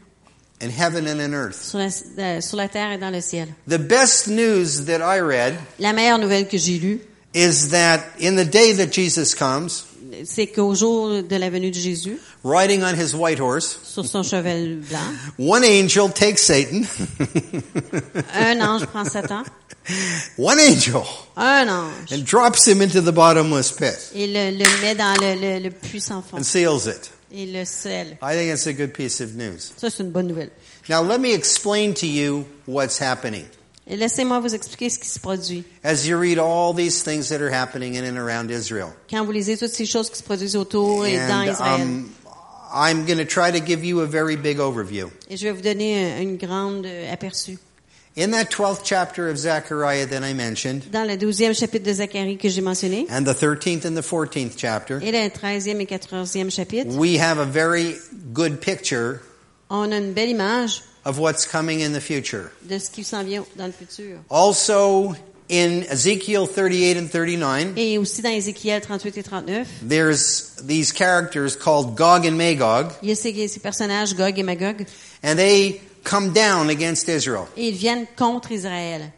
in 0.61 0.69
heaven 0.69 1.07
and 1.07 1.19
in 1.19 1.33
earth. 1.33 1.61
sur 1.61 1.79
la, 1.79 1.89
euh, 2.19 2.41
sur 2.41 2.57
la 2.57 2.67
terre 2.67 2.91
et 2.91 2.97
dans 2.97 3.09
le 3.11 3.21
ciel. 3.21 3.47
The 3.67 3.79
best 3.79 4.27
news 4.27 4.85
that 4.85 4.99
I 5.01 5.19
read 5.19 5.55
La 5.79 5.93
meilleure 5.93 6.19
nouvelle 6.19 6.47
que 6.47 6.57
j'ai 6.57 6.77
lue, 6.77 7.01
is 7.33 7.69
that 7.69 8.01
in 8.19 8.35
the 8.35 8.45
day 8.45 8.73
that 8.73 8.91
Jesus 8.91 9.33
comes, 9.33 9.85
c'est 10.25 10.47
qu'au 10.47 10.75
jour 10.75 11.23
de 11.23 11.35
la 11.37 11.49
venue 11.49 11.71
de 11.71 11.79
Jésus, 11.79 12.17
riding 12.43 12.83
on 12.83 12.93
his 12.93 13.15
white 13.15 13.39
horse, 13.39 13.79
sur 13.83 14.05
son 14.05 14.23
cheval 14.23 14.77
blanc, 14.87 14.99
one 15.39 15.63
angel 15.63 16.09
takes 16.11 16.41
Satan, 16.43 16.83
un 18.35 18.61
ange 18.61 18.85
prend 18.87 19.05
Satan, 19.05 19.43
one 20.37 20.59
angel, 20.59 21.03
un 21.37 21.69
ange, 21.69 22.11
and 22.11 22.25
drops 22.25 22.67
him 22.67 22.81
into 22.81 23.01
the 23.01 23.13
bottomless 23.13 23.71
pit 23.71 23.97
et 24.13 24.27
le, 24.27 24.51
le 24.57 24.81
met 24.81 24.95
dans 24.95 25.15
le, 25.21 25.35
le, 25.35 25.59
le 25.63 25.71
puits 25.71 26.01
sans 26.01 26.21
fond 26.21 26.37
and 26.37 26.45
seals 26.45 26.87
it. 26.87 27.09
Et 27.33 27.45
le 27.45 27.63
scelle. 27.65 28.17
I 28.21 28.35
think 28.35 28.53
it's 28.53 28.67
a 28.67 28.73
good 28.73 28.93
piece 28.93 29.21
of 29.21 29.35
news. 29.35 29.71
Ça, 29.77 29.89
c'est 29.89 30.03
une 30.03 30.11
bonne 30.11 30.27
nouvelle. 30.27 30.49
Now 30.89 31.01
let 31.03 31.19
me 31.19 31.33
explain 31.33 31.93
to 31.93 32.05
you 32.05 32.45
what's 32.67 32.99
happening. 33.01 33.45
Et 33.87 33.97
laissez-moi 33.97 34.39
vous 34.39 34.53
expliquer 34.53 34.89
ce 34.89 34.99
qui 34.99 35.07
se 35.09 35.19
produit. 35.19 35.63
As 35.83 36.05
you 36.05 36.17
read 36.17 36.37
all 36.39 36.73
these 36.73 37.03
things 37.03 37.29
that 37.29 37.41
are 37.41 37.51
happening 37.51 37.95
in 37.97 38.05
and 38.05 38.17
around 38.17 38.49
Israel. 38.51 38.89
Quand 39.09 39.25
vous 39.25 39.31
lisez 39.31 39.57
toutes 39.57 39.71
ces 39.73 39.85
choses 39.85 40.09
qui 40.09 40.17
se 40.17 40.23
produisent 40.23 40.55
autour 40.55 41.05
et 41.05 41.17
dans 41.27 41.41
Israël. 41.43 41.81
um, 41.81 42.09
I'm 42.73 43.05
going 43.05 43.17
to 43.17 43.25
try 43.25 43.51
to 43.51 43.59
give 43.59 43.83
you 43.83 43.99
a 44.01 44.05
very 44.05 44.37
big 44.37 44.59
overview. 44.59 45.09
Et 45.29 45.35
je 45.35 45.43
vais 45.45 45.51
vous 45.51 45.61
donner 45.61 46.13
un- 46.13 46.21
une 46.21 46.37
grande 46.37 46.85
euh, 46.85 47.11
aperçu. 47.11 47.57
In 48.17 48.31
that 48.31 48.51
12th 48.51 48.81
chapter 48.83 49.29
of 49.29 49.37
Zechariah 49.37 50.05
that 50.07 50.21
I 50.21 50.33
mentioned, 50.33 50.91
Dans 50.91 51.05
le 51.07 51.15
12e 51.15 51.53
chapitre 51.57 51.85
de 51.85 51.93
Zacharie 51.93 52.37
que 52.37 52.49
j'ai 52.49 52.61
mentionné, 52.61 53.05
and 53.09 53.23
the 53.25 53.33
13th 53.33 53.85
and 53.85 53.95
the 53.95 54.01
14th 54.01 54.55
chapter, 54.57 54.99
et 55.01 55.11
le 55.13 55.29
13e 55.29 55.79
et 55.79 55.85
14e 55.85 56.51
chapitre, 56.51 56.89
we 56.97 57.17
have 57.17 57.39
a 57.39 57.45
very 57.45 57.95
good 58.33 58.59
picture 58.59 59.21
on 59.69 59.93
a 59.93 59.97
une 59.97 60.11
belle 60.11 60.29
image 60.29 60.81
of 61.05 61.19
what's 61.19 61.45
coming 61.45 61.81
in 61.81 61.93
the 61.93 62.01
future. 62.01 62.51
de 62.67 62.77
ce 62.79 62.89
qui 62.91 63.05
s'en 63.05 63.23
vient 63.23 63.45
dans 63.55 63.67
le 63.67 63.71
futur. 63.71 64.17
Also, 64.29 65.15
in 65.49 65.83
Ezekiel 65.89 66.47
38 66.47 66.97
and 66.97 67.07
39, 67.09 67.77
Et 67.77 67.97
aussi 67.97 68.21
dans 68.21 68.29
Ézéchiel 68.29 68.81
38 68.81 69.17
et 69.19 69.23
39, 69.23 69.67
there's 69.87 70.51
these 70.67 70.91
characters 70.91 71.55
called 71.55 71.95
Gog 71.95 72.25
and 72.25 72.35
Magog, 72.37 72.91
il 73.01 73.07
y 73.07 73.11
a 73.13 73.15
ces, 73.15 73.47
ces 73.47 73.59
personnages, 73.61 74.13
Gog 74.15 74.37
et 74.37 74.43
Magog, 74.43 74.85
and 75.23 75.37
they 75.37 75.79
come 76.03 76.31
down 76.33 76.69
against 76.69 77.07
Israel. 77.09 77.47
et 77.57 77.69
ils 77.69 77.75
viennent 77.75 78.07
contre 78.17 78.51
Israël. 78.51 79.11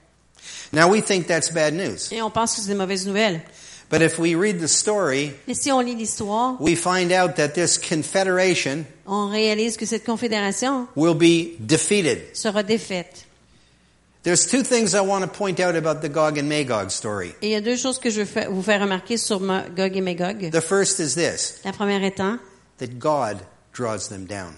Now, 0.72 0.90
we 0.90 1.02
think 1.02 1.28
that's 1.28 1.52
bad 1.52 1.74
news. 1.74 2.12
Et 2.12 2.22
on 2.22 2.32
pense 2.32 2.56
que 2.56 2.62
c'est 2.62 2.70
des 2.70 2.76
mauvaises 2.76 3.06
nouvelles. 3.06 3.42
But 3.90 4.02
if 4.02 4.18
we 4.18 4.34
read 4.34 4.60
the 4.60 4.68
story, 4.68 5.34
Mais 5.48 5.54
si 5.54 5.72
on 5.72 5.80
lit 5.82 5.94
l'histoire, 5.96 6.56
we 6.60 6.76
find 6.76 7.12
out 7.12 7.36
that 7.36 7.50
this 7.50 7.78
confederation 7.78 8.86
on 9.06 9.30
réalise 9.30 9.78
que 9.78 9.86
cette 9.86 10.04
confédération 10.04 10.88
will 10.96 11.14
be 11.14 11.56
defeated. 11.60 12.36
sera 12.36 12.64
défaite. 12.64 13.26
There's 14.24 14.48
two 14.48 14.64
things 14.64 14.96
I 14.96 15.02
want 15.02 15.22
to 15.22 15.28
point 15.28 15.60
out 15.60 15.76
about 15.76 16.02
the 16.02 16.10
Gog 16.10 16.40
and 16.40 16.48
Magog 16.48 16.90
story. 16.90 17.36
Et 17.42 17.48
il 17.48 17.52
y 17.52 17.56
a 17.56 17.62
deux 17.62 17.76
choses 17.76 18.00
que 18.00 18.10
je 18.10 18.22
veux 18.22 18.48
vous 18.50 18.64
faire 18.64 18.82
remarquer 18.82 19.18
sur 19.18 19.40
Gog 19.40 19.96
et 19.96 20.02
Magog. 20.02 20.50
The 20.50 20.62
first 20.62 21.00
is 21.00 21.14
this 21.14 21.60
La 21.64 21.74
première 21.74 22.04
étant 22.04 22.40
that 22.80 22.98
God 22.98 23.40
draws 23.74 24.08
them 24.10 24.26
down. 24.26 24.54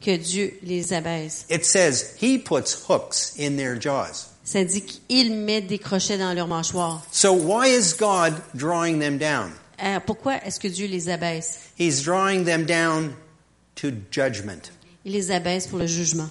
Que 0.00 0.16
Dieu 0.16 0.58
les 0.62 0.92
abaisse. 0.92 1.44
It 1.50 1.64
says 1.64 2.14
he 2.20 2.38
puts 2.38 2.72
hooks 2.88 3.34
in 3.38 3.56
their 3.56 3.76
jaws. 3.80 4.26
Ça 4.44 4.64
dit 4.64 4.82
qu'il 4.82 5.32
met 5.34 5.60
des 5.60 5.78
crochets 5.78 6.16
dans 6.18 6.32
leur 6.34 6.46
mâchoire. 6.48 7.02
So 7.12 7.32
why 7.32 7.66
is 7.68 7.92
God 7.98 8.34
drawing 8.54 8.98
them 9.00 9.18
down? 9.18 9.52
Alors, 9.78 10.02
pourquoi 10.02 10.36
est-ce 10.44 10.58
que 10.58 10.68
Dieu 10.68 10.86
les 10.86 11.08
abaisse? 11.08 11.58
He's 11.78 12.02
drawing 12.02 12.44
them 12.44 12.64
down 12.64 13.14
to 13.76 13.90
judgment. 14.10 14.70
Il 15.04 15.12
les 15.12 15.30
abaisse 15.30 15.66
pour 15.66 15.78
le 15.78 15.86
jugement. 15.86 16.28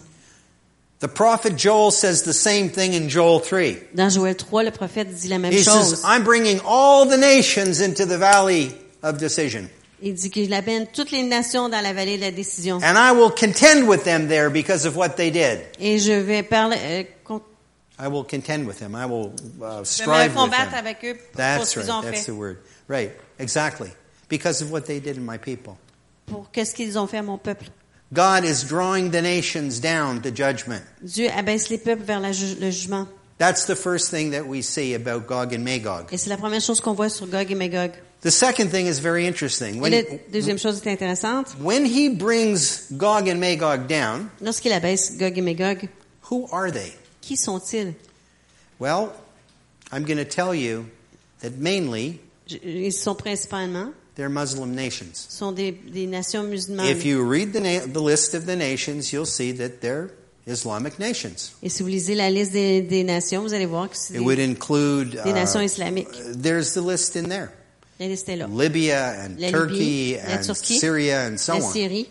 The 1.00 1.08
prophet 1.08 1.56
Joel 1.56 1.92
says 1.92 2.24
the 2.24 2.34
same 2.34 2.70
thing 2.70 2.94
in 2.96 3.08
Joel 3.08 3.40
3. 3.40 3.88
Dans 3.94 4.10
Joël 4.10 4.36
3, 4.36 4.64
le 4.64 4.72
prophète 4.72 5.14
dit 5.14 5.28
la 5.28 5.38
même 5.38 5.54
He 5.54 5.64
chose. 5.64 5.90
says, 6.00 6.04
I'm 6.04 6.24
bringing 6.24 6.60
all 6.66 7.06
the 7.08 7.18
nations 7.18 7.80
into 7.82 8.04
the 8.06 8.18
valley 8.18 8.72
of 9.04 9.20
decision, 9.20 9.70
Il 10.02 10.14
dit 10.14 10.30
qu'il 10.30 10.54
amène 10.54 10.86
toutes 10.94 11.10
les 11.12 11.24
nations 11.24 11.70
dans 11.70 11.82
la 11.82 11.92
vallée 11.92 12.18
de 12.18 12.22
la 12.22 12.32
décision. 12.32 12.78
and 12.78 12.96
I 12.98 13.12
will 13.12 13.32
contend 13.32 13.88
with 13.88 14.04
them 14.04 14.28
there 14.28 14.50
because 14.50 14.86
of 14.86 14.96
what 14.96 15.10
they 15.16 15.32
did. 15.32 15.62
Et 15.80 15.98
je 15.98 16.12
vais 16.14 16.44
parler, 16.44 16.78
euh, 16.80 17.04
con- 17.24 17.42
I 18.00 18.08
will 18.08 18.24
contend 18.24 18.66
with 18.68 18.78
them. 18.78 18.96
I 18.96 19.06
will 19.06 19.32
uh, 19.32 19.34
je 19.60 19.66
vais 19.66 19.78
me 19.80 19.84
strive 19.86 20.24
with 20.32 20.36
combattre 20.36 20.70
them. 20.72 20.80
avec 20.80 21.04
eux 21.04 21.16
pour 21.16 21.36
That's 21.38 21.70
ce 21.70 21.80
qu'ils 21.80 21.90
right. 21.90 21.92
ont 21.98 22.02
That's 22.04 22.26
fait. 22.26 22.32
the 22.32 22.36
word. 22.36 22.58
Right. 22.88 23.12
Exactly. 23.40 23.90
Because 24.30 24.62
of 24.62 24.72
what 24.72 24.82
they 24.82 25.00
did 25.00 25.18
in 25.18 25.22
my 25.22 25.38
people. 25.40 25.74
Pour 26.28 26.52
qu'est-ce 26.52 26.76
qu'ils 26.76 27.00
ont 27.00 27.08
fait 27.08 27.18
à 27.18 27.24
mon 27.24 27.38
peuple. 27.40 27.66
God 28.14 28.46
is 28.46 28.64
drawing 28.66 29.10
the 29.12 29.22
nations 29.22 29.80
down 29.82 30.22
to 30.22 30.30
judgment. 30.30 30.82
Dieu 31.02 31.28
abaisse 31.36 31.70
les 31.70 31.78
peuples 31.80 32.04
vers 32.04 32.20
la 32.20 32.32
ju- 32.32 32.56
le 32.62 32.70
jugement. 32.70 33.08
That's 33.40 33.66
the 33.66 33.76
first 33.76 34.10
thing 34.12 34.32
that 34.32 34.44
we 34.46 34.62
see 34.64 34.94
about 34.96 35.26
Gog 35.28 35.54
and 35.54 35.60
Magog. 35.64 36.06
Et 36.12 36.18
c'est 36.18 36.30
la 36.30 36.38
première 36.38 36.62
chose 36.62 36.80
qu'on 36.82 36.94
voit 36.94 37.10
sur 37.10 37.28
Gog 37.28 37.52
et 37.52 37.56
Magog. 37.56 37.92
The 38.22 38.32
second 38.32 38.70
thing 38.72 38.88
is 38.88 39.00
very 39.00 39.26
interesting. 39.28 39.76
Et 39.76 39.80
When, 39.82 39.92
la 39.92 40.02
deuxième 40.32 40.58
chose 40.58 40.82
est 40.84 40.88
intéressante. 40.92 41.56
when 41.62 41.86
he 41.86 42.10
brings 42.10 42.88
Gog 42.98 43.28
and 43.30 43.40
Magog 43.40 43.88
down, 43.88 44.30
Lorsqu'il 44.42 44.72
abaisse 44.74 45.18
Gog 45.18 45.38
et 45.38 45.42
Magog, 45.42 45.88
who 46.32 46.48
are 46.52 46.72
they? 46.72 46.94
qui 47.22 47.36
sont-ils? 47.38 47.94
Well, 48.80 49.12
I'm 49.92 50.04
going 50.04 50.18
to 50.18 50.26
tell 50.26 50.54
you 50.56 50.86
that 51.42 51.52
mainly 51.58 52.20
Ils 52.64 52.92
sont 52.94 53.16
principalement 53.16 53.92
they're 54.16 54.30
Muslim 54.30 54.74
nations. 54.74 55.28
sont 55.30 55.52
des, 55.52 55.72
des 55.72 56.08
nations 56.08 56.44
musulmanes. 56.44 56.90
If 56.90 57.06
you 57.06 57.22
read 57.24 57.54
the, 57.54 57.60
na- 57.60 57.86
the 57.86 58.02
list 58.02 58.34
of 58.34 58.46
the 58.48 58.56
nations, 58.56 59.12
you'll 59.14 59.26
see 59.28 59.52
that 59.54 59.80
they're 59.82 60.10
Islamic 60.48 60.98
nations. 60.98 61.52
Et 61.62 61.70
si 61.70 61.84
vous 61.84 61.90
lisez 61.90 62.16
la 62.16 62.30
liste 62.32 62.54
des, 62.54 62.82
des 62.82 63.04
nations, 63.04 63.42
vous 63.44 63.54
allez 63.54 63.66
voir 63.68 63.90
que 63.90 63.96
c'est 63.98 64.14
It 64.16 64.20
des, 64.20 64.26
would 64.26 64.40
include. 64.40 65.22
des 65.24 65.30
uh, 65.30 65.34
nations 65.34 65.60
islamiques. 65.62 66.08
there's 66.42 66.74
the 66.74 66.82
list 66.82 67.16
in 67.16 67.30
there: 67.30 67.52
Là. 68.00 68.48
Libya 68.48 69.24
and 69.24 69.40
La 69.40 69.50
Turkey 69.50 69.74
Libye, 70.14 70.20
and 70.20 70.44
Turquie, 70.44 70.78
Syria 70.80 71.26
and 71.28 71.38
so 71.40 71.58
la 71.58 71.66
on. 71.66 71.72
Syrie, 71.74 72.08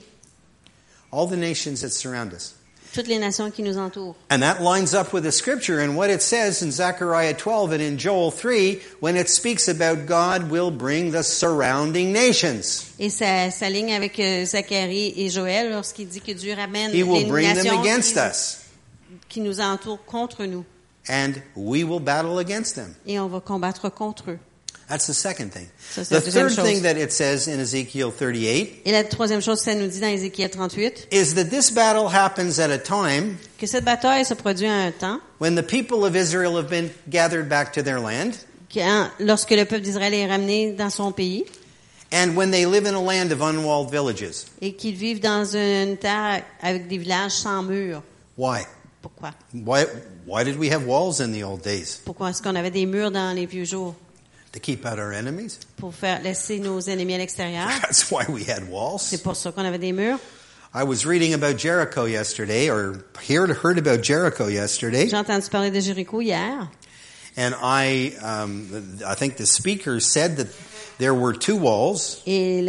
All 1.13 1.27
the 1.29 1.37
nations 1.37 1.81
that 1.83 1.91
surround 1.93 2.33
us. 2.35 2.55
toutes 2.93 3.09
les 3.09 3.19
nations 3.19 3.51
qui 3.51 3.63
nous 3.63 3.77
entourent. 3.79 4.17
And 4.31 4.41
that 4.41 4.63
lines 4.63 4.95
up 4.95 5.13
with 5.13 5.23
the 5.25 5.31
scripture 5.31 5.81
and 5.81 5.97
what 5.97 6.09
it 6.11 6.23
says 6.23 6.63
in 6.63 6.71
Zechariah 6.73 7.35
12 7.35 7.73
and 7.73 7.83
in 7.83 7.99
Joel 7.99 8.31
3 8.31 8.81
when 9.01 9.17
it 9.17 9.29
speaks 9.29 9.69
about 9.69 10.07
God 10.07 10.51
will 10.51 10.71
bring 10.71 11.13
the 11.13 11.23
surrounding 11.23 12.13
nations. 12.13 12.87
Et 12.99 13.11
ça 13.11 13.51
s'aligne 13.51 13.93
avec 13.93 14.19
euh, 14.19 14.45
Zacharie 14.47 15.13
et 15.17 15.29
Joël 15.29 15.71
lorsqu'il 15.71 16.09
dit 16.09 16.21
que 16.23 16.33
Dieu 16.33 16.55
ramène 16.55 16.91
He 16.95 17.03
will 17.03 17.23
les 17.25 17.27
bring 17.27 17.47
them 17.55 17.65
nations 17.65 17.81
against 17.83 18.15
qui, 18.15 18.19
us 18.21 18.59
qui 19.29 19.41
nous 19.43 19.61
entourent 19.61 20.05
contre 20.07 20.47
nous. 20.47 20.65
and 21.09 21.35
we 21.55 21.85
will 21.85 22.01
battle 22.01 22.39
against 22.39 22.75
them. 22.75 22.95
Et 23.07 23.21
on 23.21 23.29
va 23.29 23.41
combattre 23.41 23.89
contre 23.91 24.31
eux. 24.33 24.39
That's 24.89 25.07
the 25.07 25.15
second 25.15 25.51
thing. 25.53 25.67
Ça, 25.91 26.03
The 26.05 26.21
third 26.31 26.55
chose. 26.55 26.65
thing 26.65 26.83
that 26.83 26.97
it 26.97 27.11
says 27.13 27.49
in 27.49 27.59
Ezekiel 27.59 28.13
38 28.13 28.83
Et 28.85 28.93
la 28.93 29.03
troisième 29.03 29.41
chose, 29.43 29.61
ça 29.61 29.75
nous 29.75 29.89
dit 29.89 29.99
dans 29.99 30.07
Ézéchiel 30.09 30.49
38, 30.49 31.09
is 31.11 31.35
that 31.35 31.47
this 31.47 31.71
battle 31.73 32.07
happens 32.09 32.61
at 32.61 32.71
a 32.71 32.79
time 32.79 33.37
que 33.59 33.67
cette 33.67 33.85
bataille 33.85 34.25
se 34.25 34.35
produit 34.35 34.69
à 34.69 34.75
un 34.87 34.93
temps 34.93 35.21
when 35.41 35.57
the 35.57 35.63
people 35.67 36.05
of 36.05 36.15
Israel 36.15 36.57
have 36.57 36.69
been 36.69 36.89
gathered 37.09 37.49
back 37.49 37.73
to 37.73 37.83
their 37.83 37.99
land 37.99 38.33
quand, 38.73 39.11
lorsque 39.19 39.51
le 39.51 39.65
peuple 39.65 39.83
d'Israël 39.83 40.15
est 40.15 40.27
ramené 40.27 40.73
dans 40.73 40.91
son 40.91 41.11
pays 41.11 41.45
and 42.13 42.37
when 42.37 42.53
they 42.53 42.65
live 42.65 42.87
in 42.87 42.95
a 42.95 43.01
land 43.03 43.33
of 43.33 43.41
unwalled 43.43 43.91
villages. 43.91 44.45
et 44.63 44.75
qu'ils 44.75 44.95
vivent 44.95 45.21
dans 45.21 45.45
une 45.57 45.97
terre 45.97 46.45
avec 46.63 46.87
des 46.87 46.99
villages 46.99 47.33
sans 47.33 47.65
murs. 47.65 48.03
Why? 48.39 48.61
Pourquoi? 49.03 49.33
Why, 49.53 49.85
why 50.27 50.45
did 50.45 50.57
we 50.59 50.71
have 50.73 50.87
walls 50.87 51.21
in 51.21 51.33
the 51.33 51.43
old 51.43 51.63
days? 51.63 51.99
Pourquoi 52.05 52.31
est-ce 52.31 52.41
qu'on 52.41 52.55
avait 52.55 52.71
des 52.71 52.87
murs 52.87 53.11
dans 53.11 53.35
les 53.35 53.47
vieux 53.47 53.65
jours? 53.65 53.97
To 54.57 54.61
keep 54.61 54.87
out 54.87 54.99
our 54.99 55.13
enemies? 55.13 55.59
Pour 55.77 55.93
faire 55.95 56.23
laisser 56.23 56.59
nos 56.61 56.81
ennemis 56.89 57.13
à 57.15 57.19
l'extérieur. 57.19 57.69
That's 57.83 58.11
why 58.11 58.25
we 58.27 58.49
had 58.49 58.71
walls. 58.71 59.03
C'est 59.03 59.23
pour 59.23 59.37
ça 59.37 59.53
qu'on 59.53 59.65
avait 59.67 59.79
des 59.79 59.93
murs. 59.93 60.19
I 60.73 60.83
was 60.83 61.05
reading 61.05 61.35
about 61.35 61.59
Jericho 61.59 62.07
yesterday, 62.07 62.71
or 62.71 63.05
heard, 63.29 63.51
heard 63.63 63.79
about 63.79 64.03
Jericho 64.03 64.47
yesterday, 64.49 65.09
J'ai 65.11 65.17
entendu 65.17 65.49
parler 65.51 65.71
de 65.71 65.81
Jéricho 65.81 66.23
hier. 66.23 66.69
and 67.37 67.55
I, 67.63 68.15
um, 68.23 68.99
I 69.07 69.15
think 69.15 69.37
the 69.37 69.45
speaker 69.45 70.01
said 70.01 70.39
that 70.39 70.49
there 70.99 71.13
were 71.15 71.35
two 71.35 71.57
walls. 71.57 72.23
Et 72.27 72.63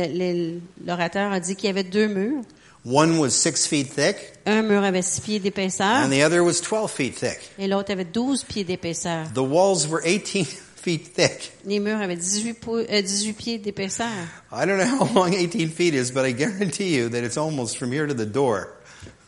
l'orateur 0.86 1.32
a 1.32 1.40
dit 1.40 1.56
qu'il 1.56 1.68
y 1.68 1.70
avait 1.70 1.90
deux 1.90 2.10
murs. 2.10 2.44
One 2.86 3.18
was 3.18 3.32
six 3.32 3.66
feet 3.66 3.88
thick, 3.88 4.18
Un 4.46 4.62
mur 4.62 4.84
avait 4.84 5.02
six 5.02 5.22
pieds 5.22 5.40
d'épaisseur 5.40 6.04
and 6.04 6.10
the 6.10 6.22
other 6.24 6.44
was 6.44 6.60
12 6.62 6.90
feet 6.92 7.16
thick. 7.16 7.40
et 7.58 7.68
l'autre 7.68 7.92
avait 7.92 8.06
12 8.06 8.44
pieds 8.46 8.64
d'épaisseur. 8.66 9.26
The 9.34 9.40
walls 9.44 9.88
were 9.88 10.02
18 10.06 10.48
feet 10.88 11.14
thick. 11.14 11.52
Les 11.66 11.80
murs 11.80 12.00
avaient 12.02 12.16
18, 12.16 12.54
po- 12.54 12.78
euh, 12.78 13.02
18 13.02 13.34
pieds 13.34 13.58
d'épaisseur. 13.60 14.08
I 14.54 14.66
don't 14.66 14.78
know 14.78 14.86
how 15.06 15.14
long 15.14 15.34
18 15.34 15.70
feet 15.72 15.94
is, 15.94 16.12
but 16.14 16.26
I 16.26 16.32
guarantee 16.34 16.96
you 16.98 17.10
that 17.10 17.24
it's 17.24 17.38
almost 17.38 17.78
from 17.78 17.92
here 17.92 18.08
to 18.08 18.14
the 18.14 18.26
door. 18.26 18.68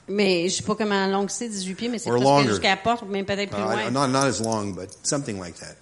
Mais 0.07 0.47
je 0.49 0.55
sais 0.55 0.63
pas 0.63 0.75
comment 0.75 1.05
long 1.07 1.27
c'est, 1.27 1.49
18 1.49 1.75
pieds, 1.75 1.89
mais 1.89 1.99
c'est 1.99 2.09
Or 2.09 2.15
presque 2.15 2.25
longer. 2.29 2.49
jusqu'à 2.49 2.69
la 2.69 2.77
porte, 2.77 3.01
ou 3.03 3.05
même 3.07 3.25
peut-être 3.25 3.49
plus 3.51 3.61
Uh, 3.61 3.65
loin. 3.65 3.91
not, 3.91 4.07
not 4.07 4.25
as 4.27 4.39
long, 4.41 4.73
but 4.73 4.87
something 5.03 5.37
like 5.39 5.55
that. 5.59 5.75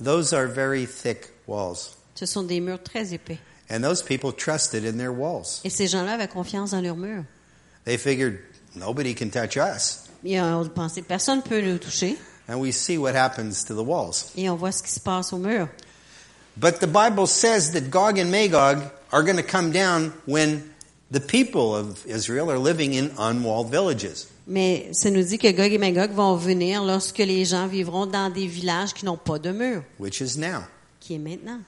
Those 0.00 0.32
are 0.32 0.46
very 0.46 0.86
thick 0.86 1.30
walls. 1.46 1.96
Ce 2.14 2.26
sont 2.26 2.42
des 2.42 2.60
murs 2.60 2.82
très 2.82 3.14
épais. 3.14 3.38
And 3.70 3.80
those 3.82 4.02
people 4.02 4.32
trusted 4.32 4.84
in 4.84 4.98
their 4.98 5.12
walls. 5.12 5.60
Et 5.64 5.70
ces 5.70 5.86
gens-là 5.86 6.14
avaient 6.14 6.28
confiance 6.28 6.72
dans 6.72 6.80
leurs 6.82 6.96
murs. 6.96 7.24
They 7.84 7.96
figured 7.96 8.40
nobody 8.74 9.14
can 9.14 9.28
touch 9.30 9.56
us. 9.56 10.00
Ils 10.24 10.40
ont 10.40 10.68
pensé 10.68 11.02
personne 11.02 11.38
ne 11.38 11.42
peut 11.42 11.60
le 11.60 11.78
toucher. 11.78 12.16
And 12.52 12.60
we 12.60 12.70
see 12.70 12.98
what 12.98 13.14
happens 13.14 13.64
to 13.64 13.74
the 13.74 13.82
walls. 13.82 14.30
Et 14.36 14.50
on 14.50 14.56
voit 14.56 14.72
ce 14.72 14.82
qui 14.82 14.90
se 14.90 15.00
passe 15.00 15.32
au 15.32 15.38
mur. 15.38 15.68
But 16.54 16.80
the 16.80 16.86
Bible 16.86 17.26
says 17.26 17.72
that 17.72 17.88
Gog 17.88 18.18
and 18.18 18.30
Magog 18.30 18.82
are 19.10 19.22
going 19.22 19.38
to 19.38 19.42
come 19.42 19.72
down 19.72 20.12
when 20.26 20.62
the 21.10 21.20
people 21.20 21.74
of 21.74 22.04
Israel 22.06 22.50
are 22.50 22.58
living 22.58 22.92
in 22.92 23.10
unwalled 23.18 23.70
villages. 23.70 24.26
Mais 24.46 24.90
ça 24.92 25.10
nous 25.10 25.22
dit 25.22 25.38
que 25.38 25.50
Gog 25.50 25.72
et 25.72 25.78
Magog 25.78 26.10
vont 26.10 26.36
venir 26.36 26.84
lorsque 26.84 27.20
les 27.20 27.46
gens 27.46 27.68
vivront 27.68 28.04
dans 28.04 28.28
des 28.30 28.46
villages 28.46 28.92
qui 28.92 29.06
n'ont 29.06 29.16
pas 29.16 29.38
de 29.38 29.80
which 29.98 30.20
is 30.20 30.36
now. 30.36 30.64
qui 31.00 31.14
est 31.14 31.18
maintenant. 31.18 31.60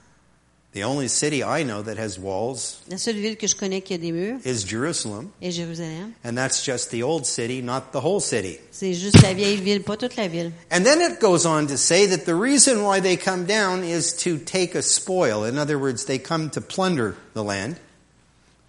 The 0.75 0.83
only 0.83 1.07
city 1.07 1.41
I 1.41 1.63
know 1.63 1.81
that 1.83 1.97
has 1.97 2.19
walls 2.19 2.81
La 2.89 2.97
seule 2.97 3.15
ville 3.15 3.37
que 3.37 3.47
je 3.47 3.55
connais 3.55 3.81
qui 3.81 3.93
a 3.93 3.97
des 3.97 4.11
murs 4.11 4.41
is 4.45 4.65
Jerusalem, 4.67 5.29
est 5.41 5.51
Jérusalem. 5.51 6.11
and 6.25 6.35
that's 6.35 6.65
just 6.65 6.91
the 6.91 7.01
old 7.01 7.25
city, 7.25 7.61
not 7.61 7.93
the 7.93 8.01
whole 8.01 8.19
city. 8.19 8.59
C'est 8.71 8.93
juste 8.93 9.21
la 9.23 9.33
vieille 9.33 9.55
ville, 9.61 9.81
pas 9.83 9.95
toute 9.95 10.17
la 10.17 10.27
ville. 10.27 10.51
And 10.71 10.83
then 10.83 10.99
it 10.99 11.21
goes 11.21 11.45
on 11.45 11.67
to 11.67 11.77
say 11.77 12.05
that 12.07 12.25
the 12.25 12.35
reason 12.35 12.83
why 12.83 12.99
they 12.99 13.15
come 13.15 13.45
down 13.45 13.85
is 13.85 14.11
to 14.25 14.37
take 14.37 14.75
a 14.75 14.81
spoil. 14.81 15.45
In 15.45 15.57
other 15.57 15.79
words, 15.79 16.03
they 16.07 16.19
come 16.19 16.49
to 16.49 16.59
plunder 16.59 17.15
the 17.33 17.41
land. 17.43 17.77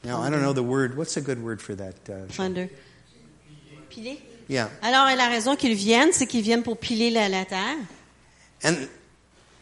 Now, 0.05 0.23
I 0.23 0.31
don't 0.31 0.43
know 0.43 0.53
the 0.53 0.63
word. 0.63 0.97
What's 0.97 1.17
a 1.17 1.21
good 1.21 1.43
word 1.43 1.61
for 1.61 1.75
that? 1.75 1.95
Uh, 2.09 2.27
Plunder. 2.29 2.69
Piler. 3.91 4.19
yeah. 4.47 4.69
Alors, 4.81 5.07
la 5.17 5.29
raison 5.29 5.57
qu'ils 5.57 5.75
viennent, 5.75 6.13
c'est 6.13 6.29
qu'ils 6.29 6.43
viennent 6.43 6.63
pour 6.63 6.77
piler 6.77 7.11
la, 7.11 7.29
la 7.29 7.45
terre. 7.45 7.79
And 8.63 8.77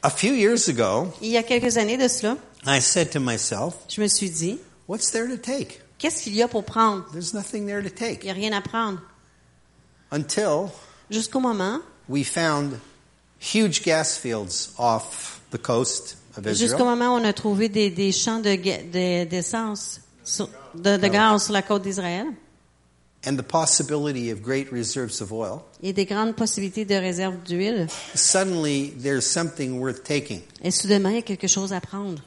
a 0.05 0.11
few 0.11 0.35
years 0.35 0.69
ago, 0.69 1.09
Il 1.21 1.31
y 1.31 1.37
a 1.37 1.43
quelques 1.43 1.77
années 1.79 1.97
de 1.97 2.07
cela, 2.09 2.37
I 2.67 2.81
said 2.81 3.11
to 3.11 3.19
myself, 3.21 3.75
je 3.89 4.01
me 4.01 4.07
suis 4.07 4.31
dit, 4.31 4.59
what's 4.87 5.11
there 5.11 5.27
to 5.29 5.37
take? 5.37 5.81
qu'est-ce 5.99 6.23
qu'il 6.23 6.35
y 6.37 6.43
a 6.43 6.47
pour 6.49 6.63
prendre? 6.65 7.05
There's 7.13 7.35
nothing 7.35 7.67
there 7.67 7.81
to 7.83 7.89
Il 7.89 7.93
take. 7.95 8.23
n'y 8.25 8.31
a 8.31 8.35
rien 8.35 8.53
à 8.53 8.61
prendre. 8.61 9.01
Until 10.13 10.71
Jusqu'au 11.11 11.41
moment, 11.41 11.81
we 12.09 12.25
found 12.25 12.79
huge 13.41 13.83
gas 13.83 14.17
fields 14.17 14.71
off 14.79 15.41
the 15.51 15.59
coast 15.59 16.17
of 16.37 16.45
jusqu'au 16.49 16.65
Israel. 16.77 16.85
moment 16.85 17.15
où 17.17 17.21
on 17.21 17.25
a 17.25 17.33
trouvé 17.33 17.69
des, 17.69 17.91
des 17.91 18.13
champs 18.13 18.41
de 18.41 18.55
ga- 18.55 18.83
de- 18.83 19.25
d'essence, 19.25 20.01
de 20.75 20.97
gaz 21.09 21.45
sur 21.45 21.53
la 21.53 21.63
côte 21.63 21.83
d'Israël 21.83 22.27
and 23.27 23.37
the 23.39 23.43
possibility 23.43 24.31
of 24.31 24.43
great 24.43 24.70
reserves 24.72 25.20
of 25.20 25.33
oil, 25.33 25.62
et 25.83 25.93
des 25.93 26.05
grandes 26.05 26.35
possibilités 26.37 26.85
de 26.85 26.95
réserve 26.95 27.43
d'huile. 27.45 27.87
suddenly 28.14 28.91
there's 29.03 29.27
something 29.27 29.79
worth 29.81 30.03
taking. 30.05 30.43
Et 30.62 30.70
soudainement, 30.70 31.09
il 31.11 31.16
y 31.16 31.18
a 31.18 31.22
quelque 31.22 31.49
chose 31.49 31.72
à 31.72 31.81
prendre. 31.81 32.22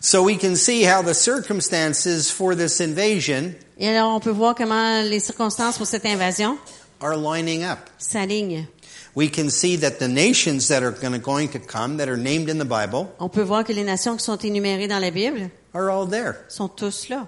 So 0.00 0.22
we 0.22 0.36
can 0.38 0.54
see 0.56 0.84
how 0.84 1.02
the 1.02 1.14
circumstances 1.14 2.30
for 2.30 2.54
this 2.54 2.80
invasion 2.80 3.54
Et 3.78 3.88
alors, 3.88 4.14
on 4.14 4.20
peut 4.20 4.30
voir 4.30 4.54
comment 4.54 5.02
les 5.02 5.20
circonstances 5.20 5.78
pour 5.78 5.86
cette 5.86 6.04
invasion 6.06 6.58
are 7.00 7.16
lining 7.16 7.64
up. 7.64 7.78
s'alignent. 7.98 8.66
We 9.14 9.30
can 9.30 9.48
see 9.48 9.76
that 9.78 9.92
the 9.98 10.08
nations 10.08 10.68
that 10.68 10.82
are 10.82 10.90
gonna, 10.92 11.18
going 11.18 11.48
to 11.48 11.58
come, 11.58 11.96
that 11.96 12.08
are 12.08 12.18
named 12.18 12.50
in 12.50 12.58
the 12.58 12.66
Bible, 12.66 13.08
On 13.18 13.30
peut 13.30 13.42
voir 13.42 13.64
que 13.64 13.72
les 13.72 13.82
nations 13.84 14.16
qui 14.16 14.22
sont 14.24 14.36
énumérées 14.36 14.88
dans 14.88 14.98
la 15.00 15.10
Bible 15.10 15.48
are 15.72 15.88
all 15.90 16.06
there. 16.08 16.34
sont 16.48 16.68
tous 16.68 17.08
là. 17.08 17.26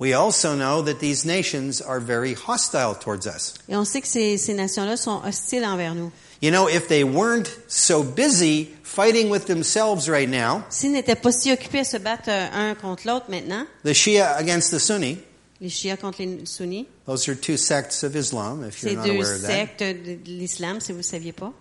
We 0.00 0.14
also 0.14 0.56
know 0.56 0.80
that 0.82 0.98
these 0.98 1.26
nations 1.26 1.82
are 1.82 2.00
very 2.00 2.32
hostile 2.34 2.94
towards 2.94 3.26
us. 3.26 3.52
Et 3.68 3.76
on 3.76 3.84
sait 3.84 4.00
que 4.00 4.08
ces, 4.08 4.38
ces 4.38 4.54
nations-là 4.54 4.96
sont 4.96 5.20
hostiles 5.22 5.64
envers 5.64 5.94
nous. 5.94 6.10
You 6.40 6.50
know, 6.50 6.68
if 6.68 6.88
they 6.88 7.04
weren't 7.04 7.50
so 7.68 8.02
busy 8.02 8.70
fighting 8.82 9.28
with 9.28 9.44
themselves 9.44 10.08
right 10.08 10.28
now, 10.28 10.64
S'ils 10.70 10.92
n'étaient 10.92 11.20
pas 11.20 11.32
si 11.32 11.52
occupés 11.52 11.80
à 11.80 11.84
se 11.84 11.98
battre 11.98 12.28
euh, 12.30 12.48
un 12.50 12.74
contre 12.74 13.06
l'autre 13.06 13.26
maintenant, 13.28 13.66
the 13.84 13.92
Shia 13.92 14.36
against 14.38 14.70
the 14.70 14.78
Sunni, 14.78 15.18
les 15.60 15.68
chiites 15.68 16.00
contre 16.00 16.22
les 16.22 16.46
sunnis, 16.46 16.86
those 17.04 17.28
are 17.28 17.34
two 17.34 17.58
sects 17.58 18.02
of 18.02 18.16
Islam, 18.16 18.64
if 18.66 18.82
you're 18.82 18.96
not 18.96 19.04
deux 19.04 19.16
aware 19.16 19.34
of 19.34 19.42
that, 19.42 19.48
sectes 19.48 19.82
de 19.82 20.14
de 20.16 20.30
l'islam, 20.30 20.80
si 20.80 20.92
vous 20.92 20.98
ne 20.98 21.02
saviez 21.02 21.32
pas, 21.32 21.52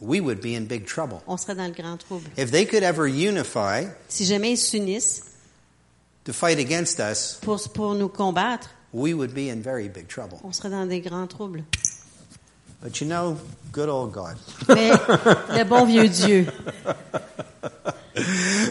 we 0.00 0.20
would 0.20 0.40
be 0.40 0.54
in 0.54 0.66
big 0.66 0.86
trouble. 0.86 1.20
on 1.26 1.36
serait 1.36 1.56
dans 1.56 1.66
le 1.66 1.72
grand 1.72 1.96
trouble. 1.96 2.28
If 2.36 2.52
they 2.52 2.66
could 2.66 2.84
ever 2.84 3.08
unify 3.08 3.88
Si 4.08 4.24
jamais 4.24 4.52
ils 4.52 4.58
s'unissent 4.58 5.24
to 6.26 6.32
fight 6.32 6.58
against 6.58 7.00
us, 7.00 7.38
pour, 7.40 7.58
pour 7.72 7.94
nous 7.94 8.08
combattre, 8.08 8.68
we 8.92 9.14
would 9.14 9.34
be 9.34 9.48
in 9.48 9.62
very 9.62 9.88
big 9.88 10.08
trouble. 10.08 10.38
on 10.44 10.52
serait 10.52 10.70
dans 10.70 10.86
des 10.86 11.00
grands 11.00 11.26
troubles. 11.26 11.64
But 12.82 13.00
you 13.00 13.06
know, 13.06 13.38
good 13.72 13.88
old 13.88 14.12
God. 14.12 14.36
Mais 14.68 14.90
le 14.90 15.64
bon 15.64 15.86
vieux 15.86 16.08
Dieu, 16.08 16.46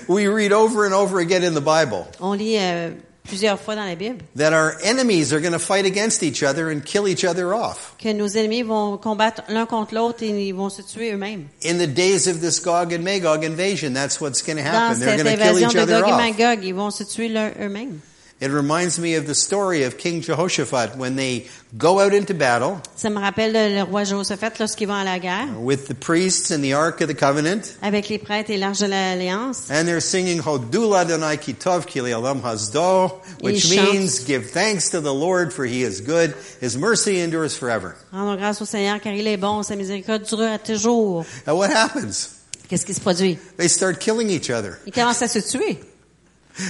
We 0.07 0.27
read 0.27 0.51
over 0.51 0.85
and 0.85 0.93
over 0.93 1.19
again 1.19 1.43
in 1.43 1.53
the 1.53 1.61
Bible 1.61 2.07
on 2.19 2.37
lit 2.37 2.57
euh, 2.59 2.91
plusieurs 3.25 3.59
fois 3.59 3.75
dans 3.75 3.85
la 3.85 3.95
Bible 3.95 4.19
that 4.35 4.53
our 4.53 4.75
enemies 4.83 5.33
are 5.33 5.41
going 5.41 5.51
to 5.51 5.59
fight 5.59 5.85
against 5.85 6.23
each 6.23 6.43
other 6.43 6.69
and 6.69 6.81
kill 6.81 7.07
each 7.07 7.25
other 7.25 7.53
off. 7.53 7.95
que 7.97 8.13
nos 8.13 8.35
ennemis 8.37 8.63
vont 8.63 8.97
combattre 8.97 9.43
l'un 9.49 9.65
contre 9.65 9.93
l'autre 9.95 10.23
et 10.23 10.47
ils 10.47 10.53
vont 10.53 10.69
se 10.69 10.81
tuer 10.81 11.11
eux-mêmes. 11.13 11.45
In 11.63 11.77
the 11.77 11.87
days 11.87 12.27
of 12.27 12.39
this 12.39 12.59
Gog 12.59 12.93
and 12.93 13.03
Magog 13.03 13.43
invasion, 13.43 13.93
that's 13.93 14.21
what's 14.21 14.41
going 14.41 14.57
to 14.57 14.63
Dans 14.63 14.71
happen. 14.71 14.99
They're 14.99 15.17
cette 15.17 15.25
going 15.25 15.37
to 15.37 15.43
kill 15.43 15.57
invasion 15.57 15.69
each 15.69 15.75
de 15.75 15.81
other 15.81 16.01
Gog 16.01 16.09
et 16.09 16.13
off. 16.13 16.21
Magog, 16.21 16.63
ils 16.63 16.73
vont 16.75 16.91
se 16.91 17.03
tuer 17.03 17.29
eux-mêmes. 17.29 17.99
It 18.41 18.51
reminds 18.51 18.99
me 18.99 19.15
of 19.15 19.27
the 19.27 19.33
story 19.33 19.83
of 19.83 19.97
King 19.97 20.21
Jehoshaphat 20.21 20.97
when 20.97 21.15
they 21.15 21.47
go 21.77 22.01
out 22.01 22.13
into 22.13 22.33
battle 22.33 22.81
Ça 22.97 23.09
me 23.09 23.17
rappelle 23.21 23.53
le, 23.53 23.83
roi 23.83 24.03
Josaphat 24.03 24.59
lorsqu'ils 24.59 24.87
vont 24.87 24.93
à 24.93 25.05
la 25.05 25.19
guerre 25.19 25.47
with 25.57 25.87
the 25.87 25.93
priests 25.93 26.51
and 26.51 26.61
the 26.61 26.73
Ark 26.73 26.99
of 26.99 27.07
the 27.07 27.13
Covenant, 27.17 27.61
avec 27.81 28.09
les 28.09 28.17
prêtres 28.19 28.49
et 28.51 28.57
l'arche 28.57 28.79
de 28.79 28.87
l'alliance. 28.87 29.69
and 29.71 29.85
they're 29.87 30.01
singing 30.01 30.41
Hodula 30.41 31.05
Donai 31.05 31.37
Kitov 31.37 31.85
Kilialam 31.87 32.41
Hasdo, 32.41 33.21
which 33.39 33.63
Ils 33.63 33.77
chantent. 33.77 33.93
means 33.93 34.25
give 34.25 34.49
thanks 34.51 34.89
to 34.89 34.99
the 34.99 35.13
Lord 35.13 35.53
for 35.53 35.63
he 35.65 35.83
is 35.83 36.01
good, 36.01 36.35
his 36.59 36.77
mercy 36.77 37.21
endures 37.21 37.55
forever. 37.57 37.95
Rendons 38.11 38.35
grâce 38.35 38.61
au 38.61 38.65
Seigneur 38.65 38.99
car 38.99 39.13
il 39.13 39.25
est 39.27 39.37
bon, 39.37 39.63
sa 39.63 39.77
miséricorde 39.77 40.23
durera 40.23 40.59
toujours. 40.59 41.25
Now 41.47 41.55
what 41.55 41.69
happens? 41.71 42.31
Qu'est-ce 42.67 42.85
qui 42.85 42.93
se 42.93 42.99
produit? 42.99 43.37
They 43.55 43.69
start 43.69 43.99
killing 44.01 44.29
each 44.29 44.49
other. 44.49 44.77
Ils 44.85 44.91
commencent 44.93 45.21
à 45.21 45.29
se 45.29 45.39
tuer. 45.39 45.79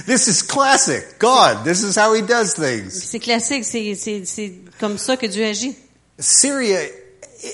This 0.06 0.26
is 0.26 0.42
classic. 0.42 1.18
God, 1.18 1.64
this 1.64 1.82
is 1.82 1.96
how 1.96 2.12
he 2.14 2.22
does 2.22 2.54
things. 2.54 2.90
C'est 2.90 3.20
classique, 3.20 3.64
c'est, 3.64 3.94
c'est, 3.94 4.24
c'est 4.24 4.52
comme 4.80 4.98
ça 4.98 5.16
que 5.16 5.26
Dieu 5.26 5.44
agit. 5.44 5.76
Syria, 6.18 6.80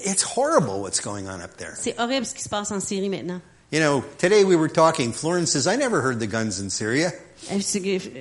it's 0.04 0.22
horrible 0.22 0.80
what's 0.80 1.00
going 1.00 1.26
on 1.28 1.40
up 1.42 1.56
there. 1.58 1.74
C'est 1.78 1.94
horrible 1.98 2.24
ce 2.24 2.34
qui 2.34 2.42
se 2.42 2.48
passe 2.48 2.70
en 2.70 2.80
Syrie 2.80 3.08
maintenant. 3.08 3.40
You 3.70 3.80
know, 3.80 4.04
today 4.18 4.44
we 4.44 4.54
were 4.54 4.68
talking, 4.68 5.12
Florence 5.12 5.50
says, 5.52 5.66
I 5.66 5.76
never 5.76 6.02
heard 6.02 6.20
the 6.20 6.26
guns 6.26 6.60
in 6.60 6.68
Syria. 6.70 7.10
Euh, 7.50 7.58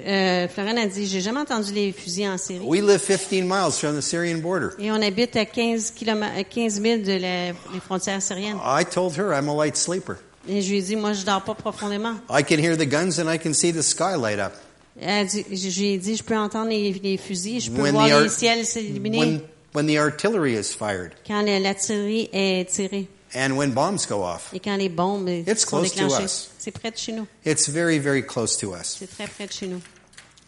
Euh, 0.06 0.48
Florent 0.48 0.78
a 0.78 0.88
dit, 0.88 1.06
j'ai 1.06 1.22
jamais 1.22 1.42
entendu 1.42 1.72
les 1.74 1.92
fusils 1.92 2.28
en 2.28 2.38
Syrie. 2.38 2.66
We 2.66 2.82
live 2.82 3.00
15 3.06 3.44
miles 3.44 3.78
from 3.78 3.96
the 3.96 4.02
Syrian 4.02 4.40
border. 4.40 4.70
Et 4.80 4.92
on 4.92 5.02
habite 5.02 5.36
à 5.36 5.46
15 5.46 5.92
kilomètres, 5.92 6.38
à 6.38 6.44
15 6.44 6.82
000 6.82 7.02
de 7.04 7.12
la, 7.12 7.48
les 7.52 7.80
frontières 7.86 8.22
syriennes. 8.22 8.58
I 8.66 8.84
told 8.84 9.16
her 9.18 9.32
I'm 9.34 9.48
a 9.50 9.54
light 9.54 9.76
sleeper. 9.78 10.18
Et 10.48 10.62
je 10.62 10.70
lui 10.72 10.80
ai 10.80 10.82
dit, 10.82 10.96
moi, 10.96 11.14
je 11.14 11.24
dors 11.24 11.44
pas 11.44 11.54
profondément. 11.54 12.16
I 12.30 12.44
can 12.44 12.58
hear 12.58 12.76
the 12.78 12.88
guns 12.88 13.20
and 13.20 13.32
I 13.32 13.38
can 13.38 13.54
see 13.54 13.72
the 13.72 13.82
sky 13.84 14.16
light 14.18 14.40
up. 14.40 14.54
Elle 15.00 15.28
dit- 15.28 15.46
je 15.52 15.80
lui 15.80 15.88
ai 15.94 15.98
dit, 15.98 16.16
je 16.16 16.24
peux 16.24 16.36
entendre 16.38 16.70
les, 16.70 16.92
les 16.94 17.18
fusils, 17.18 17.62
je 17.66 17.72
peux 17.72 17.82
When 17.82 17.94
voir 17.94 18.08
the 18.08 18.12
ar- 18.12 18.22
les 18.22 18.30
ciels 18.30 18.66
s'illuminer 18.66 19.20
When, 19.20 19.42
when 19.74 19.88
the 19.88 19.98
artillery 19.98 20.56
is 20.56 20.74
fired 20.78 21.14
quand 21.26 21.42
la- 21.44 21.60
l'artillerie 21.60 22.30
est 22.34 22.70
tirée 22.70 23.08
and 23.34 23.52
when 23.56 23.72
bombs 23.72 24.06
go 24.10 24.22
off. 24.24 24.50
et 24.54 24.60
quand 24.60 24.76
les 24.76 24.90
bombes 24.90 25.30
It's 25.30 25.62
sont 25.62 25.78
close 25.78 25.94
to 25.94 26.02
déclenchées. 26.04 26.24
us. 26.26 26.50
C'est 26.60 26.72
près 26.72 26.92
de 26.92 26.98
chez 26.98 27.14
nous. 27.14 27.26
It's 27.46 27.70
very, 27.70 28.00
very 28.00 28.22
close 28.26 28.58
to 28.58 28.74
us. 28.76 28.98
C'est 29.00 29.08
très 29.10 29.28
près 29.28 29.48
de 29.48 29.54
chez 29.54 29.68
nous. 29.68 29.80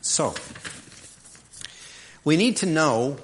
So, 0.01 0.33
we 2.25 2.35
need 2.37 2.57
to 2.57 2.65
know 2.65 3.15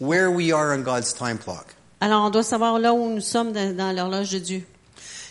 where 0.00 0.30
we 0.30 0.52
are 0.52 0.72
on 0.72 0.82
God's 0.82 1.12
time 1.12 1.38
clock. 1.38 1.66
Alors, 2.00 2.24
on 2.24 2.30
doit 2.30 2.42
savoir 2.42 2.78
là 2.80 2.92
où 2.92 3.08
nous 3.14 3.20
sommes 3.20 3.52
dans, 3.52 3.76
dans 3.76 3.92
l'horloge 3.92 4.30
de 4.30 4.38
Dieu. 4.40 4.64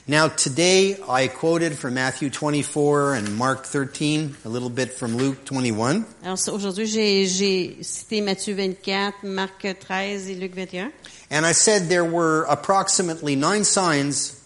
Now, 0.07 0.29
today 0.29 0.97
I 1.07 1.27
quoted 1.27 1.77
from 1.77 1.93
Matthew 1.93 2.31
24 2.31 3.13
and 3.13 3.37
Mark 3.37 3.65
13, 3.65 4.35
a 4.45 4.49
little 4.49 4.71
bit 4.71 4.93
from 4.93 5.15
Luke 5.15 5.45
21. 5.45 6.05
Alors, 6.23 6.37
ça, 6.37 6.51
aujourd'hui, 6.51 6.87
j'ai, 6.87 7.77
cité 7.83 8.21
Matthieu 8.21 8.55
24, 8.55 9.23
Marc 9.23 9.67
13 9.79 10.27
et 10.27 10.35
Luc 10.35 10.55
21. 10.55 10.91
And 11.29 11.45
I 11.45 11.53
said 11.53 11.87
there 11.87 12.03
were 12.03 12.45
approximately 12.49 13.35
nine 13.35 13.63
signs 13.63 14.37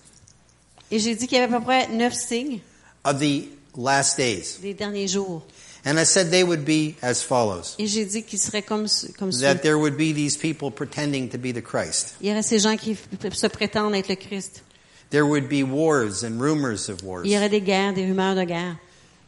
Et 0.92 1.00
j'ai 1.00 1.16
dit 1.16 1.26
qu'il 1.26 1.38
y 1.38 1.42
avait 1.42 1.54
à 1.54 1.58
peu 1.58 1.64
près 1.64 1.88
neuf 1.88 2.14
signes 2.14 2.60
of 3.06 3.20
the 3.20 3.48
last 3.78 4.18
days. 4.18 4.60
des 4.62 4.74
derniers 4.74 5.08
jours. 5.08 5.42
And 5.86 5.98
I 5.98 6.04
said 6.04 6.32
they 6.32 6.44
would 6.44 6.66
be 6.66 6.96
as 7.02 7.24
follows. 7.24 7.76
Et 7.80 7.88
j'ai 7.88 8.04
dit 8.04 8.24
qu'ils 8.24 8.40
seraient 8.40 8.62
comme, 8.62 8.88
comme 9.18 9.32
ceux. 9.32 9.42
That 9.42 9.62
there 9.62 9.78
would 9.78 9.96
be 9.96 10.14
these 10.14 10.36
people 10.36 10.70
pretending 10.70 11.30
to 11.30 11.38
be 11.38 11.54
the 11.54 11.64
Christ. 11.64 12.16
Il 12.20 12.28
y 12.28 12.32
aurait 12.32 12.44
ces 12.44 12.60
gens 12.60 12.76
qui 12.76 12.98
se 13.32 13.48
prétendent 13.48 13.96
être 13.96 14.10
le 14.10 14.16
Christ. 14.16 14.65
There 15.12 15.26
would 15.26 15.48
be 15.48 15.64
wars 15.64 16.24
and 16.24 16.40
rumors 16.42 16.90
of 16.90 17.04
wars. 17.04 17.26
Il 17.26 17.32
y 17.32 17.38
aurait 17.38 17.50
des 17.50 17.62
guerres, 17.62 17.94
des 17.94 18.06
rumeurs 18.06 18.36
de 18.36 18.44
guerre. 18.46 18.78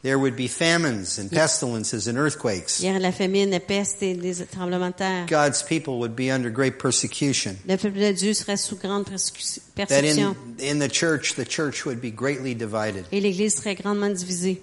There 0.03 0.17
would 0.19 0.35
be 0.35 0.47
famines 0.47 1.17
and 1.19 1.29
pestilences 1.29 2.07
and 2.07 2.17
earthquakes. 2.17 2.79
Il 2.79 2.85
y 2.85 2.89
aurait 2.89 2.99
de 2.99 3.03
la 3.03 3.11
famine, 3.11 3.49
la 3.49 3.59
peste 3.59 4.01
et 4.03 4.13
des 4.13 4.45
tremblements 4.45 4.89
de 4.91 4.95
terre. 4.95 5.25
God's 5.27 5.63
people 5.63 5.95
would 5.99 6.15
be 6.15 6.29
under 6.31 6.49
great 6.51 6.77
persecution. 6.77 7.57
Le 7.67 7.77
peuple 7.77 7.99
de 7.99 8.11
Dieu 8.13 8.33
serait 8.33 8.57
sous 8.57 8.75
grande 8.77 9.05
persécu- 9.09 9.59
That 9.75 9.87
persécution. 9.87 10.35
in, 10.59 10.77
in 10.77 10.79
the 10.79 10.91
church, 10.91 11.33
the 11.35 11.45
church 11.47 11.85
would 11.85 11.99
be 11.99 12.11
greatly 12.11 12.53
divided. 12.55 13.05
Et 13.11 13.19
l'Église 13.19 13.55
serait 13.55 13.75
grandement 13.75 14.09
divisée. 14.13 14.61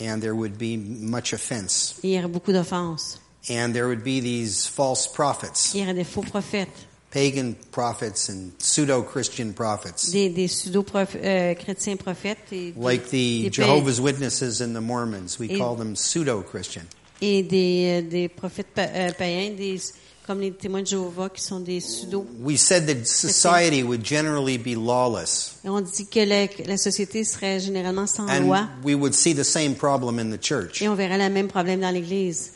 And 0.00 0.20
there 0.20 0.34
would 0.34 0.56
be 0.58 0.76
much 0.78 1.32
offense. 1.34 1.96
Et 2.02 2.08
il 2.08 2.14
y 2.14 2.18
aurait 2.18 2.28
beaucoup 2.28 2.52
d'offenses. 2.52 3.20
And 3.50 3.72
there 3.72 3.86
would 3.88 4.04
be 4.04 4.20
these 4.22 4.66
false 4.68 5.06
prophets 5.08 5.74
Il 5.74 5.80
y 5.80 5.82
aurait 5.82 5.94
des 5.94 6.04
faux 6.04 6.22
prophètes 6.22 6.68
pagan 7.12 7.54
prophets 7.70 8.28
and 8.30 8.52
pseudo-Christian 8.58 9.52
prophets, 9.52 10.10
des, 10.10 10.30
des 10.30 10.48
pseudo-chrétiens 10.48 11.96
prophètes 11.96 12.38
et, 12.52 12.72
like 12.76 13.10
the 13.10 13.50
Jehovah's 13.52 14.00
Witnesses 14.00 14.60
and 14.62 14.74
the 14.74 14.80
Mormons. 14.80 15.38
We 15.38 15.50
Et- 15.50 15.58
call 15.58 15.76
them 15.76 15.94
pseudo-Christian. 15.94 16.82
et 17.20 17.42
des, 17.42 18.02
euh, 18.02 18.08
des 18.08 18.28
prophètes 18.28 18.68
pa- 18.74 18.88
euh, 18.94 19.12
païens, 19.16 19.50
des, 19.56 19.78
comme 20.26 20.40
les 20.40 20.52
témoins 20.52 20.80
de 20.82 20.86
Jéhovah 20.86 21.28
qui 21.28 21.42
sont 21.42 21.60
des 21.60 21.80
pseudo. 21.80 22.26
We 22.40 22.56
said 22.58 22.86
that 22.86 23.06
society 23.06 23.82
would 23.82 24.04
generally 24.04 24.56
be 24.56 24.74
lawless, 24.74 25.56
Et 25.64 25.68
on 25.68 25.80
dit 25.82 26.06
que 26.06 26.20
la, 26.20 26.46
la 26.66 26.76
société 26.78 27.24
serait 27.24 27.60
généralement 27.60 28.06
sans 28.06 28.26
loi 28.40 28.58
and 28.60 28.68
we 28.84 28.94
would 28.94 29.14
see 29.14 29.34
the 29.34 29.44
same 29.44 29.74
problem 29.74 30.18
in 30.18 30.30
the 30.30 30.42
church. 30.42 30.80
et 30.80 30.88
on 30.88 30.94
verrait 30.94 31.18
le 31.18 31.28
même 31.32 31.48
problème 31.48 31.80
dans 31.80 31.90
l'Église. 31.92 32.52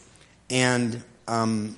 and 0.51 0.93
um, 1.29 1.75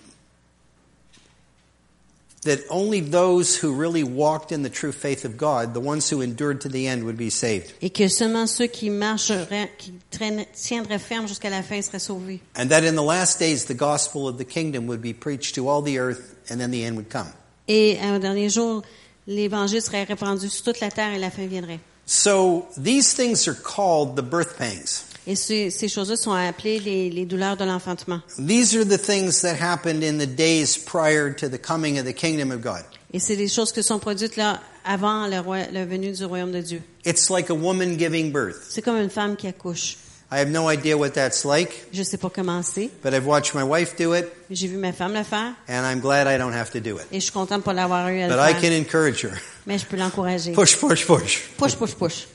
that 2.48 2.64
only 2.70 3.00
those 3.00 3.56
who 3.56 3.72
really 3.72 4.02
walked 4.02 4.50
in 4.50 4.62
the 4.62 4.70
true 4.70 4.92
faith 4.92 5.24
of 5.24 5.36
God, 5.36 5.74
the 5.74 5.80
ones 5.80 6.10
who 6.10 6.20
endured 6.20 6.60
to 6.62 6.68
the 6.68 6.88
end, 6.88 7.04
would 7.04 7.16
be 7.16 7.30
saved. 7.30 7.72
Et 7.80 7.90
que 7.90 8.08
seulement 8.08 8.46
ceux 8.48 8.66
qui 8.66 8.90
marcheraient, 8.90 9.70
qui 9.78 9.92
traîneraient- 10.10 10.48
tiendraient 10.54 10.98
ferme 10.98 11.28
jusqu'à 11.28 11.50
la 11.50 11.62
fin 11.62 11.80
seraient 11.80 12.00
sauvés. 12.00 12.40
And 12.56 12.68
that 12.68 12.84
in 12.84 12.94
the 12.94 13.04
last 13.04 13.38
days, 13.38 13.66
the 13.66 13.74
gospel 13.74 14.26
of 14.26 14.38
the 14.38 14.44
kingdom 14.44 14.86
would 14.88 15.00
be 15.00 15.12
preached 15.12 15.54
to 15.54 15.68
all 15.68 15.82
the 15.82 15.98
earth, 15.98 16.34
and 16.50 16.58
then 16.58 16.70
the 16.70 16.84
end 16.84 16.96
would 16.96 17.10
come. 17.10 17.32
Et 17.68 17.98
euh, 18.02 18.16
au 18.16 18.18
dernier 18.18 18.48
jour, 18.48 18.82
l'Évangile 19.26 19.82
serait 19.82 20.04
répandu 20.04 20.48
sur 20.48 20.64
toute 20.64 20.80
la 20.80 20.90
terre 20.90 21.14
et 21.14 21.18
la 21.18 21.30
fin 21.30 21.46
viendrait. 21.46 21.80
So 22.06 22.66
these 22.76 23.12
things 23.12 23.46
are 23.46 23.54
called 23.54 24.16
the 24.16 24.22
birth 24.22 24.56
pangs. 24.56 25.04
Et 25.30 25.36
ces, 25.36 25.68
ces 25.70 25.88
choses-là 25.88 26.16
sont 26.16 26.32
appelées 26.32 26.78
les, 26.80 27.10
les 27.10 27.26
douleurs 27.26 27.56
de 27.58 27.64
l'enfantement. 27.64 28.20
These 28.38 28.74
are 28.74 28.84
the 28.86 28.96
things 28.98 29.42
that 29.42 29.56
happened 29.60 30.02
in 30.02 30.16
the 30.18 30.26
days 30.26 30.78
prior 30.78 31.30
to 31.34 31.48
the 31.50 31.58
coming 31.60 31.98
of 31.98 32.06
the 32.06 32.14
kingdom 32.14 32.50
of 32.50 32.62
God. 32.62 32.82
Et 33.12 33.18
c'est 33.18 33.36
des 33.36 33.48
choses 33.48 33.70
qui 33.70 33.82
sont 33.82 33.98
produites 33.98 34.36
là 34.36 34.60
avant 34.86 35.26
le, 35.26 35.38
roi, 35.40 35.58
le 35.72 35.84
venu 35.84 36.12
du 36.12 36.24
royaume 36.24 36.50
de 36.52 36.62
Dieu. 36.62 36.80
It's 37.04 37.28
like 37.28 37.50
a 37.50 37.54
woman 37.54 37.98
giving 37.98 38.32
birth. 38.32 38.56
C'est 38.70 38.80
comme 38.82 38.96
une 38.96 39.10
femme 39.10 39.36
qui 39.36 39.46
accouche. 39.46 39.98
I 40.30 40.40
have 40.40 40.50
no 40.50 40.70
idea 40.70 40.96
what 40.96 41.10
that's 41.10 41.44
like, 41.44 41.86
Je 41.92 42.02
sais 42.02 42.18
pas 42.18 42.28
comment 42.30 42.62
c'est, 42.62 42.90
but 43.02 43.12
I've 43.14 43.26
watched 43.26 43.54
my 43.54 43.62
wife 43.62 43.96
do 43.98 44.14
it, 44.14 44.26
j'ai 44.50 44.66
vu 44.66 44.76
ma 44.76 44.92
femme 44.92 45.14
le 45.14 45.22
faire 45.24 45.54
and 45.68 45.86
I'm 45.86 46.00
glad 46.00 46.26
I 46.26 46.36
don't 46.38 46.52
have 46.54 46.70
to 46.72 46.80
do 46.80 46.96
it. 46.98 47.06
et 47.12 47.18
je 47.20 47.24
suis 47.24 47.32
contente 47.32 47.60
de 47.60 47.64
pas 47.64 47.72
l'avoir 47.72 48.08
eu 48.08 48.20
à 48.20 48.28
le 48.28 48.34
But 48.34 48.40
I 48.42 48.52
faire. 48.52 48.60
can 48.60 48.76
encourage 48.78 49.24
her. 49.24 49.32
Mais 49.66 49.78
je 49.78 49.86
peux 49.86 49.96
l'encourager. 49.96 50.52
Push, 50.52 50.76
push, 50.76 51.06
push. 51.06 51.48
Push, 51.56 51.76
push, 51.76 51.94
push. 51.94 52.26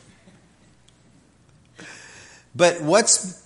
But 2.56 2.82
what's 2.82 3.42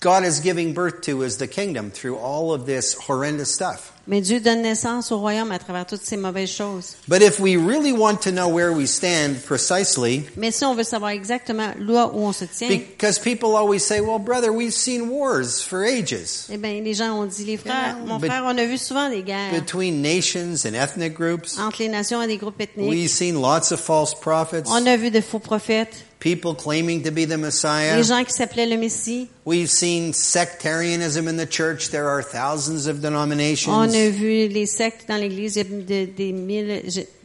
God 0.00 0.24
is 0.24 0.40
giving 0.40 0.74
birth 0.74 1.00
to 1.02 1.22
is 1.22 1.38
the 1.38 1.48
kingdom 1.48 1.90
through 1.90 2.18
all 2.18 2.52
of 2.52 2.66
this 2.66 2.94
horrendous 2.94 3.52
stuff. 3.52 3.92
Mais 4.06 4.22
Dieu 4.22 4.40
donne 4.40 4.62
naissance 4.62 5.12
au 5.12 5.18
royaume 5.18 5.50
à 5.52 5.58
travers 5.58 5.84
toutes 5.84 6.02
ces 6.02 6.16
mauvaises 6.16 6.48
choses. 6.50 6.96
But 7.08 7.20
if 7.20 7.40
we 7.40 7.56
really 7.56 7.92
want 7.92 8.22
to 8.22 8.30
know 8.30 8.48
where 8.48 8.72
we 8.72 8.86
stand 8.86 9.44
precisely, 9.44 10.24
Mais 10.36 10.52
si 10.52 10.64
on 10.64 10.74
veut 10.74 10.84
savoir 10.84 11.10
exactement 11.10 11.74
là 11.78 12.10
où 12.14 12.20
on 12.20 12.32
se 12.32 12.46
tient, 12.46 12.68
because 12.70 13.18
people 13.18 13.54
always 13.56 13.80
say, 13.84 14.00
well, 14.00 14.18
brother, 14.20 14.50
we've 14.50 14.72
seen 14.72 15.10
wars 15.10 15.60
for 15.60 15.84
ages 15.84 16.46
eh 16.48 16.56
ben 16.56 16.82
les 16.82 16.94
gens 16.94 17.12
ont 17.18 17.26
dit, 17.26 17.44
les 17.44 17.58
frères, 17.58 17.96
Yeah, 17.98 18.06
mon 18.06 18.18
frère, 18.18 18.44
on 18.46 18.56
a 18.56 18.64
vu 18.64 18.78
souvent 18.78 19.10
des 19.10 19.22
guerres 19.22 19.52
between 19.52 20.00
nations 20.00 20.64
and 20.64 20.74
ethnic 20.74 21.12
groups. 21.12 21.58
entre 21.58 21.82
les 21.82 21.88
nations 21.88 22.22
et 22.22 22.28
des 22.28 22.38
groupes 22.38 22.60
ethniques. 22.60 22.88
We've 22.88 23.10
seen 23.10 23.34
lots 23.42 23.72
of 23.72 23.80
false 23.80 24.14
prophets, 24.14 24.70
On 24.70 24.86
a 24.86 24.96
vu 24.96 25.10
de 25.10 25.20
faux 25.20 25.40
prophètes, 25.40 26.06
people 26.20 26.54
claiming 26.54 27.02
to 27.04 27.10
be 27.10 27.24
the 27.26 27.36
Messiah. 27.38 27.96
les 27.96 28.02
gens 28.04 28.24
qui 28.24 28.32
s'appelaient 28.32 28.66
le 28.66 28.76
Messie. 28.76 29.28
We've 29.44 29.70
seen 29.70 30.12
sectarianism 30.12 31.28
in 31.28 31.36
the 31.36 31.46
church. 31.48 31.90
There 31.90 32.08
are 32.08 32.22
thousands 32.22 32.86
of 32.88 32.96
On 32.98 33.02
denominations. 33.02 33.94
a 33.94 34.10
vu 34.10 34.48
les 34.48 34.66
sectes 34.66 35.06
dans 35.08 35.16
l'Église, 35.16 35.56
il 35.56 35.58
y 35.58 35.60
a 35.60 35.64
de- 35.64 36.10
des 36.12 36.32
mille 36.32 36.82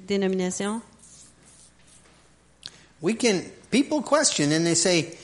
dénominations. 0.07 0.81
We 3.01 3.15
can, 3.15 3.41
people 3.71 4.01
question 4.01 4.51
and 4.51 4.65
they 4.65 4.75
say, 4.75 5.17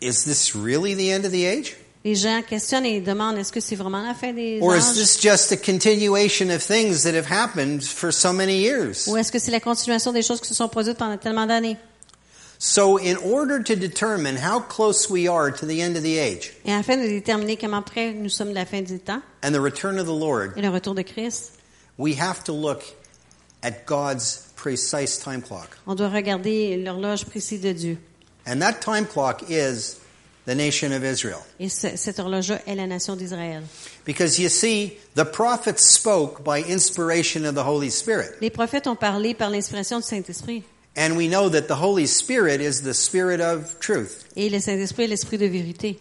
is 0.00 0.24
this 0.24 0.54
really 0.56 0.94
the 0.94 1.10
end 1.12 1.24
of 1.24 1.32
the 1.32 1.44
age? 1.46 1.76
Les 2.02 2.14
gens 2.14 2.40
questionnent 2.42 2.86
et 2.86 3.00
demandent 3.02 3.36
est-ce 3.36 3.52
que 3.52 3.60
c'est 3.60 3.76
vraiment 3.76 4.02
la 4.02 4.14
fin 4.14 4.32
des 4.32 4.58
Or 4.62 4.74
is 4.74 4.80
âges? 4.80 4.94
this 4.94 5.20
just 5.20 5.52
a 5.52 5.56
continuation 5.58 6.48
of 6.50 6.62
things 6.62 7.02
that 7.02 7.14
have 7.14 7.26
happened 7.30 7.84
for 7.84 8.10
so 8.10 8.32
many 8.32 8.56
years? 8.62 9.06
ou 9.06 9.18
est-ce 9.18 9.30
que 9.30 9.38
c'est 9.38 9.50
la 9.50 9.60
continuation 9.60 10.10
des 10.10 10.22
choses 10.22 10.40
qui 10.40 10.48
se 10.48 10.54
sont 10.54 10.68
produites 10.68 10.96
pendant 10.96 11.18
tellement 11.18 11.46
d'années? 11.46 11.76
So, 12.62 12.98
in 12.98 13.16
order 13.16 13.62
to 13.62 13.74
determine 13.74 14.36
how 14.36 14.60
close 14.60 15.08
we 15.08 15.26
are 15.26 15.50
to 15.50 15.64
the 15.64 15.80
end 15.80 15.96
of 15.96 16.02
the 16.02 16.18
age 16.18 16.52
Et 16.66 16.72
afin 16.72 16.98
de 16.98 17.08
déterminer 17.08 17.56
comment 17.56 17.80
près 17.82 18.12
nous 18.12 18.28
sommes 18.28 18.50
de 18.50 18.54
la 18.54 18.66
fin 18.66 18.82
du 18.82 18.98
temps 18.98 19.22
and 19.42 19.52
the 19.54 19.60
return 19.62 19.98
of 19.98 20.04
the 20.06 20.12
Lord, 20.12 20.52
et 20.58 20.60
le 20.60 20.68
retour 20.68 20.94
de 20.94 21.02
Christ, 21.02 21.52
we 21.96 22.14
have 22.20 22.44
to 22.44 22.52
look 22.52 22.82
at 23.62 23.86
God's 23.86 24.52
precise 24.56 25.16
time 25.18 25.40
clock. 25.40 25.78
on 25.86 25.94
doit 25.94 26.10
regarder 26.10 26.76
l'horloge 26.76 27.24
précise 27.24 27.62
de 27.62 27.72
Dieu. 27.72 27.96
And 28.46 28.60
that 28.60 28.82
time 28.82 29.06
clock 29.06 29.44
is 29.48 29.98
the 30.44 30.54
nation 30.54 30.92
of 30.92 31.02
Israel. 31.02 31.40
Et 31.58 31.70
ce- 31.70 31.96
cette 31.96 32.18
horloge-là 32.18 32.60
est 32.66 32.74
la 32.74 32.86
nation 32.86 33.16
d'Israël. 33.16 33.62
Because 34.04 34.38
you 34.38 34.50
see, 34.50 34.98
the 35.14 35.24
prophets 35.24 35.82
spoke 35.82 36.44
by 36.44 36.62
inspiration 36.68 37.46
of 37.46 37.54
the 37.54 37.64
Holy 37.64 37.88
Spirit. 37.90 38.32
Les 38.42 38.50
prophètes 38.50 38.86
ont 38.86 38.96
parlé 38.96 39.32
par 39.32 39.48
l'inspiration 39.48 39.98
du 40.00 40.04
Saint-Esprit. 40.06 40.62
And 40.96 41.16
we 41.16 41.28
know 41.28 41.48
that 41.48 41.68
the 41.68 41.76
Holy 41.76 42.06
Spirit 42.06 42.60
is 42.60 42.82
the 42.82 42.92
Spirit 42.94 43.40
of 43.40 43.78
truth. 43.78 44.24
Et 44.36 44.50
le 44.50 44.58
Saint-Esprit 44.60 45.04
est 45.04 45.08
l'Esprit 45.08 45.38
de 45.38 45.46
vérité. 45.46 45.98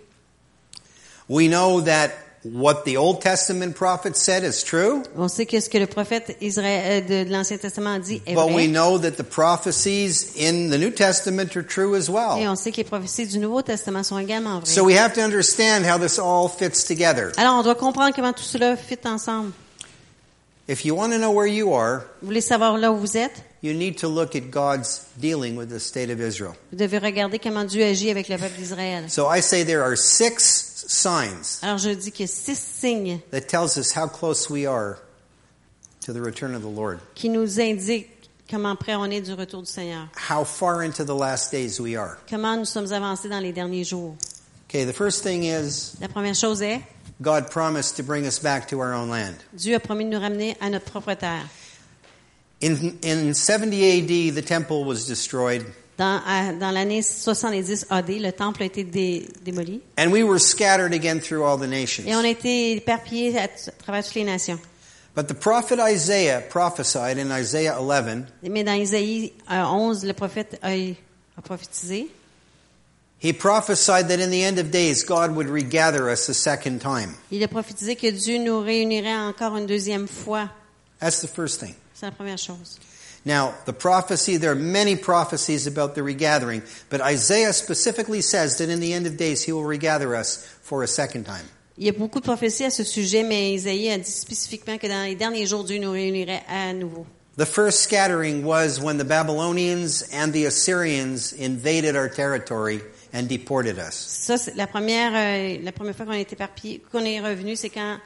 We 1.29 1.47
know 1.47 1.81
that 1.81 2.09
what 2.43 2.85
the 2.85 2.97
Old 2.97 3.21
Testament 3.21 3.73
prophets 3.75 4.19
said 4.19 4.43
is 4.43 4.63
true, 4.63 5.03
On 5.15 5.27
sait 5.27 5.45
que 5.45 5.59
ce 5.59 5.69
que 5.69 5.77
le 5.77 5.85
prophète 5.85 6.35
Israël, 6.41 7.03
euh, 7.11 7.23
de 7.25 7.29
l'Ancien 7.31 7.57
Testament 7.57 7.99
dit 7.99 8.21
est 8.25 8.33
but 8.33 8.47
we 8.47 8.65
vrai. 8.65 8.67
know 8.67 8.97
that 8.97 9.11
the 9.17 9.23
prophecies 9.23 10.33
in 10.37 10.69
the 10.71 10.77
New 10.79 10.89
Testament 10.89 11.55
are 11.55 11.61
true 11.63 11.95
as 11.95 12.07
Et 12.07 12.11
well. 12.11 12.47
on 12.49 12.55
sait 12.55 12.71
que 12.71 12.77
les 12.77 12.83
prophéties 12.85 13.27
du 13.27 13.37
Nouveau 13.39 13.61
Testament 13.61 14.03
sont 14.03 14.17
également 14.17 14.59
vraies. 14.59 14.73
So 14.73 14.83
we 14.83 14.97
have 14.97 15.13
to 15.13 15.21
understand 15.21 15.85
how 15.85 15.99
this 15.99 16.17
all 16.17 16.47
fits 16.49 16.83
together. 16.87 17.31
Alors, 17.37 17.59
on 17.59 17.63
doit 17.63 17.75
comprendre 17.75 18.15
comment 18.15 18.33
tout 18.33 18.43
cela 18.43 18.75
fit 18.75 18.97
ensemble. 19.05 19.51
If 20.67 20.83
you 20.85 20.95
want 20.95 21.11
to 21.11 21.17
know 21.19 21.31
where 21.31 21.47
you 21.47 21.73
are, 21.75 22.01
Vous 22.21 22.27
voulez 22.27 22.41
savoir 22.41 22.77
là 22.77 22.91
où 22.91 22.97
vous 22.97 23.17
êtes? 23.17 23.43
You 23.61 23.73
need 23.73 23.97
to 23.97 24.07
look 24.07 24.35
at 24.35 24.51
God's 24.51 25.05
dealing 25.19 25.55
with 25.55 25.69
the 25.69 25.79
state 25.79 26.09
of 26.09 26.19
Israel. 26.21 26.55
Vous 26.71 26.77
devez 26.77 26.99
regarder 26.99 27.39
comment 27.39 27.65
Dieu 27.65 27.83
agit 27.83 28.09
avec 28.09 28.29
le 28.29 28.37
peuple 28.37 28.57
d'Israël. 28.57 29.09
So 29.09 29.27
I 29.27 29.41
say 29.41 29.63
there 29.63 29.83
are 29.83 29.97
six 29.97 30.85
signs 30.87 31.59
Alors, 31.61 31.77
je 31.77 31.89
dis 31.91 32.11
qu'il 32.11 32.21
y 32.21 32.23
a 32.23 32.27
six 32.27 32.57
signes 32.57 33.21
that 33.31 33.41
tells 33.47 33.77
us 33.77 33.91
how 33.93 34.07
close 34.07 34.49
we 34.49 34.65
are 34.65 34.97
to 36.05 36.13
the 36.13 36.21
return 36.21 36.55
of 36.55 36.61
the 36.61 36.69
Lord. 36.69 36.99
qui 37.15 37.29
nous 37.29 37.59
indiquent 37.59 38.09
comment 38.49 38.75
près 38.75 38.95
on 38.95 39.05
est 39.05 39.21
du 39.21 39.33
retour 39.33 39.61
du 39.61 39.69
Seigneur. 39.71 40.07
How 40.29 40.43
far 40.43 40.81
into 40.81 41.03
the 41.03 41.15
last 41.15 41.51
days 41.51 41.79
we 41.79 41.95
are. 41.97 42.17
Comment 42.29 42.57
nous 42.57 42.65
sommes 42.65 42.91
avancés 42.91 43.29
dans 43.29 43.41
les 43.41 43.51
derniers 43.51 43.83
jours. 43.83 44.15
Okay, 44.69 44.85
the 44.85 44.93
first 44.93 45.23
thing 45.23 45.43
is 45.43 45.95
La 45.99 46.07
première 46.07 46.35
chose 46.35 46.61
est, 46.61 46.81
God 47.21 47.49
promised 47.49 47.97
to 47.97 48.03
bring 48.03 48.25
us 48.25 48.39
back 48.39 48.67
to 48.69 48.79
our 48.79 48.93
own 48.93 49.09
land. 49.09 49.35
Dieu 49.53 49.75
a 49.75 49.79
promis 49.79 50.05
de 50.05 50.11
nous 50.11 50.19
ramener 50.19 50.55
à 50.61 50.69
notre 50.69 50.85
propre 50.85 51.13
terre. 51.15 51.45
In, 52.61 52.97
in 53.03 53.33
70 53.33 54.01
AD, 54.29 54.35
the 54.35 54.41
temple 54.41 54.83
was 54.83 55.05
destroyed, 55.07 55.65
Dans, 55.97 56.21
dans 56.59 56.71
l'année 56.73 57.01
70 57.01 57.85
AD, 57.89 58.09
le 58.09 58.31
temple 58.31 58.63
a 58.63 58.65
été 58.65 58.83
dé- 58.83 59.27
démoli 59.43 59.81
and 59.97 60.11
we 60.11 60.23
were 60.23 60.39
scattered 60.39 60.93
again 60.93 61.19
through 61.19 61.43
all 61.43 61.57
the 61.57 61.67
nations. 61.67 62.05
et 62.07 62.15
on 62.15 62.23
a 62.23 62.29
été 62.29 62.77
éparpillés 62.77 63.37
à, 63.37 63.47
travers 63.77 64.03
toutes 64.05 64.15
les 64.15 64.23
nations. 64.25 64.59
But 65.15 65.27
the 65.27 65.33
prophet 65.33 65.79
Isaiah 65.79 66.41
prophesied 66.49 67.17
in 67.17 67.31
Isaiah 67.31 67.77
11, 67.81 68.25
Mais 68.43 68.63
dans 68.63 68.73
Isaïe 68.79 69.33
euh, 69.51 69.63
11, 69.65 70.05
le 70.05 70.13
prophète 70.13 70.57
a, 70.61 70.69
a 70.71 71.41
prophétisé. 71.41 72.07
he 73.19 73.33
prophesied 73.33 74.07
that 74.07 74.19
in 74.21 74.29
the 74.31 74.43
end 74.43 74.59
of 74.59 74.71
days, 74.71 75.03
God 75.03 75.35
would 75.35 75.47
regather 75.49 76.09
us 76.09 76.29
a 76.29 76.33
second 76.33 76.79
time. 76.79 77.15
Il 77.31 77.43
a 77.43 77.47
prophétisé 77.49 77.95
que 77.97 78.09
Dieu 78.11 78.37
nous 78.37 78.61
réunirait 78.61 79.15
encore 79.15 79.57
une 79.57 79.65
deuxième 79.65 80.07
fois. 80.07 80.49
That's 81.01 81.21
the 81.21 81.27
first 81.27 81.59
thing. 81.59 81.75
C'est 81.99 82.05
la 82.05 82.11
première 82.13 82.37
chose. 82.37 82.79
Now, 83.25 83.53
the 83.65 83.73
prophecy, 83.73 84.37
there 84.37 84.51
are 84.51 84.55
many 84.55 84.95
prophecies 84.95 85.67
about 85.67 85.95
the 85.95 86.01
regathering, 86.01 86.61
but 86.89 87.01
Isaiah 87.01 87.51
specifically 87.51 88.21
says 88.21 88.57
that 88.59 88.69
in 88.69 88.79
the 88.79 88.93
end 88.93 89.05
of 89.05 89.17
days, 89.17 89.43
he 89.43 89.51
will 89.51 89.65
regather 89.65 90.15
us 90.15 90.45
for 90.61 90.83
a 90.83 90.87
second 90.87 91.25
time. 91.25 91.45
Il 91.77 91.85
y 91.85 91.89
a 91.89 91.93
beaucoup 91.93 92.19
de 92.21 92.25
prophéties 92.25 92.65
à 92.65 92.71
ce 92.71 92.83
sujet, 92.83 93.23
mais 93.23 93.53
Isaïe 93.53 93.89
a 93.89 93.97
dit 93.97 94.11
spécifiquement 94.11 94.77
que 94.77 94.87
dans 94.87 95.03
les 95.03 95.15
derniers 95.15 95.45
jours, 95.45 95.65
Dieu 95.65 95.79
nous 95.79 95.91
réunirait 95.91 96.43
à 96.47 96.73
nouveau. 96.73 97.05
The 97.37 97.45
first 97.45 97.81
scattering 97.81 98.43
was 98.45 98.79
when 98.81 98.97
the 98.97 99.05
Babylonians 99.05 100.03
and 100.13 100.31
the 100.31 100.45
Assyrians 100.45 101.33
invaded 101.33 101.95
our 101.95 102.09
territory 102.09 102.81
and 103.13 103.27
deported 103.27 103.77
us. 103.77 103.95
Ça, 103.95 104.35
la 104.55 104.67
première, 104.67 105.11
euh, 105.15 105.57
la 105.63 105.71
première 105.71 105.95
fois 105.95 106.05
qu'on 106.05 106.13
est 106.13 106.31
éparpillé, 106.31 106.81
qu'on 106.91 107.03
est 107.03 107.19
revenu, 107.19 107.55
c'est 107.55 107.69
quand 107.69 107.97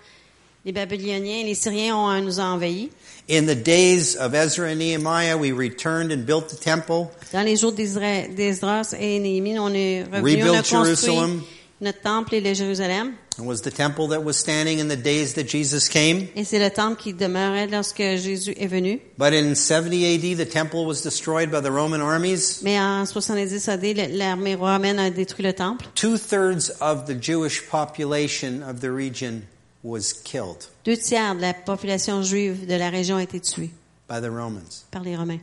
les 0.65 0.71
Babyloniens 0.71 1.41
et 1.41 1.43
les 1.43 1.55
Syriens 1.55 1.95
ont, 1.95 2.09
euh, 2.09 2.21
nous 2.21 2.39
ont 2.39 2.43
envahis. 2.43 2.89
In 3.29 3.45
the 3.45 3.55
days 3.55 4.15
of 4.17 4.33
Ezra 4.33 4.67
and 4.67 4.79
Nehemiah, 4.79 5.37
we 5.37 5.51
returned 5.51 6.11
and 6.11 6.25
built 6.25 6.49
the 6.49 6.59
temple. 6.59 7.09
Dans 7.31 7.43
les 7.43 7.55
jours 7.55 7.73
d'Esdras 7.73 8.93
et 8.99 9.19
Néhémie, 9.19 9.57
on 9.59 9.73
est 9.73 10.03
revenu, 10.03 10.43
on 10.43 10.47
a 10.47 10.59
Rebuilt 10.59 10.69
construit, 10.69 10.95
Jerusalem. 10.95 11.41
notre 11.81 12.01
temple 12.01 12.35
est 12.35 12.41
le 12.41 12.53
Jérusalem. 12.53 13.13
It 13.37 13.45
was 13.45 13.61
the 13.61 13.71
temple 13.71 14.09
that 14.09 14.23
was 14.23 14.33
standing 14.37 14.79
in 14.79 14.89
the 14.89 14.95
days 14.95 15.33
that 15.33 15.47
Jesus 15.47 15.89
came. 15.89 16.27
Et 16.35 16.43
c'est 16.43 16.59
le 16.59 16.69
temple 16.69 17.01
qui 17.01 17.13
demeurait 17.13 17.67
lorsque 17.67 17.97
Jésus 17.97 18.53
est 18.57 18.67
venu. 18.67 18.99
But 19.17 19.33
in 19.33 19.55
70 19.55 20.05
AD, 20.05 20.37
the 20.37 20.49
temple 20.49 20.85
was 20.85 21.01
destroyed 21.01 21.49
by 21.49 21.61
the 21.61 21.71
Roman 21.71 21.99
armies. 22.01 22.61
Mais 22.61 22.79
en 22.79 23.05
70 23.05 23.67
AD, 23.69 23.83
l'armée 24.11 24.55
romaine 24.55 24.99
a 24.99 25.09
détruit 25.09 25.43
le 25.43 25.53
temple. 25.53 25.87
Two 25.95 26.17
thirds 26.17 26.69
of 26.79 27.05
the 27.05 27.15
Jewish 27.19 27.67
population 27.69 28.61
of 28.61 28.81
the 28.81 28.91
region 28.91 29.43
was 29.83 30.13
killed 30.13 30.65
Deux 30.85 30.97
tiers 30.97 31.35
de 31.35 31.41
la 31.41 31.53
population 31.53 32.23
juive 32.23 32.65
de 32.65 32.75
la 32.75 32.89
région 32.89 33.17
a 33.17 33.23
été 33.23 33.39
tuée 33.39 33.69
by 34.09 34.19
the 34.21 34.29
Romans. 34.31 34.85
par 34.91 35.03
les 35.03 35.15
Romains. 35.15 35.39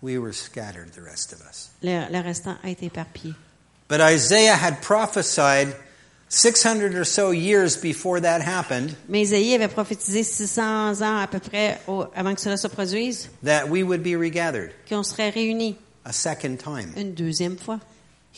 We 0.00 0.16
were 0.18 0.32
scattered, 0.32 0.92
the 0.92 1.02
rest 1.02 1.32
of 1.32 1.40
us. 1.40 1.70
Le, 1.82 2.06
le 2.10 2.20
restant 2.22 2.56
a 2.62 2.68
été 2.70 2.86
éparpillé. 2.86 3.34
But 3.88 4.00
Isaiah 4.00 4.54
had 4.54 4.80
prophesied 4.80 5.74
600 6.28 6.94
or 6.94 7.04
so 7.04 7.30
years 7.32 7.76
before 7.76 8.20
that 8.20 8.40
happened 8.42 8.94
Mais 9.08 9.22
Isaïe 9.22 9.54
avait 9.54 9.66
prophétisé 9.68 10.22
600 10.22 11.00
ans 11.02 11.18
à 11.18 11.26
peu 11.26 11.40
près 11.40 11.80
au- 11.88 12.04
avant 12.14 12.34
que 12.34 12.40
cela 12.40 12.56
se 12.58 12.68
produise, 12.68 13.28
that 13.42 13.68
we 13.68 13.82
would 13.82 14.02
be 14.04 14.14
regathered 14.14 14.72
qu'on 14.88 15.02
serait 15.02 15.30
réunis 15.30 15.76
a 16.04 16.12
second 16.12 16.58
time. 16.58 16.92
une 16.96 17.14
deuxième 17.14 17.56
fois. 17.58 17.80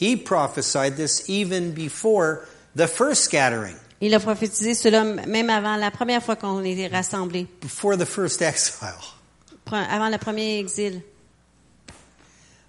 He 0.00 0.16
prophesied 0.16 0.96
this 0.96 1.24
even 1.28 1.72
before 1.72 2.46
the 2.76 2.86
first 2.86 3.24
scattering, 3.24 3.74
Il 4.01 4.14
a 4.14 4.20
prophétisé 4.20 4.74
cela 4.74 5.05
même 5.05 5.51
avant 5.51 5.77
la 5.77 5.90
première 5.90 6.22
fois 6.22 6.36
qu'on 6.36 6.64
était 6.64 6.86
rassemblés, 6.86 7.47
before 7.60 7.98
the 7.98 8.06
first 8.06 8.40
exile. 8.40 8.94
avant 9.70 10.09
le 10.09 10.18
premier 10.18 10.59
exil. 10.59 11.02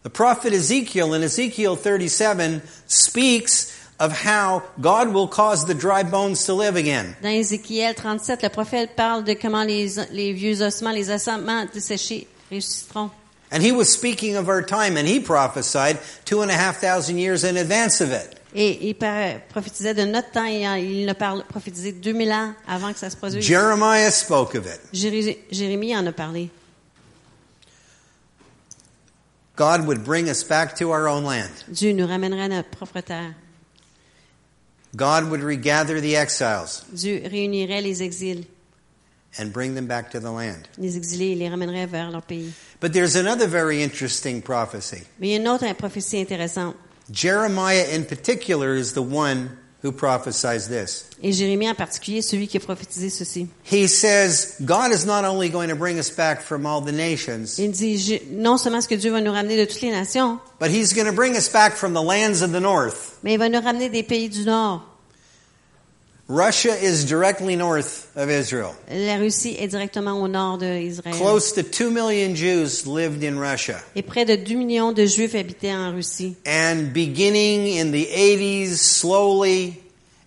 The 0.03 0.09
prophet 0.09 0.51
Ezekiel 0.51 1.13
in 1.13 1.21
Ezekiel 1.21 1.75
37 1.75 2.61
speaks 2.87 3.71
of 3.99 4.11
how 4.11 4.63
God 4.81 5.13
will 5.13 5.27
cause 5.27 5.65
the 5.65 5.75
dry 5.75 6.03
bones 6.03 6.43
to 6.45 6.53
live 6.53 6.75
again. 6.75 7.15
Dans 7.21 7.29
Ézéchiel 7.29 7.93
37, 7.93 8.41
le 8.41 8.49
prophète 8.49 8.95
parle 8.95 9.23
de 9.23 9.35
comment 9.35 9.63
les, 9.63 9.95
les 10.11 10.33
vieux 10.33 10.63
ossements, 10.63 10.91
les 10.91 11.11
ossements 11.11 11.65
desséchés 11.71 12.27
ressusciteront. 12.51 13.11
And 13.51 13.61
he 13.61 13.71
was 13.71 13.85
speaking 13.91 14.37
of 14.37 14.49
our 14.49 14.63
time, 14.63 14.97
and 14.97 15.07
he 15.07 15.19
prophesied 15.19 15.99
two 16.25 16.41
and 16.41 16.49
a 16.49 16.55
half 16.55 16.77
thousand 16.81 17.19
years 17.19 17.43
in 17.43 17.57
advance 17.57 18.01
of 18.01 18.11
it. 18.11 18.40
Et 18.53 18.89
il 18.89 18.95
prophétisait 19.49 19.93
de 19.93 20.03
notre 20.03 20.31
temps, 20.31 20.45
et 20.45 20.61
il 20.83 21.07
a 21.07 21.13
parlé, 21.15 21.41
prophétisé 21.47 21.93
2000 21.93 22.31
ans 22.31 22.53
avant 22.67 22.91
que 22.91 22.99
ça 22.99 23.09
se 23.09 23.15
produise. 23.15 23.43
Jeremiah 23.45 24.11
spoke 24.11 24.55
of 24.55 24.65
it. 24.65 24.79
Jéri- 24.93 25.37
Jérémie 25.49 25.95
en 25.95 26.05
a 26.05 26.11
parlé. 26.11 26.49
God 29.55 29.85
would 29.85 30.03
bring 30.03 30.27
us 30.27 30.43
back 30.43 30.75
to 30.77 30.91
our 30.91 31.07
own 31.07 31.23
land. 31.23 31.51
Dieu 31.67 31.93
nous 31.93 32.07
ramènerait 32.07 32.43
à 32.43 32.47
notre 32.49 32.69
propre 32.69 33.01
terre. 33.01 33.33
God 34.95 35.29
would 35.29 35.41
regather 35.41 36.01
the 36.01 36.15
exiles 36.15 36.83
Dieu 36.91 37.21
réunirait 37.25 37.81
les 37.81 38.01
exils, 38.03 38.43
and 39.39 39.51
bring 39.53 39.73
them 39.75 39.85
back 39.85 40.09
to 40.11 40.19
the 40.19 40.23
land. 40.31 40.67
les 40.77 40.97
exilés, 40.97 41.35
les 41.35 41.47
ramènerait 41.47 41.85
vers 41.85 42.11
leur 42.11 42.23
pays. 42.23 42.51
But 42.81 42.91
there's 42.91 43.15
another 43.15 43.47
very 43.47 43.81
interesting 43.83 44.41
prophecy. 44.41 45.03
Mais 45.19 45.27
il 45.27 45.31
y 45.31 45.33
a 45.35 45.37
une 45.37 45.47
autre 45.47 45.71
prophétie 45.75 46.19
intéressante. 46.19 46.75
Jeremiah 47.11 47.85
in 47.91 48.05
particular 48.05 48.75
is 48.75 48.93
the 48.93 49.01
one 49.01 49.49
who 49.83 49.91
prophesies 49.91 50.67
this. 50.67 51.05
Et 51.23 51.31
Jérémie 51.31 51.67
en 51.69 51.73
particulier, 51.75 52.21
celui 52.21 52.47
qui 52.47 52.57
a 52.57 52.59
prophétisé 52.59 53.09
ceci. 53.09 53.47
He 53.63 53.87
says, 53.87 54.55
God 54.63 54.91
is 54.91 55.05
not 55.05 55.25
only 55.25 55.49
going 55.49 55.69
to 55.69 55.75
bring 55.75 55.97
us 55.97 56.09
back 56.09 56.41
from 56.41 56.65
all 56.65 56.81
the 56.81 56.91
nations, 56.91 57.57
Il 57.59 57.71
dit, 57.71 58.21
non 58.31 58.57
seulement 58.57 58.77
est-ce 58.79 58.87
que 58.87 58.95
Dieu 58.95 59.11
va 59.11 59.21
nous 59.21 59.31
ramener 59.31 59.57
de 59.57 59.65
toutes 59.65 59.81
les 59.81 59.91
nations, 59.91 60.39
but 60.59 60.69
He's 60.69 60.93
going 60.93 61.07
to 61.07 61.13
bring 61.13 61.35
us 61.35 61.49
back 61.49 61.73
from 61.73 61.93
the 61.93 62.01
lands 62.01 62.41
of 62.43 62.51
the 62.51 62.59
north. 62.61 63.17
mais 63.23 63.33
il 63.33 63.39
va 63.39 63.49
nous 63.49 63.59
ramener 63.59 63.89
des 63.89 64.03
pays 64.03 64.29
du 64.29 64.43
Nord. 64.45 64.87
Russia 66.31 66.73
is 66.73 67.03
directly 67.03 67.57
north 67.57 68.09
of 68.15 68.29
Israel. 68.29 68.73
La 68.89 69.17
Russie 69.17 69.57
est 69.59 69.67
directement 69.67 70.21
au 70.21 70.29
nord 70.29 70.59
d'Israël. 70.59 71.13
Close 71.17 71.51
to 71.51 71.61
2 71.61 71.91
million 71.91 72.33
Jews 72.33 72.87
lived 72.87 73.21
in 73.21 73.37
Russia. 73.37 73.81
Et 73.97 74.01
près 74.01 74.23
de 74.23 74.37
2 74.37 74.55
millions 74.55 74.93
de 74.93 75.05
Juifs 75.05 75.35
habitaient 75.35 75.73
en 75.73 75.93
Russie. 75.93 76.37
And 76.47 76.93
beginning 76.93 77.77
in 77.77 77.91
the 77.91 78.05
80s, 78.05 78.77
slowly, 78.77 79.81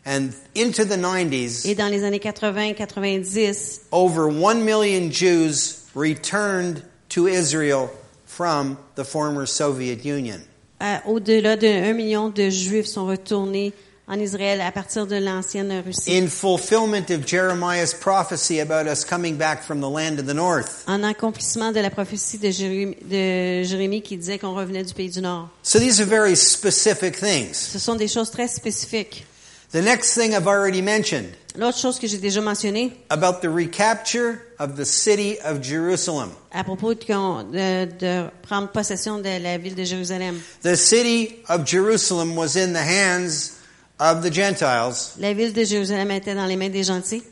and 0.04 0.34
into 0.54 0.84
the 0.84 0.98
90s, 0.98 1.66
Et 1.66 1.74
dans 1.74 1.88
les 1.88 2.04
années 2.04 2.20
80-90, 2.20 3.80
over 3.90 4.28
1 4.28 4.62
million 4.62 5.10
Jews 5.10 5.86
returned 5.94 6.82
to 7.08 7.26
Israel 7.26 7.88
from 8.26 8.76
the 8.96 9.04
former 9.04 9.46
Soviet 9.46 10.04
Union. 10.04 10.40
euh, 10.82 10.98
au-delà 11.06 11.56
de 11.56 11.66
1 11.66 11.94
million 11.94 12.28
de 12.28 12.50
Juifs 12.50 12.88
sont 12.88 13.06
retournés 13.06 13.72
en 14.06 14.18
Israël 14.20 14.60
à 14.60 14.70
partir 14.70 15.06
de 15.06 15.16
l'ancienne 15.16 15.82
Russie. 15.84 16.16
In 16.16 16.28
fulfillment 16.28 17.10
of 17.10 17.26
Jeremiah's 17.26 17.94
prophecy 17.94 18.60
about 18.60 18.86
us 18.86 19.04
coming 19.04 19.36
back 19.36 19.62
from 19.62 19.80
the 19.80 19.88
land 19.88 20.18
of 20.18 20.26
the 20.26 20.34
north. 20.34 20.84
En 20.86 21.02
accomplissement 21.02 21.72
de 21.72 21.80
la 21.80 21.90
prophétie 21.90 22.38
de 22.38 22.50
Jérémie, 22.50 22.96
de 23.02 23.62
Jérémie 23.62 24.02
qui 24.02 24.16
disait 24.16 24.38
qu'on 24.38 24.54
revenait 24.54 24.84
du 24.84 24.92
pays 24.92 25.08
du 25.10 25.20
Nord. 25.20 25.48
So 25.62 25.78
these 25.78 26.00
are 26.00 26.08
very 26.08 26.36
specific 26.36 27.16
things. 27.16 27.54
Ce 27.54 27.78
sont 27.78 27.94
des 27.94 28.08
choses 28.08 28.30
très 28.30 28.48
spécifiques. 28.48 29.24
The 29.72 29.82
next 29.82 30.14
thing 30.14 30.34
I've 30.34 30.46
already 30.46 30.82
mentioned 30.82 31.30
L'autre 31.56 31.78
chose 31.78 31.98
que 32.00 32.06
j'ai 32.08 32.18
déjà 32.18 32.40
mentionnée, 32.40 32.92
about 33.10 33.40
the 33.40 33.48
recapture 33.48 34.40
of 34.58 34.76
the 34.76 34.84
city 34.84 35.38
of 35.44 35.62
Jerusalem. 35.62 36.30
à 36.52 36.62
propos 36.64 36.94
de, 36.94 37.84
de 37.84 38.28
prendre 38.42 38.68
possession 38.68 39.18
de 39.18 39.40
la 39.42 39.56
ville 39.56 39.74
de 39.74 39.84
Jérusalem. 39.84 40.40
The 40.62 40.76
city 40.76 41.36
of 41.48 41.64
Jerusalem 41.64 42.36
was 42.36 42.56
in 42.56 42.72
the 42.72 42.82
hands 42.82 43.52
of 44.00 44.22
the 44.22 44.32
Gentiles 44.32 45.14
La 45.18 45.32
ville 45.32 45.52
de 45.52 45.64
Jérusalem 45.64 46.10
était 46.10 46.34
dans 46.34 46.46
les 46.46 46.56
mains 46.56 46.68
des 46.70 46.84
gentils 46.84 47.22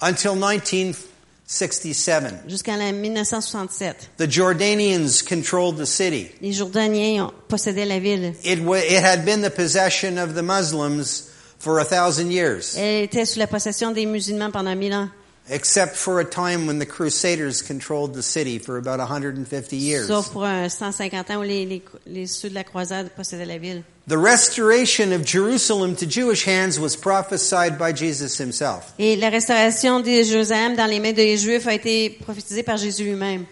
until 0.00 0.34
1967. 0.36 2.44
jusqu'en 2.48 2.76
la 2.76 2.92
1967. 2.92 4.10
The 4.18 4.30
Jordanians 4.30 5.22
controlled 5.22 5.78
the 5.78 5.86
city. 5.86 6.30
Les 6.40 6.52
Jordaniens 6.52 7.30
possédaient 7.48 7.86
la 7.86 7.98
ville. 7.98 8.34
It, 8.44 8.60
wa- 8.64 8.78
it 8.78 9.02
had 9.04 9.24
been 9.24 9.42
the 9.42 9.50
possession 9.50 10.18
of 10.18 10.34
the 10.34 10.42
Muslims 10.42 11.30
for 11.58 11.78
a 11.80 11.84
thousand 11.84 12.30
years, 12.30 12.76
Elle 12.76 13.04
était 13.04 13.24
sous 13.24 13.38
la 13.38 13.46
possession 13.46 13.90
des 13.90 14.06
musulmans 14.06 14.50
pendant 14.50 14.76
mille 14.76 14.92
ans, 14.94 15.08
except 15.48 15.96
for 15.96 16.20
a 16.20 16.24
time 16.24 16.66
when 16.66 16.78
the 16.78 16.86
Crusaders 16.86 17.62
controlled 17.62 18.14
the 18.14 18.22
city 18.22 18.58
for 18.58 18.78
about 18.78 18.98
150 18.98 19.76
years. 19.76 20.06
sauf 20.08 20.30
pour 20.32 20.44
un 20.44 20.68
150 20.68 21.30
ans 21.30 21.38
où 21.38 21.42
les, 21.42 21.64
les, 21.66 21.82
les 22.06 22.26
ceux 22.26 22.48
de 22.48 22.54
la 22.54 22.64
croisade 22.64 23.10
possédaient 23.10 23.46
la 23.46 23.58
ville. 23.58 23.82
The 24.08 24.18
restoration 24.18 25.12
of 25.12 25.24
Jerusalem 25.24 25.96
to 25.96 26.06
Jewish 26.06 26.44
hands 26.46 26.78
was 26.78 26.96
prophesied 26.96 27.78
by 27.78 27.92
Jesus 27.92 28.38
himself. 28.38 28.92
Et 28.98 29.16
la 29.16 29.30
restauration 29.30 30.00
de 30.00 30.22
Jérusalem 30.22 30.76
dans 30.76 30.86
les 30.86 31.00
mains 31.00 31.12
des 31.12 31.36
Juifs 31.36 31.66
a 31.66 31.74
été 31.74 32.10
prophétisée 32.10 32.62
par 32.62 32.76
Jésus 32.76 33.04
lui-même. 33.04 33.46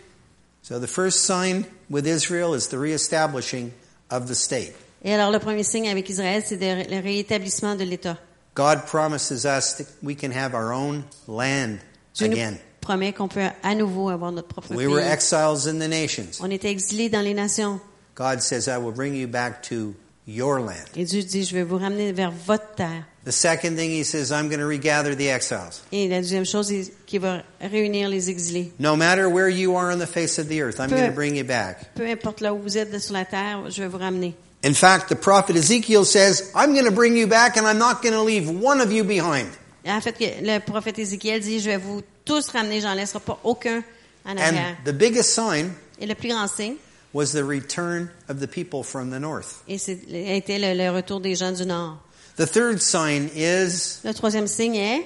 So 0.63 0.79
the 0.79 0.87
first 0.87 1.25
sign 1.25 1.65
with 1.91 2.07
Israel 2.07 2.55
is 2.55 2.69
the 2.69 2.79
reestablishing 2.79 3.73
of 4.11 4.29
the 4.29 4.35
state. 4.35 4.75
Et 5.05 5.13
alors 5.13 5.31
le 5.31 5.39
premier 5.39 5.65
signe 5.65 5.89
avec 5.89 6.09
Israël, 6.09 6.43
c'est 6.47 6.57
le 6.57 7.03
réétablissement 7.03 7.75
de 7.75 7.85
l'État. 7.85 8.17
God 8.55 8.87
promises 8.87 9.45
us 9.45 9.75
that 9.79 9.87
we 10.03 10.15
can 10.15 10.31
have 10.31 10.55
our 10.55 10.73
own 10.73 11.05
land 11.27 11.81
Dieu 12.15 12.27
again. 12.31 12.59
promet 12.81 13.13
qu'on 13.13 13.29
peut 13.29 13.41
à 13.63 13.75
nouveau 13.75 14.11
avoir 14.11 14.31
notre 14.31 14.49
propre 14.49 14.75
We 14.75 14.87
were 14.87 15.01
pays. 15.03 15.11
exiles 15.13 15.67
in 15.67 15.79
the 15.81 15.89
nations. 15.89 16.41
On 16.41 16.51
était 16.51 16.71
exilés 16.71 17.09
dans 17.09 17.23
les 17.23 17.35
nations. 17.35 17.81
God 18.15 18.41
says, 18.41 18.69
I 18.69 18.77
will 18.79 18.93
bring 18.93 19.15
you 19.15 19.27
back 19.27 19.63
to 19.65 19.95
your 20.27 20.61
land. 20.61 20.85
Et 20.95 21.05
Dieu 21.05 21.23
dit, 21.23 21.43
je 21.45 21.55
vais 21.55 21.65
vous 21.65 21.79
ramener 21.79 22.13
vers 22.13 22.31
votre 22.31 22.75
terre. 22.77 23.05
The 23.25 23.33
second 23.33 23.75
thing 23.77 23.91
he 23.91 24.05
says, 24.05 24.31
I'm 24.31 24.49
going 24.49 24.61
to 24.61 24.67
regather 24.67 25.17
the 25.17 25.29
exiles. 25.31 25.83
Et 25.91 26.09
la 26.09 26.21
deuxième 26.21 26.45
chose, 26.45 26.69
c'est 26.69 26.93
qu'il 27.07 27.21
va 27.21 27.43
réunir 27.61 28.09
les 28.11 28.29
exilés. 28.31 28.71
No 28.79 28.95
matter 28.97 29.25
where 29.27 29.49
you 29.49 29.75
are 29.77 29.91
on 29.93 29.99
the 29.99 30.07
face 30.07 30.39
of 30.39 30.47
the 30.49 30.61
earth, 30.61 30.79
I'm 30.79 30.91
Peu- 30.91 30.97
going 30.97 31.09
to 31.09 31.15
bring 31.15 31.35
you 31.35 31.45
back. 31.45 31.93
Peu 31.95 32.07
importe 32.07 32.41
là 32.43 32.53
où 32.55 32.59
vous 32.61 32.77
êtes 32.79 32.97
sur 33.01 33.15
la 33.15 33.25
terre, 33.25 33.69
je 33.71 33.83
vais 33.83 33.89
vous 33.89 33.99
ramener. 33.99 34.35
In 34.65 34.73
fact, 34.73 35.11
the 35.11 35.17
prophet 35.17 35.57
Ezekiel 35.57 36.07
says, 36.07 36.51
I'm 36.55 36.73
going 36.73 36.87
to 36.87 36.91
bring 36.91 37.15
you 37.17 37.27
back 37.27 37.59
and 37.59 37.67
I'm 37.67 37.79
not 37.79 38.01
going 38.03 38.15
to 38.15 38.23
leave 38.23 38.49
one 38.49 38.81
of 38.81 38.91
you 38.91 39.05
behind. 39.05 39.49
En 39.87 40.01
fait, 40.01 40.19
le 40.41 40.59
prophète 40.61 40.99
Ézéchiel 40.99 41.41
dit, 41.41 41.61
je 41.61 41.69
vais 41.69 41.77
vous 41.77 42.03
tous 42.25 42.49
ramener, 42.49 42.81
j'en 42.81 42.95
laisserai 42.95 43.21
pas 43.21 43.39
aucun 43.45 43.85
en 44.25 44.39
arrière. 44.39 44.79
And 44.79 44.85
the 44.87 44.95
biggest 44.95 45.35
sign 45.35 45.75
Et 46.01 46.07
le 46.07 46.15
plus 46.15 46.31
grand 46.31 46.49
signe, 46.49 46.77
was 47.13 47.33
the 47.33 47.45
return 47.45 48.09
of 48.31 48.41
the 48.41 48.47
people 48.49 48.83
from 48.83 49.11
the 49.11 49.21
north. 49.21 49.63
et 49.69 49.77
c'était 49.77 50.59
le, 50.59 50.73
le 50.75 50.91
retour 50.91 51.21
des 51.21 51.35
gens 51.35 51.53
du 51.53 51.67
Nord. 51.67 51.99
The 52.37 52.47
third 52.47 52.81
sign 52.81 53.29
is 53.37 54.01
Le 54.03 54.15
troisième 54.15 54.47
signe 54.47 54.77
est 54.77 55.05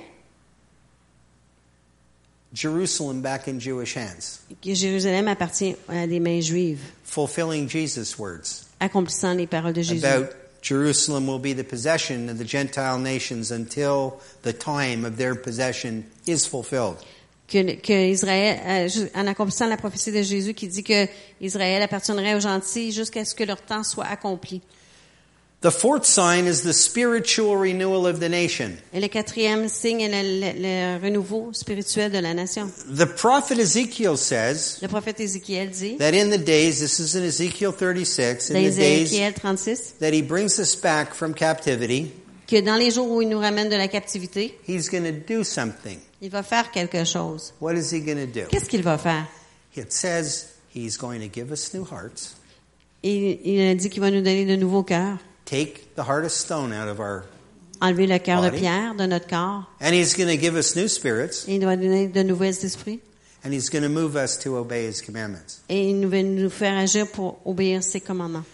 Jerusalem 2.55 3.21
back 3.21 3.49
in 3.49 3.59
Jewish 3.59 3.97
hands, 3.97 4.39
que 4.63 4.73
Jérusalem 4.73 5.27
appartient 5.27 5.75
à 5.89 6.07
des 6.07 6.21
mains 6.21 6.41
juives, 6.41 6.81
fulfilling 7.05 7.69
Jesus' 7.69 8.17
words 8.17 8.68
accomplissant 8.81 9.35
les 9.35 9.47
paroles 9.47 9.73
de 9.73 9.83
Jésus. 9.83 10.05
about 10.05 10.35
Jerusalem 10.63 11.29
will 11.29 11.39
be 11.39 11.55
the 11.55 11.67
possession 11.67 12.29
of 12.29 12.39
the 12.39 12.47
Gentile 12.47 12.99
nations 12.99 13.53
until 13.53 14.19
the 14.43 14.53
time 14.53 15.05
of 15.05 15.17
their 15.17 15.35
possession 15.35 16.05
is 16.27 16.47
fulfilled. 16.47 16.97
que, 17.49 17.77
que 17.77 18.11
Israël, 18.11 18.61
euh, 18.67 19.09
en 19.15 19.27
accomplissant 19.27 19.67
la 19.67 19.77
prophétie 19.77 20.13
de 20.13 20.23
Jésus 20.23 20.55
qui 20.55 20.69
dit 20.69 20.85
que 20.85 21.09
Israël 21.41 21.83
appartiendrait 21.83 22.35
aux 22.35 22.41
gentils 22.41 22.93
jusqu'à 22.93 23.25
ce 23.25 23.35
que 23.35 23.45
leur 23.45 23.63
temps 23.63 23.83
soit 23.83 24.05
accompli. 24.05 24.61
The 25.61 25.73
fourth 25.73 26.05
sign 26.07 26.47
is 26.47 26.63
the 26.63 26.73
spiritual 26.73 27.57
renewal 27.57 28.07
of 28.07 28.21
the 28.21 28.29
nation. 28.29 28.77
Et 28.93 29.01
le 29.01 29.09
quatrième 29.09 29.69
signe 29.69 30.03
est 30.03 30.09
le, 30.23 30.53
le- 30.53 30.63
le 30.63 31.05
renouveau 31.05 31.53
spirituel 31.53 32.13
de 32.13 32.19
la 32.21 32.33
nation. 32.33 32.71
The 32.89 33.07
prophet 33.07 33.59
Ezekiel 33.59 34.17
says 34.17 34.79
Le 34.81 34.87
prophète 34.87 35.19
Ézéchiel 35.19 35.71
dit, 35.71 35.97
that 35.99 36.15
in 36.15 36.31
the 36.31 36.39
days, 36.39 36.79
this 36.79 37.01
is 37.01 37.17
in 37.17 37.25
Ezekiel 37.25 37.73
36, 37.73 38.51
in 38.51 38.55
the 38.55 38.71
days 38.77 39.13
Ézéchiel 39.13 39.35
36, 39.35 39.95
that 39.99 40.13
he 40.13 40.23
brings 40.23 40.61
us 40.61 40.77
back 40.77 41.13
from 41.13 41.35
captivity, 41.35 42.13
que 42.47 42.61
dans 42.61 42.77
les 42.79 42.93
jours 42.93 43.11
où 43.11 43.21
il 43.21 43.29
nous 43.29 43.41
ramène 43.41 43.69
de 43.69 43.77
la 43.77 43.89
captivité, 43.89 44.57
he's 44.69 44.89
going 44.89 45.03
to 45.03 45.11
do 45.13 45.43
something. 45.43 45.99
il 46.23 46.31
va 46.31 46.45
faire 46.45 46.71
quelque 46.71 47.05
chose. 47.05 47.53
What 47.61 47.75
is 47.75 47.91
he 47.93 48.01
going 48.01 48.25
to 48.25 48.27
do? 48.33 48.47
Qu'est-ce 48.49 48.69
qu'il 48.69 48.83
va 48.85 48.97
faire? 48.97 49.27
It 49.77 49.93
says 49.93 50.53
he's 50.73 50.97
going 50.97 51.19
to 51.19 51.29
give 51.29 51.51
us 51.51 51.75
new 51.75 51.83
hearts, 51.85 52.37
Il, 53.03 53.41
il 53.45 53.61
a 53.69 53.75
dit 53.75 53.91
qu'il 53.91 54.01
va 54.01 54.13
nous 54.13 54.23
donner 54.23 54.45
de 54.45 54.55
nouveaux 54.55 54.85
cœurs, 54.85 55.19
take 55.49 55.95
the 55.95 56.03
heart 56.03 56.25
of 56.25 56.31
stone 56.31 56.73
out 56.73 56.89
of 56.89 57.01
our, 57.01 57.25
enlever 57.81 58.07
le 58.07 58.19
cœur 58.19 58.43
de 58.43 58.51
pierre 58.51 58.95
de 58.95 59.07
notre 59.07 59.27
corps, 59.27 59.65
and 59.81 59.95
he's 59.95 60.15
going 60.15 60.29
to 60.29 60.37
give 60.37 60.55
us 60.57 60.77
new 60.77 60.89
spirits, 60.89 61.47
et 61.49 61.55
il 61.57 61.65
va 61.65 61.77
donner 61.77 62.09
de 62.09 62.23
nouveaux 62.23 62.45
esprits, 62.65 63.01
and 63.45 63.53
he's 63.55 63.71
going 63.71 63.83
to 63.83 63.89
move 63.89 64.17
us 64.17 64.37
to 64.37 64.57
obey 64.57 64.87
his 64.87 65.01
commandments. 65.01 65.61
et 65.69 65.91
il 65.91 66.07
va 66.07 66.23
nous 66.23 66.51
faire 66.51 66.77
agir 66.77 67.07
pour 67.09 67.41
obéir 67.47 67.83
ses 67.83 68.01
commandements. 68.01 68.45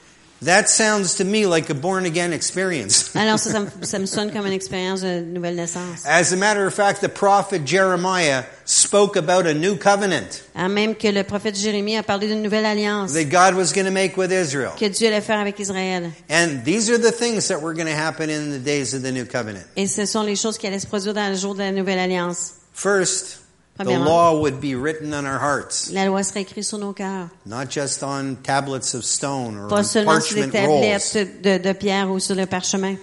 That 0.44 0.68
sounds 0.68 1.14
to 1.16 1.24
me 1.24 1.46
like 1.46 1.70
a 1.70 1.74
born 1.74 2.04
again 2.06 2.32
experience. 2.32 3.10
Alors 3.16 3.38
ça, 3.38 3.50
ça 3.50 3.60
me, 3.60 3.68
ça 3.82 3.98
me 4.00 4.06
sonne 4.06 4.30
comme 4.32 4.46
une 4.46 4.52
expérience 4.52 5.00
de 5.02 5.20
nouvelle 5.20 5.56
naissance. 5.56 6.04
As 6.06 6.32
a 6.32 6.36
matter 6.36 6.66
of 6.66 6.74
fact, 6.74 7.00
the 7.00 7.08
prophet 7.08 7.64
Jeremiah 7.64 8.44
spoke 8.64 9.16
about 9.16 9.46
a 9.46 9.54
new 9.54 9.76
covenant 9.76 10.42
Ah, 10.54 10.68
même 10.68 10.94
que 10.94 11.08
le 11.08 11.22
prophète 11.24 11.56
Jérémie 11.56 11.96
a 11.96 12.02
parlé 12.02 12.26
d'une 12.28 12.42
nouvelle 12.42 12.66
alliance 12.66 13.12
that 13.12 13.24
God 13.24 13.54
was 13.54 13.72
going 13.72 13.86
to 13.86 13.92
make 13.92 14.16
with 14.16 14.30
Israel. 14.32 14.72
que 14.78 14.88
Dieu 14.88 15.08
allait 15.08 15.20
faire 15.20 15.38
avec 15.40 15.58
Israël. 15.58 16.10
And 16.30 16.62
these 16.64 16.90
are 16.90 16.98
the 16.98 17.12
things 17.12 17.48
that 17.48 17.60
were 17.60 17.74
going 17.74 17.86
to 17.88 17.96
happen 17.96 18.28
in 18.30 18.50
the 18.50 18.58
days 18.62 18.94
of 18.94 19.02
the 19.02 19.12
new 19.12 19.24
covenant. 19.24 19.64
Et 19.76 19.86
ce 19.86 20.04
sont 20.06 20.22
les 20.22 20.36
choses 20.36 20.58
qui 20.58 20.66
allaient 20.66 20.78
se 20.78 20.86
produire 20.86 21.14
dans 21.14 21.28
le 21.30 21.36
jour 21.36 21.54
de 21.54 21.60
la 21.60 21.72
nouvelle 21.72 21.98
alliance. 21.98 22.52
First, 22.72 23.38
the 23.76 23.84
Premièrement. 23.84 24.05
law 24.05 24.40
would 24.40 24.60
be 24.60 24.74
written 24.74 25.12
on 25.12 25.24
our 25.26 25.38
hearts, 25.40 25.90
La 25.92 26.05
loi 26.06 26.22
serait 26.22 26.42
écrite 26.42 26.64
sur 26.64 26.78
nos 26.78 26.92
cœurs. 26.92 27.28
not 27.44 27.66
just 27.68 28.02
on 28.02 28.36
tablets 28.42 28.94
of 28.94 29.05
stone 29.05 29.56
or 29.59 29.68
Pas 29.68 29.80
on 29.80 29.82
seulement 29.84 30.20
sur 30.20 30.36
rolls. 30.36 30.51
tablettes 30.52 31.42
de, 31.42 31.59
de 31.59 31.72
pierre 31.72 32.10
ou 32.10 32.18
sur 32.20 32.34
le 32.36 32.46
parchemin. 32.46 32.96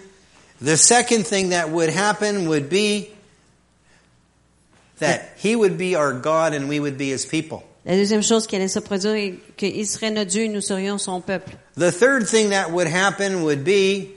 The 0.64 0.76
second 0.78 1.24
thing 1.26 1.50
that 1.50 1.70
would 1.72 1.90
happen 1.90 2.48
would 2.48 2.70
be 2.70 3.08
that 5.00 5.22
he 5.38 5.56
would 5.56 5.78
be 5.78 5.96
our 5.96 6.14
God 6.14 6.54
and 6.54 6.70
we 6.70 6.80
would 6.80 6.98
be 6.98 7.10
his 7.12 7.26
people. 7.26 7.64
La 7.86 7.96
deuxième 7.96 8.22
chose 8.22 8.46
qui 8.46 8.56
allait 8.56 8.68
se 8.68 8.80
produire 8.80 9.16
est 9.16 9.40
qu'il 9.58 9.88
serait 9.88 10.12
notre 10.12 10.30
Dieu 10.30 10.44
et 10.44 10.50
nous 10.50 10.62
serions 10.62 11.00
son 11.00 11.20
peuple. 11.20 11.52
The 11.78 11.92
third 11.92 12.28
thing 12.28 12.50
that 12.52 12.70
would 12.72 12.88
happen 12.88 13.42
would 13.44 13.64
be 13.64 14.10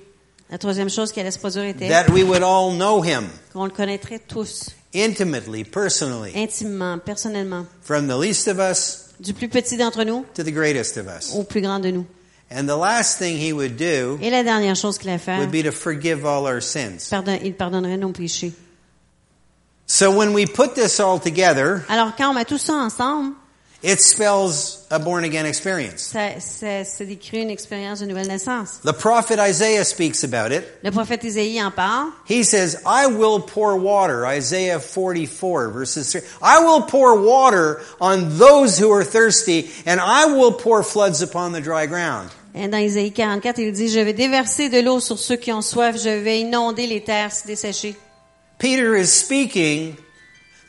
La 0.51 0.59
troisième 0.59 0.91
chose 0.91 1.11
qui 1.13 1.21
allait 1.21 1.31
se 1.31 1.39
produire 1.39 1.65
était 1.65 1.89
that 1.89 2.11
we 2.13 2.23
would 2.23 2.43
all 2.43 2.73
know 2.77 3.03
him 3.03 3.25
qu'on 3.55 3.65
le 3.65 3.71
connaîtrait 3.71 4.19
tous, 4.29 4.67
intimately, 4.95 5.65
personally, 5.65 6.33
intimement, 6.35 6.99
personnellement, 7.05 7.67
from 7.83 8.07
the 8.09 8.17
least 8.17 8.49
of 8.49 8.59
us 8.59 9.13
du 9.21 9.33
plus 9.35 9.49
petit 9.49 9.77
d'entre 9.77 10.05
nous 10.05 10.25
to 10.35 10.43
the 10.43 10.51
greatest 10.53 10.97
of 10.97 11.07
us. 11.07 11.33
au 11.35 11.43
plus 11.45 11.61
grand 11.61 11.81
de 11.81 11.91
nous. 11.91 12.07
And 12.51 12.67
the 12.69 12.77
last 12.77 13.19
thing 13.19 13.37
he 13.39 13.53
would 13.53 13.77
do 13.77 14.19
Et 14.23 14.31
la 14.31 14.43
dernière 14.45 14.77
chose 14.77 14.99
qu'il 14.99 15.09
allait 15.11 15.19
faire, 15.19 15.39
would 15.41 15.51
be 15.51 15.63
to 15.65 15.73
forgive 15.73 16.25
all 16.25 16.45
our 16.47 16.61
sins. 16.63 17.09
pardon- 17.11 17.39
il 17.43 17.55
pardonnerait 17.55 17.97
nos 17.97 18.13
péchés. 18.13 18.53
So 19.87 20.11
when 20.11 20.33
we 20.33 20.47
put 20.47 20.75
this 20.75 20.99
all 21.01 21.19
together, 21.21 21.85
Alors 21.89 22.15
quand 22.17 22.31
on 22.31 22.35
met 22.35 22.45
tout 22.47 22.59
ça 22.59 22.75
ensemble, 22.75 23.35
it 23.85 24.01
spells 24.01 24.87
a 24.91 24.99
born 24.99 25.25
again 25.25 25.45
experience. 25.45 26.03
ça, 26.03 26.41
ça, 26.41 26.85
ça 26.85 27.05
décrit 27.05 27.43
une 27.43 27.51
expérience 27.51 28.01
de 28.01 28.07
nouvelle 28.07 28.27
naissance. 28.27 28.81
The 28.83 28.93
prophet 28.93 29.39
Isaiah 29.39 29.85
speaks 29.85 30.25
about 30.25 30.53
it. 30.53 30.65
Le 30.83 30.91
prophète 30.91 31.23
Isaïe 31.23 31.63
en 31.63 31.71
parle. 31.71 32.09
He 32.27 32.43
says, 32.45 32.79
I 32.87 33.07
will 33.07 33.41
pour 33.41 33.77
water, 33.77 34.25
Isaiah 34.25 34.81
44 34.81 35.71
verses 35.71 36.11
3. 36.11 36.23
I 36.43 36.61
will 36.65 36.83
pour 36.87 37.21
water 37.21 37.83
on 38.01 38.39
those 38.39 38.79
who 38.79 38.91
are 38.91 39.05
thirsty, 39.05 39.71
and 39.85 40.01
I 40.01 40.27
will 40.35 40.53
pour 40.53 40.83
floods 40.83 41.21
upon 41.23 41.53
the 41.53 41.61
dry 41.61 41.87
ground. 41.87 42.31
Et 42.55 42.69
Dans 42.69 42.79
Isaïe 42.79 43.13
44, 43.13 43.59
il 43.59 43.73
dit, 43.73 43.89
je 43.89 44.01
vais 44.01 44.13
déverser 44.13 44.69
de 44.71 44.81
l'eau 44.81 45.01
sur 45.01 45.19
ceux 45.19 45.37
qui 45.37 45.53
ont 45.53 45.61
soif, 45.61 45.97
je 46.03 46.09
vais 46.09 46.41
inonder 46.41 46.87
les 46.87 47.03
terres 47.03 47.33
desséchées. 47.47 47.97
Peter 48.59 48.95
is 48.97 49.09
speaking 49.09 49.97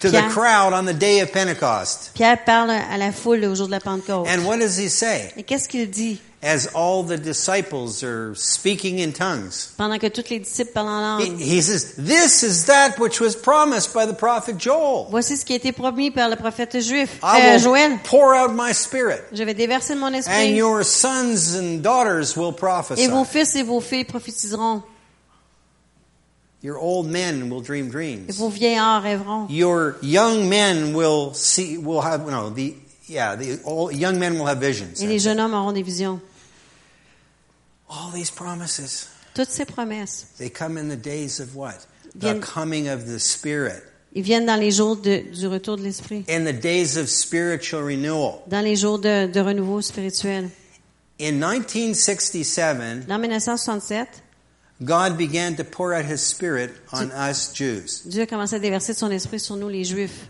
to 0.05 0.11
the 0.11 0.17
Pierre. 0.19 0.29
crowd 0.31 0.73
on 0.73 0.85
the 0.85 0.93
day 0.93 1.19
of 1.21 1.31
Pentecost. 1.31 2.11
Pierre 2.13 2.43
parle 2.45 2.71
à 2.71 2.97
la 2.97 3.11
foule 3.11 3.43
au 3.45 3.55
jour 3.55 3.67
de 3.67 3.71
la 3.71 3.79
Pentecôte. 3.79 4.27
And 4.27 4.45
what 4.45 4.57
does 4.59 4.77
he 4.77 4.89
say? 4.89 5.31
Et 5.37 5.43
qu'est-ce 5.43 5.67
qu'il 5.67 5.89
dit? 5.89 6.19
As 6.43 6.67
all 6.75 7.03
the 7.03 7.17
disciples 7.17 8.03
are 8.03 8.35
speaking 8.35 8.99
in 8.99 9.11
tongues. 9.13 9.69
Pendant 9.77 9.97
que 9.97 10.05
tous 10.09 10.29
les 10.29 10.37
disciples 10.39 10.73
parlent 10.73 10.89
en 10.89 11.19
He, 11.19 11.29
langue. 11.29 11.39
he 11.41 11.59
says, 11.59 11.95
This 11.97 12.43
is 12.43 12.65
that 12.67 12.99
which 12.99 13.19
was 13.19 13.35
promised 13.35 13.93
by 13.95 14.05
the 14.05 14.13
prophet 14.15 14.59
Joel. 14.59 15.07
Voici 15.09 15.37
ce 15.37 15.43
qui 15.45 15.53
a 15.53 15.55
été 15.55 15.71
promis 15.71 16.11
par 16.11 16.29
le 16.29 16.35
prophète 16.35 16.79
juif, 16.81 17.17
I 17.23 17.41
euh, 17.41 17.57
Joël. 17.57 17.97
pour 18.03 18.25
out 18.35 18.51
my 18.53 18.75
spirit, 18.75 19.21
Je 19.33 19.43
vais 19.43 19.55
déverser 19.55 19.95
mon 19.95 20.07
and 20.07 20.13
esprit. 20.13 20.51
your 20.51 20.83
sons 20.85 21.55
and 21.57 21.81
daughters 21.81 22.37
will 22.37 22.53
prophesy. 22.53 23.01
Et 23.01 23.07
vos 23.07 23.23
fils 23.25 23.55
et 23.55 23.63
vos 23.63 23.81
filles 23.81 24.03
prophétiseront. 24.05 24.83
Your 26.63 26.77
old 26.79 27.07
men 27.07 27.49
will 27.49 27.61
dream 27.61 27.87
Et 27.87 27.91
dreams. 27.91 28.37
vos 28.37 28.49
vieillards 28.49 29.03
rêveront. 29.03 29.47
Your 29.49 29.97
young 30.01 30.47
men 30.49 30.93
will 30.95 31.33
see, 31.35 31.77
will 31.77 32.01
have, 32.01 32.25
no, 32.27 32.49
the, 32.49 32.73
yeah, 33.07 33.35
the 33.35 33.59
old, 33.65 33.93
young 33.93 34.17
men 34.17 34.33
will 34.39 34.47
have 34.47 34.59
visions. 34.59 34.99
Et 35.01 35.07
les 35.07 35.19
jeunes 35.19 35.39
hommes 35.39 35.53
auront 35.53 35.73
des 35.73 35.83
visions. 35.83 36.19
All 37.89 38.11
these 38.13 38.31
promises, 38.31 39.07
Toutes 39.35 39.49
ces 39.51 39.65
promesses, 39.65 40.27
they 40.37 40.49
come 40.49 40.77
in 40.77 40.87
the 40.89 40.95
days 40.97 41.39
of 41.39 41.55
what? 41.55 41.85
The 42.17 42.39
coming 42.39 42.87
of 42.87 43.05
the 43.05 43.19
Spirit. 43.19 43.83
ils 44.13 44.23
viennent 44.23 44.45
dans 44.45 44.55
les 44.59 44.71
jours 44.71 44.95
de- 44.95 45.23
du 45.37 45.45
retour 45.47 45.75
de 45.77 45.83
l'esprit. 45.83 46.23
In 46.29 46.45
the 46.45 46.53
days 46.53 46.97
of 46.97 47.09
spiritual 47.09 47.83
renewal. 47.83 48.41
Dans 48.47 48.63
les 48.63 48.75
jours 48.77 48.97
de, 48.97 49.27
de 49.27 49.39
renouveau 49.41 49.81
spirituel. 49.81 50.49
In 51.19 51.33
1967, 51.39 53.05
Dans 53.07 53.19
1967, 53.19 54.07
God 54.83 55.17
began 55.17 55.55
to 55.55 55.63
pour 55.63 55.93
out 55.93 56.05
His 56.05 56.21
Spirit 56.21 56.71
on 56.91 57.11
us 57.11 57.53
Jews. 57.53 58.01
Dieu 58.05 58.23
a 58.23 58.25
commencé 58.25 58.55
à 58.55 58.59
déverser 58.59 58.93
son 58.93 59.09
esprit 59.11 59.39
sur 59.39 59.55
nous, 59.55 59.69
les 59.69 59.85
Juifs. 59.85 60.29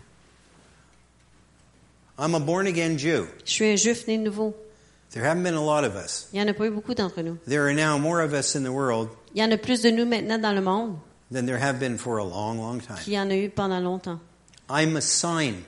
I'm 2.18 2.34
a 2.34 2.40
born 2.40 2.66
again 2.66 2.96
Jew. 2.96 3.26
Je 3.44 3.52
suis 3.52 3.72
un 3.72 3.76
Juif 3.76 4.06
né 4.06 4.16
de 4.18 4.22
nouveau. 4.22 4.54
There 5.10 5.24
haven't 5.24 5.42
been 5.42 5.54
a 5.54 5.64
lot 5.64 5.84
of 5.84 5.96
us. 5.96 6.28
Il 6.32 6.38
y 6.38 6.42
en 6.42 6.48
a 6.48 6.54
pas 6.54 6.66
eu 6.66 6.70
beaucoup 6.70 6.94
d'entre 6.94 7.22
nous. 7.22 7.38
There 7.46 7.66
are 7.66 7.74
now 7.74 7.98
more 7.98 8.20
of 8.20 8.32
us 8.32 8.54
in 8.54 8.62
the 8.62 8.72
world 8.72 9.08
Il 9.34 9.40
y 9.40 9.44
en 9.44 9.50
a 9.50 9.56
plus 9.56 9.82
de 9.82 9.90
nous 9.90 10.04
maintenant 10.06 10.38
dans 10.38 10.54
le 10.54 10.60
monde 10.60 10.96
than 11.30 11.46
there 11.46 11.58
have 11.58 11.78
been 11.78 11.98
for 11.98 12.18
a 12.18 12.24
long, 12.24 12.58
long 12.58 12.80
time. 12.80 12.98
qu'il 13.02 13.14
y 13.14 13.18
en 13.18 13.30
a 13.30 13.36
eu 13.36 13.48
pendant 13.50 13.80
longtemps. 13.80 14.20
I'm 14.70 14.96
a 14.96 15.00
sign. 15.00 15.64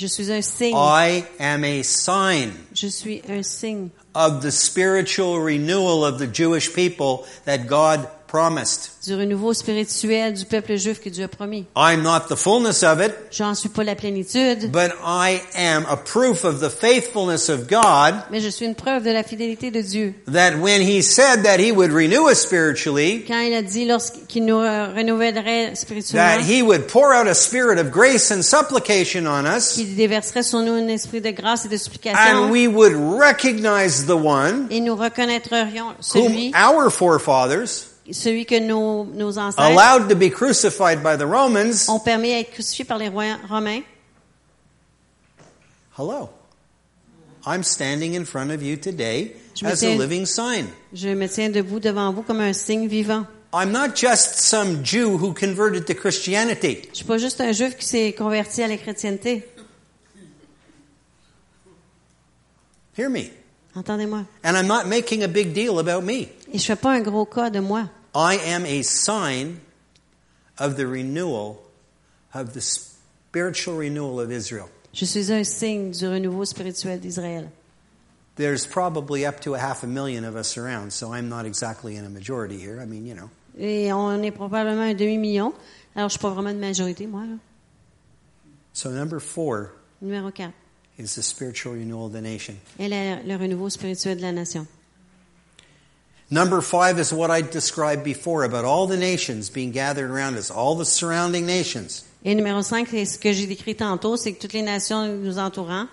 Je 0.00 0.06
suis 0.06 0.32
un 0.32 0.40
signe. 0.40 0.74
I 0.74 1.26
am 1.38 1.62
a 1.62 1.82
sign 1.82 2.54
Je 2.72 2.86
suis 2.86 3.20
un 3.28 3.42
signe 3.42 3.90
of 4.14 4.40
the 4.40 4.50
spiritual 4.50 5.38
renewal 5.38 6.06
of 6.06 6.18
the 6.18 6.26
Jewish 6.26 6.72
people 6.72 7.26
that 7.44 7.66
God 7.66 8.08
promised. 8.30 8.90
du 9.04 9.14
renouveau 9.14 9.52
spirituel 9.54 10.34
du 10.34 10.44
peuple 10.44 10.76
juif 10.76 11.00
que 11.00 11.08
Dieu 11.08 11.24
a 11.24 11.28
promis. 11.28 11.66
I'm 11.76 12.02
not 12.02 12.28
the 12.28 12.36
fullness 12.36 12.82
of 12.82 13.00
it, 13.00 13.12
J'en 13.30 13.54
suis 13.54 13.68
pas 13.68 13.82
la 13.82 13.94
plénitude, 13.94 14.70
but 14.70 14.92
I 15.04 15.40
am 15.56 15.86
a 15.88 15.96
proof 15.96 16.44
of 16.44 16.60
the 16.60 16.70
faithfulness 16.70 17.48
of 17.48 17.68
God 17.68 18.14
mais 18.30 18.40
je 18.40 18.48
suis 18.48 18.66
une 18.66 18.74
preuve 18.74 19.04
de 19.04 19.10
la 19.10 19.22
fidélité 19.22 19.70
de 19.70 19.80
Dieu. 19.80 20.14
that 20.26 20.56
when 20.60 20.82
He 20.82 21.02
said 21.02 21.42
that 21.44 21.58
He 21.58 21.72
would 21.72 21.92
renew 21.92 22.28
us 22.30 22.40
spiritually, 22.40 23.24
Quand 23.26 23.40
il 23.40 23.54
a 23.54 23.62
dit 23.62 23.86
lorsqu'il 23.86 24.44
nous 24.44 24.58
renouvellerait 24.58 25.72
that 26.12 26.40
He 26.42 26.62
would 26.62 26.86
pour 26.86 27.12
out 27.12 27.26
a 27.26 27.34
spirit 27.34 27.78
of 27.78 27.90
grace 27.90 28.30
and 28.30 28.42
supplication 28.42 29.26
on 29.26 29.44
us, 29.46 29.74
qu'il 29.74 29.96
déverserait 29.96 30.42
sur 30.42 30.60
nous 30.60 30.72
un 30.72 30.88
esprit 30.88 31.20
de 31.20 31.30
grâce 31.30 31.64
et 31.64 31.68
de 31.68 31.80
and 32.14 32.50
we 32.50 32.66
would 32.66 32.94
recognize 32.94 34.06
the 34.06 34.16
one 34.16 34.66
et 34.70 34.80
nous 34.80 34.94
reconnaîtrions 34.94 35.94
whom 36.14 36.52
our 36.54 36.90
forefathers 36.90 37.89
celui 38.12 38.44
que 38.46 38.58
nos, 38.60 39.04
nos 39.04 39.38
ancêtres 39.38 39.60
allowed 39.64 40.08
to 40.08 40.14
be 40.16 40.30
crucified 40.30 41.02
by 41.02 41.16
the 41.16 41.26
Romans. 41.26 41.88
ont 41.88 42.00
permis 42.00 42.32
à 42.32 42.40
être 42.40 42.50
crucifié 42.52 42.84
par 42.84 42.98
les 42.98 43.08
rois- 43.08 43.38
Romains. 43.48 43.82
Hello. 45.98 46.30
I'm 47.46 47.62
standing 47.62 48.14
in 48.14 48.24
front 48.24 48.50
of 48.50 48.62
you 48.62 48.76
today 48.76 49.34
Je 49.54 49.64
me 49.64 49.70
as 49.70 49.82
a 49.82 49.86
tiens- 49.86 49.98
living 49.98 50.26
sign. 50.26 50.66
Je 50.92 51.08
me 51.08 51.26
tiens 51.28 51.48
debout 51.50 51.80
devant 51.80 52.12
vous 52.12 52.22
comme 52.22 52.40
un 52.40 52.52
signe 52.52 52.86
vivant. 52.86 53.26
I'm 53.52 53.72
not 53.72 53.96
just 53.96 54.38
some 54.38 54.84
Jew 54.84 55.16
who 55.18 55.32
converted 55.34 55.84
to 55.86 55.94
Christianity. 55.94 56.82
Je 56.92 56.96
suis 56.98 57.04
pas 57.04 57.18
juste 57.18 57.40
un 57.40 57.50
juif 57.52 57.76
qui 57.76 57.84
s'est 57.86 58.12
converti 58.12 58.62
à 58.62 58.68
la 58.68 58.76
chrétienté. 58.76 59.42
Hear 62.96 63.08
me. 63.10 63.30
Entendez-moi. 63.74 64.24
And 64.44 64.56
I'm 64.56 64.66
not 64.66 64.86
making 64.86 65.22
a 65.24 65.28
big 65.28 65.52
deal 65.52 65.78
about 65.78 66.02
me. 66.02 66.28
Et 66.52 66.58
je 66.58 66.64
fais 66.64 66.76
pas 66.76 66.90
un 66.92 67.00
gros 67.00 67.24
cas 67.24 67.50
de 67.50 67.60
moi. 67.60 67.84
I 68.14 68.36
am 68.38 68.64
a 68.66 68.82
sign 68.82 69.60
of 70.58 70.76
the 70.76 70.86
renewal 70.86 71.62
of 72.34 72.52
the 72.54 72.60
spiritual 72.60 73.76
renewal 73.76 74.20
of 74.20 74.30
Israel. 74.32 74.68
Je 74.92 75.04
suis 75.06 75.30
un 75.30 75.44
signe 75.44 75.92
du 75.92 76.06
renouveau 76.08 76.44
spirituel 76.44 76.98
d'Israël. 76.98 77.48
there's 78.36 78.66
probably 78.66 79.26
up 79.26 79.40
to 79.40 79.54
a 79.54 79.58
half 79.58 79.82
a 79.84 79.86
million 79.86 80.24
of 80.24 80.34
us 80.34 80.56
around, 80.56 80.92
so 80.92 81.12
I'm 81.12 81.28
not 81.28 81.44
exactly 81.46 81.96
in 81.96 82.04
a 82.04 82.08
majority 82.08 82.58
here. 82.58 82.80
I 82.80 82.86
mean, 82.86 83.06
you 83.06 83.14
know. 83.14 83.28
Et 83.58 83.92
on 83.92 84.22
est 84.22 84.30
probablement 84.30 84.82
un 84.90 84.94
demi-million. 84.94 85.52
Alors, 85.94 86.08
je 86.08 86.12
suis 86.14 86.20
pas 86.22 86.30
vraiment 86.30 86.52
de 86.52 86.58
majorité, 86.58 87.06
moi. 87.06 87.22
là. 87.26 87.38
So 88.72 88.90
number 88.90 89.20
four 89.20 89.72
Numéro 90.00 90.30
4. 90.32 90.52
is 90.98 91.14
the 91.16 91.22
spiritual 91.22 91.74
renewal 91.74 92.06
of 92.06 92.12
the 92.12 92.20
nation. 92.22 92.56
Et 92.78 92.88
le, 92.88 93.22
le 93.26 93.36
renouveau 93.36 93.68
spirituel 93.68 94.16
de 94.16 94.22
la 94.22 94.32
nation. 94.32 94.66
Number 96.30 96.60
five 96.60 97.00
is 97.00 97.12
what 97.12 97.30
I 97.30 97.42
described 97.42 98.04
before 98.04 98.44
about 98.44 98.64
all 98.64 98.86
the 98.86 98.96
nations 98.96 99.50
being 99.50 99.72
gathered 99.72 100.10
around 100.10 100.36
us, 100.36 100.48
all 100.50 100.76
the 100.76 100.84
surrounding 100.84 101.44
nations. 101.44 102.04
Et 102.24 102.34
numéro 102.36 102.62
5, 102.62 102.88
c'est 102.90 103.04
ce 103.04 103.18
que 103.18 103.32
j'ai 103.32 103.46
décrit 103.46 103.74
tantôt, 103.74 104.16
c'est 104.16 104.32
que 104.32 104.40
toutes 104.40 104.52
les 104.52 104.62
nations 104.62 105.06
nous 105.08 105.38
entourant, 105.38 105.88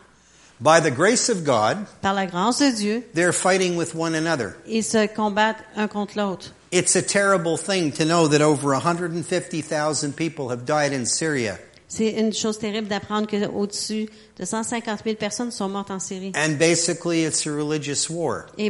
By 0.59 0.79
the 0.79 0.91
grace 0.91 1.29
of 1.29 1.43
God, 1.43 1.85
par 2.01 2.13
la 2.15 2.25
grâce 2.25 2.59
de 2.59 2.71
Dieu, 2.71 3.03
they're 3.13 3.31
fighting 3.33 3.77
with 3.77 3.95
one 3.95 4.15
another. 4.15 4.55
ils 4.67 4.83
se 4.83 5.07
combattent 5.07 5.63
un 5.75 5.87
contre 5.87 6.17
l'autre. 6.17 6.51
It's 6.71 6.95
a 6.95 7.01
terrible 7.01 7.57
thing 7.57 7.91
to 7.93 8.03
know 8.05 8.27
that 8.27 8.41
over 8.41 8.73
150,000 8.73 10.13
people 10.15 10.49
have 10.49 10.65
died 10.65 10.93
in 10.93 11.05
Syria. 11.05 11.57
C'est 11.89 12.09
une 12.19 12.33
chose 12.33 12.59
terrible 12.59 12.89
d'apprendre 12.89 13.27
qu'au-dessus 13.29 14.09
de 14.37 14.43
150 14.43 14.99
000 15.05 15.15
personnes 15.15 15.51
sont 15.51 15.69
mortes 15.69 15.89
en 15.89 15.99
Syrie. 15.99 16.33
And 16.35 16.57
basically, 16.59 17.23
it's 17.23 17.47
a 17.47 17.51
religious 17.51 18.09
war. 18.09 18.47
Et 18.57 18.69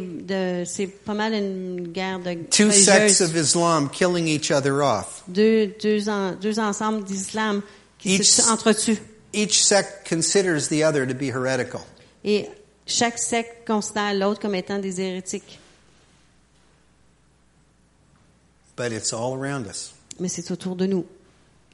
c'est 0.66 0.86
pas 0.86 1.16
mal 1.16 1.34
une 1.34 1.88
guerre 1.88 2.20
de 2.20 2.36
Two 2.52 2.70
sects 2.72 3.22
of 3.22 3.36
Islam 3.36 3.90
killing 3.90 4.28
each 4.28 4.52
other 4.52 4.84
off. 4.84 5.24
deux, 5.28 5.74
deux, 5.82 6.08
en- 6.10 6.34
deux 6.34 6.60
ensembles 6.60 7.04
d'islam 7.06 7.64
qui 7.98 8.18
Each- 8.18 8.24
se 8.24 8.52
entretuent. 8.52 9.02
Each 9.34 9.64
sect 9.64 10.08
considers 10.08 10.68
the 10.70 10.84
other 10.84 11.08
to 11.08 11.14
be 11.16 11.30
heretical. 11.30 11.82
Et 12.24 12.48
chaque 12.86 13.18
secte 13.18 13.66
considère 13.68 14.14
l'autre 14.14 14.40
comme 14.40 14.54
étant 14.56 14.78
des 14.78 15.02
hérétiques. 15.02 15.60
But 18.76 18.92
it's 18.92 19.12
all 19.12 19.34
around 19.34 19.66
us. 19.68 19.94
Mais 20.20 20.30
c'est 20.30 20.52
autour 20.52 20.76
de 20.76 20.86
nous. 20.86 21.06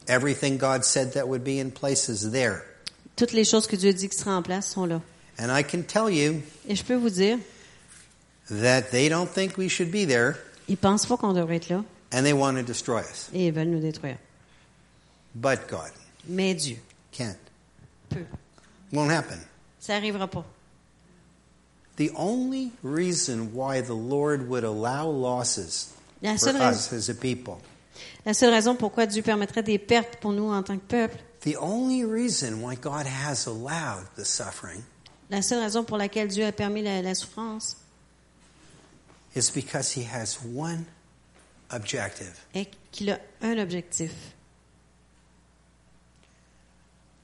Everything 0.08 0.58
God 0.58 0.84
said 0.84 1.14
that 1.14 1.28
would 1.28 1.44
be 1.44 1.60
in 1.60 1.72
place 1.72 2.10
is 2.10 2.32
there. 2.32 2.64
Toutes 3.16 3.34
les 3.34 3.44
choses 3.46 3.68
que 3.68 3.76
Dieu 3.78 3.94
dit 3.94 4.10
qui 4.10 4.18
seraient 4.18 4.36
en 4.36 4.42
place 4.44 4.68
sont 4.68 4.86
là. 4.86 5.02
And 5.40 5.52
I 5.52 5.64
can 5.64 5.82
tell 5.84 6.10
you 6.10 6.42
Et 6.68 6.76
je 6.76 6.84
peux 6.84 6.96
vous 6.96 7.10
dire, 7.10 7.40
that 8.50 8.92
they 8.92 9.10
don't 9.10 9.30
think 9.30 9.58
we 9.58 9.68
should 9.70 9.92
be 9.92 10.06
there 10.06 10.38
ils 10.68 10.78
pensent 10.78 11.06
pas 11.06 11.18
qu'on 11.18 11.34
devrait 11.34 11.56
être 11.58 11.70
là 11.70 11.84
and 12.12 12.24
they 12.24 12.34
want 12.34 12.56
to 12.56 12.62
destroy 12.64 13.00
us. 13.02 13.30
et 13.34 13.48
ils 13.48 13.54
veulent 13.54 13.70
nous 13.70 13.80
détruire. 13.80 14.18
But 15.36 15.68
God 15.68 15.92
Mais 16.28 16.54
Dieu 16.54 16.78
can't. 17.12 17.38
peut. 18.10 18.26
Won't 18.92 19.12
happen. 19.12 19.40
Ça 19.80 19.96
arrivera 19.96 20.28
pas. 20.28 20.46
The 21.98 22.12
only 22.16 22.72
reason 22.84 23.54
why 23.54 23.82
the 23.82 23.94
Lord 23.96 24.48
would 24.50 24.64
allow 24.64 25.08
losses 25.10 25.90
La 26.22 26.34
for 26.34 26.52
seule, 26.52 26.62
us 26.62 26.92
as 26.94 27.10
a 27.10 27.14
people, 27.16 27.60
la 28.26 28.34
seule 28.34 28.52
raison 28.54 28.76
pourquoi 28.76 29.06
Dieu 29.06 29.22
permettrait 29.22 29.64
des 29.64 29.80
pertes 29.80 30.18
pour 30.18 30.32
nous 30.34 30.52
en 30.52 30.64
tant 30.64 30.78
que 30.78 30.86
peuple, 30.88 31.18
the 31.42 31.56
only 31.60 32.04
reason 32.06 32.62
why 32.62 32.76
God 32.76 33.06
has 33.06 33.48
allowed 33.48 34.06
the 34.16 34.24
suffering 34.26 34.82
la 35.30 35.42
seule 35.42 35.62
raison 35.62 35.84
pour 35.84 35.98
laquelle 35.98 36.28
Dieu 36.28 36.46
a 36.46 36.52
permis 36.52 36.82
la, 36.84 37.02
la 37.02 37.14
souffrance 37.16 37.78
is 39.36 39.50
because 39.54 39.92
He 39.98 40.04
has 40.04 40.38
one 40.44 40.86
objective. 41.72 42.34
est 42.54 42.70
qu'il 42.92 43.10
a 43.10 43.20
un 43.42 43.58
objectif. 43.58 44.12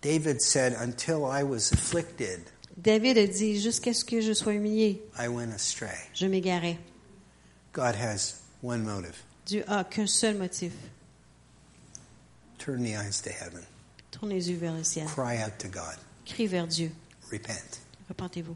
David 0.01 0.41
said, 0.41 0.73
Until 0.79 1.25
I 1.25 1.43
was 1.43 1.71
afflicted, 1.73 2.39
David 2.77 3.17
a 3.17 3.27
dit, 3.27 3.59
jusqu'à 3.61 3.93
ce 3.93 4.05
que 4.05 4.21
je 4.21 4.33
sois 4.33 4.53
humilié, 4.53 5.01
I 5.17 5.27
went 5.27 5.53
astray. 5.53 5.97
je 6.13 6.25
m'égarais. 6.25 6.77
God 7.73 7.95
has 7.95 8.41
one 8.61 8.83
motive 8.83 9.21
Dieu 9.49 9.63
a 9.67 9.83
qu'un 9.83 10.07
seul 10.07 10.33
motif. 10.35 10.71
turn 12.59 12.83
the 12.83 12.95
eyes 12.95 13.21
to 13.21 13.31
heaven, 13.31 13.65
Tournez 14.11 14.35
les 14.35 14.49
yeux 14.51 14.57
vers 14.57 14.73
le 14.73 14.83
ciel. 14.83 15.07
cry 15.07 15.37
out 15.37 15.57
to 15.59 15.67
God, 15.67 15.95
Crie 16.27 16.47
vers 16.47 16.67
Dieu. 16.67 16.91
repent. 17.31 17.79
Repentez-vous. 18.09 18.55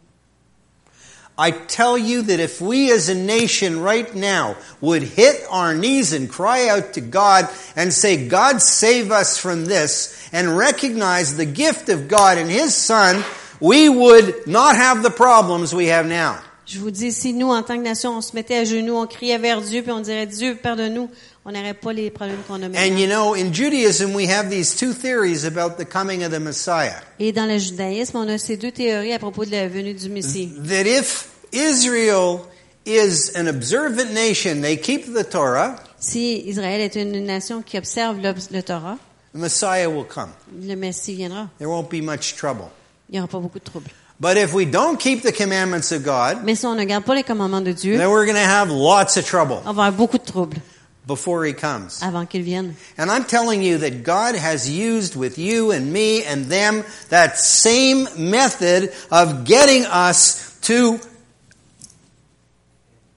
I 1.35 1.49
tell 1.51 1.97
you 1.97 2.21
that 2.23 2.39
if 2.39 2.61
we 2.61 2.91
as 2.91 3.09
a 3.09 3.15
nation 3.15 3.79
right 3.79 4.13
now 4.13 4.55
would 4.81 5.01
hit 5.01 5.43
our 5.49 5.73
knees 5.73 6.13
and 6.13 6.29
cry 6.29 6.67
out 6.67 6.93
to 6.93 7.01
God 7.01 7.49
and 7.75 7.91
say, 7.91 8.27
God 8.27 8.61
save 8.61 9.11
us 9.11 9.35
from 9.39 9.65
this, 9.65 10.29
and 10.31 10.55
recognize 10.55 11.35
the 11.35 11.45
gift 11.45 11.89
of 11.89 12.07
God 12.07 12.37
and 12.37 12.51
His 12.51 12.75
Son, 12.75 13.23
we 13.59 13.89
would 13.89 14.45
not 14.45 14.75
have 14.75 15.01
the 15.01 15.09
problems 15.09 15.73
we 15.73 15.87
have 15.87 16.05
now. 16.05 16.39
Je 16.73 16.79
vous 16.79 16.89
dis, 16.91 17.11
si 17.11 17.33
nous, 17.33 17.49
en 17.51 17.61
tant 17.61 17.77
que 17.77 17.83
nation, 17.83 18.17
on 18.17 18.21
se 18.21 18.33
mettait 18.35 18.57
à 18.57 18.63
genoux, 18.63 18.95
on 18.95 19.05
criait 19.05 19.37
vers 19.37 19.61
Dieu, 19.61 19.83
puis 19.83 19.91
on 19.91 19.99
dirait, 19.99 20.25
Dieu, 20.25 20.55
pardonne-nous, 20.61 21.07
on 21.45 21.51
n'aurait 21.51 21.75
pas 21.75 21.93
les 21.93 22.09
problèmes 22.09 22.39
qu'on 22.47 22.55
a 22.63 22.65
And 22.65 22.69
maintenant. 22.69 22.97
you 22.97 23.07
know, 23.07 23.35
in 23.35 23.53
Judaism, 23.53 24.15
we 24.15 24.27
have 24.27 24.49
these 24.49 24.75
two 24.75 24.91
theories 24.91 25.45
about 25.45 25.77
the 25.77 25.85
coming 25.85 26.23
of 26.23 26.31
the 26.31 26.39
Messiah. 26.39 26.95
Et 27.19 27.31
dans 27.31 27.45
le 27.45 27.59
judaïsme, 27.59 28.17
on 28.17 28.27
a 28.27 28.39
ces 28.39 28.57
deux 28.57 28.71
théories 28.71 29.13
à 29.13 29.19
propos 29.19 29.45
de 29.45 29.51
la 29.51 29.67
venue 29.67 29.93
du 29.93 30.09
Messie. 30.09 30.51
That 30.67 30.85
if 30.87 31.27
Israel 31.51 32.39
is 32.87 33.31
an 33.35 33.47
observant 33.47 34.11
nation, 34.13 34.61
they 34.61 34.77
keep 34.77 35.13
the 35.13 35.23
Torah, 35.29 35.75
Si 35.99 36.41
Israël 36.47 36.81
est 36.81 36.95
une 36.95 37.23
nation 37.23 37.61
qui 37.61 37.77
observe 37.77 38.17
le, 38.19 38.33
le 38.51 38.63
Torah, 38.63 38.97
the 39.33 39.37
Messiah 39.37 39.87
will 39.89 40.05
come. 40.07 40.31
le 40.59 40.75
Messie 40.75 41.13
viendra. 41.13 41.49
There 41.59 41.69
won't 41.69 41.89
be 41.91 42.01
much 42.01 42.35
trouble. 42.35 42.65
Il 43.09 43.13
n'y 43.13 43.19
aura 43.19 43.27
pas 43.27 43.39
beaucoup 43.39 43.59
de 43.59 43.63
troubles. 43.63 43.91
But 44.19 44.37
if 44.37 44.53
we 44.53 44.65
don't 44.65 44.99
keep 44.99 45.21
the 45.23 45.31
commandments 45.31 45.91
of 45.91 46.03
God, 46.03 46.43
Mais 46.45 46.55
si 46.55 46.65
on 46.65 46.75
ne 46.75 46.85
garde 46.85 47.03
pas 47.03 47.15
les 47.15 47.23
commandements 47.23 47.61
de 47.63 47.73
Dieu, 47.73 47.97
then 47.97 48.09
we're 48.09 48.25
going 48.25 48.35
to 48.37 48.41
have 48.47 48.69
lots 48.69 49.17
of 49.17 49.25
trouble 49.25 49.61
on 49.65 49.73
va 49.73 49.85
avoir 49.85 49.91
beaucoup 49.91 50.17
de 50.17 50.23
troubles 50.25 50.57
before 51.05 51.43
He 51.45 51.53
comes. 51.53 51.99
avant 52.01 52.25
qu'il 52.25 52.43
vienne. 52.43 52.75
And 52.97 53.09
I'm 53.11 53.25
telling 53.25 53.61
you 53.63 53.77
that 53.79 54.03
God 54.03 54.35
has 54.35 54.69
used 54.69 55.15
with 55.17 55.37
you 55.37 55.71
and 55.71 55.91
me 55.91 56.23
and 56.23 56.45
them 56.45 56.83
that 57.09 57.37
same 57.37 58.07
method 58.15 58.91
of 59.11 59.43
getting 59.45 59.83
us 59.85 60.57
to 60.61 60.99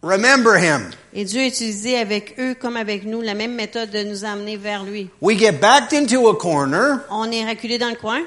remember 0.02 0.56
Him. 0.58 0.90
Et 1.14 1.24
Dieu 1.24 1.40
a 1.40 1.46
utilisé 1.46 1.96
avec 1.98 2.34
eux 2.38 2.54
comme 2.54 2.76
avec 2.76 3.04
nous 3.04 3.22
la 3.22 3.34
même 3.34 3.54
méthode 3.54 3.90
de 3.90 4.02
nous 4.02 4.24
amener 4.24 4.56
vers 4.56 4.84
lui. 4.84 5.08
We 5.20 5.38
get 5.38 5.60
backed 5.60 5.92
into 5.92 6.28
a 6.28 6.36
corner 6.36 7.00
On 7.10 7.30
est 7.30 7.46
reculé 7.46 7.78
dans 7.78 7.88
le 7.88 7.94
coin 7.96 8.22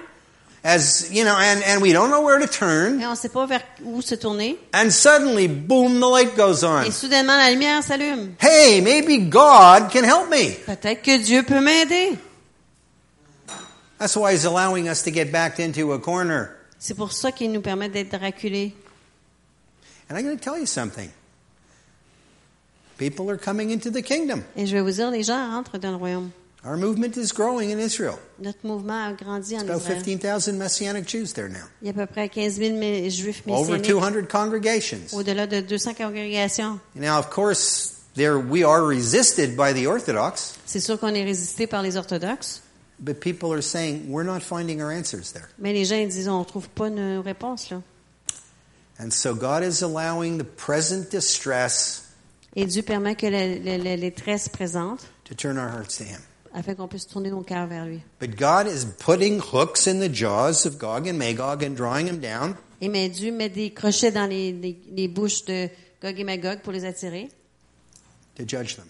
as, 0.64 1.10
you 1.12 1.24
know, 1.24 1.36
and, 1.38 1.64
and 1.64 1.82
we 1.82 1.94
don't 1.94 2.10
know 2.10 2.22
where 2.22 2.40
to 2.40 2.48
turn. 2.48 3.00
et 3.02 3.06
on 3.06 3.12
ne 3.12 3.16
sait 3.16 3.30
pas 3.30 3.46
vers 3.46 3.62
où 3.84 4.02
se 4.02 4.16
tourner. 4.16 4.58
And 4.74 4.92
suddenly, 4.92 5.48
boom, 5.48 6.00
the 6.00 6.08
light 6.08 6.36
goes 6.36 6.64
on. 6.64 6.84
Et 6.84 6.92
soudainement, 6.92 7.38
la 7.38 7.52
lumière 7.52 7.82
s'allume. 7.84 8.36
Hey, 8.40 8.82
maybe 8.82 9.30
God 9.30 9.90
can 9.92 10.04
help 10.04 10.30
me. 10.30 10.56
Peut-être 10.66 11.02
que 11.02 11.18
Dieu 11.18 11.44
peut 11.44 11.62
m'aider. 11.62 12.18
That's 14.00 14.16
why 14.16 14.34
He's 14.34 14.46
allowing 14.46 14.88
us 14.88 15.04
to 15.04 15.12
get 15.12 15.32
backed 15.32 15.60
into 15.60 15.94
a 15.94 16.00
corner. 16.00 16.50
C'est 16.78 16.94
pour 16.96 17.12
ça 17.12 17.32
qu'il 17.32 17.52
nous 17.52 17.62
permet 17.62 17.90
d'être. 17.90 18.16
And 20.10 20.18
I'm 20.18 20.24
going 20.24 20.38
to 20.38 20.44
tell 20.44 20.58
you 20.58 20.66
something. 20.66 21.12
People 22.98 23.30
are 23.30 23.38
coming 23.38 23.72
into 23.72 23.90
the 23.90 24.02
kingdom. 24.02 24.44
Et 24.56 24.66
je 24.66 24.76
vais 24.76 24.82
vous 24.82 24.92
dire, 24.92 25.12
les 25.12 25.24
gens 25.24 25.52
rentrent 25.52 25.78
dans 25.78 25.92
le 25.92 25.98
royaume. 25.98 26.32
Our 26.66 26.76
movement 26.76 27.16
is 27.16 27.32
growing 27.32 27.72
in 27.72 27.80
Israel. 27.80 28.20
Notre 28.38 28.60
mouvement 28.68 29.08
a 29.08 29.14
grandi 29.14 29.56
en 29.56 29.62
About 29.62 29.82
15,000 29.82 30.58
Messianic 30.58 31.08
Jews 31.08 31.32
there 31.34 31.48
now. 31.48 31.64
Il 31.82 31.88
y 31.88 31.90
a 31.90 31.94
à 31.94 32.06
peu 32.06 32.06
près 32.06 32.28
15 32.28 32.56
000 32.58 32.78
mé- 32.78 33.10
juifs 33.10 33.44
Over 33.48 33.82
200 33.82 34.28
congregations. 34.30 35.14
au-delà 35.14 35.48
de 35.48 35.62
200 35.62 35.94
congrégations. 35.94 36.80
Now, 36.96 37.18
of 37.18 37.30
course, 37.30 38.02
there 38.16 38.38
we 38.38 38.66
are 38.66 38.84
resisted 38.86 39.56
by 39.56 39.72
the 39.74 39.88
Orthodox, 39.88 40.56
C'est 40.66 40.82
sûr 40.82 41.00
qu'on 41.00 41.14
est 41.16 41.24
résisté 41.24 41.66
par 41.66 41.82
les 41.82 41.96
orthodoxes, 41.96 42.62
but 43.00 43.22
people 43.22 43.54
are 43.54 43.64
saying 43.64 44.10
we're 44.10 44.26
not 44.26 44.42
finding 44.42 44.82
our 44.82 44.92
answers 44.92 45.32
there. 45.32 45.48
mais 45.60 45.72
les 45.72 45.86
gens 45.86 46.06
disent 46.06 46.28
on 46.28 46.44
trouve 46.44 46.68
pas 46.68 46.90
nos 46.90 47.22
réponses 47.22 47.70
là. 47.70 47.82
And 49.00 49.12
so 49.12 49.34
God 49.34 49.64
is 49.64 49.82
allowing 49.82 50.38
the 50.40 50.44
present 50.44 51.10
distress 51.10 52.04
Et 52.58 52.66
Dieu 52.66 52.82
permet 52.82 53.16
que 53.16 53.28
la, 53.28 53.48
la- 53.48 53.78
la- 53.78 53.96
les 53.96 54.12
tresses 54.12 54.50
présentes 54.50 55.06
to 55.24 55.34
turn 55.34 55.58
our 55.58 55.70
hearts 55.70 55.96
to 56.00 56.04
Him. 56.04 56.20
Afin 56.54 56.76
qu'on 56.76 56.88
puisse 56.88 57.08
tourner 57.08 57.30
nos 57.30 57.42
cœurs 57.42 57.68
vers 57.68 57.86
lui. 57.86 58.02
But 58.20 58.36
God 58.36 58.68
is 58.68 58.86
putting 59.00 59.40
hooks 59.40 59.88
in 59.88 60.00
the 60.00 60.14
jaws 60.14 60.66
of 60.66 60.78
Gog 60.78 61.08
and 61.08 61.14
Magog 61.18 61.64
and 61.64 61.72
drawing 61.76 62.06
them 62.08 62.20
down 62.20 62.56
Et 62.82 62.88
mais 62.90 63.10
Dieu 63.10 63.32
met 63.32 63.50
des 63.50 63.72
crochets 63.72 64.12
dans 64.12 64.26
les, 64.30 64.52
les- 64.54 64.80
les 64.92 65.08
bouches 65.08 65.44
de 65.46 65.68
Gog 66.02 66.20
et 66.20 66.24
Magog 66.24 66.60
pour 66.62 66.72
les 66.74 66.86
attirer, 66.86 67.28
to 68.36 68.44
judge 68.48 68.76
them, 68.76 68.86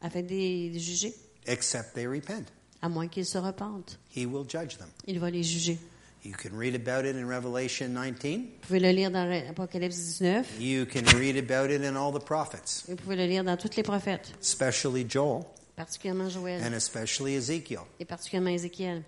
afin 0.00 0.22
de 0.22 0.28
les 0.28 0.78
juger, 0.78 1.12
except 1.46 1.94
they 1.94 2.06
repent. 2.06 2.46
à 2.82 2.88
moins 2.88 3.08
qu'ils 3.08 3.26
se 3.26 3.38
repentent. 3.38 3.98
He 4.14 4.26
will 4.26 4.44
judge 4.48 4.76
them. 4.78 4.88
Il 5.06 5.18
va 5.18 5.30
les 5.30 5.42
juger. 5.42 5.78
You 6.24 6.32
can 6.36 6.56
read 6.58 6.74
about 6.74 7.04
it 7.08 7.14
in 7.16 7.26
Revelation 7.28 7.88
19. 7.94 8.40
Vous 8.40 8.66
pouvez 8.66 8.80
le 8.80 8.90
lire 8.90 9.10
dans 9.12 9.30
Apocalypse 9.48 9.96
19. 10.18 10.46
You 10.60 10.84
can 10.86 11.02
read 11.16 11.36
about 11.36 11.70
it 11.72 11.82
in 11.84 11.94
all 11.96 12.12
the 12.12 12.24
prophets, 12.24 12.84
Vous 12.88 12.96
pouvez 12.96 13.16
le 13.16 13.26
lire 13.26 13.44
dans 13.44 13.56
tous 13.56 13.76
les 13.76 13.82
prophètes, 13.84 14.32
especially 14.40 15.04
Joel 15.08 15.44
particulièrement 15.76 16.28
Joël 16.28 16.62
and 16.64 16.72
especially 16.74 17.36
Ezekiel. 17.36 17.82
et 18.00 18.04
particulièrement 18.04 18.50
Ézéchiel. 18.50 19.02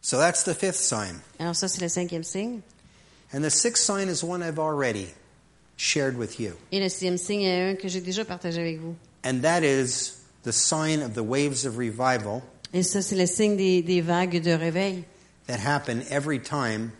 So 0.00 0.18
that's 0.18 0.44
the 0.44 0.54
fifth 0.54 0.76
sign. 0.80 1.20
Alors 1.38 1.54
ça, 1.56 1.68
c'est 1.68 1.80
le 1.80 1.88
cinquième 1.88 2.22
signe. 2.24 2.60
And 3.34 3.42
the 3.42 3.50
sixth 3.50 3.82
sign 3.84 4.08
is 4.08 4.22
one 4.22 4.42
I've 4.42 4.58
already 4.58 5.08
shared 5.76 6.16
with 6.16 6.38
you. 6.38 6.52
Et 6.72 6.80
le 6.80 6.88
sixième 6.88 7.18
signe 7.18 7.42
est 7.42 7.70
un 7.70 7.74
que 7.74 7.88
j'ai 7.88 8.00
déjà 8.00 8.24
partagé 8.24 8.60
avec 8.60 8.78
vous. 8.80 8.94
And 9.24 9.40
that 9.42 9.62
is 9.62 10.12
the 10.44 10.52
sign 10.52 11.02
of 11.02 11.14
the 11.14 11.22
waves 11.22 11.66
of 11.66 11.76
revival 11.76 12.42
Et 12.72 12.82
ça, 12.82 13.02
c'est 13.02 13.16
le 13.16 13.26
signe 13.26 13.56
des, 13.56 13.82
des 13.82 14.00
vagues 14.00 14.40
de 14.40 14.52
réveil 14.52 15.04
that 15.48 15.58
happen 15.58 16.02
every 16.10 16.40
time 16.40 16.92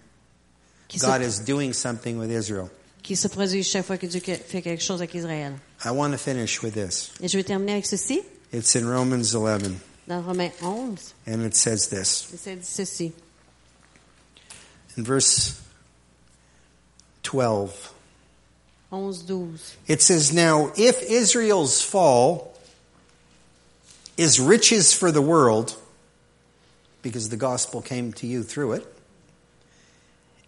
qui 0.88 0.98
God 0.98 1.22
is 1.22 1.40
doing 1.40 1.72
something 1.72 2.18
with 2.18 2.30
Israel. 2.30 2.70
Qui 3.06 3.14
se 3.14 3.28
produisent 3.28 3.68
chaque 3.68 3.86
fois 3.86 3.96
que 3.98 4.06
Dieu 4.06 4.20
fait 4.20 4.62
quelque 4.62 4.82
chose 4.82 5.00
avec 5.00 5.14
Israël. 5.14 5.52
I 5.84 5.90
want 5.90 6.10
to 6.10 6.18
finish 6.18 6.60
with 6.60 6.74
this. 6.74 7.12
Et 7.20 7.28
je 7.28 7.36
vais 7.38 7.44
terminer 7.44 7.72
avec 7.74 7.86
ceci, 7.86 8.20
It's 8.52 8.74
in 8.74 8.84
Romans 8.84 9.32
11, 9.32 9.74
dans 10.08 10.22
Romains 10.22 10.50
11. 10.60 11.14
and 11.28 11.44
it 11.46 11.54
says 11.54 11.88
this. 11.88 12.26
Et 12.34 12.36
ça 12.36 12.56
dit 12.56 12.66
ceci. 12.66 13.12
In 14.98 15.04
verse 15.04 15.54
12, 17.22 17.92
11, 18.90 19.24
12. 19.24 19.76
it 19.86 20.02
says, 20.02 20.32
Now, 20.32 20.72
if 20.76 21.00
Israel's 21.08 21.80
fall 21.82 22.58
is 24.16 24.40
riches 24.40 24.92
for 24.92 25.12
the 25.12 25.22
world, 25.22 25.76
because 27.02 27.28
the 27.28 27.36
gospel 27.36 27.80
came 27.82 28.12
to 28.14 28.26
you 28.26 28.42
through 28.42 28.72
it, 28.72 28.95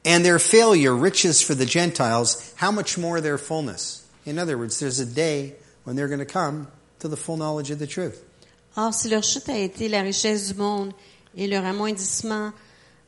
and 0.04 0.24
their 0.24 0.38
failure 0.38 0.94
riches 0.94 1.42
for 1.42 1.54
the 1.54 1.66
Gentiles, 1.66 2.52
how 2.56 2.70
much 2.70 2.96
more 2.98 3.20
their 3.20 3.38
fullness? 3.38 4.06
In 4.24 4.38
other 4.38 4.56
words, 4.58 4.78
there's 4.78 5.00
a 5.00 5.06
day 5.06 5.54
when 5.84 5.96
they're 5.96 6.08
going 6.08 6.18
to 6.20 6.26
come 6.26 6.68
to 7.00 7.08
the 7.08 7.16
full 7.16 7.36
knowledge 7.36 7.70
of 7.70 7.78
the 7.78 7.86
truth. 7.86 8.24
Or, 8.76 8.92
si 8.92 9.08
leur 9.08 9.22
chute 9.22 9.48
a 9.48 9.58
été 9.68 9.88
la 9.90 10.02
richesse 10.02 10.52
du 10.52 10.58
monde 10.58 10.92
et 11.36 11.48
leur 11.48 11.64
amoindissement 11.64 12.52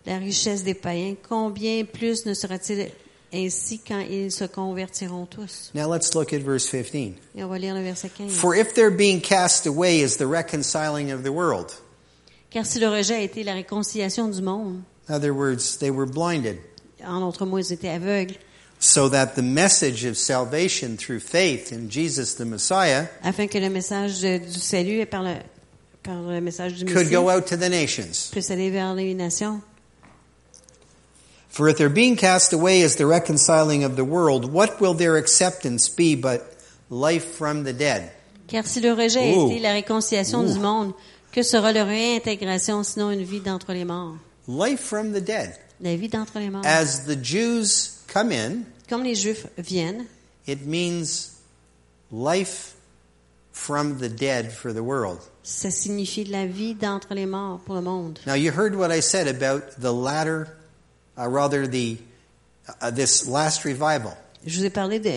la 0.07 0.19
richesse 0.19 0.63
des 0.65 0.75
païens, 0.75 1.17
combien 1.29 1.85
plus 1.85 2.25
ne 2.27 2.35
sera-t-il 2.35 2.91
ainsi 3.33 3.79
quand 3.79 4.01
ils 4.01 4.33
se 4.33 4.45
convertiront 4.45 5.27
tous? 5.27 5.71
Now 5.75 5.89
let's 5.89 6.15
look 6.15 6.33
at 6.33 6.41
verse 6.41 6.67
15. 6.67 7.15
Et 7.37 7.45
on 7.45 7.49
va 7.49 7.59
lire 7.59 7.75
le 7.75 7.83
verset 7.83 8.09
15. 8.09 8.33
For 8.33 8.55
if 8.55 8.75
their 8.75 8.91
being 8.91 9.21
cast 9.21 9.67
away 9.67 10.01
is 10.01 10.17
the 10.17 10.27
reconciling 10.27 11.13
of 11.13 11.23
the 11.23 11.33
world, 11.33 11.73
Car 12.51 12.65
si 12.67 12.81
le 12.81 12.89
rejet 12.89 13.15
a 13.15 13.21
été 13.21 13.45
la 13.45 13.55
réconciliation 13.55 14.29
du 14.29 14.43
monde, 14.43 14.83
in 15.09 15.15
other 15.15 15.33
words, 15.33 15.79
they 15.79 15.91
were 15.91 16.07
blinded, 16.07 16.59
en 17.07 17.21
d'autres 17.21 17.47
mots, 17.47 17.59
ils 17.59 17.73
étaient 17.73 17.89
aveugles, 17.89 18.35
so 18.79 19.09
that 19.09 19.35
the 19.35 19.43
message 19.43 20.05
of 20.05 20.17
salvation 20.17 20.97
through 20.97 21.21
faith 21.21 21.73
in 21.73 21.91
Jesus 21.91 22.35
the 22.35 22.45
Messiah 22.47 23.07
afin 23.23 23.47
que 23.47 23.59
le 23.59 23.69
message 23.69 24.23
du 24.23 24.59
salut 24.59 25.05
par 25.07 25.23
le, 25.23 25.35
par 26.03 26.23
le 26.23 26.41
message 26.41 26.75
du 26.75 26.87
could 26.87 26.97
Messie 26.97 27.11
go 27.11 27.29
out 27.29 27.47
to 27.47 27.57
the 27.57 27.69
nations. 27.69 28.31
puisse 28.33 28.51
aller 28.51 28.71
vers 28.71 28.95
les 28.95 29.15
nations. 29.15 29.61
For 31.51 31.69
if 31.69 31.77
their 31.77 31.91
being 31.91 32.17
cast 32.17 32.53
away 32.53 32.81
is 32.81 32.97
the 32.97 33.07
reconciling 33.07 33.83
of 33.85 33.97
the 33.97 34.05
world, 34.05 34.51
what 34.51 34.81
will 34.81 34.95
their 34.95 35.17
acceptance 35.17 35.89
be 35.89 36.15
but 36.15 36.43
life 36.89 37.25
from 37.25 37.65
the 37.65 37.73
dead? 37.73 38.13
Car 38.49 38.65
si 38.65 38.81
le 38.81 38.95
rejet 38.95 39.35
Ouh. 39.35 39.49
a 39.49 39.53
été 39.53 39.61
la 39.61 39.73
réconciliation 39.73 40.45
du 40.45 40.59
monde, 40.59 40.93
que 41.33 41.43
sera 41.43 41.73
leur 41.73 41.87
réintégration 41.87 42.83
sinon 42.85 43.11
une 43.11 43.25
vie 43.25 43.41
d'entre 43.41 43.73
les 43.73 43.85
morts? 43.85 44.15
Life 44.49 44.81
from 44.81 45.13
the 45.13 45.21
dead. 45.21 45.57
La 45.81 45.97
vie 45.97 46.09
d'entre 46.09 46.39
les 46.39 46.51
morts. 46.51 46.65
As 46.67 47.05
the 47.07 47.17
Jews 47.23 47.99
come 48.13 48.33
in, 48.33 48.65
Comme 48.89 49.03
les 49.05 49.15
Juifs 49.15 49.47
viennent, 49.57 50.05
it 50.47 50.67
means 50.67 51.31
life 52.11 52.75
from 53.53 53.99
the 53.99 54.09
dead 54.09 54.53
for 54.53 54.73
the 54.73 54.83
world. 54.83 55.19
ça 55.43 55.71
signifie 55.71 56.25
la 56.25 56.47
vie 56.47 56.75
d'entre 56.75 57.15
les 57.15 57.27
morts 57.27 57.61
pour 57.65 57.75
le 57.77 57.81
monde. 57.83 58.19
Now 58.27 58.35
you 58.35 58.51
heard 58.53 58.75
what 58.75 58.91
I 58.95 59.01
said 59.01 59.27
about 59.29 59.81
the 59.81 59.93
latter, 59.93 60.49
uh, 61.19 61.27
rather 61.29 61.67
the 61.67 61.99
uh, 62.83 62.91
this 62.91 63.27
last 63.27 63.65
revival. 63.65 64.13
Je 64.47 64.59
vous 64.59 64.65
ai 64.67 64.71
parlé 64.71 64.99
de, 65.01 65.09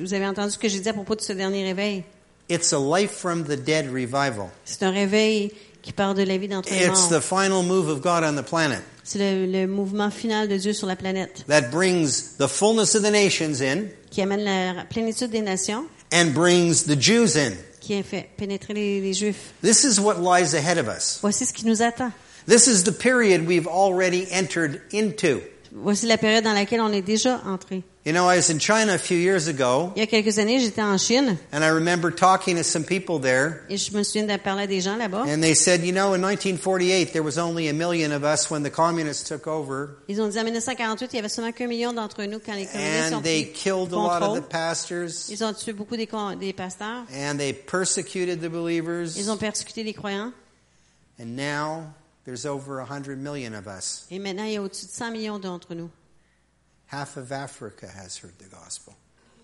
vous 0.00 0.12
avez 0.14 0.26
entendu 0.26 0.50
ce 0.52 0.58
que 0.58 0.68
j'ai 0.68 0.80
dit 0.80 0.88
à 0.88 0.92
propos 0.92 1.14
de 1.16 1.20
ce 1.22 1.32
dernier 1.32 1.64
réveil. 1.64 2.04
It's 2.48 2.72
a 2.72 2.78
life 2.78 3.12
from 3.12 3.44
the 3.44 3.56
dead 3.56 3.86
revival. 3.92 4.50
C'est 4.64 4.82
un 4.82 4.90
réveil 4.90 5.52
qui 5.82 5.92
part 5.92 6.14
de 6.14 6.22
la 6.22 6.36
vie 6.36 6.48
d'entre 6.48 6.70
les 6.70 6.86
It's 6.86 7.08
the 7.08 7.12
morts. 7.12 7.22
final 7.22 7.62
move 7.62 7.88
of 7.88 8.00
God 8.02 8.24
on 8.24 8.34
the 8.34 8.44
planet 8.44 8.82
C'est 9.04 9.18
le, 9.18 9.46
le 9.50 9.66
mouvement 9.66 10.10
final 10.10 10.48
de 10.48 10.56
Dieu 10.56 10.72
sur 10.72 10.86
la 10.86 10.96
planète 10.96 11.44
that 11.48 11.70
brings 11.70 12.36
the 12.38 12.46
fullness 12.46 12.94
of 12.94 13.02
the 13.02 13.10
nations 13.10 13.60
in 13.62 13.86
qui 14.10 14.20
amène 14.22 14.44
la 14.44 14.84
plénitude 14.84 15.30
des 15.30 15.40
nations, 15.40 15.86
and 16.12 16.32
brings 16.34 16.84
the 16.84 17.00
Jews 17.00 17.36
in. 17.36 17.52
qui 17.80 18.02
fait 18.02 18.28
pénétrer 18.36 18.74
les, 18.74 19.00
les 19.00 19.14
Juifs. 19.14 19.52
This 19.62 19.84
is 19.84 19.98
what 20.00 20.16
lies 20.20 20.54
ahead 20.54 20.78
of 20.78 20.86
us. 20.88 21.18
Voici 21.22 21.46
ce 21.46 21.52
qui 21.52 21.66
nous 21.66 21.82
attend. 21.82 22.12
This 22.46 22.66
is 22.66 22.84
the 22.84 22.92
period 22.92 23.46
we've 23.46 23.66
already 23.66 24.26
entered 24.30 24.80
into. 24.92 25.40
Voici 25.72 26.06
la 26.06 26.18
période 26.18 26.42
dans 26.44 26.52
laquelle 26.52 26.80
on 26.80 26.92
est 26.92 27.02
déjà 27.02 27.40
entré. 27.46 27.82
You 28.06 28.12
know, 28.12 28.24
I 28.30 28.36
was 28.38 28.50
in 28.50 28.58
China 28.58 28.94
a 28.94 28.98
few 28.98 29.18
years 29.18 29.46
ago, 29.46 29.92
Il 29.94 30.00
y 30.00 30.02
a 30.02 30.06
quelques 30.06 30.38
années, 30.38 30.58
j'étais 30.58 30.82
en 30.82 30.96
Chine 30.96 31.36
and 31.52 31.62
I 31.62 31.68
remember 31.70 32.10
talking 32.10 32.56
to 32.56 32.62
some 32.62 32.82
people 32.82 33.20
there, 33.20 33.60
et 33.68 33.76
je 33.76 33.92
me 33.94 34.02
souviens 34.02 34.26
de 34.26 34.40
parler 34.42 34.62
à 34.62 34.66
des 34.66 34.80
gens 34.80 34.96
là-bas. 34.96 35.24
and 35.28 35.42
they 35.42 35.54
said, 35.54 35.84
you 35.84 35.92
know, 35.92 36.14
in 36.14 36.20
1948, 36.22 37.12
there 37.12 37.22
was 37.22 37.36
only 37.38 37.68
a 37.68 37.74
million 37.74 38.10
of 38.10 38.24
us 38.24 38.50
when 38.50 38.62
the 38.62 38.70
communists 38.70 39.22
took 39.28 39.46
over, 39.46 39.98
Ils 40.08 40.20
ont 40.22 40.28
dit 40.28 40.38
en 40.40 40.44
1948, 40.44 41.10
il 41.12 41.16
y 41.16 41.18
avait 41.18 41.28
seulement 41.28 41.52
qu'un 41.52 41.66
million 41.68 41.92
d'entre 41.92 42.24
nous 42.24 42.38
quand 42.38 42.54
les 42.54 42.64
communistes 42.66 43.12
ont 43.12 43.16
and 43.18 43.22
they 43.22 43.44
pris 43.44 43.52
killed 43.52 43.92
a 43.92 43.96
lot 43.96 44.22
of 44.22 44.28
contrôle. 44.28 44.40
the 44.40 44.48
pastors, 44.48 45.28
Ils 45.28 45.44
ont 45.44 45.52
tué 45.52 45.74
beaucoup 45.74 45.96
des 45.98 46.06
pasteurs. 46.54 47.04
and 47.14 47.36
they 47.36 47.52
persecuted 47.52 48.40
the 48.40 48.48
believers, 48.48 49.18
Ils 49.18 49.30
ont 49.30 49.36
persécuté 49.36 49.84
les 49.84 49.92
croyants. 49.92 50.32
and 51.20 51.36
now 51.36 51.84
there's 52.24 52.46
over 52.46 52.78
100 52.78 53.22
million 53.22 53.54
of 53.54 53.66
us. 53.66 54.06
Et 54.10 54.18
maintenant, 54.18 54.44
il 54.44 54.52
y 54.52 54.56
a 54.56 54.62
au-dessus 54.62 54.86
de 54.86 54.92
100 54.92 55.10
millions 55.10 55.38
d'entre 55.38 55.74
nous. 55.74 55.90
Half 56.92 57.16
of 57.16 57.32
Africa 57.32 57.86
has 57.86 58.18
heard 58.18 58.36
the 58.38 58.48
gospel. 58.50 58.94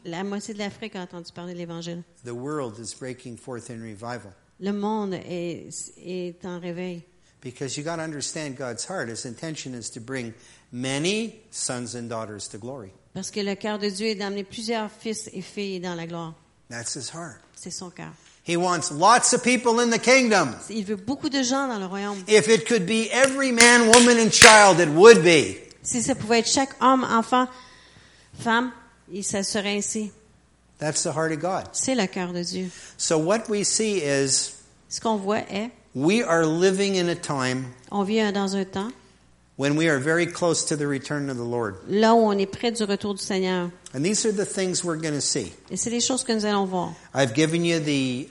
La 0.04 0.22
moitié 0.22 0.54
de 0.54 0.58
l'Afrique 0.58 0.94
a 0.96 1.00
entendu 1.00 1.32
parler 1.32 1.52
de 1.54 1.58
l'Évangile. 1.58 2.04
The 2.24 2.34
world 2.34 2.78
is 2.78 2.94
breaking 2.94 3.36
forth 3.36 3.70
in 3.70 3.80
revival. 3.82 4.32
Le 4.60 4.72
monde 4.72 5.14
est, 5.14 5.92
est 5.98 6.44
en 6.44 6.60
réveil. 6.60 7.02
Because 7.40 7.76
you 7.76 7.84
got 7.84 7.96
to 7.96 8.02
understand 8.02 8.56
God's 8.56 8.84
heart. 8.84 9.08
His 9.08 9.26
intention 9.26 9.74
is 9.74 9.90
to 9.90 10.00
bring 10.00 10.32
many 10.72 11.40
sons 11.50 11.94
and 11.94 12.08
daughters 12.08 12.48
to 12.48 12.58
glory. 12.58 12.92
Parce 13.14 13.30
que 13.30 13.40
le 13.42 13.54
cœur 13.54 13.78
de 13.78 13.88
Dieu 13.88 14.08
est 14.08 14.14
d'amener 14.16 14.44
plusieurs 14.44 14.90
fils 14.90 15.28
et 15.32 15.42
filles 15.42 15.80
dans 15.80 15.94
la 15.94 16.06
gloire. 16.06 16.34
That's 16.68 16.94
his 16.94 17.10
heart. 17.10 17.40
C'est 17.54 17.70
son 17.70 17.90
cœur. 17.90 18.12
He 18.46 18.56
wants 18.56 18.92
lots 18.92 19.32
of 19.32 19.42
people 19.42 19.80
in 19.80 19.90
the 19.90 19.98
kingdom. 19.98 20.54
Il 20.70 20.84
veut 20.84 20.96
beaucoup 20.96 21.28
de 21.28 21.42
gens 21.42 21.66
dans 21.66 21.80
le 21.80 21.86
royaume. 21.86 22.22
If 22.28 22.48
it 22.48 22.64
could 22.64 22.86
be 22.86 23.08
every 23.10 23.50
man, 23.50 23.88
woman, 23.88 24.18
and 24.20 24.30
child, 24.32 24.78
it 24.78 24.88
would 24.88 25.24
be. 25.24 25.56
Si 25.82 26.00
ça 26.00 26.14
pouvait 26.14 26.38
être 26.40 26.48
chaque 26.48 26.70
homme, 26.80 27.04
enfant, 27.04 27.48
femme, 28.38 28.70
et 29.12 29.22
ça 29.24 29.42
serait 29.42 29.78
ainsi. 29.78 30.12
That's 30.78 31.02
the 31.02 31.12
heart 31.12 31.32
of 31.32 31.40
God. 31.40 31.64
C'est 31.72 31.96
le 31.96 32.06
cœur 32.06 32.32
de 32.32 32.42
Dieu. 32.42 32.70
So 32.96 33.18
what 33.18 33.48
we 33.48 33.64
see 33.64 33.98
is 33.98 34.52
Ce 34.88 35.00
qu'on 35.00 35.16
voit 35.16 35.40
est, 35.50 35.70
we 35.94 36.22
are 36.22 36.44
living 36.44 36.96
in 36.96 37.08
a 37.08 37.16
time 37.16 37.72
on 37.90 38.04
vit 38.04 38.20
dans 38.32 38.54
un 38.54 38.64
temps 38.64 38.92
when 39.56 39.76
we 39.76 39.88
are 39.88 39.98
very 39.98 40.26
close 40.26 40.64
to 40.66 40.76
the 40.76 40.86
return 40.86 41.30
of 41.30 41.36
the 41.36 41.44
Lord. 41.44 41.76
là 41.88 42.14
où 42.14 42.18
on 42.18 42.38
est 42.38 42.46
près 42.46 42.70
du 42.70 42.84
retour 42.84 43.14
du 43.14 43.22
Seigneur. 43.22 43.70
And 43.94 44.04
these 44.04 44.24
are 44.24 44.32
the 44.32 44.46
things 44.46 44.84
we're 44.84 45.00
going 45.00 45.14
to 45.14 45.20
see. 45.20 45.52
Et 45.70 45.76
c'est 45.76 45.90
les 45.90 46.00
choses 46.00 46.22
que 46.22 46.32
nous 46.32 46.44
allons 46.44 46.66
voir. 46.66 46.92
I've 47.14 47.34
given 47.34 47.64
you 47.64 47.80
the 47.80 48.28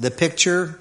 the 0.00 0.10
picture 0.10 0.78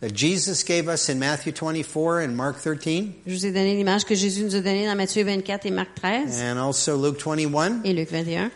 that 0.00 0.12
Jesus 0.12 0.62
gave 0.62 0.88
us 0.88 1.08
in 1.08 1.18
Matthew 1.18 1.52
24 1.52 2.20
and 2.22 2.36
Mark 2.36 2.56
13 2.58 3.12
Je 3.26 3.32
vous 3.34 3.46
ai 3.46 3.50
donné 3.52 3.74
l'image 3.76 4.04
que 4.04 4.14
Jésus 4.14 4.42
nous 4.44 4.54
a 4.54 4.60
donnée 4.60 4.86
dans 4.86 4.96
Matthieu 4.96 5.24
24 5.24 5.66
et 5.66 5.70
Marc 5.70 5.94
13 5.96 6.40
and 6.40 6.58
also 6.58 6.96
Luke 6.96 7.18
21. 7.18 7.82
et 7.84 7.92
Luc 7.92 8.08
21. 8.10 8.50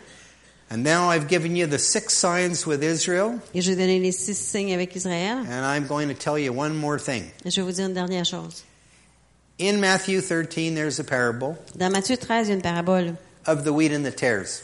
And 0.71 0.77
now 0.83 1.09
I've 1.09 1.27
given 1.27 1.55
you 1.55 1.67
the 1.67 1.77
six 1.77 2.13
signs 2.13 2.65
with 2.65 2.81
Israel, 2.81 3.39
Et 3.53 3.61
je 3.61 3.71
vais 3.71 3.75
donner 3.77 3.99
les 3.99 4.11
six 4.11 4.35
signes 4.37 4.73
avec 4.73 4.95
Israël. 4.95 5.37
and 5.47 5.65
I'm 5.65 5.85
going 5.85 6.07
to 6.07 6.15
tell 6.15 6.39
you 6.39 6.51
one 6.53 6.75
more 6.75 6.97
thing. 6.97 7.25
Et 7.45 7.51
je 7.51 7.61
vais 7.61 7.65
vous 7.67 7.73
dire 7.73 7.85
une 7.87 7.93
dernière 7.93 8.25
chose. 8.25 8.63
In 9.59 9.79
Matthew 9.79 10.21
13, 10.21 10.73
there's 10.73 10.99
a 10.99 11.03
parable 11.03 11.55
Dans 11.75 11.91
Matthieu 11.91 12.17
13, 12.17 12.47
il 12.47 12.49
y 12.49 12.53
a 12.53 12.55
une 12.55 12.61
parabole 12.63 13.15
of 13.45 13.63
the 13.65 13.71
wheat 13.71 13.91
and 13.93 14.03
the 14.03 14.11
tares. 14.15 14.63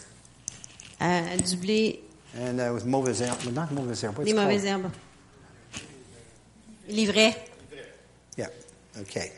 euh, 1.01 1.37
du 1.47 1.57
blé, 1.57 1.99
And 2.35 2.59
uh, 2.59 2.71
with 2.73 2.85
mauvais 2.85 3.21
herbe, 3.21 3.45
well, 3.45 3.53
not 3.53 3.71
mauvais 3.71 4.01
herbe, 4.01 4.17
what's 4.17 4.25
des 4.25 4.31
it 4.31 4.35
mauvaises 4.35 4.65
herbes. 4.65 4.91
L'ivraie. 6.87 7.35
Yeah, 8.37 8.47
okay. 9.01 9.31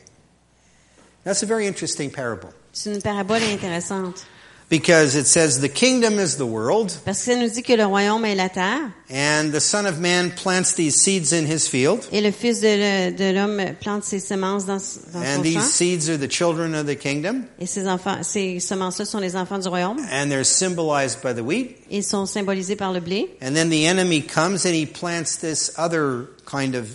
That's 1.24 1.44
a 1.44 1.46
very 1.46 1.68
interesting 1.68 2.10
parable 2.12 2.54
C'est 2.74 2.94
une 2.94 3.02
parabole 3.02 3.44
intéressante. 3.44 4.26
Because 4.72 5.16
it 5.16 5.28
says 5.28 5.60
the 5.60 5.68
kingdom 5.70 6.18
is 6.18 6.38
the 6.38 6.46
world, 6.46 6.92
Parce 7.06 7.20
que 7.26 7.26
ça 7.34 7.36
nous 7.36 7.50
dit 7.50 7.62
que 7.62 7.74
le 7.74 7.86
royaume 7.86 8.26
est 8.26 8.34
la 8.36 8.50
terre 8.50 8.80
and 9.14 9.52
the 9.52 9.60
Son 9.60 9.86
of 9.86 10.00
Man 10.00 10.32
plants 10.32 10.74
these 10.76 10.96
seeds 10.96 11.34
in 11.34 11.46
his 11.46 11.68
field, 11.68 12.00
et 12.12 12.22
le 12.22 12.32
Fils 12.32 12.62
de 12.62 13.34
l'homme 13.34 13.62
plante 13.80 14.04
ses 14.06 14.20
semences 14.20 14.66
dans, 14.66 14.78
dans 15.14 15.20
and 15.20 15.36
son 15.36 15.42
these 15.44 15.54
champ. 15.56 15.62
seeds 15.70 16.10
are 16.10 16.18
the 16.18 16.28
children 16.32 16.74
of 16.74 16.88
the 16.88 16.96
kingdom, 16.98 17.44
Et 17.60 17.68
ces 17.68 17.88
enfants, 17.88 18.24
ces 18.24 18.60
semences-là 18.60 19.06
sont 19.06 19.20
les 19.20 19.36
enfants 19.36 19.60
du 19.60 19.68
royaume. 19.68 19.98
and 20.12 20.30
they're 20.32 20.46
symbolized 20.46 21.22
by 21.22 21.34
the 21.34 21.44
wheat. 21.46 21.76
Ils 21.92 22.04
sont 22.04 22.26
symbolisés 22.26 22.76
par 22.78 22.94
le 22.94 23.02
blé. 23.02 23.28
And 23.42 23.54
then 23.54 23.70
the 23.70 23.86
enemy 23.86 24.22
comes 24.24 24.66
and 24.66 24.74
he 24.74 24.86
plants 24.86 25.38
this 25.40 25.74
other 25.78 26.28
kind 26.50 26.74
of 26.76 26.88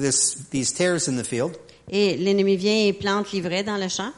this 0.00 0.36
these 0.50 0.72
tares 0.72 1.08
in 1.08 1.16
the 1.16 1.24
field, 1.24 1.56
Et 1.90 2.16
l'ennemi 2.16 2.56
vient 2.56 2.86
et 2.86 2.92
plante 2.92 3.32
l'ivraie 3.32 3.64
dans 3.64 3.76
le 3.76 3.88
champ. 3.88 4.12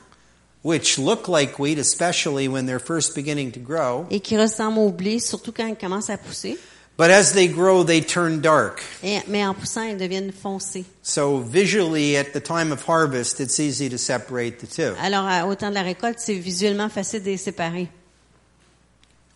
Which 0.65 0.99
look 0.99 1.28
like 1.28 1.59
wheat, 1.59 1.78
especially 1.78 2.49
when 2.49 2.66
they're 2.66 2.81
first 2.81 3.15
beginning 3.15 3.53
to 3.53 3.61
grow. 3.61 4.07
et 4.11 4.20
qui 4.20 4.36
ressemblent 4.36 4.78
au 4.81 4.91
blé, 4.91 5.20
surtout 5.20 5.53
quand 5.53 5.66
ils 5.69 5.77
commencent 5.77 6.11
à 6.11 6.16
pousser. 6.19 6.59
But 6.97 7.11
as 7.11 7.32
they 7.32 7.49
grow, 7.49 7.82
they 7.85 8.01
turn 8.01 8.41
dark. 8.41 8.81
Et- 9.03 9.20
mais 9.27 9.45
en 9.45 9.53
poussant, 9.53 9.82
ils 9.82 9.97
deviennent 9.99 10.31
foncés. 10.32 10.85
So 11.03 11.39
visually, 11.39 12.16
at 12.16 12.32
the 12.32 12.41
time 12.41 12.70
of 12.73 12.85
harvest, 12.89 13.41
it's 13.41 13.59
easy 13.59 13.91
to 13.91 13.99
separate 13.99 14.59
the 14.61 14.66
two. 14.69 14.95
Alors, 15.03 15.49
au 15.49 15.55
temps 15.57 15.70
de 15.70 15.74
la 15.74 15.82
récolte, 15.82 16.19
c'est 16.20 16.35
visuellement 16.39 16.89
facile 16.89 17.20
de 17.24 17.31
les 17.31 17.36
séparer. 17.36 17.89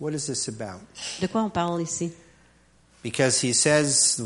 What 0.00 0.12
is 0.12 0.26
this 0.26 0.48
about? 0.48 0.80
De 1.20 1.26
quoi 1.26 1.42
on 1.42 1.50
parle 1.50 1.82
ici? 1.82 2.12
Because 3.02 3.40
he 3.40 3.52
says, 3.52 4.20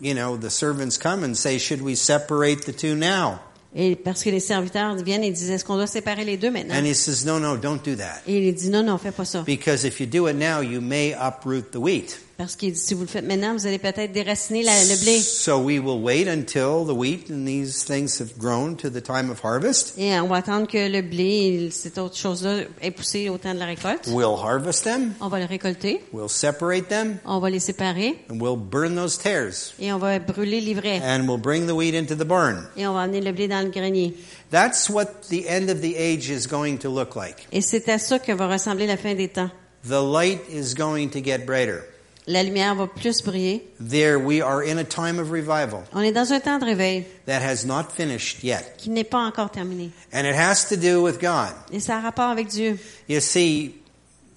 you 0.00 0.14
know, 0.14 0.36
the 0.36 0.50
servants 0.50 0.96
come 0.96 1.24
and 1.24 1.34
say, 1.36 1.58
should 1.58 1.82
we 1.82 1.96
separate 1.96 2.64
the 2.66 2.72
two 2.72 2.94
now? 2.94 3.40
Et 3.78 3.94
parce 3.94 4.24
que 4.24 4.30
les 4.30 4.40
serviteurs 4.40 4.96
viennent 4.96 5.22
et 5.22 5.30
disent, 5.30 5.50
est-ce 5.50 5.62
qu'on 5.62 5.76
doit 5.76 5.86
séparer 5.86 6.24
les 6.24 6.38
deux 6.38 6.50
maintenant? 6.50 6.74
And 6.74 6.86
he 6.86 6.94
says, 6.94 7.26
no, 7.26 7.38
no, 7.38 7.58
don't 7.58 7.78
do 7.84 7.94
that. 7.94 8.22
Et 8.26 8.48
il 8.48 8.54
dit, 8.54 8.70
non, 8.70 8.82
non, 8.82 8.96
fais 8.96 9.12
pas 9.12 9.26
ça. 9.26 9.42
Because 9.42 9.84
if 9.84 10.00
you 10.00 10.06
do 10.06 10.26
it 10.28 10.34
now, 10.34 10.62
you 10.62 10.80
may 10.80 11.12
uproot 11.12 11.72
the 11.72 11.76
wheat. 11.76 12.18
Parce 12.38 12.54
qu'il 12.54 12.70
dit, 12.74 12.78
si 12.78 12.92
vous 12.92 13.00
le 13.00 13.06
faites 13.06 13.24
maintenant, 13.24 13.54
vous 13.54 13.66
allez 13.66 13.78
peut-être 13.78 14.12
déraciner 14.12 14.62
la- 14.62 14.84
le 14.84 15.00
blé. 15.02 15.20
So 15.20 15.56
we 15.58 15.78
will 15.78 16.02
wait 16.02 16.28
until 16.28 16.84
the 16.86 16.92
wheat 16.94 17.30
and 17.30 17.46
these 17.46 17.82
things 17.86 18.20
have 18.20 18.36
grown 18.36 18.76
to 18.76 18.90
the 18.90 19.02
time 19.02 19.30
of 19.30 19.40
harvest. 19.42 19.94
Et 19.96 20.12
on 20.20 20.26
va 20.28 20.36
attendre 20.36 20.66
que 20.66 20.76
le 20.86 21.00
blé, 21.00 21.24
et 21.66 21.70
cette 21.70 21.96
autre 21.96 22.14
chose-là, 22.16 22.64
ait 22.82 22.90
poussé 22.90 23.30
au 23.30 23.38
temps 23.38 23.54
de 23.54 23.58
la 23.58 23.64
récolte. 23.64 24.06
We'll 24.08 24.36
harvest 24.38 24.84
them, 24.84 25.14
On 25.22 25.28
va 25.28 25.38
le 25.38 25.46
récolter. 25.46 26.02
we'll 26.12 26.28
separate 26.28 26.88
them, 26.88 27.16
On 27.24 27.38
va 27.38 27.48
les 27.48 27.58
séparer. 27.58 28.16
and 28.30 28.38
we'll 28.38 28.58
burn 28.58 28.94
those 28.96 29.16
tares. 29.16 29.72
Et 29.80 29.90
on 29.90 29.96
va 29.98 30.18
brûler 30.18 30.60
l'ivraie. 30.60 31.00
And 31.02 31.26
we'll 31.26 31.40
bring 31.40 31.66
the 31.66 31.72
wheat 31.72 31.94
into 31.94 32.14
the 32.14 32.26
barn. 32.28 32.68
Et 32.76 32.86
on 32.86 32.92
va 32.92 33.00
amener 33.00 33.22
le 33.22 33.32
blé 33.32 33.48
dans 33.48 33.62
le 33.64 33.70
grenier. 33.70 34.14
That's 34.50 34.90
what 34.90 35.06
the 35.30 35.46
end 35.48 35.70
of 35.70 35.80
the 35.80 35.96
age 35.96 36.28
is 36.28 36.46
going 36.46 36.76
to 36.80 36.90
look 36.94 37.16
like. 37.16 37.48
Et 37.50 37.62
c'est 37.62 37.88
à 37.88 37.98
ça 37.98 38.18
que 38.18 38.32
va 38.32 38.46
ressembler 38.46 38.86
la 38.86 38.98
fin 38.98 39.14
des 39.14 39.28
temps. 39.28 39.48
The 39.88 40.02
light 40.02 40.40
is 40.52 40.74
going 40.74 41.08
to 41.08 41.20
get 41.24 41.46
brighter. 41.46 41.80
La 42.28 42.42
lumière 42.42 42.74
va 42.74 42.88
plus 42.88 43.22
briller. 43.22 43.62
There 43.80 44.18
we 44.18 44.42
are 44.42 44.60
in 44.62 44.78
a 44.78 44.84
time 44.84 45.20
of 45.20 45.30
revival 45.30 45.84
On 45.92 46.00
est 46.00 46.10
dans 46.12 46.32
un 46.32 46.40
temps 46.40 46.58
de 46.58 46.64
réveil 46.64 47.04
that 47.26 47.40
has 47.40 47.64
not 47.64 47.92
finished 47.96 48.42
yet. 48.42 48.74
qui 48.78 48.90
n'est 48.90 49.04
pas 49.04 49.20
encore 49.20 49.50
terminé. 49.50 49.90
And 50.12 50.24
it 50.26 50.34
has 50.34 50.68
to 50.68 50.76
do 50.76 51.00
with 51.02 51.20
God. 51.20 51.52
Et 51.72 51.78
ça 51.78 51.98
a 51.98 52.00
rapport 52.00 52.30
avec 52.30 52.48
Dieu. 52.48 52.78
You 53.08 53.20
see, 53.20 53.74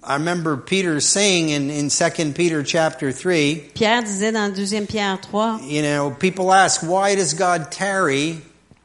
I 0.04 0.14
remember 0.14 0.56
Peter 0.56 1.00
saying 1.02 1.50
in, 1.50 1.70
in 1.72 1.90
2 1.90 2.34
Peter 2.34 2.64
chapter 2.64 3.12
3, 3.12 3.72
Pierre 3.74 4.04
disait 4.04 4.32
dans 4.32 4.54
2 4.54 4.86
Pierre 4.86 5.20
3, 5.20 5.60
you 5.64 5.82
know, 5.82 6.12
people 6.12 6.54
ask, 6.54 6.84
why 6.84 7.16
does 7.16 7.34
God 7.34 7.72
tarry? 7.72 8.38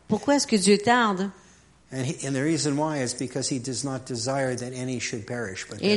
pourquoi 0.09 0.37
est-ce 0.37 0.47
que 0.47 0.57
Dieu 0.57 0.79
tarde? 0.79 1.31
Et 1.95 2.31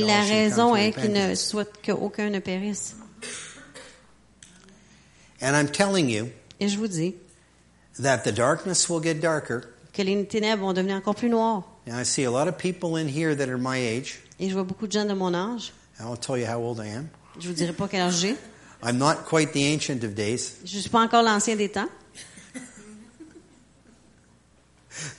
la 0.00 0.22
raison 0.22 0.76
est 0.76 0.92
qu'il 0.92 1.12
ne 1.12 1.34
souhaite 1.34 1.72
qu'aucun 1.84 2.30
ne 2.30 2.38
périsse. 2.38 2.96
And 5.40 5.54
I'm 5.54 5.68
telling 5.68 6.08
you 6.08 6.28
Et 6.60 6.68
je 6.68 6.78
vous 6.78 6.88
dis 6.88 7.14
that 8.00 8.18
the 8.18 8.32
darkness 8.32 8.88
will 8.88 9.02
get 9.02 9.14
darker. 9.14 9.62
que 9.92 10.02
les 10.02 10.26
ténèbres 10.26 10.62
vont 10.62 10.72
devenir 10.72 10.96
encore 10.96 11.14
plus 11.14 11.28
noires. 11.28 11.64
And 11.88 11.98
I 11.98 12.04
see 12.04 12.24
a 12.24 12.30
lot 12.30 12.48
of 12.48 12.56
people 12.56 12.96
in 12.96 13.08
here 13.08 13.34
that 13.34 13.48
are 13.48 13.58
my 13.58 13.78
age. 13.78 14.20
Et 14.38 14.48
je 14.48 14.54
vois 14.54 14.64
beaucoup 14.64 14.86
de 14.86 14.92
gens 14.92 15.04
de 15.04 15.14
mon 15.14 15.34
âge. 15.34 15.72
I 15.98 16.04
won't 16.04 16.20
tell 16.20 16.38
you 16.38 16.46
how 16.46 16.62
old 16.62 16.78
I 16.78 16.88
am. 16.88 17.08
Je 17.40 17.48
vous 17.48 17.54
dirai 17.54 17.72
pas 17.72 17.88
quel 17.88 18.02
âge 18.02 18.20
j'ai. 18.20 18.36
I'm 18.82 18.98
not 18.98 19.24
quite 19.28 19.52
the 19.52 19.74
ancient 19.74 20.04
of 20.04 20.14
days, 20.14 20.58
Je 20.64 20.78
suis 20.78 20.90
pas 20.90 21.00
encore 21.00 21.22
l'ancien 21.22 21.56
des 21.56 21.68
temps, 21.68 21.88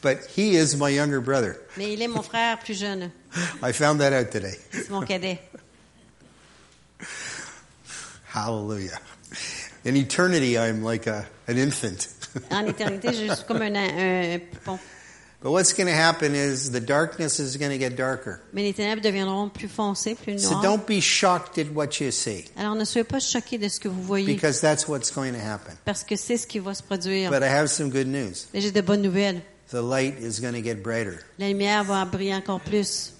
but 0.01 0.18
he 0.35 0.56
is 0.57 0.76
my 0.76 0.89
younger 0.89 1.22
brother. 1.22 1.57
mais 1.77 1.93
il 1.93 2.01
est 2.01 2.07
mon 2.07 2.22
frère 2.22 2.60
plus 2.60 2.77
jeune. 2.77 3.11
I 3.64 3.72
found 3.73 3.99
that 4.01 4.14
out 4.14 4.31
today. 4.31 4.57
C'est 4.72 4.89
mon 4.89 5.01
cadet. 5.06 5.39
Hallelujah. 8.34 8.99
In 9.85 9.95
eternity, 9.95 10.57
I'm 10.57 10.84
like 10.84 11.07
a, 11.07 11.26
an 11.47 11.57
infant. 11.57 12.07
En 12.51 12.65
éternité, 12.68 13.11
je 13.14 13.34
suis 13.34 13.45
comme 13.47 13.61
un, 13.64 13.76
un 13.76 14.39
poupon. 14.39 14.77
but 15.41 15.51
what's 15.51 15.73
going 15.73 15.88
to 15.88 15.93
happen 15.95 16.35
is 16.35 16.69
the 16.69 16.80
darkness 16.81 17.39
is 17.39 17.57
going 17.57 17.72
to 17.72 17.77
get 17.80 17.95
darker. 17.95 18.39
Mais 18.53 18.61
les 18.61 18.73
ténèbres 18.73 19.01
deviendront 19.01 19.49
plus 19.49 19.68
foncées, 19.68 20.14
plus 20.15 20.38
So 20.43 20.51
noires. 20.51 20.61
don't 20.64 20.85
be 20.85 20.99
shocked 21.01 21.57
at 21.57 21.72
what 21.73 21.99
you 21.99 22.11
see, 22.11 22.45
Alors 22.56 22.76
ne 22.76 22.84
soyez 22.85 23.03
pas 23.06 23.19
choqués 23.19 23.57
de 23.57 23.68
ce 23.68 23.80
que 23.80 23.88
vous 23.88 24.03
voyez, 24.03 24.27
because 24.27 24.60
that's 24.61 24.88
what's 24.88 25.10
going 25.11 25.31
to 25.34 25.39
happen. 25.39 25.76
parce 25.85 26.03
que 26.03 26.15
c'est 26.15 26.38
ce 26.38 26.45
qui 26.45 26.60
va 26.60 26.76
se 26.76 26.84
produire. 26.84 27.31
But 27.31 27.41
I 27.41 27.47
have 27.47 27.68
some 27.69 27.89
good 27.89 28.07
news. 28.07 28.45
Mais 28.53 28.61
j'ai 28.61 28.72
de 28.72 28.81
bonnes 28.81 29.01
nouvelles. 29.01 29.41
The 29.71 29.81
light 29.81 30.17
is 30.19 30.39
going 30.39 30.53
to 30.55 30.61
get 30.61 30.81
brighter. 30.83 31.19
La 31.37 31.47
lumière 31.47 31.83
va 31.85 32.05
briller 32.05 32.33
encore 32.35 32.59
plus. 32.59 33.13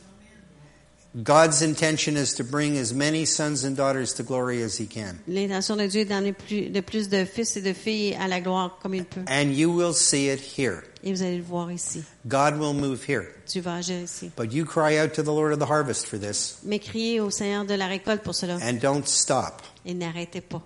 God's 1.23 1.63
intention 1.63 2.15
is 2.17 2.35
to 2.35 2.43
bring 2.43 2.77
as 2.77 2.93
many 2.93 3.26
sons 3.26 3.63
and 3.63 3.76
daughters 3.76 4.13
to 4.13 4.23
glory 4.23 4.61
as 4.61 4.77
He 4.77 4.85
can. 4.85 5.19
L'intention 5.27 5.76
de 5.76 5.88
Dieu 5.88 6.01
est 6.01 6.05
d'emmener 6.05 6.34
plus, 6.34 6.69
de 6.69 6.81
plus 6.81 7.09
de 7.09 7.26
fils 7.26 7.57
et 7.57 7.61
de 7.61 7.73
filles 7.73 8.13
à 8.15 8.27
la 8.27 8.39
gloire 8.41 8.77
comme 8.81 8.93
il 8.93 9.05
peut. 9.05 9.21
And 9.27 9.51
you 9.51 9.71
will 9.71 9.93
see 9.93 10.30
it 10.30 10.39
here. 10.39 10.84
Et 11.03 11.11
vous 11.11 11.23
allez 11.23 11.38
le 11.38 11.43
voir 11.43 11.71
ici. 11.71 12.03
God 12.27 12.59
will 12.59 12.73
move 12.76 13.03
here. 13.07 13.27
Dieu 13.47 13.61
va 13.61 13.76
agir 13.77 14.03
ici. 14.03 14.31
But 14.35 14.51
you 14.53 14.65
cry 14.65 14.99
out 14.99 15.13
to 15.15 15.23
the 15.23 15.31
Lord 15.31 15.51
of 15.51 15.59
the 15.59 15.65
harvest 15.69 16.05
for 16.07 16.19
this 16.19 16.59
Mais 16.63 16.77
criez 16.80 17.19
au 17.19 17.31
Seigneur 17.31 17.65
de 17.65 17.73
la 17.73 17.88
récolte 17.88 18.21
pour 18.21 18.35
cela. 18.35 18.57
and 18.61 18.80
don't 18.80 19.07
stop. 19.07 19.63
Et 19.88 19.95
n'arrêtez 19.95 20.41
pas. 20.41 20.61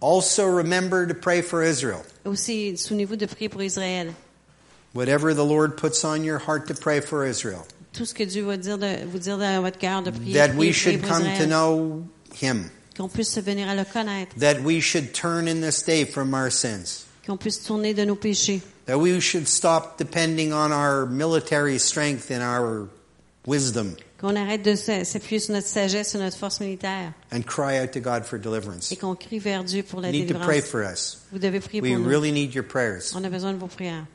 Also 0.00 0.46
remember 0.46 1.06
to 1.06 1.14
pray 1.14 1.42
for 1.42 1.62
Israel. 1.62 2.02
Aussi, 2.24 2.76
souvenez-vous 2.78 3.16
de 3.16 3.26
prier 3.26 3.48
pour 3.50 3.62
Israël. 3.62 4.12
Whatever 4.96 5.34
the 5.34 5.44
Lord 5.44 5.76
puts 5.76 6.04
on 6.04 6.24
your 6.24 6.38
heart 6.38 6.68
to 6.68 6.74
pray 6.74 7.00
for 7.00 7.26
Israel. 7.26 7.66
Tout 7.92 8.06
ce 8.06 8.14
que 8.14 8.24
Dieu 8.24 8.44
va 8.44 8.56
dire 8.56 8.78
de, 8.78 9.04
vous 9.06 9.18
dire 9.18 9.36
dans 9.36 9.62
votre 9.62 9.78
cœur 9.78 10.02
de 10.02 10.10
prier, 10.10 10.34
That 10.34 10.54
we 10.54 10.72
should 10.72 11.02
come 11.02 11.24
to 11.38 11.46
know 11.46 12.02
Him. 12.34 12.70
Qu'on 12.96 13.08
puisse 13.08 13.28
se 13.30 13.40
venir 13.40 13.68
à 13.68 13.74
le 13.74 13.84
connaître. 13.84 14.34
That 14.38 14.62
we 14.62 14.80
should 14.80 15.12
turn 15.12 15.48
in 15.48 15.60
this 15.60 15.82
day 15.82 16.06
from 16.06 16.32
our 16.32 16.50
sins. 16.50 17.04
Qu'on 17.26 17.36
puisse 17.36 17.62
tourner 17.62 17.92
de 17.92 18.04
nos 18.06 18.16
péchés. 18.16 18.62
That 18.86 18.98
we 18.98 19.20
should 19.20 19.46
stop 19.46 19.98
depending 19.98 20.52
on 20.52 20.72
our 20.72 21.04
military 21.06 21.78
strength 21.78 22.30
and 22.30 22.40
our 22.40 22.88
wisdom 23.46 23.96
Qu'on 24.18 24.34
arrête 24.34 24.62
de 24.62 24.74
s'appuyer 24.74 25.40
sur 25.40 25.52
notre 25.52 25.66
sagesse, 25.66 26.10
sur 26.12 26.20
notre 26.20 26.38
force 26.38 26.58
militaire. 26.60 27.12
and 27.30 27.42
cry 27.44 27.78
out 27.78 27.92
to 27.92 28.00
God 28.00 28.24
for 28.24 28.38
deliverance. 28.38 28.90
Et 28.90 28.96
qu'on 28.96 29.14
crie 29.14 29.38
vers 29.38 29.62
Dieu 29.62 29.82
pour 29.82 30.00
la 30.00 30.08
You 30.10 30.24
need 30.24 30.32
to 30.32 30.38
pray 30.38 30.62
for 30.62 30.82
us. 30.82 31.18
Vous 31.32 31.38
devez 31.38 31.60
prier 31.60 31.82
We 31.82 31.92
pour 31.92 32.00
nous. 32.00 32.08
really 32.08 32.32
need 32.32 32.54
your 32.54 32.64
prayers. 32.64 33.12
On 33.14 33.22
a 33.24 33.28
besoin 33.28 33.52
de 33.52 33.58
vos 33.58 33.66
prières. 33.66 34.06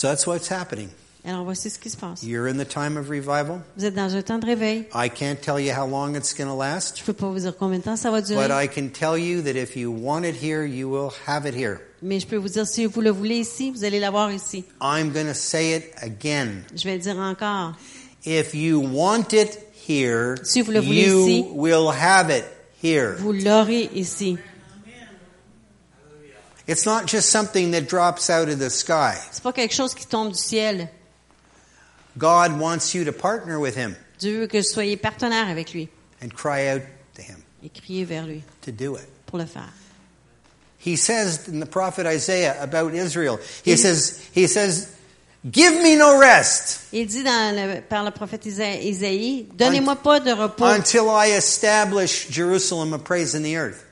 So 0.00 0.08
that's 0.08 0.26
what's 0.26 0.48
happening. 0.48 0.88
Alors 1.26 1.44
voici 1.44 1.68
ce 1.68 1.78
qui 1.78 1.90
se 1.90 1.96
passe. 1.98 2.22
You're 2.22 2.48
in 2.48 2.56
the 2.56 2.64
time 2.64 2.96
of 2.96 3.10
revival. 3.10 3.60
Vous 3.76 3.84
êtes 3.84 3.94
dans 3.94 4.16
un 4.16 4.22
temps 4.22 4.38
de 4.38 4.46
réveil. 4.46 4.86
I 4.94 5.10
can't 5.10 5.36
tell 5.38 5.60
you 5.60 5.74
how 5.74 5.86
long 5.86 6.14
it's 6.14 6.32
going 6.32 6.48
to 6.48 6.56
last, 6.56 6.96
Je 6.96 7.04
peux 7.04 7.12
pas 7.12 7.28
vous 7.28 7.40
dire 7.40 7.54
combien 7.54 7.80
de 7.80 7.84
temps 7.84 7.96
ça 7.96 8.10
va 8.10 8.22
durer. 8.22 8.48
but 8.48 8.50
I 8.50 8.66
can 8.66 8.88
tell 8.88 9.18
you 9.18 9.42
that 9.42 9.56
if 9.56 9.76
you 9.76 9.92
want 9.92 10.24
it 10.24 10.34
here, 10.42 10.64
you 10.64 10.88
will 10.88 11.10
have 11.26 11.44
it 11.44 11.54
here. 11.54 11.82
Mais 12.00 12.18
je 12.18 12.26
peux 12.26 12.36
vous 12.36 12.48
dire, 12.48 12.66
si 12.66 12.86
vous 12.86 13.02
le 13.02 13.10
voulez 13.10 13.40
ici, 13.40 13.70
vous 13.72 13.84
allez 13.84 14.00
l'avoir 14.00 14.32
ici. 14.32 14.64
I'm 14.80 15.12
going 15.12 15.26
to 15.26 15.34
say 15.34 15.76
it 15.76 15.92
again. 16.00 16.64
Je 16.74 16.84
vais 16.84 16.94
le 16.94 17.02
dire 17.02 17.18
encore. 17.18 17.74
If 18.24 18.54
you 18.54 18.80
want 18.80 19.34
it 19.34 19.58
here, 19.86 20.36
Si 20.44 20.62
vous 20.62 20.72
le 20.72 20.80
voulez 20.80 21.08
ici, 21.10 21.40
you 21.40 21.52
will 21.54 21.90
have 21.90 22.30
it 22.30 22.44
here. 22.82 23.16
Vous 23.18 23.32
l'aurez 23.32 23.90
ici. 23.94 24.38
It's 26.70 26.86
not 26.86 27.06
just 27.06 27.30
something 27.30 27.72
that 27.72 27.88
drops 27.88 28.30
out 28.30 28.48
of 28.48 28.60
the 28.60 28.70
sky. 28.70 29.16
C'est 29.32 29.42
pas 29.42 29.52
quelque 29.52 29.74
chose 29.74 29.92
qui 29.92 30.06
tombe 30.06 30.28
du 30.30 30.38
ciel. 30.38 30.88
God 32.16 32.58
wants 32.60 32.94
you 32.94 33.04
to 33.04 33.12
partner 33.12 33.58
with 33.58 33.74
Him 33.76 33.96
Dieu 34.18 34.40
veut 34.40 34.46
que 34.46 34.58
vous 34.58 34.62
soyez 34.68 34.96
partenaire 34.96 35.48
avec 35.48 35.72
lui 35.72 35.88
and 36.22 36.28
cry 36.34 36.68
out 36.68 36.82
to 37.14 37.22
Him 37.22 37.42
et 37.64 37.70
crier 37.70 38.04
vers 38.04 38.24
lui 38.26 38.42
to 38.62 38.70
do 38.70 38.94
it. 38.96 39.06
pour 39.26 39.38
le 39.38 39.46
faire. 39.46 39.72
He 40.78 40.96
says 40.96 41.48
in 41.48 41.58
the 41.60 41.66
prophet 41.66 42.06
Isaiah 42.06 42.56
about 42.62 42.94
Israel, 42.94 43.38
he 43.64 43.72
Il- 43.72 43.76
says, 43.78 44.20
he 44.32 44.46
says, 44.46 44.88
give 45.50 45.74
me 45.82 45.96
no 45.96 46.18
rest 46.18 46.80
Il 46.92 47.06
dit 47.06 47.22
dans 47.22 47.54
le- 47.54 47.80
par 47.82 48.04
le 48.04 48.10
prophète 48.12 48.46
Isaïe, 48.46 49.46
donnez-moi 49.54 49.96
pas 49.96 50.20
de 50.20 50.32
repos 50.32 50.64
until 50.64 51.08
I 51.10 51.32
establish 51.36 52.28
Jerusalem 52.30 52.92
a 52.94 52.98
praise 52.98 53.34
in 53.34 53.42
the 53.42 53.56
earth. 53.56 53.84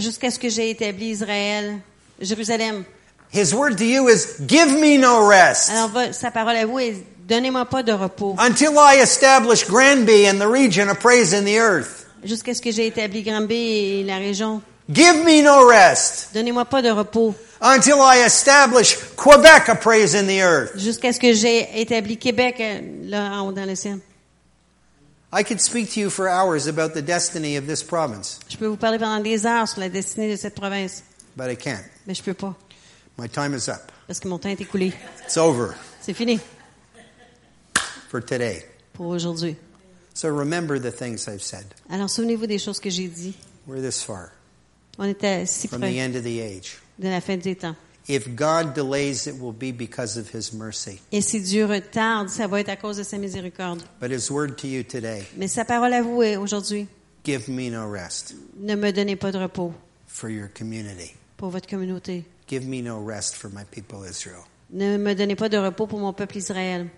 Jusqu'à 0.00 0.30
ce 0.30 0.38
que 0.38 0.48
j'ai 0.48 0.70
établi 0.70 1.10
Israël, 1.10 1.78
Jérusalem. 2.20 2.84
His 3.32 3.54
word 3.54 3.76
to 3.78 3.84
you 3.84 4.08
is, 4.08 4.36
give 4.46 4.68
me 4.78 4.98
no 4.98 5.26
rest 5.26 5.70
Alors 5.70 5.90
sa 6.12 6.30
parole 6.30 6.56
à 6.56 6.66
vous 6.66 6.78
est, 6.78 6.96
donnez-moi 7.26 7.64
pas 7.64 7.82
de 7.82 7.92
repos 7.92 8.36
until 8.38 8.72
I 8.76 9.00
establish 9.00 9.66
Granby 9.66 10.28
and 10.28 10.38
the 10.38 10.46
region 10.46 10.88
a 10.90 10.94
praise 10.94 11.32
in 11.32 11.44
the 11.44 11.56
earth. 11.56 12.06
jusqu'à 12.22 12.52
ce 12.54 12.60
que 12.60 12.70
j'ai 12.70 12.88
établi 12.88 13.22
Granby 13.22 13.54
et 14.00 14.04
la 14.04 14.18
région. 14.18 14.60
Give 14.92 15.24
me 15.24 15.42
no 15.42 15.66
rest 15.66 16.28
Donnez-moi 16.34 16.64
pas 16.66 16.82
de 16.82 16.90
repos 16.90 17.34
until 17.62 17.94
I 18.02 18.22
establish 18.26 18.96
Quebec 19.16 19.68
a 19.68 19.76
praise 19.76 20.14
in 20.14 20.26
the 20.26 20.40
earth. 20.42 20.76
jusqu'à 20.76 21.12
ce 21.14 21.18
que 21.18 21.32
j'ai 21.32 21.80
établi 21.80 22.18
Québec 22.18 22.56
euh, 22.60 22.80
là 23.04 23.40
en 23.40 23.48
haut 23.48 23.52
dans 23.52 23.64
le 23.64 23.74
ciel. 23.76 23.98
I 25.32 25.42
could 25.44 25.60
speak 25.60 25.90
to 25.92 26.00
you 26.00 26.10
for 26.10 26.28
hours 26.28 26.66
about 26.68 26.92
the 26.94 27.00
destiny 27.02 27.56
of 27.56 27.66
this 27.66 27.82
province, 27.82 28.38
Je 28.48 28.56
peux 28.58 28.66
vous 28.66 28.76
parler 28.76 28.98
pendant 28.98 29.22
des 29.22 29.46
heures 29.46 29.66
sur 29.66 29.80
la 29.80 29.88
destinée 29.88 30.30
de 30.30 30.36
cette 30.36 30.54
province, 30.54 31.02
but 31.36 31.48
I 31.50 31.56
can't. 31.56 31.82
mais 32.06 32.14
je 32.14 32.22
peux 32.22 32.34
pas 32.34 32.54
My 33.18 33.28
time 33.28 33.54
is 33.54 33.68
up. 33.68 33.90
parce 34.06 34.20
que 34.20 34.28
mon 34.28 34.38
temps 34.38 34.48
est 34.50 34.60
écoulé. 34.60 34.92
It's 35.24 35.36
over. 35.36 35.74
C'est 36.00 36.14
fini. 36.14 36.38
for 38.10 38.20
today. 38.20 38.64
pour 38.92 39.06
aujourd'hui. 39.08 39.56
So 40.14 40.28
remember 40.28 40.78
the 40.78 40.92
things 40.94 41.26
I've 41.28 41.42
said. 41.42 41.64
Alors 41.90 42.10
souvenez-vous 42.10 42.46
des 42.46 42.58
choses 42.58 42.78
que 42.80 42.90
j'ai 42.90 43.08
dit. 43.08 43.34
We're 43.66 43.80
this 43.80 44.02
far 44.02 44.32
On 44.98 45.04
était 45.08 45.46
si 45.46 45.66
from 45.68 45.80
the 45.80 45.84
près 45.84 45.98
end 46.00 46.14
of 46.16 46.24
the 46.24 46.40
age. 46.40 46.78
de 46.98 47.08
la 47.08 47.20
fin 47.22 47.36
des 47.38 47.56
temps. 47.56 47.74
If 48.08 48.34
God 48.34 48.74
delays, 48.74 49.26
it 49.28 49.40
will 49.40 49.52
be 49.52 49.70
because 49.72 50.16
of 50.16 50.34
His 50.34 50.52
mercy. 50.52 51.00
Et 51.12 51.20
si 51.20 51.40
Dieu 51.40 51.66
retarde, 51.66 52.28
ça 52.28 52.46
va 52.48 52.60
être 52.60 52.68
à 52.70 52.76
cause 52.76 52.96
de 52.96 53.04
sa 53.04 53.16
miséricorde. 53.18 53.82
But 54.00 54.10
His 54.10 54.30
word 54.30 54.56
to 54.58 54.66
you 54.66 54.82
today 54.82 55.24
Mais 55.36 55.48
sa 55.48 55.64
parole 55.64 55.92
à 55.92 56.02
vous 56.02 56.22
est 56.22 56.36
aujourd'hui, 56.36 56.88
give 57.24 57.48
me 57.48 57.70
no 57.70 57.88
rest 57.88 58.34
ne 58.58 58.74
me 58.74 58.90
donnez 58.92 59.14
pas 59.16 59.30
de 59.30 59.38
repos 59.38 59.72
for 60.06 60.28
your 60.28 60.48
community. 60.52 61.14
pour 61.36 61.50
votre 61.50 61.68
communauté. 61.68 62.24
Give 62.48 62.66
me 62.66 62.82
no 62.82 62.98
rest 63.04 63.36
for 63.36 63.48
my 63.50 63.64
people 63.70 64.04
Israel. 64.08 64.44
Ne 64.70 64.96
me 64.98 65.14
donnez 65.14 65.36
pas 65.36 65.48
de 65.48 65.58
repos 65.58 65.86
pour 65.86 66.00
mon 66.00 66.12
peuple 66.12 66.38
Israël. 66.38 66.88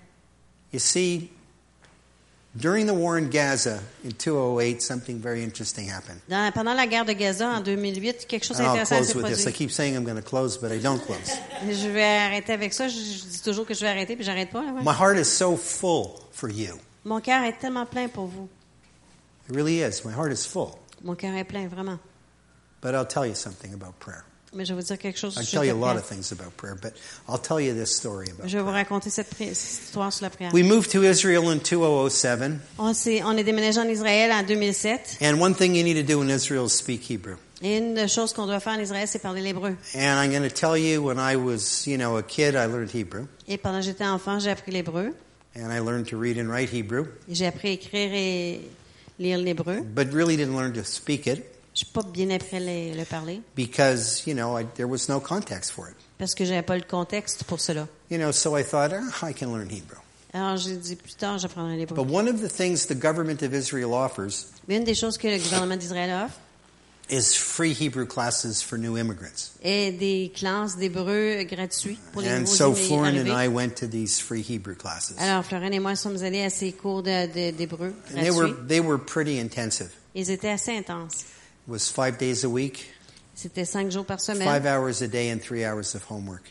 You 0.73 0.79
see, 0.81 1.31
during 2.57 2.87
the 2.87 2.95
war 2.95 3.19
in 3.19 3.29
Gaza 3.31 3.81
in 4.05 4.13
2008, 4.13 4.81
something 4.81 5.19
very 5.21 5.43
interesting 5.43 5.89
happened. 5.89 6.21
Dans- 6.29 6.53
pendant 6.53 6.75
la 6.75 6.87
guerre 6.87 7.05
de 7.05 7.13
Gaza 7.15 7.47
en 7.49 7.61
2008, 7.61 8.27
quelque 8.27 8.45
chose 8.45 8.59
d'intéressant 8.59 8.97
close 8.97 9.09
s'est 9.09 9.17
with 9.17 9.27
this. 9.27 9.47
I 9.47 9.53
keep 9.53 9.71
saying 9.71 9.95
I'm 9.97 10.05
going 10.05 10.17
to 10.17 10.23
close, 10.23 10.57
but 10.59 10.71
I 10.73 10.79
don't 10.79 11.01
close. 11.05 11.31
Je 11.69 11.89
vais 11.89 12.05
arrêter 12.05 12.53
avec 12.53 12.73
ça. 12.73 12.89
Je, 12.89 12.95
je 12.97 13.25
dis 13.27 13.43
toujours 13.43 13.67
que 13.67 13.75
je 13.75 13.81
vais 13.81 13.89
arrêter, 13.89 14.15
puis 14.17 14.25
j'arrête 14.25 14.51
pas. 14.51 14.61
ouais. 14.61 14.83
My 14.83 14.93
heart 14.93 15.19
is 15.19 15.25
so 15.27 15.57
full 15.57 16.21
for 16.33 16.49
you. 16.51 16.79
Mon 17.05 17.21
cœur 17.21 17.43
est 17.45 17.59
tellement 17.59 17.87
plein 17.87 18.09
pour 18.09 18.27
vous. 18.27 18.49
It 19.49 19.55
really 19.55 19.81
is. 19.83 20.05
My 20.05 20.13
heart 20.13 20.33
is 20.33 20.47
full. 20.47 20.79
Mon 21.03 21.15
cœur 21.15 21.35
est 21.35 21.45
plein, 21.45 21.69
vraiment. 21.69 21.99
But 22.81 22.95
I'll 22.95 23.07
tell 23.07 23.27
you 23.27 23.35
something 23.35 23.75
about 23.75 23.99
prayer. 23.99 24.25
Mais 24.55 24.65
je 24.65 24.73
vais 24.75 24.81
vous 24.81 24.87
dire 24.87 24.99
quelque 24.99 25.19
chose 25.19 25.35
I'll 25.37 25.45
sur 25.45 25.61
tell 25.61 25.69
you 25.69 25.75
la 25.79 25.91
a 25.91 25.95
lot 25.95 26.01
prière. 26.01 26.05
of 26.05 26.09
things 26.09 26.33
about 26.33 26.51
prayer, 26.57 26.77
but 26.81 26.93
I'll 27.29 27.41
tell 27.41 27.61
you 27.61 27.75
this 27.75 27.95
story 27.95 28.31
about 28.31 28.47
Je 28.49 28.57
vais 28.57 28.63
vous 28.63 28.71
raconter 28.71 29.11
cette, 29.11 29.29
histoire 29.41 30.13
sur 30.13 30.25
la 30.25 30.31
prière. 30.31 30.53
We 30.55 30.63
moved 30.65 30.91
to 30.93 31.03
Israel 31.03 31.49
in 31.49 31.59
2007, 31.59 32.61
On, 32.79 32.95
s'est- 32.95 33.23
on 33.25 33.37
est 33.37 33.45
déménagé 33.45 33.81
en 33.81 33.89
Israël 33.89 34.31
en 34.33 34.43
2007. 34.45 35.19
and 35.23 35.41
one 35.41 35.55
thing 35.55 35.75
you 35.75 35.83
need 35.83 35.97
to 35.97 36.03
do 36.03 36.23
in 36.23 36.29
Israel 36.29 36.67
is 36.67 36.71
speak 36.73 37.11
Hebrew. 37.11 37.37
Et 37.63 37.79
une 37.79 37.95
des 37.95 38.09
choses 38.09 38.33
qu'on 38.33 38.47
doit 38.47 38.61
faire 38.61 38.75
en 38.75 38.81
Israël, 38.81 39.09
c'est 39.09 39.21
parler 39.21 39.41
l'hébreu. 39.41 39.77
And 39.95 40.01
I'm 40.23 40.31
going 40.31 40.49
to 40.49 40.55
tell 40.55 40.77
you, 40.77 41.03
when 41.03 41.19
I 41.19 41.35
was, 41.37 41.87
you 41.87 41.97
know, 41.97 42.17
a 42.17 42.23
kid, 42.23 42.55
I 42.55 42.67
learned 42.67 42.91
Hebrew, 42.95 43.27
Et 43.49 43.57
pendant 43.59 43.79
que 43.79 43.87
j'étais 43.87 44.05
enfant, 44.05 44.39
j'ai 44.39 44.51
appris 44.51 44.71
l'hébreu. 44.73 45.15
and 45.57 45.73
I 45.73 45.79
learned 45.79 46.07
to 46.11 46.19
read 46.19 46.37
and 46.39 46.49
write 46.51 46.73
Hebrew, 46.75 47.07
J'ai 47.29 47.47
appris 47.47 47.69
à 47.69 47.73
écrire 47.73 48.11
et 48.13 48.61
lire 49.19 49.39
l'hébreu. 49.39 49.81
but 49.83 50.13
really 50.13 50.37
didn't 50.37 50.57
learn 50.57 50.73
to 50.73 50.85
speak 50.85 51.27
it 51.27 51.45
Je 51.75 51.79
suis 51.81 51.87
pas 51.87 52.03
bien 52.03 52.31
appris 52.31 52.57
à 52.57 52.61
le, 52.61 52.97
le 52.97 53.05
parler 53.05 53.41
because, 53.57 54.23
you 54.27 54.35
know, 54.35 54.57
I, 54.59 54.65
there 54.77 54.87
was 54.87 55.09
no 55.09 55.19
context 55.21 55.73
for 55.73 55.89
it. 55.89 55.97
parce 56.19 56.35
que 56.35 56.45
j'avais 56.45 56.63
pas 56.63 56.77
le 56.77 56.85
contexte 56.85 57.43
pour 57.45 57.61
cela. 57.61 57.89
You 58.11 58.19
know, 58.19 58.31
so 58.33 58.57
I 58.57 58.63
thought, 58.63 58.93
ah, 58.93 59.29
I 59.29 59.33
can 59.35 59.49
learn 59.53 59.69
Hebrew. 59.71 59.99
Alors 60.33 60.57
j'ai 60.57 60.77
dit 60.77 60.95
plus 60.97 61.15
tard, 61.17 61.39
j'apprendrai 61.39 61.77
l'hébreu. 61.77 61.97
But 61.97 62.13
one 62.13 62.29
of 62.29 62.41
the 62.41 62.49
things 62.49 62.87
the 62.87 62.95
government 62.99 63.43
of 63.43 63.53
Israel 63.55 63.93
offers 63.93 64.47
Mais 64.69 64.77
une 64.77 64.85
des 64.85 64.95
choses 64.95 65.19
que 65.19 65.27
le 65.29 65.39
gouvernement 65.39 65.77
d'Israël 65.77 66.11
offre 66.27 66.39
is 67.11 67.35
free 67.37 67.73
Hebrew 67.79 68.07
classes 68.07 68.63
for 68.63 68.79
new 68.79 68.97
immigrants. 68.97 69.51
est 69.63 69.93
des 69.93 70.33
classes 70.35 70.77
d'hébreu 70.77 71.43
gratuits 71.45 71.99
pour 72.13 72.23
les 72.23 72.29
And 72.31 72.41
nouveaux 72.41 72.53
so 72.55 72.73
Florin 72.75 73.17
and. 73.19 73.29
I 73.37 73.49
went 73.49 73.75
to 73.81 73.87
these 73.89 74.21
free 74.21 74.45
Hebrew 74.49 74.75
classes. 74.77 75.15
Alors 75.19 75.45
Florine 75.45 75.75
et 75.75 75.81
moi 75.81 75.97
sommes 75.97 76.23
allés 76.23 76.43
à 76.43 76.51
ces 76.51 76.73
cours 76.73 77.03
de- 77.03 77.27
de- 77.27 77.51
d'hébreu 77.57 77.93
And 78.13 78.21
they 78.21 78.31
were, 78.31 78.47
gratuits. 78.49 78.67
they 78.69 78.81
were 78.81 78.99
pretty 78.99 79.39
intensive. 79.41 79.91
Ils 80.15 80.31
étaient 80.31 80.51
assez 80.51 80.77
intenses. 80.77 81.25
Was 81.67 81.89
five 81.91 82.19
days 82.19 82.45
a 82.45 82.49
week, 82.49 82.91
C'était 83.35 83.65
cinq 83.65 83.91
jours 83.91 84.05
par 84.05 84.21
semaine, 84.21 84.47
five 84.47 84.67
hours 84.67 85.03
a 85.03 85.09
day, 85.09 85.33
and 85.33 85.39
three 85.41 85.65
hours 85.65 85.95
of 85.95 86.03
homework. 86.11 86.43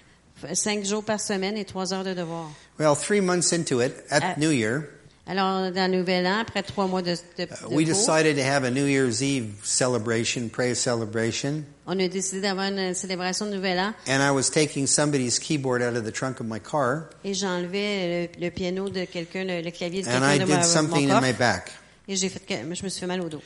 cinq 0.53 0.84
jours 0.85 1.03
par 1.03 1.19
semaine 1.19 1.56
et 1.57 1.65
trois 1.65 1.94
heures 1.94 2.03
de 2.03 2.14
devoir. 2.14 2.49
Well, 2.80 2.95
three 2.95 3.22
months 3.22 3.53
into 3.53 3.80
it, 3.81 3.94
at 4.10 4.22
Uh, 4.35 4.40
New 4.40 4.49
Year, 4.52 4.90
Alors, 5.26 5.72
dans 5.72 5.90
le 5.90 5.99
Nouvel 5.99 6.26
An, 6.27 6.40
après 6.41 6.64
trois 6.64 6.85
mois 6.88 7.02
de, 7.02 7.15
de, 7.38 7.44
uh, 7.44 7.45
de 7.45 7.68
we 7.69 7.85
cours, 7.85 7.94
decided 7.95 8.35
to 8.35 8.41
have 8.44 8.65
a 8.65 8.69
New 8.72 8.85
Year's 8.88 9.22
Eve 9.22 9.53
celebration, 9.64 10.49
prayer 10.49 10.76
celebration. 10.76 11.64
on 11.88 11.98
a 11.99 12.07
décidé 12.10 12.41
d'avoir 12.41 12.65
une 12.72 12.94
célébration 12.94 13.45
de 13.45 13.52
Nouvel 13.56 13.77
An 13.80 13.94
And 14.07 14.22
I 14.22 14.31
was 14.31 14.49
taking 14.49 14.85
somebody's 14.88 15.40
keyboard 15.40 15.81
out 15.81 15.95
of 15.95 16.03
the 16.03 16.11
trunk 16.11 16.41
of 16.41 16.48
my 16.48 16.60
car, 16.60 17.06
et 17.23 17.34
j'enlevais 17.35 18.30
le, 18.35 18.45
le 18.45 18.49
piano 18.52 18.90
de 18.90 19.06
quelqu'un, 19.06 19.45
le, 19.45 19.61
le 19.61 19.72
clavier 19.72 20.02
de 20.02 20.10
and 20.10 20.23
I 20.26 20.40
quelqu'un 20.40 20.40
de 20.40 20.45
did 20.45 20.56
ma- 20.57 20.64
something 20.64 21.07
mon 21.07 21.18
in 21.18 21.22
my 21.22 21.31
back. 21.34 21.72
et 22.10 22.15
j'ai 22.18 22.27
fait, 22.27 22.41
je 22.49 22.65
me 22.84 22.90
suis 22.90 22.99
fait 22.99 23.06
mal 23.07 23.22
au 23.22 23.30
dos. 23.30 23.41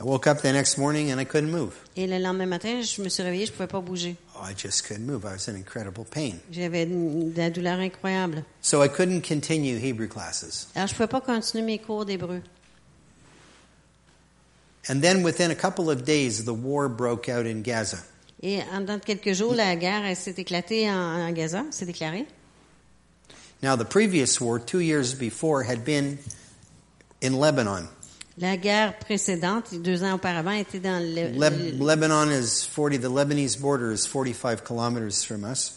I 0.00 0.02
woke 0.02 0.26
up 0.26 0.40
the 0.40 0.50
next 0.50 0.78
morning 0.78 1.10
and 1.10 1.20
I 1.20 1.24
couldn't 1.24 1.50
move. 1.50 1.74
Et 1.94 2.06
le 2.06 2.18
lendemain 2.18 2.46
matin, 2.46 2.80
je 2.80 3.02
me 3.02 3.10
suis 3.10 3.22
réveillée, 3.22 3.44
je 3.44 3.52
pouvais 3.52 3.66
pas 3.66 3.82
bouger. 3.82 4.16
Oh, 4.34 4.42
I 4.42 4.54
just 4.56 4.86
couldn't 4.86 5.04
move. 5.04 5.26
I 5.26 5.32
was 5.32 5.46
in 5.46 5.56
incredible 5.56 6.06
pain. 6.06 6.40
J'avais 6.50 6.86
de 6.86 7.36
la 7.36 7.50
douleur 7.50 7.78
incroyable. 7.80 8.42
So 8.62 8.82
I 8.82 8.88
couldn't 8.88 9.20
continue 9.20 9.76
Hebrew 9.76 10.08
classes. 10.08 10.68
Alors, 10.74 10.88
je 10.88 10.94
pouvais 10.94 11.06
pas 11.06 11.20
continuer 11.20 11.64
mes 11.64 11.78
cours 11.78 12.06
d'hébreu. 12.06 12.40
And 14.88 15.02
then 15.02 15.22
within 15.22 15.50
a 15.50 15.54
couple 15.54 15.90
of 15.90 16.06
days, 16.06 16.46
the 16.46 16.54
war 16.54 16.88
broke 16.88 17.28
out 17.28 17.44
in 17.44 17.60
Gaza. 17.60 17.98
Et 18.42 18.62
en 18.72 18.80
dedans 18.80 18.96
de 18.96 19.04
quelques 19.04 19.34
jours, 19.34 19.54
la 19.54 19.76
guerre 19.76 20.16
s'est 20.16 20.36
éclatée 20.38 20.88
en, 20.88 21.28
en 21.28 21.32
Gaza, 21.32 21.64
s'est 21.70 21.84
déclarée. 21.84 22.26
Now, 23.62 23.76
the 23.76 23.84
previous 23.84 24.40
war, 24.40 24.58
two 24.58 24.80
years 24.80 25.12
before, 25.12 25.64
had 25.64 25.84
been 25.84 26.18
in 27.20 27.34
Lebanon. 27.38 27.90
La 28.40 28.56
guerre 28.56 28.98
précédente, 28.98 29.74
deux 29.82 30.02
ans 30.02 30.14
auparavant, 30.14 30.52
était 30.52 30.80
dans 30.80 30.98
le, 30.98 31.38
Leb- 31.38 31.78
le- 31.78 31.86
Lebanon 31.86 32.30
is 32.30 32.66
40, 32.74 32.98
the 32.98 33.04
Lebanese 33.08 33.56
border 33.60 33.92
is 33.92 34.06
45 34.06 34.64
kilometers 34.64 35.22
from 35.22 35.44
us. 35.44 35.72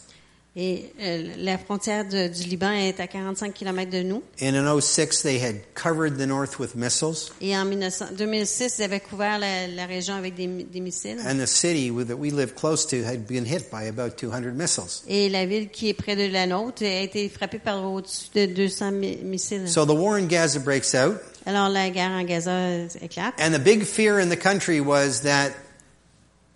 Et 0.56 0.92
euh, 1.00 1.32
la 1.38 1.58
frontière 1.58 2.04
de- 2.08 2.28
du 2.28 2.48
Liban 2.48 2.70
est 2.70 3.00
à 3.00 3.08
45 3.08 3.52
km 3.52 3.90
de 3.90 4.02
nous. 4.02 4.22
And 4.40 4.54
in 4.54 4.80
06, 4.80 5.22
they 5.22 5.40
had 5.42 5.56
covered 5.74 6.16
the 6.16 6.26
north 6.28 6.60
with 6.60 6.76
missiles, 6.76 7.32
Et 7.40 7.56
en 7.56 7.64
1900 7.64 8.06
2006, 8.16 8.76
ils 8.78 8.82
avaient 8.84 9.00
couvert 9.00 9.38
la, 9.40 9.66
la 9.66 9.86
région 9.86 10.14
avec 10.14 10.36
des, 10.36 10.46
des 10.46 10.80
missiles. 10.80 11.18
and 11.26 11.38
the 11.38 11.46
city 11.46 11.90
that 12.06 12.14
we 12.16 12.30
live 12.32 12.54
close 12.54 12.86
to 12.86 12.98
had 13.04 13.26
been 13.26 13.44
hit 13.44 13.68
by 13.72 13.88
about 13.88 14.16
200 14.16 14.52
missiles. 14.54 15.02
Et 15.08 15.28
la 15.28 15.44
ville 15.44 15.70
qui 15.70 15.88
est 15.88 15.94
près 15.94 16.14
de 16.14 16.32
la 16.32 16.46
nôtre 16.46 16.84
a 16.84 17.00
été 17.00 17.28
frappée 17.28 17.58
par 17.58 17.82
au-dessus 17.84 18.28
de 18.34 18.46
200 18.46 18.92
mi- 18.92 19.18
missiles. 19.24 19.68
So 19.68 19.84
the 19.84 19.90
war 19.90 20.16
in 20.18 20.26
Gaza 20.28 20.60
breaks 20.60 20.94
out, 20.94 21.16
Alors 21.46 21.68
la 21.68 21.90
guerre 21.90 22.12
en 22.12 22.22
Gaza 22.22 22.84
éclate. 23.02 23.34
and 23.40 23.50
the 23.52 23.58
big 23.60 23.82
fear 23.82 24.20
in 24.20 24.28
the 24.30 24.38
country 24.40 24.78
was 24.80 25.22
that 25.22 25.50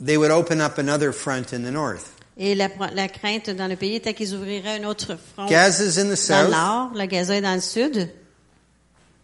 they 0.00 0.16
would 0.16 0.30
open 0.30 0.60
up 0.60 0.78
another 0.78 1.12
front 1.12 1.52
in 1.52 1.64
the 1.64 1.72
north. 1.72 2.14
Et 2.38 2.54
la, 2.54 2.68
la 2.94 3.08
crainte 3.08 3.50
dans 3.50 3.66
le 3.66 3.74
pays 3.76 3.96
était 3.96 4.14
qu'ils 4.14 4.32
ouvriraient 4.34 4.80
un 4.80 4.84
autre 4.84 5.16
front 5.34 5.46
in 5.46 5.48
the 5.70 6.28
dans 6.28 6.42
le 6.44 6.50
nord, 6.50 6.90
le 6.94 7.06
Gaza 7.06 7.36
est 7.36 7.40
dans 7.40 7.54
le 7.54 7.60
sud, 7.60 8.08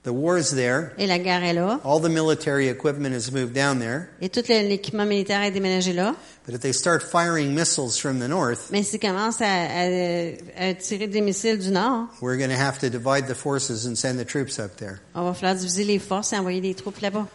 the 0.03 0.11
war 0.11 0.37
is 0.37 0.51
there, 0.51 0.91
et 0.99 1.07
la 1.07 1.19
guerre 1.21 1.45
est 1.45 1.53
là. 1.55 1.81
all 1.85 2.01
the 2.01 2.11
military 2.11 2.69
equipment 2.69 3.15
has 3.15 3.31
moved 3.31 3.53
down 3.55 3.79
there. 3.79 4.09
Et 4.21 4.29
tout 4.29 4.43
l'équipement 4.49 5.07
militaire 5.07 5.43
est 5.43 5.53
déménagé 5.53 5.93
là. 5.93 6.15
But 6.45 6.55
if 6.57 6.61
they 6.61 6.73
start 6.75 7.03
firing 7.03 7.55
missiles 7.55 7.97
from 7.99 8.19
the 8.19 8.29
north, 8.29 8.69
Mais 8.71 8.83
s'ils 8.83 8.99
commencent 9.01 9.41
à, 9.41 9.47
à- 9.47 10.69
à 10.71 10.75
tirer 10.75 11.07
des 11.07 11.21
missiles 11.21 11.59
du 11.59 11.71
nord, 11.71 12.09
we're 12.21 12.37
going 12.37 12.51
to 12.51 12.61
have 12.61 12.79
to 12.81 12.91
divide 12.91 13.29
the 13.29 13.35
forces 13.35 13.87
and 13.87 13.95
send 13.95 14.19
the 14.19 14.27
troops 14.27 14.59
up 14.59 14.77
there. 14.77 14.99
on 15.15 15.25
va 15.25 15.35
falloir 15.35 15.55
diviser 15.55 15.85
les 15.85 15.99
forces 16.01 16.33
et 16.33 16.37
envoyer 16.37 16.61
des 16.61 16.75
troupes 16.75 17.01
là-bas. 17.01 17.27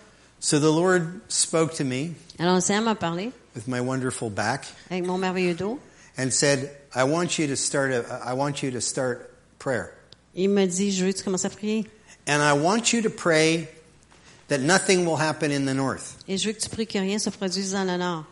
So 0.41 0.60
the 0.60 0.64
Lord 0.72 1.03
spoke 1.30 1.73
to 1.77 1.84
me 1.85 2.11
Alors 2.38 2.56
le 2.56 2.61
Seigneur 2.61 2.84
m'a 2.84 2.95
parlé 2.95 3.31
with 3.60 3.68
my 3.68 3.81
wonderful 3.81 4.30
back 4.30 4.65
avec 4.90 5.06
mon 5.06 5.18
merveilleux 5.18 5.53
dos. 5.56 5.77
and 6.18 6.31
said, 6.31 6.69
"I 6.95 7.03
want 7.03 7.38
you 7.38 7.48
to 7.48 7.56
start 7.56 7.91
a, 7.91 8.22
I 8.26 8.34
want 8.34 8.64
you 8.64 8.72
to 8.72 8.80
start 8.80 9.30
prayer. 9.60 9.91
Il 10.36 10.49
me 10.49 10.65
dit, 10.65 10.91
je 10.91 11.03
veux 11.06 11.14
tu 11.14 11.23
commences 11.23 11.44
à 11.45 11.49
prier. 11.49 11.86
And 12.27 12.41
I 12.41 12.53
want 12.53 12.94
you 12.94 13.02
to 13.02 13.10
pray 13.10 13.68
that 14.48 14.60
nothing 14.60 15.06
will 15.06 15.18
happen 15.19 15.52
in 15.52 15.65
the 15.65 15.73
north." 15.76 16.15
Et 16.27 16.38
je 16.38 16.48
veux 16.48 16.53
que 16.53 16.61
tu 16.61 16.69
pries 16.69 16.88
que 16.88 16.99
rien 16.99 17.19
se 17.19 17.30
produise 17.30 17.72
dans 17.73 17.86
le 17.86 17.98
nord. 17.98 18.26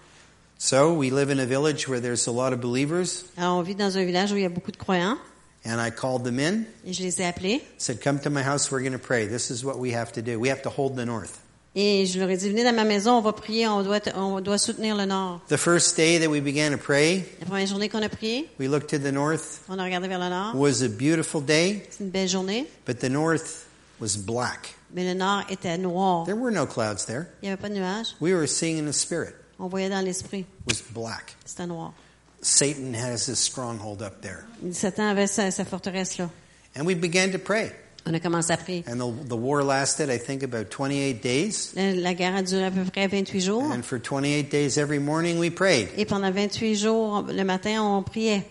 So 0.60 0.94
we 0.94 1.12
live 1.12 1.30
in 1.30 1.40
a 1.40 1.46
village 1.46 1.88
where 1.88 2.00
there's 2.02 2.26
a 2.28 2.32
lot 2.32 2.52
of 2.54 2.60
believers, 2.62 3.26
Alors 3.38 3.58
on 3.58 3.62
vit 3.64 3.76
dans 3.76 3.96
un 3.98 4.06
village 4.06 4.32
où 4.32 4.38
il 4.38 4.44
y 4.44 4.46
a 4.46 4.50
beaucoup 4.50 4.72
de 4.72 4.78
croyants. 4.78 5.18
and 5.66 5.82
I 5.82 5.90
called 5.92 6.24
them 6.24 6.40
in, 6.40 6.66
Et 6.86 6.94
je 6.94 7.04
les 7.04 7.22
ai 7.22 7.26
appelés. 7.26 7.62
said, 7.78 8.00
"Come 8.02 8.20
to 8.22 8.30
my 8.30 8.42
house, 8.44 8.72
we're 8.72 8.80
going 8.82 8.94
to 8.94 8.98
pray. 9.06 9.28
This 9.28 9.50
is 9.52 9.64
what 9.66 9.78
we 9.78 9.94
have 9.94 10.12
to 10.14 10.22
do. 10.22 10.40
We 10.40 10.50
have 10.50 10.62
to 10.64 10.70
hold 10.70 10.96
the 10.96 11.06
north." 11.06 11.40
Et 11.80 12.08
je 12.08 12.20
leur 12.20 12.28
ai 12.32 12.38
dit, 12.38 12.50
venez 12.50 12.64
dans 12.64 12.74
ma 12.74 12.86
maison, 12.86 13.12
on 13.20 13.22
va 13.22 13.34
prier, 13.34 13.68
on 13.68 13.84
doit, 13.84 14.00
on 14.16 14.42
doit 14.42 14.58
soutenir 14.58 14.96
le 14.96 15.06
nord. 15.06 15.42
The 15.48 15.58
first 15.58 15.96
day 15.96 16.18
that 16.20 16.28
we 16.28 16.42
began 16.42 16.72
to 16.72 16.78
pray, 16.78 17.24
La 17.40 17.46
première 17.46 17.68
journée 17.68 17.88
qu'on 17.88 18.02
a 18.02 18.10
prié, 18.10 18.50
we 18.60 18.68
looked 18.68 18.90
to 18.90 18.98
the 18.98 19.12
north. 19.14 19.62
on 19.70 19.78
a 19.78 19.84
regardé 19.84 20.08
vers 20.08 20.18
le 20.18 20.28
nord. 20.30 20.56
It 20.56 20.60
was 20.60 20.82
a 20.84 20.90
beautiful 20.90 21.40
day, 21.40 21.84
C'est 21.92 22.04
une 22.04 22.10
belle 22.10 22.28
journée, 22.28 22.66
but 22.88 22.98
the 23.00 23.10
north 23.12 23.68
was 24.02 24.18
black. 24.18 24.74
mais 24.92 25.04
le 25.06 25.14
nord 25.14 25.44
était 25.52 25.78
noir. 25.78 26.26
There 26.26 26.36
were 26.36 26.52
no 26.52 26.66
clouds 26.66 27.06
there. 27.06 27.28
Il 27.44 27.46
n'y 27.46 27.50
avait 27.54 27.62
pas 27.62 27.70
de 27.70 27.76
nuages. 27.76 28.16
We 28.20 28.34
were 28.34 28.48
seeing 28.48 28.80
in 28.80 28.90
the 28.90 28.94
spirit. 28.94 29.36
On 29.60 29.68
voyait 29.68 29.90
dans 29.90 30.02
l'esprit. 30.04 30.46
It 30.68 30.68
was 30.68 30.82
black. 30.96 31.36
C'était 31.46 31.68
noir. 31.68 31.94
Satan 32.42 32.96
has 32.96 33.28
his 33.28 33.38
stronghold 33.38 34.02
up 34.02 34.22
there. 34.22 34.46
Satan 34.72 35.04
avait 35.10 35.28
sa, 35.28 35.52
sa 35.52 35.64
forteresse 35.64 36.18
là. 36.18 36.30
And 36.76 36.86
we 36.88 36.96
began 36.96 37.32
to 37.34 37.38
pray. 37.38 37.72
On 38.10 38.14
a 38.14 38.20
commencé 38.20 38.54
à 38.54 38.58
prier. 38.58 38.86
And 38.88 38.98
the, 38.98 39.28
the 39.28 39.36
war 39.36 39.64
lasted, 39.64 40.10
I 40.10 40.18
think, 40.18 40.42
about 40.42 40.70
28 40.70 41.22
days. 41.22 41.74
La, 41.76 42.14
guerre 42.14 42.36
a 42.38 42.42
duré 42.42 42.66
à 42.66 42.72
peu 42.72 42.86
près 42.86 43.08
28 43.08 43.42
jours. 43.42 43.64
And 43.64 43.84
for 43.84 44.00
28 44.00 44.50
days, 44.50 44.78
every 44.78 45.00
morning 45.00 45.38
we 45.40 45.50
prayed. 45.50 45.90
Et 45.98 46.06
pendant 46.06 46.32
28 46.32 46.76
jours, 46.76 47.26
le 47.28 47.44
matin, 47.44 47.82
on 47.82 48.04
priait. 48.04 48.46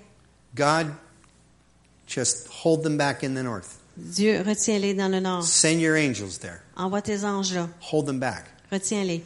God, 0.54 0.88
just 2.06 2.48
hold 2.48 2.82
them 2.82 2.98
back 2.98 3.22
in 3.22 3.34
the 3.34 3.42
north. 3.42 3.78
Dieu, 3.96 4.42
retiens-les 4.42 4.94
dans 4.94 5.08
le 5.08 5.20
nord. 5.20 5.42
Send 5.42 5.80
your 5.80 5.96
angels 5.96 6.38
there. 6.38 6.60
Envoie 6.76 7.00
tes 7.00 7.24
anges 7.24 7.54
là. 7.54 7.68
Hold 7.80 8.06
them 8.06 8.18
back. 8.18 8.44
Retiens-les. 8.70 9.22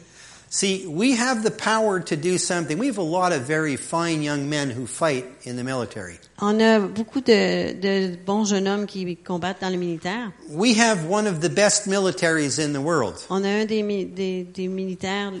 See, 0.53 0.85
we 0.85 1.15
have 1.15 1.43
the 1.43 1.49
power 1.49 2.01
to 2.01 2.17
do 2.17 2.37
something. 2.37 2.77
We 2.77 2.87
have 2.87 2.97
a 2.97 3.01
lot 3.01 3.31
of 3.31 3.43
very 3.43 3.77
fine 3.77 4.21
young 4.21 4.49
men 4.49 4.69
who 4.69 4.85
fight 4.85 5.25
in 5.45 5.55
the 5.55 5.63
military. 5.63 6.19
On 6.39 6.59
a 6.59 6.77
beaucoup 6.77 7.21
de, 7.21 7.71
de 7.71 8.17
bons 8.17 8.49
jeunes 8.49 8.67
hommes 8.67 8.85
qui 8.85 9.15
combattent 9.15 9.61
dans 9.61 9.71
le 9.71 9.77
militaire. 9.77 10.33
We 10.49 10.73
have 10.77 11.05
one 11.05 11.25
of 11.25 11.39
the 11.39 11.49
best 11.49 11.87
militaries 11.87 12.59
in 12.59 12.73
the 12.73 12.81
world. 12.81 13.25
On 13.29 13.45
a 13.45 13.61
un 13.61 13.65
des, 13.65 13.81
des, 14.03 14.43
des 14.43 14.67
militaires, 14.67 15.31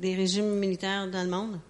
des 0.00 0.16
régimes 0.16 0.58
militaires 0.58 1.06
dans 1.06 1.22
le 1.22 1.30
monde. 1.30 1.60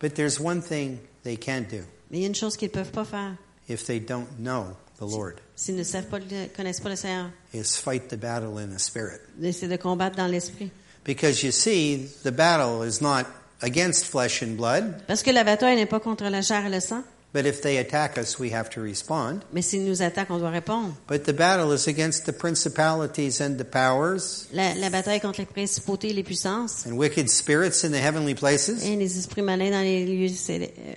But 0.00 0.16
there's 0.16 0.40
one 0.40 0.62
thing 0.62 0.98
they 1.22 1.36
can't 1.36 1.68
do 1.70 1.84
Mais 2.10 2.18
il 2.18 2.22
y 2.22 2.24
a 2.24 2.26
une 2.26 2.34
chose 2.34 2.56
qu'ils 2.56 2.70
ne 2.70 2.74
peuvent 2.74 2.90
pas 2.90 3.04
faire 3.04 3.36
if 3.68 3.84
they 3.86 4.00
don't 4.00 4.26
know 4.40 4.76
the 4.98 5.06
Lord 5.06 5.34
s'ils 5.54 5.76
ne 5.76 5.84
savent 5.84 6.08
pas, 6.08 6.18
connaissent 6.56 6.80
pas 6.80 6.88
le 6.88 6.96
Seigneur. 6.96 7.30
is 7.52 7.76
fight 7.76 8.08
the 8.08 8.16
battle 8.16 8.58
in 8.58 8.74
the 8.74 8.80
spirit. 8.80 9.20
C'est 9.52 9.68
de 9.68 9.76
combattre 9.76 10.16
dans 10.16 10.26
l'esprit. 10.26 10.72
Because 11.04 11.42
you 11.44 11.52
see, 11.52 12.08
the 12.22 12.32
battle 12.32 12.82
is 12.82 13.00
not 13.00 13.26
against 13.62 14.06
flesh 14.06 14.42
and 14.42 14.56
blood, 14.56 15.02
Parce 15.06 15.22
que 15.22 15.30
la 15.32 15.44
bataille 15.44 15.76
n'est 15.76 15.86
pas 15.88 16.00
contre 16.00 16.24
la 16.30 16.40
chair 16.42 16.64
et 16.66 16.70
le 16.70 16.80
sang, 16.80 17.02
but 17.32 17.44
if 17.46 17.60
they 17.62 17.78
attack 17.78 18.16
us, 18.16 18.38
we 18.38 18.52
have 18.52 18.70
to 18.70 18.80
respond. 18.80 19.40
mais 19.52 19.60
s'ils 19.62 19.84
nous 19.84 20.02
attaquent, 20.02 20.30
on 20.30 20.38
doit 20.38 20.50
répondre. 20.50 20.94
But 21.08 21.24
the 21.24 21.32
battle 21.32 21.72
is 21.74 21.88
against 21.88 22.24
the 22.26 22.32
principalities 22.32 23.40
and 23.40 23.56
the 23.58 23.64
powers 23.64 24.46
La, 24.52 24.74
la 24.74 24.88
bataille 24.90 25.20
contre 25.20 25.40
les 25.40 25.46
principautés 25.46 26.10
et 26.10 26.12
les 26.14 26.22
puissances 26.22 26.86
and 26.86 26.92
wicked 26.96 27.28
spirits 27.28 27.84
in 27.84 27.90
the 27.90 28.00
heavenly 28.00 28.34
places. 28.34 28.82
et 28.84 28.96
les 28.96 29.18
esprits 29.18 29.42
malins 29.42 29.70
dans 29.70 29.82
les 29.82 30.04
lieux 30.06 30.28
célé- 30.34 30.72
euh, 30.78 30.94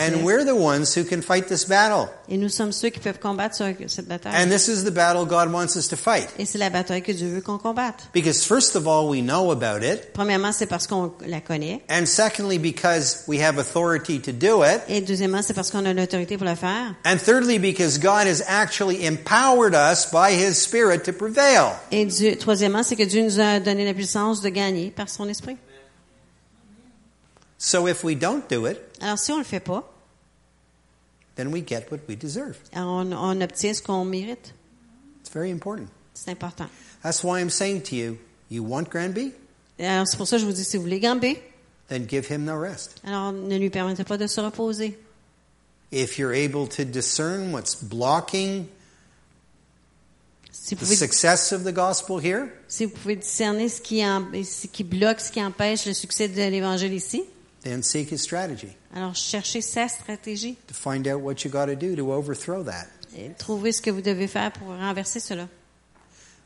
And 0.00 0.24
we're 0.24 0.44
the 0.44 0.54
ones 0.54 0.96
who 0.96 1.04
can 1.04 1.20
fight 1.20 1.46
this 1.48 1.66
battle. 1.66 2.08
Et 2.28 2.38
nous 2.38 2.48
sommes 2.48 2.72
ceux 2.72 2.88
qui 2.88 3.00
peuvent 3.00 3.18
combattre 3.18 3.56
cette 3.86 4.08
bataille. 4.08 4.32
And 4.34 4.48
this 4.48 4.68
is 4.68 4.84
the 4.84 4.90
battle 4.90 5.26
God 5.26 5.52
wants 5.52 5.76
us 5.76 5.88
to 5.88 5.96
fight. 5.96 6.28
Et 6.38 6.46
c'est 6.46 6.58
la 6.58 6.70
bataille 6.70 7.02
que 7.02 7.12
Dieu 7.12 7.28
veut 7.28 7.42
qu'on 7.42 7.58
combatte. 7.58 8.08
Because 8.14 8.44
first 8.44 8.76
of 8.76 8.86
all, 8.86 9.08
we 9.08 9.20
know 9.20 9.50
about 9.50 9.84
it. 9.84 10.12
Premièrement, 10.14 10.52
c'est 10.52 10.66
parce 10.66 10.86
qu'on 10.86 11.12
la 11.26 11.40
connaît. 11.40 11.82
And 11.90 12.06
secondly, 12.06 12.58
because 12.58 13.24
we 13.28 13.40
have 13.42 13.58
authority 13.58 14.20
to 14.20 14.32
do 14.32 14.64
it. 14.64 14.80
Et 14.88 15.02
deuxièmement, 15.02 15.42
c'est 15.42 15.54
parce 15.54 15.70
qu'on 15.70 15.84
a 15.84 15.92
l'autorité 15.92 16.38
pour 16.38 16.46
le 16.46 16.54
faire. 16.54 16.94
And 17.04 17.18
thirdly, 17.18 17.58
because 17.58 17.98
God 17.98 18.26
has 18.26 18.42
actually 18.46 19.06
empowered 19.06 19.74
us 19.74 20.06
by 20.10 20.32
His 20.32 20.54
Spirit 20.54 21.04
to 21.04 21.12
prevail. 21.12 21.74
Et 21.90 22.06
Dieu, 22.06 22.36
troisièmement, 22.36 22.82
c'est 22.82 22.96
que 22.96 23.04
Dieu 23.04 23.22
nous 23.22 23.38
a 23.38 23.60
donné 23.60 23.84
la 23.84 23.92
puissance 23.92 24.40
de 24.40 24.48
gagner 24.48 24.90
par 24.90 25.08
son 25.08 25.28
esprit. 25.28 25.56
So 27.62 27.86
if 27.86 28.02
we 28.02 28.14
don't 28.16 28.48
do 28.48 28.64
it, 28.66 28.78
Alors, 29.02 29.18
si 29.18 29.32
on 29.32 29.38
le 29.38 29.44
fait 29.44 29.60
pas, 29.60 29.84
then 31.36 31.48
we 31.52 31.62
get 31.62 31.90
what 31.90 31.98
we 32.08 32.16
deserve. 32.16 32.56
on, 32.74 33.12
on 33.12 33.40
obtient 33.42 33.74
ce 33.74 33.82
qu'on 33.82 34.04
mérite. 34.06 34.54
It's 35.20 35.30
very 35.30 35.50
important. 35.52 35.88
C'est 36.14 36.30
important. 36.30 36.68
That's 37.02 37.22
why 37.22 37.38
I'm 37.40 37.50
saying 37.50 37.82
to 37.90 37.96
you, 37.96 38.18
you 38.48 38.62
want 38.64 38.84
Granby? 38.90 39.32
Alors, 39.78 40.06
c'est 40.08 40.16
pour 40.16 40.26
ça 40.26 40.36
que 40.36 40.40
je 40.42 40.46
vous 40.46 40.52
dis, 40.54 40.64
si 40.64 40.76
vous 40.78 40.82
voulez 40.84 41.00
gamber, 41.00 41.42
Then 41.88 42.06
give 42.08 42.26
him 42.30 42.44
no 42.44 42.56
rest. 42.58 43.00
alors 43.04 43.32
ne 43.32 43.58
lui 43.58 43.68
permettez 43.68 44.04
pas 44.04 44.16
de 44.16 44.26
se 44.26 44.40
reposer. 44.40 44.96
If 45.92 46.18
you're 46.18 46.32
able 46.32 46.66
to 46.68 46.84
discern 46.84 47.52
what's 47.52 47.74
blocking 47.82 48.66
Si 50.52 50.74
vous 50.74 50.80
the 50.80 50.84
pouvez, 50.84 50.96
success 50.96 51.52
of 51.52 51.64
the 51.64 51.72
gospel 51.72 52.18
here, 52.18 52.48
si 52.68 52.84
vous 52.86 52.92
pouvez 52.92 53.16
discerner 53.16 53.68
ce 53.68 53.80
qui, 53.80 54.04
en- 54.06 54.24
ce 54.44 54.66
qui 54.68 54.84
bloque, 54.84 55.20
ce 55.20 55.30
qui 55.32 55.42
empêche 55.42 55.84
le 55.86 55.92
succès 55.94 56.28
de 56.28 56.36
l'évangile 56.36 56.92
ici, 56.94 57.24
then 57.62 57.82
seek 57.82 58.10
his 58.10 58.22
strategy 58.22 58.76
alors 58.94 59.14
cherchez 59.14 59.60
sa 59.60 59.88
stratégie. 59.88 60.56
to 60.66 60.74
find 60.74 61.06
out 61.06 61.20
what 61.20 61.44
you 61.44 61.50
got 61.50 61.66
to 61.66 61.76
do 61.76 61.94
to 61.94 62.12
overthrow 62.12 62.62
that. 62.62 62.86
Et 63.16 63.30
trouvez 63.36 63.72
ce 63.72 63.82
que 63.82 63.90
vous 63.90 64.02
devez 64.02 64.28
faire 64.28 64.52
pour 64.52 64.68
renverser 64.68 65.20
cela. 65.20 65.48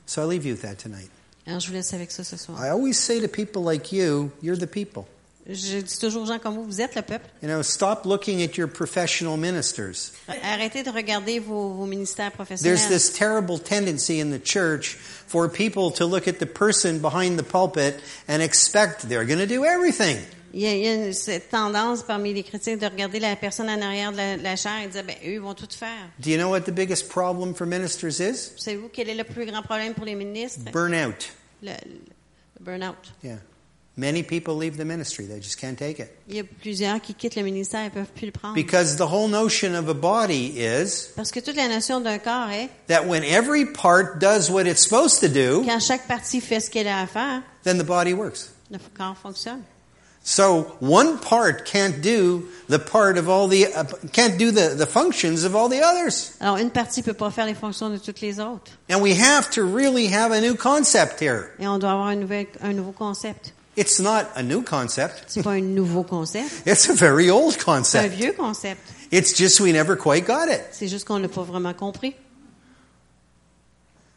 So 0.06 0.22
I 0.22 0.26
leave 0.26 0.44
you 0.44 0.54
with 0.54 0.62
that 0.62 0.76
tonight. 0.76 1.10
Alors, 1.46 1.60
je 1.60 1.68
vous 1.68 1.74
laisse 1.74 1.92
avec 1.92 2.10
ça 2.10 2.24
ce 2.24 2.36
soir. 2.36 2.58
I 2.58 2.70
always 2.70 2.94
say 2.94 3.20
to 3.20 3.28
people 3.28 3.62
like 3.62 3.92
you, 3.92 4.30
you're 4.42 4.58
the 4.58 4.66
people. 4.66 5.04
Je 5.46 5.80
dis 5.80 5.98
toujours 5.98 6.22
aux 6.22 6.26
gens 6.26 6.38
comme 6.38 6.54
vous, 6.54 6.64
vous 6.64 6.80
êtes 6.80 6.94
le 6.94 7.02
peuple. 7.02 7.26
You 7.42 7.48
know, 7.48 7.62
stop 7.62 8.06
looking 8.06 8.42
at 8.42 8.56
your 8.56 8.66
professional 8.66 9.36
ministers. 9.36 10.12
Arrêtez 10.26 10.82
de 10.82 10.90
regarder 10.90 11.38
vos, 11.38 11.68
vos 11.68 11.84
ministères 11.84 12.32
There's 12.62 12.88
this 12.88 13.12
terrible 13.12 13.58
tendency 13.58 14.20
in 14.20 14.30
the 14.30 14.42
church 14.42 14.94
for 15.26 15.50
people 15.50 15.90
to 15.92 16.06
look 16.06 16.26
at 16.26 16.38
the 16.38 16.46
person 16.46 16.98
behind 16.98 17.38
the 17.38 17.42
pulpit 17.42 18.00
and 18.26 18.42
expect 18.42 19.06
they're 19.06 19.26
going 19.26 19.38
to 19.38 19.46
do 19.46 19.66
everything. 19.66 20.16
Il 20.56 20.60
y 20.60 20.66
a, 20.68 20.74
il 20.74 20.82
y 20.84 20.88
a 21.08 21.12
cette 21.12 21.50
tendance 21.50 22.04
parmi 22.04 22.32
les 22.32 22.44
chrétiens 22.44 22.76
de 22.76 22.86
regarder 22.86 23.18
la 23.18 23.34
personne 23.34 23.68
en 23.68 23.82
arrière 23.82 24.12
de 24.12 24.16
la, 24.16 24.36
de 24.36 24.42
la 24.42 24.54
chair 24.54 24.82
et 24.84 24.86
de 24.86 24.92
dire, 24.92 25.02
ben, 25.02 25.16
eux, 25.24 25.32
ils 25.32 25.40
vont 25.40 25.52
tout 25.54 25.66
faire. 25.68 26.10
Do 26.20 26.30
you 26.30 26.36
know 26.36 26.48
what 26.48 26.60
the 26.60 26.70
biggest 26.70 27.08
problem 27.08 27.54
for 27.54 27.66
ministers 27.66 28.20
is? 28.20 28.52
Savez-vous 28.56 28.88
quel 28.92 29.08
est 29.08 29.16
le 29.16 29.24
plus 29.24 29.46
grand 29.46 29.62
problème 29.62 29.94
pour 29.94 30.04
les 30.04 30.14
ministres? 30.14 30.70
Burnout. 30.72 31.32
Le, 31.60 31.72
le 31.72 32.64
burn-out. 32.64 33.12
Yeah. 33.24 33.38
Many 33.96 34.22
people 34.22 34.54
leave 34.56 34.76
the 34.76 34.84
ministry. 34.84 35.26
They 35.26 35.40
just 35.40 35.56
can't 35.60 35.76
take 35.76 36.00
it. 36.00 36.08
Il 36.28 36.36
y 36.36 36.40
a 36.40 36.44
plusieurs 36.44 37.00
qui 37.00 37.14
quittent 37.14 37.36
le 37.36 37.42
ministère 37.42 37.80
et 37.80 37.84
ne 37.84 37.90
peuvent 37.90 38.12
plus 38.14 38.26
le 38.26 38.32
prendre. 38.32 38.54
Because 38.54 38.96
the 38.96 39.08
whole 39.08 39.28
notion 39.28 39.74
of 39.74 39.88
a 39.88 39.94
body 39.94 40.54
is 40.56 41.10
Parce 41.16 41.30
que 41.32 41.40
toute 41.40 41.56
la 41.56 41.68
notion 41.68 42.00
d'un 42.00 42.18
corps 42.18 42.50
est, 42.50 42.70
that 42.88 43.06
when 43.06 43.24
every 43.24 43.64
part 43.66 44.20
does 44.20 44.50
what 44.50 44.66
it's 44.66 44.82
supposed 44.82 45.20
to 45.20 45.28
do, 45.28 45.64
quand 45.64 45.80
chaque 45.80 46.06
partie 46.06 46.40
fait 46.40 46.60
ce 46.60 46.70
qu'elle 46.70 46.88
a 46.88 47.00
à 47.00 47.06
faire, 47.06 47.42
then 47.64 47.76
the 47.78 47.84
body 47.84 48.12
works. 48.12 48.50
le 48.70 48.78
corps 48.96 49.16
fonctionne. 49.16 49.62
So 50.26 50.74
one 50.80 51.18
part 51.18 51.66
can't 51.66 52.00
do 52.00 52.48
the 52.68 52.78
part 52.78 53.18
of 53.18 53.28
all 53.28 53.46
the 53.46 53.66
uh, 53.66 53.84
can't 54.10 54.38
do 54.38 54.50
the, 54.50 54.74
the 54.74 54.86
functions 54.86 55.44
of 55.44 55.54
all 55.54 55.68
the 55.68 55.82
others. 55.82 56.32
Alors, 56.40 56.56
une 56.56 56.70
partie 56.70 57.02
peut 57.02 57.12
pas 57.12 57.30
faire 57.30 57.44
les 57.44 57.54
fonctions 57.54 57.90
de 57.90 57.98
toutes 57.98 58.22
les 58.22 58.40
autres. 58.40 58.72
And 58.88 59.02
we 59.02 59.12
have 59.12 59.50
to 59.50 59.62
really 59.62 60.06
have 60.06 60.32
a 60.32 60.40
new 60.40 60.56
concept 60.56 61.20
here. 61.20 61.50
Et 61.58 61.68
on 61.68 61.78
doit 61.78 61.90
avoir 61.90 62.06
un, 62.06 62.16
nouvel, 62.16 62.46
un 62.62 62.72
nouveau 62.72 62.92
concept. 62.92 63.52
It's 63.76 64.00
not 64.00 64.28
a 64.34 64.42
new 64.42 64.62
concept. 64.62 65.24
C'est 65.26 65.42
pas 65.42 65.52
un 65.52 65.74
nouveau 65.74 66.04
concept. 66.04 66.48
It's 66.66 66.88
a 66.88 66.94
very 66.94 67.28
old 67.28 67.58
concept. 67.58 68.04
C'est 68.04 68.14
un 68.14 68.16
vieux 68.16 68.32
concept. 68.32 68.80
It's 69.12 69.36
just 69.36 69.60
we 69.60 69.74
never 69.74 69.94
quite 69.94 70.26
got 70.26 70.48
it. 70.48 70.62
C'est 70.72 70.88
juste 70.88 71.06
qu'on 71.06 71.18
l'a 71.18 71.28
pas 71.28 71.42
vraiment 71.42 71.74
compris. 71.74 72.14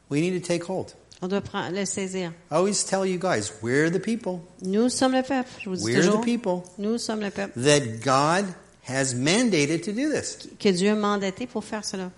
We 0.10 0.22
need 0.22 0.42
to 0.42 0.48
take 0.48 0.64
hold. 0.70 0.94
On 1.22 1.28
doit 1.28 1.42
prendre, 1.42 1.76
le 1.76 1.86
saisir. 1.86 2.32
I 2.52 2.56
always 2.56 2.84
tell 2.86 3.06
you 3.06 3.18
guys, 3.20 3.52
we're 3.64 3.90
the 3.92 4.00
people. 4.00 4.40
Nous 4.62 4.90
sommes 4.90 5.14
le 5.14 5.24
peuple. 5.24 5.50
Je 5.64 5.70
vous 5.70 5.76
dis 5.76 5.84
We're 5.84 6.02
the 6.02 6.06
toujours. 6.06 6.22
people 6.22 6.64
Nous 6.78 6.98
sommes 7.00 7.22
le 7.22 7.32
peuple. 7.32 7.54
that 7.60 8.02
God 8.04 8.46
has 8.88 9.14
mandated 9.16 9.84
to 9.84 9.92
do 9.92 10.10
this. 10.12 10.48
Que 10.60 10.72
Dieu 10.72 10.92
a 10.92 10.96
mandaté 10.96 11.48
pour 11.48 11.64
faire 11.64 11.84
cela. 11.84 12.12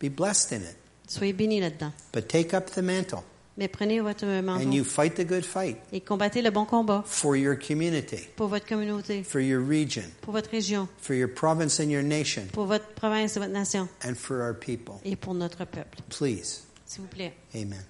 Be 0.00 0.08
blessed 0.10 0.52
in 0.52 0.56
it. 0.60 0.76
Soyez 1.08 1.32
bénis 1.32 1.60
là-dedans. 1.60 1.92
But 2.12 2.28
take 2.28 2.52
up 2.54 2.66
the 2.74 2.82
mantle 2.82 3.22
Mais 3.56 3.68
prenez 3.68 4.00
votre 4.00 4.26
manteau 4.42 4.66
and 4.68 4.74
you 4.74 4.84
fight 4.84 5.14
the 5.14 5.24
good 5.24 5.42
fight 5.44 5.78
et 5.90 6.02
combattez 6.02 6.42
le 6.42 6.50
bon 6.50 6.66
combat 6.66 7.02
for 7.06 7.34
your 7.36 7.56
community, 7.58 8.18
pour 8.36 8.48
votre 8.48 8.66
communauté, 8.66 9.22
for 9.24 9.40
your 9.40 9.66
region, 9.66 10.02
pour 10.20 10.34
votre 10.34 10.50
région, 10.50 10.86
for 11.00 11.14
your 11.16 11.32
province 11.32 11.80
and 11.80 11.88
your 11.88 12.02
nation, 12.02 12.42
pour 12.52 12.66
votre 12.66 12.84
province 12.88 13.34
et 13.34 13.40
votre 13.40 13.52
nation 13.54 13.88
and 14.04 14.14
for 14.14 14.42
our 14.42 14.52
people. 14.52 14.96
et 15.06 15.16
pour 15.16 15.32
notre 15.32 15.64
peuple. 15.64 15.96
Please. 16.10 16.64
S'il 16.84 17.00
vous 17.00 17.08
plaît. 17.08 17.32
Amen. 17.54 17.82